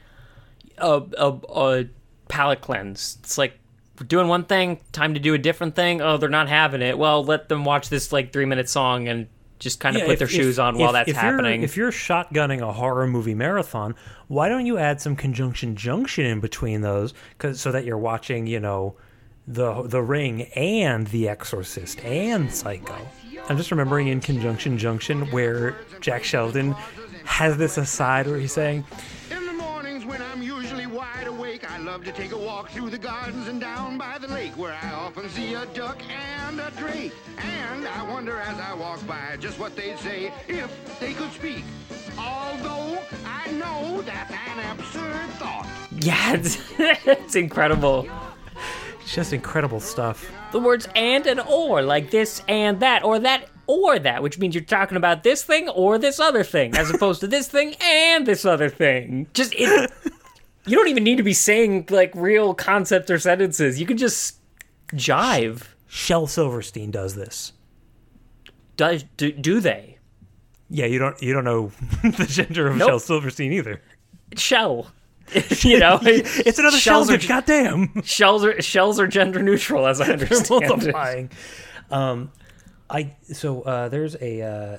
a 0.77 1.01
a, 1.17 1.29
a 1.29 1.85
palate 2.27 2.61
cleanse. 2.61 3.17
It's 3.21 3.37
like 3.37 3.57
doing 4.07 4.27
one 4.27 4.45
thing, 4.45 4.79
time 4.91 5.13
to 5.13 5.19
do 5.19 5.33
a 5.33 5.37
different 5.37 5.75
thing. 5.75 6.01
Oh, 6.01 6.17
they're 6.17 6.29
not 6.29 6.49
having 6.49 6.81
it. 6.81 6.97
Well, 6.97 7.23
let 7.23 7.49
them 7.49 7.63
watch 7.65 7.89
this 7.89 8.11
like 8.11 8.31
3-minute 8.31 8.69
song 8.69 9.07
and 9.07 9.27
just 9.59 9.79
kind 9.79 9.95
of 9.95 10.01
Yeah, 10.01 10.05
put 10.07 10.13
if- 10.13 10.19
their 10.19 10.27
shoes 10.27 10.57
if- 10.57 10.63
on 10.63 10.77
while 10.77 10.93
that's 10.93 11.09
if 11.09 11.15
you're- 11.15 11.25
happening. 11.25 11.61
If 11.63 11.77
you're 11.77 11.91
shotgunning 11.91 12.61
a 12.61 12.73
horror 12.73 13.07
movie 13.07 13.35
marathon, 13.35 13.95
why 14.27 14.49
don't 14.49 14.65
you 14.65 14.77
add 14.77 14.99
some 14.99 15.15
conjunction 15.15 15.75
junction 15.75 16.25
in 16.25 16.39
between 16.39 16.81
those, 16.81 17.13
cause, 17.37 17.61
so 17.61 17.71
that 17.71 17.85
you're 17.85 17.97
watching, 17.97 18.47
you 18.47 18.59
know, 18.59 18.95
the 19.47 19.83
the 19.83 20.01
Ring 20.01 20.43
and 20.55 21.07
The 21.07 21.27
Exorcist 21.29 21.99
and 22.05 22.51
Psycho. 22.51 22.95
I'm 23.49 23.57
just 23.57 23.71
remembering 23.71 24.07
in 24.07 24.21
Conjunction 24.21 24.77
Junction 24.77 25.29
where 25.31 25.75
Jack 25.99 26.23
Sheldon 26.23 26.75
has 27.25 27.57
this 27.57 27.77
aside 27.77 28.25
where 28.27 28.37
he's 28.37 28.53
saying, 28.53 28.85
wide 31.63 31.71
awake, 31.71 31.79
I 31.79 31.83
love 31.83 32.03
to 32.05 32.11
take 32.11 32.31
a 32.31 32.37
walk 32.37 32.69
through 32.69 32.89
the 32.89 32.97
gardens 32.97 33.47
and 33.47 33.59
down 33.59 33.97
by 33.97 34.17
the 34.17 34.27
lake 34.27 34.57
where 34.57 34.73
I 34.81 34.93
often 34.93 35.29
see 35.29 35.53
a 35.53 35.65
duck 35.67 36.01
and 36.09 36.59
a 36.59 36.71
drake. 36.77 37.13
And 37.37 37.87
I 37.87 38.09
wonder 38.09 38.37
as 38.39 38.59
I 38.59 38.73
walk 38.73 39.05
by 39.07 39.37
just 39.39 39.59
what 39.59 39.75
they'd 39.75 39.97
say 39.99 40.31
if 40.47 40.99
they 40.99 41.13
could 41.13 41.31
speak. 41.31 41.63
Although 42.17 42.99
I 43.25 43.51
know 43.51 44.01
that's 44.01 44.31
an 44.31 44.77
absurd 44.77 45.29
thought. 45.39 45.67
yeah, 45.99 46.33
it's, 46.37 46.57
it's 46.79 47.35
incredible. 47.35 48.07
it's 49.01 49.13
just 49.13 49.33
incredible 49.33 49.79
stuff. 49.79 50.31
the 50.51 50.59
words 50.59 50.87
and 50.95 51.25
and 51.27 51.39
or, 51.41 51.81
like 51.81 52.11
this 52.11 52.41
and 52.47 52.79
that, 52.79 53.03
or 53.03 53.19
that 53.19 53.49
or 53.65 53.97
that, 53.97 54.21
which 54.21 54.37
means 54.37 54.53
you're 54.53 54.63
talking 54.63 54.97
about 54.97 55.23
this 55.23 55.43
thing 55.43 55.69
or 55.69 55.97
this 55.97 56.19
other 56.19 56.43
thing, 56.43 56.75
as 56.75 56.89
opposed 56.89 57.21
to 57.21 57.27
this 57.27 57.47
thing 57.47 57.75
and 57.81 58.25
this 58.25 58.43
other 58.43 58.69
thing. 58.69 59.27
Just 59.33 59.53
it. 59.55 59.91
You 60.65 60.77
don't 60.77 60.87
even 60.87 61.03
need 61.03 61.17
to 61.17 61.23
be 61.23 61.33
saying 61.33 61.87
like 61.89 62.11
real 62.15 62.53
concepts 62.53 63.11
or 63.11 63.19
sentences. 63.19 63.79
You 63.79 63.85
can 63.85 63.97
just 63.97 64.37
jive. 64.93 65.63
Shel 65.87 66.25
Silverstein 66.27 66.89
does 66.91 67.15
this. 67.15 67.53
Does 68.77 69.03
do, 69.17 69.31
do 69.31 69.59
they? 69.59 69.97
Yeah, 70.69 70.85
you 70.85 70.97
don't 70.99 71.21
you 71.21 71.33
don't 71.33 71.43
know 71.43 71.71
the 72.03 72.25
gender 72.29 72.67
of 72.67 72.77
Nope. 72.77 72.89
Shel 72.89 72.99
Silverstein 72.99 73.51
either. 73.53 73.81
Shell. 74.35 74.91
you 75.61 75.79
know, 75.79 75.99
It's 76.03 76.59
another 76.59 76.77
shells 76.77 77.07
Sheldon. 77.07 77.15
are 77.25 77.27
Goddamn. 77.27 78.01
shells 78.03 78.43
are 78.43 78.61
shells 78.61 78.99
are 78.99 79.07
gender 79.07 79.41
neutral, 79.41 79.85
as 79.87 80.01
I 80.01 80.09
understand. 80.13 80.63
it. 80.63 80.67
multiplying. 80.69 81.29
Um, 81.91 82.31
I 82.89 83.15
so 83.23 83.61
uh, 83.61 83.89
there's 83.89 84.15
a 84.21 84.41
uh, 84.41 84.77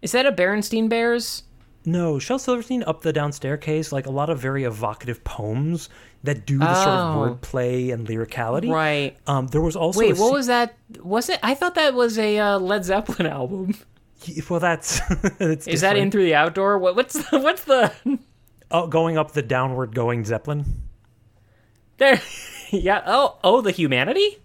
Is 0.00 0.12
that 0.12 0.26
a 0.26 0.32
Berenstein 0.32 0.88
Bears? 0.88 1.42
No 1.84 2.18
Shel 2.18 2.38
Silverstein 2.38 2.82
up 2.84 3.02
the 3.02 3.12
down 3.12 3.32
staircase 3.32 3.92
like 3.92 4.06
a 4.06 4.10
lot 4.10 4.30
of 4.30 4.38
very 4.38 4.64
evocative 4.64 5.22
poems 5.24 5.88
that 6.24 6.46
do 6.46 6.58
the 6.58 6.74
sort 6.74 6.88
of 6.88 7.16
Oh. 7.16 7.36
wordplay 7.36 7.92
and 7.92 8.06
lyricality. 8.06 8.70
Right. 8.72 9.16
Um, 9.26 9.48
there 9.48 9.60
was 9.60 9.74
also 9.76 9.98
Wait, 10.00 10.10
what 10.16 10.28
se- 10.28 10.32
was 10.32 10.46
that? 10.46 10.74
Was 11.02 11.28
it? 11.28 11.40
I 11.42 11.54
thought 11.54 11.74
that 11.74 11.94
was 11.94 12.18
a 12.18 12.38
uh, 12.38 12.58
Led 12.58 12.84
Zeppelin 12.84 13.26
album. 13.32 13.74
well 14.48 14.60
that's 14.60 15.00
it's 15.40 15.66
Is 15.66 15.80
that 15.80 15.96
in 15.96 16.10
through 16.10 16.24
the 16.24 16.34
outdoor? 16.36 16.78
What, 16.78 16.94
what's 16.94 17.14
the, 17.14 17.38
what's 17.40 17.64
the 17.64 17.92
oh, 18.70 18.86
going 18.86 19.18
up 19.18 19.32
the 19.32 19.42
downward 19.42 19.94
going 19.94 20.24
Zeppelin? 20.24 20.82
there? 21.98 22.20
Yeah. 22.74 23.02
Oh, 23.04 23.36
oh, 23.44 23.60
the 23.60 23.70
humanity. 23.70 24.38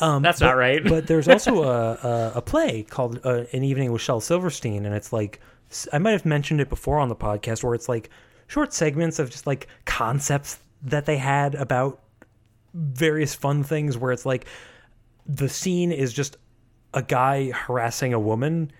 Um, 0.00 0.22
That's 0.22 0.40
not 0.40 0.56
right. 0.56 0.82
but 0.82 1.06
there's 1.06 1.28
also 1.28 1.62
a, 1.64 1.92
a, 1.94 2.32
a 2.36 2.42
play 2.42 2.82
called 2.82 3.20
uh, 3.24 3.44
An 3.52 3.64
Evening 3.64 3.92
with 3.92 4.02
Shel 4.02 4.20
Silverstein, 4.20 4.86
and 4.86 4.94
it's 4.94 5.12
like 5.12 5.40
I 5.92 5.98
might 5.98 6.12
have 6.12 6.24
mentioned 6.26 6.60
it 6.60 6.68
before 6.68 6.98
on 6.98 7.08
the 7.08 7.16
podcast, 7.16 7.62
where 7.62 7.74
it's 7.74 7.88
like 7.88 8.10
short 8.46 8.72
segments 8.72 9.18
of 9.18 9.30
just 9.30 9.46
like 9.46 9.66
concepts 9.84 10.58
that 10.82 11.06
they 11.06 11.16
had 11.16 11.54
about 11.54 12.00
various 12.74 13.34
fun 13.34 13.62
things. 13.62 13.96
Where 13.98 14.12
it's 14.12 14.26
like 14.26 14.46
the 15.26 15.48
scene 15.48 15.92
is 15.92 16.12
just 16.12 16.36
a 16.94 17.02
guy 17.02 17.50
harassing 17.50 18.14
a 18.14 18.18
woman. 18.20 18.72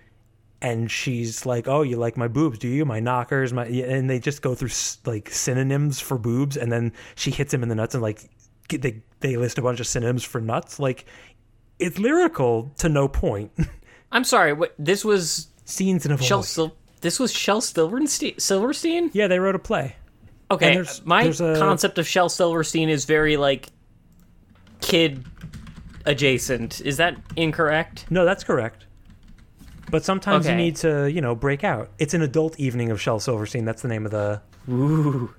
And 0.61 0.91
she's 0.91 1.45
like, 1.45 1.69
"Oh, 1.69 1.83
you 1.83 1.95
like 1.95 2.17
my 2.17 2.27
boobs, 2.27 2.59
do 2.59 2.67
you? 2.67 2.83
My 2.83 2.99
knockers, 2.99 3.53
my..." 3.53 3.65
And 3.65 4.09
they 4.09 4.19
just 4.19 4.41
go 4.41 4.55
through 4.55 4.71
like 5.05 5.29
synonyms 5.29 6.01
for 6.01 6.17
boobs, 6.17 6.57
and 6.57 6.69
then 6.69 6.91
she 7.15 7.31
hits 7.31 7.53
him 7.53 7.63
in 7.63 7.69
the 7.69 7.75
nuts, 7.75 7.93
and 7.95 8.03
like 8.03 8.29
they 8.67 9.01
they 9.21 9.35
list 9.37 9.57
a 9.57 9.61
bunch 9.61 9.79
of 9.79 9.87
synonyms 9.87 10.23
for 10.23 10.39
nuts. 10.41 10.79
Like 10.79 11.05
it's 11.79 11.97
lyrical 11.99 12.71
to 12.77 12.89
no 12.89 13.07
point. 13.07 13.51
I'm 14.11 14.23
sorry. 14.23 14.53
What 14.53 14.73
this 14.79 15.03
was? 15.05 15.47
Scenes 15.65 16.05
in 16.05 16.11
a 16.11 16.17
Shel. 16.17 16.41
Sil- 16.43 16.75
This 17.01 17.19
was 17.19 17.31
Shel 17.31 17.61
Silverstein. 17.61 18.39
Silverstein. 18.39 19.11
Yeah, 19.13 19.27
they 19.27 19.39
wrote 19.39 19.55
a 19.55 19.59
play. 19.59 19.95
Okay. 20.51 20.73
There's- 20.73 21.01
my 21.05 21.23
there's 21.23 21.41
a- 21.41 21.57
concept 21.59 21.99
of 21.99 22.07
Shel 22.07 22.27
Silverstein 22.29 22.89
is 22.89 23.05
very 23.05 23.37
like 23.37 23.67
kid 24.81 25.23
adjacent. 26.05 26.81
Is 26.81 26.97
that 26.97 27.17
incorrect? 27.35 28.05
No, 28.09 28.25
that's 28.25 28.43
correct. 28.43 28.85
But 29.91 30.03
sometimes 30.05 30.47
you 30.47 30.53
need 30.55 30.75
to, 30.77 31.09
you 31.11 31.19
know, 31.19 31.33
break 31.35 31.63
out. 31.63 31.89
It's 31.97 32.13
an 32.13 32.21
adult 32.21 32.59
evening 32.59 32.91
of 32.91 33.01
Shel 33.01 33.19
Silverstein. 33.19 33.65
That's 33.65 33.81
the 33.81 33.87
name 33.87 34.05
of 34.05 34.11
the. 34.11 34.41
Ooh. 34.69 35.33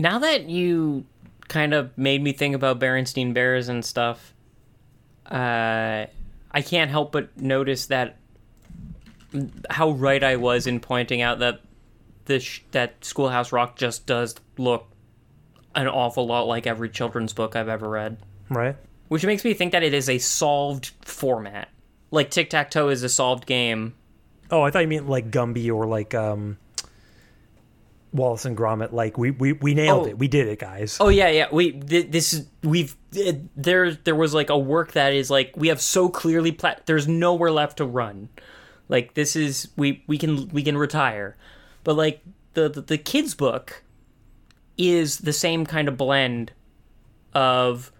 Now 0.00 0.18
that 0.18 0.48
you 0.48 1.04
kind 1.48 1.74
of 1.74 1.96
made 1.96 2.22
me 2.22 2.32
think 2.32 2.54
about 2.54 2.78
Berenstein 2.80 3.34
Bears 3.34 3.68
and 3.68 3.84
stuff, 3.84 4.34
uh, 5.30 6.06
I 6.50 6.62
can't 6.62 6.90
help 6.90 7.12
but 7.12 7.36
notice 7.40 7.86
that 7.86 8.16
how 9.68 9.90
right 9.90 10.22
I 10.22 10.36
was 10.36 10.66
in 10.66 10.80
pointing 10.80 11.20
out 11.22 11.40
that 11.40 11.60
this 12.26 12.60
that 12.70 13.04
Schoolhouse 13.04 13.52
Rock 13.52 13.76
just 13.76 14.06
does 14.06 14.36
look 14.56 14.86
an 15.74 15.88
awful 15.88 16.26
lot 16.26 16.46
like 16.46 16.66
every 16.66 16.88
children's 16.88 17.32
book 17.32 17.56
I've 17.56 17.68
ever 17.68 17.88
read, 17.88 18.18
Right? 18.48 18.76
which 19.08 19.26
makes 19.26 19.44
me 19.44 19.52
think 19.54 19.72
that 19.72 19.82
it 19.82 19.92
is 19.92 20.08
a 20.08 20.18
solved 20.18 20.92
format. 21.02 21.68
Like 22.10 22.30
tic 22.30 22.48
tac 22.50 22.70
toe 22.70 22.88
is 22.88 23.02
a 23.02 23.08
solved 23.08 23.44
game. 23.46 23.94
Oh, 24.50 24.62
I 24.62 24.70
thought 24.70 24.82
you 24.82 24.88
meant 24.88 25.08
like 25.08 25.30
Gumby 25.32 25.74
or 25.74 25.84
like 25.86 26.14
um, 26.14 26.58
Wallace 28.14 28.44
and 28.44 28.56
Gromit. 28.56 28.92
Like 28.92 29.18
we 29.18 29.32
we, 29.32 29.52
we 29.54 29.74
nailed 29.74 30.06
Oh. 30.06 30.10
it. 30.10 30.18
We 30.18 30.28
did 30.28 30.48
it, 30.48 30.58
guys. 30.60 30.96
Oh 31.00 31.08
yeah, 31.08 31.28
yeah. 31.28 31.46
We 31.52 31.72
th- 31.72 32.10
this 32.10 32.32
is 32.32 32.46
we've 32.62 32.96
it, 33.12 33.40
there 33.60 33.92
there 33.92 34.14
was 34.14 34.32
like 34.32 34.48
a 34.50 34.58
work 34.58 34.92
that 34.92 35.12
is 35.12 35.30
like 35.30 35.52
we 35.56 35.68
have 35.68 35.80
so 35.80 36.08
clearly 36.08 36.52
pla- 36.52 36.76
there's 36.86 37.06
nowhere 37.08 37.50
left 37.50 37.78
to 37.78 37.84
run. 37.84 38.28
Like 38.88 39.14
this 39.14 39.34
is 39.36 39.68
we 39.76 40.04
we 40.06 40.16
can 40.16 40.48
we 40.50 40.62
can 40.62 40.76
retire. 40.78 41.36
But 41.82 41.96
like 41.96 42.22
the 42.54 42.68
the, 42.68 42.80
the 42.80 42.98
kids 42.98 43.34
book 43.34 43.82
is 44.78 45.18
the 45.18 45.32
same 45.32 45.66
kind 45.66 45.88
of 45.88 45.96
blend 45.96 46.52
of 47.34 47.90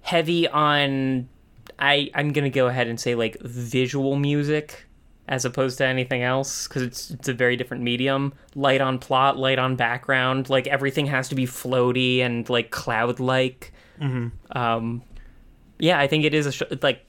heavy 0.00 0.48
on 0.48 1.28
I 1.78 2.10
I'm 2.14 2.32
going 2.32 2.44
to 2.44 2.50
go 2.50 2.66
ahead 2.66 2.86
and 2.86 2.98
say 2.98 3.14
like 3.14 3.36
visual 3.42 4.16
music 4.16 4.85
as 5.28 5.44
opposed 5.44 5.78
to 5.78 5.84
anything 5.86 6.22
else 6.22 6.68
because 6.68 6.82
it's 6.82 7.10
it's 7.10 7.28
a 7.28 7.34
very 7.34 7.56
different 7.56 7.82
medium. 7.82 8.32
Light 8.54 8.80
on 8.80 8.98
plot, 8.98 9.38
light 9.38 9.58
on 9.58 9.76
background. 9.76 10.48
Like 10.48 10.66
everything 10.66 11.06
has 11.06 11.28
to 11.30 11.34
be 11.34 11.46
floaty 11.46 12.20
and 12.20 12.48
like 12.48 12.70
cloud 12.70 13.18
like. 13.20 13.72
Mm-hmm. 14.00 14.58
Um, 14.58 15.02
yeah, 15.78 15.98
I 15.98 16.06
think 16.06 16.24
it 16.24 16.34
is 16.34 16.46
a 16.46 16.52
sh- 16.52 16.62
like 16.82 17.04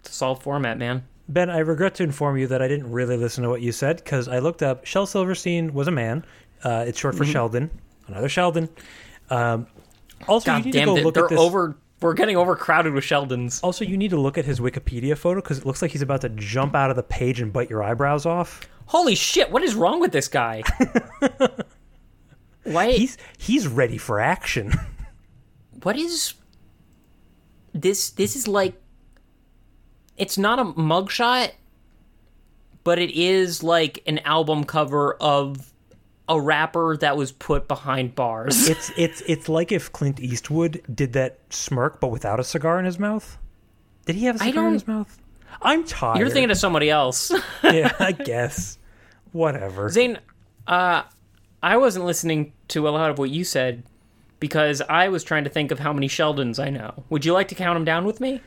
it's 0.00 0.10
a 0.10 0.12
solid 0.12 0.42
format, 0.42 0.78
man. 0.78 1.04
Ben, 1.28 1.50
I 1.50 1.58
regret 1.58 1.94
to 1.96 2.02
inform 2.02 2.38
you 2.38 2.46
that 2.46 2.62
I 2.62 2.68
didn't 2.68 2.90
really 2.90 3.16
listen 3.18 3.42
to 3.44 3.50
what 3.50 3.60
you 3.60 3.70
said 3.72 3.98
because 3.98 4.28
I 4.28 4.38
looked 4.38 4.62
up. 4.62 4.86
Shel 4.86 5.04
Silverstein 5.06 5.74
was 5.74 5.86
a 5.86 5.90
man. 5.90 6.24
Uh, 6.64 6.84
it's 6.88 6.98
short 6.98 7.14
for 7.14 7.24
Mm-hmm. 7.24 7.32
Sheldon. 7.32 7.70
Another 8.06 8.28
Sheldon. 8.30 8.68
Um, 9.28 9.66
also, 10.26 10.56
you 10.56 10.62
need 10.64 10.72
to 10.72 10.84
go 10.86 10.94
they're, 10.94 11.04
look 11.04 11.14
they're 11.14 11.24
at 11.24 11.30
this. 11.30 11.38
over. 11.38 11.76
We're 12.00 12.14
getting 12.14 12.36
overcrowded 12.36 12.92
with 12.92 13.04
Sheldons. 13.04 13.60
Also, 13.62 13.84
you 13.84 13.96
need 13.96 14.10
to 14.10 14.20
look 14.20 14.38
at 14.38 14.44
his 14.44 14.60
Wikipedia 14.60 15.16
photo 15.16 15.40
because 15.40 15.58
it 15.58 15.66
looks 15.66 15.82
like 15.82 15.90
he's 15.90 16.02
about 16.02 16.20
to 16.20 16.28
jump 16.28 16.74
out 16.74 16.90
of 16.90 16.96
the 16.96 17.02
page 17.02 17.40
and 17.40 17.52
bite 17.52 17.68
your 17.68 17.82
eyebrows 17.82 18.24
off. 18.24 18.68
Holy 18.86 19.14
shit! 19.14 19.50
What 19.50 19.62
is 19.62 19.74
wrong 19.74 20.00
with 20.00 20.12
this 20.12 20.28
guy? 20.28 20.62
Why? 22.62 22.92
He's 22.92 23.18
he's 23.36 23.66
ready 23.66 23.98
for 23.98 24.20
action. 24.20 24.72
what 25.82 25.96
is 25.96 26.34
this 27.72 28.10
this 28.10 28.34
is 28.34 28.48
like 28.48 28.80
it's 30.16 30.36
not 30.36 30.58
a 30.58 30.64
mugshot 30.64 31.52
but 32.84 32.98
it 32.98 33.10
is 33.10 33.62
like 33.62 34.02
an 34.06 34.18
album 34.20 34.64
cover 34.64 35.14
of 35.14 35.72
a 36.28 36.40
rapper 36.40 36.96
that 36.98 37.16
was 37.16 37.32
put 37.32 37.66
behind 37.68 38.14
bars 38.14 38.68
it's 38.68 38.90
it's 38.96 39.22
it's 39.26 39.48
like 39.48 39.72
if 39.72 39.90
Clint 39.92 40.20
Eastwood 40.20 40.82
did 40.94 41.12
that 41.14 41.38
smirk 41.50 42.00
but 42.00 42.08
without 42.08 42.38
a 42.38 42.44
cigar 42.44 42.78
in 42.78 42.84
his 42.84 42.98
mouth. 42.98 43.38
Did 44.06 44.16
he 44.16 44.24
have 44.26 44.36
a 44.36 44.38
cigar 44.38 44.66
in 44.68 44.72
his 44.74 44.86
mouth? 44.86 45.20
I'm 45.62 45.84
tired. 45.84 46.18
you're 46.18 46.28
thinking 46.28 46.50
of 46.50 46.58
somebody 46.58 46.90
else 46.90 47.32
yeah, 47.64 47.92
I 48.00 48.12
guess. 48.12 48.78
Whatever. 49.32 49.88
zane 49.90 50.18
uh 50.66 51.02
i 51.62 51.76
wasn't 51.76 52.04
listening 52.04 52.52
to 52.68 52.88
a 52.88 52.90
lot 52.90 53.10
of 53.10 53.18
what 53.18 53.30
you 53.30 53.44
said 53.44 53.82
because 54.40 54.80
i 54.88 55.08
was 55.08 55.22
trying 55.24 55.44
to 55.44 55.50
think 55.50 55.70
of 55.70 55.78
how 55.78 55.92
many 55.92 56.08
sheldons 56.08 56.58
i 56.58 56.70
know 56.70 57.04
would 57.10 57.24
you 57.24 57.32
like 57.32 57.48
to 57.48 57.54
count 57.54 57.74
them 57.76 57.84
down 57.84 58.04
with 58.04 58.20
me 58.20 58.40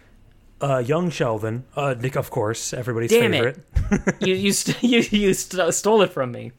Uh, 0.61 0.77
young 0.77 1.09
Sheldon, 1.09 1.63
uh, 1.75 1.95
Nick, 1.99 2.15
of 2.15 2.29
course, 2.29 2.71
everybody's 2.71 3.09
Damn 3.09 3.31
favorite. 3.31 3.65
it. 3.91 4.15
you 4.27 4.35
you 4.35 4.51
st- 4.53 4.83
you, 4.83 4.99
you 5.19 5.33
st- 5.33 5.73
stole 5.73 6.03
it 6.03 6.11
from 6.13 6.31
me 6.31 6.51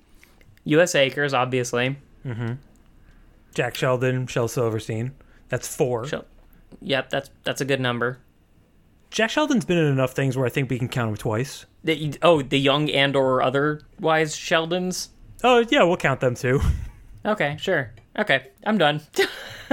U.S. 0.65 0.95
Acres 0.95 1.35
obviously 1.35 1.97
mm-hmm. 2.25 2.55
Jack 3.55 3.75
Sheldon, 3.75 4.27
Shel 4.27 4.49
Silverstein. 4.49 5.13
That's 5.49 5.75
four. 5.75 6.07
Shel- 6.07 6.27
Yep, 6.81 7.11
that's 7.11 7.31
that's 7.45 7.61
a 7.61 7.65
good 7.67 7.81
number. 7.81 8.19
Jack 9.11 9.29
Sheldon's 9.29 9.67
been 9.67 9.77
in 9.77 9.87
enough 9.93 10.13
things 10.13 10.39
where 10.39 10.47
I 10.47 10.49
think 10.49 10.71
we 10.71 10.79
can 10.79 10.89
count 10.89 11.11
him 11.11 11.17
twice. 11.17 11.67
The, 11.85 12.15
oh, 12.23 12.41
the 12.41 12.59
young 12.59 12.89
and 12.91 13.15
or 13.15 13.43
otherwise 13.43 14.35
Sheldons. 14.35 15.09
Oh 15.45 15.65
yeah, 15.69 15.83
we'll 15.83 15.99
count 15.99 16.21
them 16.21 16.35
too. 16.35 16.61
Okay, 17.25 17.57
sure. 17.61 17.93
Okay, 18.19 18.49
I'm 18.67 18.79
done. 18.79 19.01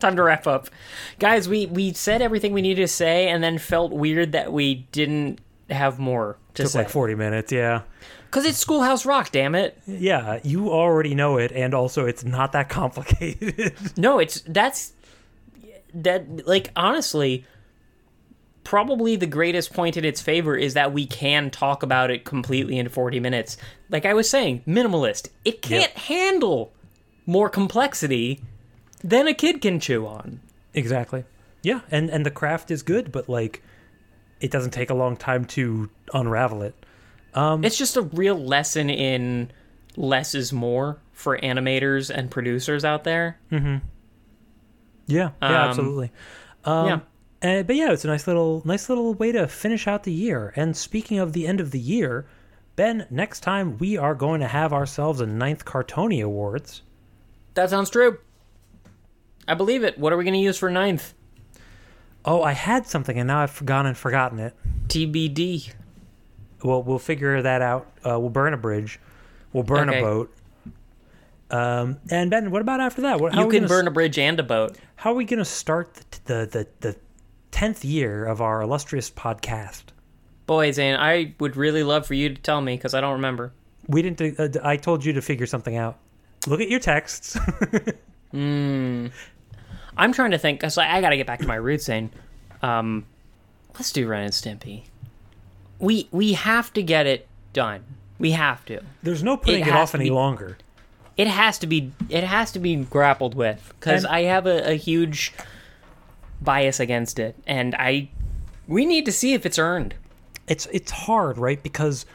Time 0.00 0.16
to 0.16 0.22
wrap 0.22 0.46
up, 0.46 0.70
guys. 1.18 1.46
We 1.46 1.66
we 1.66 1.92
said 1.92 2.22
everything 2.22 2.54
we 2.54 2.62
needed 2.62 2.80
to 2.80 2.88
say, 2.88 3.28
and 3.28 3.44
then 3.44 3.58
felt 3.58 3.92
weird 3.92 4.32
that 4.32 4.54
we 4.54 4.86
didn't 4.90 5.40
have 5.68 5.98
more 5.98 6.38
to 6.54 6.62
Took 6.62 6.72
say. 6.72 6.78
like 6.78 6.88
forty 6.88 7.14
minutes. 7.14 7.52
Yeah, 7.52 7.82
Because 8.32 8.46
it's 8.46 8.56
Schoolhouse 8.56 9.04
Rock, 9.04 9.30
damn 9.30 9.54
it. 9.54 9.78
yeah. 9.86 10.40
You 10.42 10.70
already 10.70 11.14
know 11.14 11.36
it, 11.36 11.52
and 11.52 11.74
also 11.74 12.06
it's 12.06 12.24
not 12.24 12.52
that 12.52 12.70
complicated. 12.70 13.74
No, 13.98 14.18
it's 14.18 14.40
that's 14.46 14.94
that 15.92 16.46
like 16.46 16.70
honestly 16.74 17.44
probably 18.64 19.16
the 19.16 19.26
greatest 19.26 19.74
point 19.74 19.98
in 19.98 20.04
its 20.06 20.22
favor 20.22 20.56
is 20.56 20.72
that 20.72 20.94
we 20.94 21.04
can 21.04 21.50
talk 21.50 21.82
about 21.82 22.10
it 22.10 22.24
completely 22.24 22.78
in 22.78 22.88
40 22.88 23.20
minutes. 23.20 23.58
Like 23.90 24.06
I 24.06 24.14
was 24.14 24.30
saying, 24.30 24.62
minimalist. 24.66 25.28
It 25.44 25.60
can't 25.60 25.92
handle 25.92 26.72
more 27.26 27.50
complexity 27.50 28.40
than 29.04 29.28
a 29.28 29.34
kid 29.34 29.60
can 29.60 29.78
chew 29.78 30.06
on. 30.06 30.40
exactly. 30.72 31.24
Yeah, 31.62 31.80
and 31.90 32.08
and 32.08 32.24
the 32.26 32.30
craft 32.30 32.70
is 32.70 32.82
good, 32.82 33.12
but 33.12 33.28
like, 33.28 33.62
it 34.40 34.50
doesn't 34.50 34.72
take 34.72 34.88
a 34.90 34.94
long 34.94 35.16
time 35.16 35.44
to 35.46 35.90
unravel 36.14 36.62
it. 36.62 36.74
It's 37.34 37.78
just 37.78 37.96
a 37.96 38.02
real 38.02 38.36
lesson 38.36 38.90
in 38.90 39.50
less 39.96 40.34
is 40.34 40.52
more 40.52 40.98
for 41.12 41.38
animators 41.38 42.10
and 42.14 42.30
producers 42.30 42.84
out 42.84 43.04
there. 43.04 43.38
Yeah, 43.50 43.78
yeah, 45.06 45.30
Um, 45.40 45.52
absolutely. 45.54 46.10
Um, 46.64 46.86
yeah. 46.86 47.00
Uh, 47.42 47.62
but 47.64 47.74
yeah, 47.76 47.90
it's 47.92 48.04
a 48.04 48.08
nice 48.08 48.26
little, 48.26 48.62
nice 48.64 48.88
little 48.88 49.14
way 49.14 49.32
to 49.32 49.48
finish 49.48 49.86
out 49.88 50.04
the 50.04 50.12
year. 50.12 50.52
And 50.56 50.76
speaking 50.76 51.18
of 51.18 51.32
the 51.32 51.46
end 51.46 51.60
of 51.60 51.70
the 51.72 51.78
year, 51.78 52.26
Ben, 52.76 53.06
next 53.10 53.40
time 53.40 53.78
we 53.78 53.96
are 53.96 54.14
going 54.14 54.40
to 54.40 54.46
have 54.46 54.72
ourselves 54.72 55.20
a 55.20 55.26
ninth 55.26 55.64
Cartoni 55.64 56.22
Awards. 56.24 56.82
That 57.54 57.68
sounds 57.70 57.90
true. 57.90 58.18
I 59.48 59.54
believe 59.54 59.82
it. 59.82 59.98
What 59.98 60.12
are 60.12 60.16
we 60.16 60.24
going 60.24 60.34
to 60.34 60.40
use 60.40 60.56
for 60.56 60.70
ninth? 60.70 61.14
Oh, 62.24 62.42
I 62.42 62.52
had 62.52 62.86
something 62.86 63.18
and 63.18 63.26
now 63.26 63.40
I've 63.40 63.50
forgotten 63.50 63.86
and 63.86 63.96
forgotten 63.98 64.38
it. 64.38 64.54
TBD. 64.86 65.72
Well, 66.64 66.82
we'll 66.82 66.98
figure 66.98 67.42
that 67.42 67.62
out. 67.62 67.86
Uh, 68.04 68.18
we'll 68.20 68.30
burn 68.30 68.54
a 68.54 68.56
bridge. 68.56 69.00
We'll 69.52 69.64
burn 69.64 69.88
Okay. 69.88 69.98
a 69.98 70.02
boat. 70.02 70.34
Um, 71.50 71.98
and 72.10 72.30
Ben, 72.30 72.50
what 72.50 72.62
about 72.62 72.80
after 72.80 73.02
that? 73.02 73.20
What, 73.20 73.34
how 73.34 73.42
You 73.44 73.48
can 73.50 73.66
burn 73.68 73.84
s- 73.86 73.88
a 73.88 73.90
bridge 73.90 74.18
and 74.18 74.40
a 74.40 74.42
boat. 74.42 74.76
How 74.96 75.12
are 75.12 75.14
we 75.16 75.24
going 75.26 75.38
to 75.38 75.44
start 75.44 75.94
the 76.24 76.46
the 76.50 76.66
the 76.80 76.96
tenth 77.50 77.84
year 77.84 78.24
of 78.24 78.40
our 78.40 78.62
illustrious 78.62 79.10
podcast? 79.10 79.82
Boy, 80.46 80.72
Zane, 80.72 80.96
I 80.96 81.34
would 81.40 81.56
really 81.56 81.82
love 81.82 82.06
for 82.06 82.14
you 82.14 82.28
to 82.30 82.34
tell 82.40 82.60
me 82.62 82.76
because 82.76 82.94
I 82.94 83.00
don't 83.02 83.12
remember. 83.14 83.52
We 83.86 84.00
didn't. 84.02 84.38
Uh, 84.40 84.48
I 84.64 84.76
told 84.78 85.04
you 85.04 85.12
to 85.12 85.20
figure 85.22 85.46
something 85.46 85.76
out. 85.76 85.98
Look 86.46 86.60
at 86.60 86.68
your 86.68 86.80
texts. 86.80 87.36
I'm 88.32 89.10
trying 90.12 90.30
to 90.30 90.38
think 90.38 90.60
because 90.60 90.78
I, 90.78 90.96
I 90.96 91.00
got 91.00 91.10
to 91.10 91.16
get 91.16 91.26
back 91.26 91.40
to 91.40 91.46
my 91.46 91.54
roots, 91.56 91.84
Zane. 91.84 92.10
Um, 92.62 93.04
let's 93.74 93.92
do 93.92 94.06
Ren 94.06 94.24
and 94.24 94.32
Stimpy. 94.32 94.84
We 95.82 96.08
we 96.12 96.32
have 96.34 96.72
to 96.74 96.82
get 96.82 97.06
it 97.06 97.26
done. 97.52 97.84
We 98.18 98.30
have 98.30 98.64
to. 98.66 98.80
There's 99.02 99.22
no 99.22 99.36
putting 99.36 99.62
It 99.62 99.68
it, 99.68 99.74
off 99.74 99.94
any 99.94 100.04
be- 100.04 100.10
longer. 100.10 100.56
It 101.16 101.26
has 101.26 101.58
to 101.58 101.66
be. 101.66 101.92
It 102.08 102.24
has 102.24 102.52
to 102.52 102.58
be 102.58 102.76
grappled 102.76 103.34
with 103.34 103.74
because 103.78 104.04
I 104.06 104.22
have 104.22 104.46
a, 104.46 104.70
a 104.70 104.74
huge 104.74 105.34
bias 106.40 106.80
against 106.80 107.18
it, 107.18 107.36
and 107.46 107.74
I 107.74 108.08
we 108.66 108.86
need 108.86 109.04
to 109.06 109.12
see 109.12 109.34
if 109.34 109.44
it's 109.44 109.58
earned. 109.58 109.94
It's 110.48 110.66
it's 110.72 110.90
hard, 110.92 111.36
right? 111.36 111.62
Because 111.62 112.06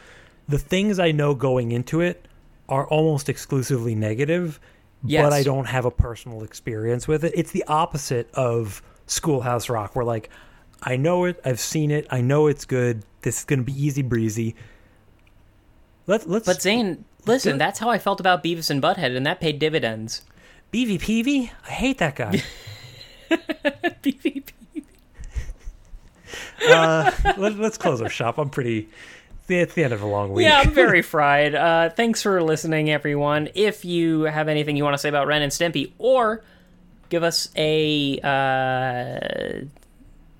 the 0.48 0.57
things 0.57 0.98
I 0.98 1.11
know 1.11 1.35
going 1.35 1.72
into 1.73 2.02
it 2.02 2.26
are 2.69 2.88
almost 2.88 3.30
exclusively 3.30 3.95
negative, 3.95 4.60
Yes. 5.03 5.23
but 5.23 5.34
I 5.34 5.44
don't 5.44 5.65
have 5.68 5.85
a 5.85 5.91
personal 5.91 6.44
experience 6.44 7.07
with 7.07 7.23
it. 7.23 7.34
It's 7.35 7.52
the 7.52 7.65
opposite 7.68 8.30
of 8.34 8.81
Schoolhouse 9.07 9.69
Rock, 9.69 9.95
where 9.95 10.06
like 10.06 10.30
I 10.81 10.95
know 10.95 11.26
it, 11.26 11.39
I've 11.45 11.60
seen 11.60 11.91
it, 11.91 12.07
I 12.10 12.22
know 12.22 12.48
it's 12.48 12.65
good. 12.65 13.03
This 13.28 13.40
is 13.40 13.44
going 13.44 13.60
to 13.60 13.66
be 13.66 13.74
easy 13.74 14.04
breezy. 14.04 14.56
Let 16.06 16.30
let's 16.30 16.45
But 16.45 16.62
Zane, 16.62 17.04
listen, 17.26 17.58
that's 17.58 17.78
how 17.78 17.90
I 17.90 17.99
felt 17.99 18.22
about 18.22 18.41
Beavis 18.41 18.70
and 18.70 18.82
Butthead, 18.82 19.18
and 19.18 19.26
that 19.26 19.41
paid 19.41 19.60
dividends. 19.60 20.22
BVPV. 20.72 21.52
I 21.66 21.70
hate 21.70 21.98
that 21.98 22.16
guy. 22.16 22.41
uh, 26.70 27.12
let, 27.38 27.58
let's 27.58 27.78
close 27.78 28.02
our 28.02 28.08
shop. 28.08 28.38
I'm 28.38 28.49
pretty. 28.49 28.88
It's 29.49 29.74
the 29.74 29.84
end 29.84 29.91
of 29.91 30.02
a 30.02 30.08
long 30.08 30.32
week. 30.32 30.45
Yeah, 30.45 30.60
I'm 30.62 30.72
very 30.72 31.02
fried. 31.14 31.54
Uh, 31.54 31.90
thanks 31.90 32.22
for 32.22 32.41
listening, 32.41 32.90
everyone. 32.90 33.49
If 33.56 33.84
you 33.84 34.22
have 34.22 34.48
anything 34.48 34.78
you 34.78 34.86
want 34.86 34.94
to 34.94 34.99
say 34.99 35.10
about 35.10 35.28
Ren 35.28 35.41
and 35.41 35.52
Stimpy, 35.52 35.91
or 35.98 36.45
give 37.10 37.24
us 37.24 37.49
a 37.58 38.20
uh, 38.24 39.66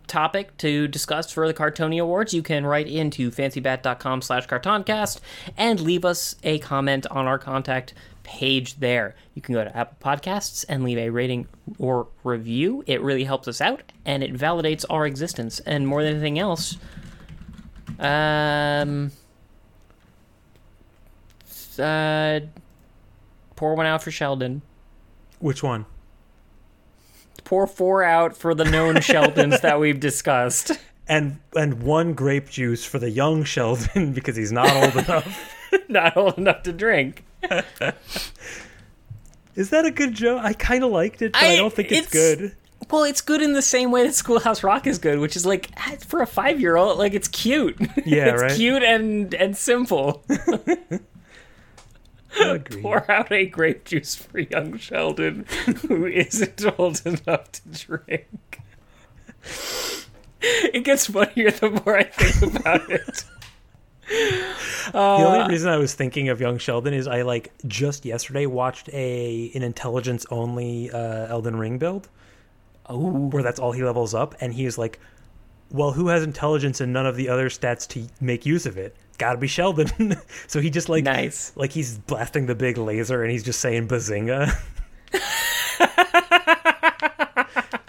topic 0.08 0.56
to 0.58 0.88
discuss 0.88 1.32
for 1.32 1.48
the 1.48 1.54
Cartoni 1.54 2.02
Awards, 2.02 2.34
you 2.34 2.42
can 2.42 2.66
write 2.66 2.88
into 2.88 3.32
fancybat.com 3.32 4.22
slash 4.22 4.48
cartoncast 4.48 5.20
and 5.58 5.80
leave 5.80 6.06
us 6.06 6.36
a 6.44 6.60
comment 6.60 7.06
on 7.12 7.28
our 7.28 7.38
contact 7.40 7.94
page 8.24 8.80
there. 8.80 9.16
You 9.36 9.42
can 9.42 9.54
go 9.54 9.64
to 9.64 9.76
Apple 9.76 9.98
Podcasts 10.02 10.66
and 10.68 10.84
leave 10.84 10.98
a 10.98 11.10
rating 11.10 11.48
or 11.80 12.08
review. 12.24 12.84
It 12.86 13.02
really 13.02 13.24
helps 13.24 13.48
us 13.48 13.62
out 13.62 13.82
and 14.06 14.24
it 14.24 14.34
validates 14.34 14.84
our 14.90 15.06
existence. 15.06 15.60
And 15.62 15.88
more 15.88 16.04
than 16.04 16.14
anything 16.14 16.38
else, 16.38 16.78
um, 18.00 19.12
uh, 21.80 22.40
pour 23.56 23.76
one 23.76 23.86
out 23.86 24.04
for 24.04 24.12
Sheldon. 24.12 24.62
Which 25.40 25.64
one? 25.64 25.86
Pour 27.48 27.66
four 27.66 28.04
out 28.04 28.36
for 28.36 28.54
the 28.54 28.66
known 28.66 28.96
Sheldons 29.02 29.62
that 29.62 29.80
we've 29.80 30.00
discussed. 30.02 30.72
And 31.08 31.40
and 31.56 31.82
one 31.82 32.14
grape 32.14 32.50
juice 32.50 32.84
for 32.84 33.00
the 33.00 33.10
young 33.10 33.46
Sheldon 33.46 34.12
because 34.14 34.36
he's 34.36 34.52
not 34.52 34.70
old 34.76 34.96
enough. 35.06 35.54
Not 35.90 36.16
old 36.18 36.38
enough 36.38 36.64
to 36.64 36.72
drink. 36.74 37.26
Is 39.56 39.70
that 39.72 39.86
a 39.86 39.92
good 39.92 40.14
joke? 40.14 40.42
I 40.44 40.54
kind 40.54 40.84
of 40.84 40.92
liked 40.92 41.22
it, 41.22 41.34
but 41.34 41.42
I, 41.44 41.54
I- 41.54 41.56
don't 41.58 41.74
think 41.74 41.92
it's, 41.92 42.14
it's- 42.14 42.38
good. 42.40 42.56
Well, 42.92 43.04
it's 43.04 43.22
good 43.22 43.42
in 43.42 43.52
the 43.54 43.62
same 43.62 43.92
way 43.92 44.06
that 44.06 44.14
Schoolhouse 44.14 44.64
Rock 44.64 44.88
is 44.88 44.98
good, 44.98 45.20
which 45.20 45.36
is 45.36 45.46
like 45.46 45.78
for 46.06 46.22
a 46.22 46.28
five 46.28 46.62
year 46.62 46.78
old, 46.78 46.98
like 46.98 47.14
it's 47.14 47.28
cute. 47.28 47.76
Yeah, 48.06 48.34
it's 48.34 48.42
right? 48.42 48.52
cute 48.54 48.84
and 48.84 49.34
and 49.34 49.58
simple. 49.58 50.24
Pour 52.82 53.10
out 53.12 53.32
a 53.32 53.46
grape 53.46 53.86
juice 53.86 54.16
for 54.16 54.40
young 54.40 54.78
Sheldon 54.78 55.46
who 55.88 56.06
isn't 56.06 56.64
old 56.80 57.02
enough 57.06 57.52
to 57.52 57.62
drink. 57.70 58.62
It 60.42 60.84
gets 60.84 61.08
funnier 61.08 61.52
the 61.52 61.82
more 61.86 61.98
I 61.98 62.04
think 62.04 62.56
about 62.56 62.90
it. 62.90 63.24
The 64.10 64.98
only 64.98 65.50
reason 65.50 65.70
I 65.70 65.78
was 65.78 65.94
thinking 65.94 66.30
of 66.30 66.40
young 66.40 66.58
Sheldon 66.58 66.94
is 66.94 67.08
I 67.08 67.24
like 67.24 67.52
just 67.68 68.06
yesterday 68.06 68.46
watched 68.46 68.90
a 68.94 69.52
an 69.54 69.64
intelligence 69.64 70.26
only 70.30 70.90
uh, 70.92 71.28
Elden 71.28 71.58
Ring 71.58 71.78
build. 71.78 72.08
Oh, 72.90 73.28
where 73.30 73.44
that's 73.44 73.60
all 73.60 73.74
he 73.74 73.84
levels 73.84 74.14
up, 74.14 74.36
and 74.40 74.54
he's 74.54 74.78
like, 74.78 75.00
"Well, 75.72 75.92
who 75.92 76.08
has 76.08 76.24
intelligence 76.24 76.80
and 76.80 76.94
none 76.94 77.06
of 77.06 77.18
the 77.18 77.28
other 77.28 77.50
stats 77.50 77.86
to 77.90 78.08
make 78.22 78.46
use 78.46 78.66
of 78.66 78.78
it? 78.78 78.96
Got 79.18 79.34
to 79.34 79.38
be 79.40 79.48
Sheldon." 79.48 80.18
so 80.48 80.60
he 80.62 80.70
just 80.70 80.90
like 80.90 81.04
Nice. 81.04 81.52
like 81.56 81.72
he's 81.72 81.98
blasting 81.98 82.46
the 82.46 82.56
big 82.56 82.78
laser, 82.78 83.24
and 83.24 83.32
he's 83.32 83.44
just 83.44 83.60
saying 83.60 83.88
"bazinga." 83.88 84.54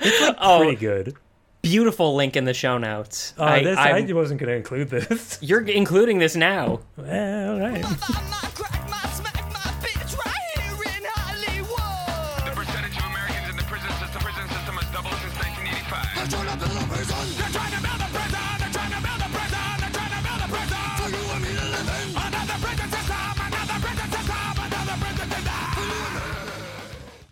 it's 0.00 0.20
like 0.22 0.36
Oh. 0.40 0.58
pretty 0.62 0.76
good. 0.76 1.14
beautiful 1.62 2.14
link 2.14 2.36
in 2.36 2.44
the 2.44 2.54
show 2.54 2.78
notes. 2.78 3.34
Uh, 3.38 3.44
I, 3.44 3.62
this, 3.62 3.76
I, 3.78 3.90
I- 3.98 4.12
wasn't 4.12 4.40
going 4.40 4.50
to 4.50 4.56
include 4.56 4.88
this. 4.90 5.38
you're 5.42 5.66
including 5.66 6.18
this 6.18 6.36
now. 6.36 6.80
well, 6.96 7.52
all 7.54 7.60
right. 7.60 8.84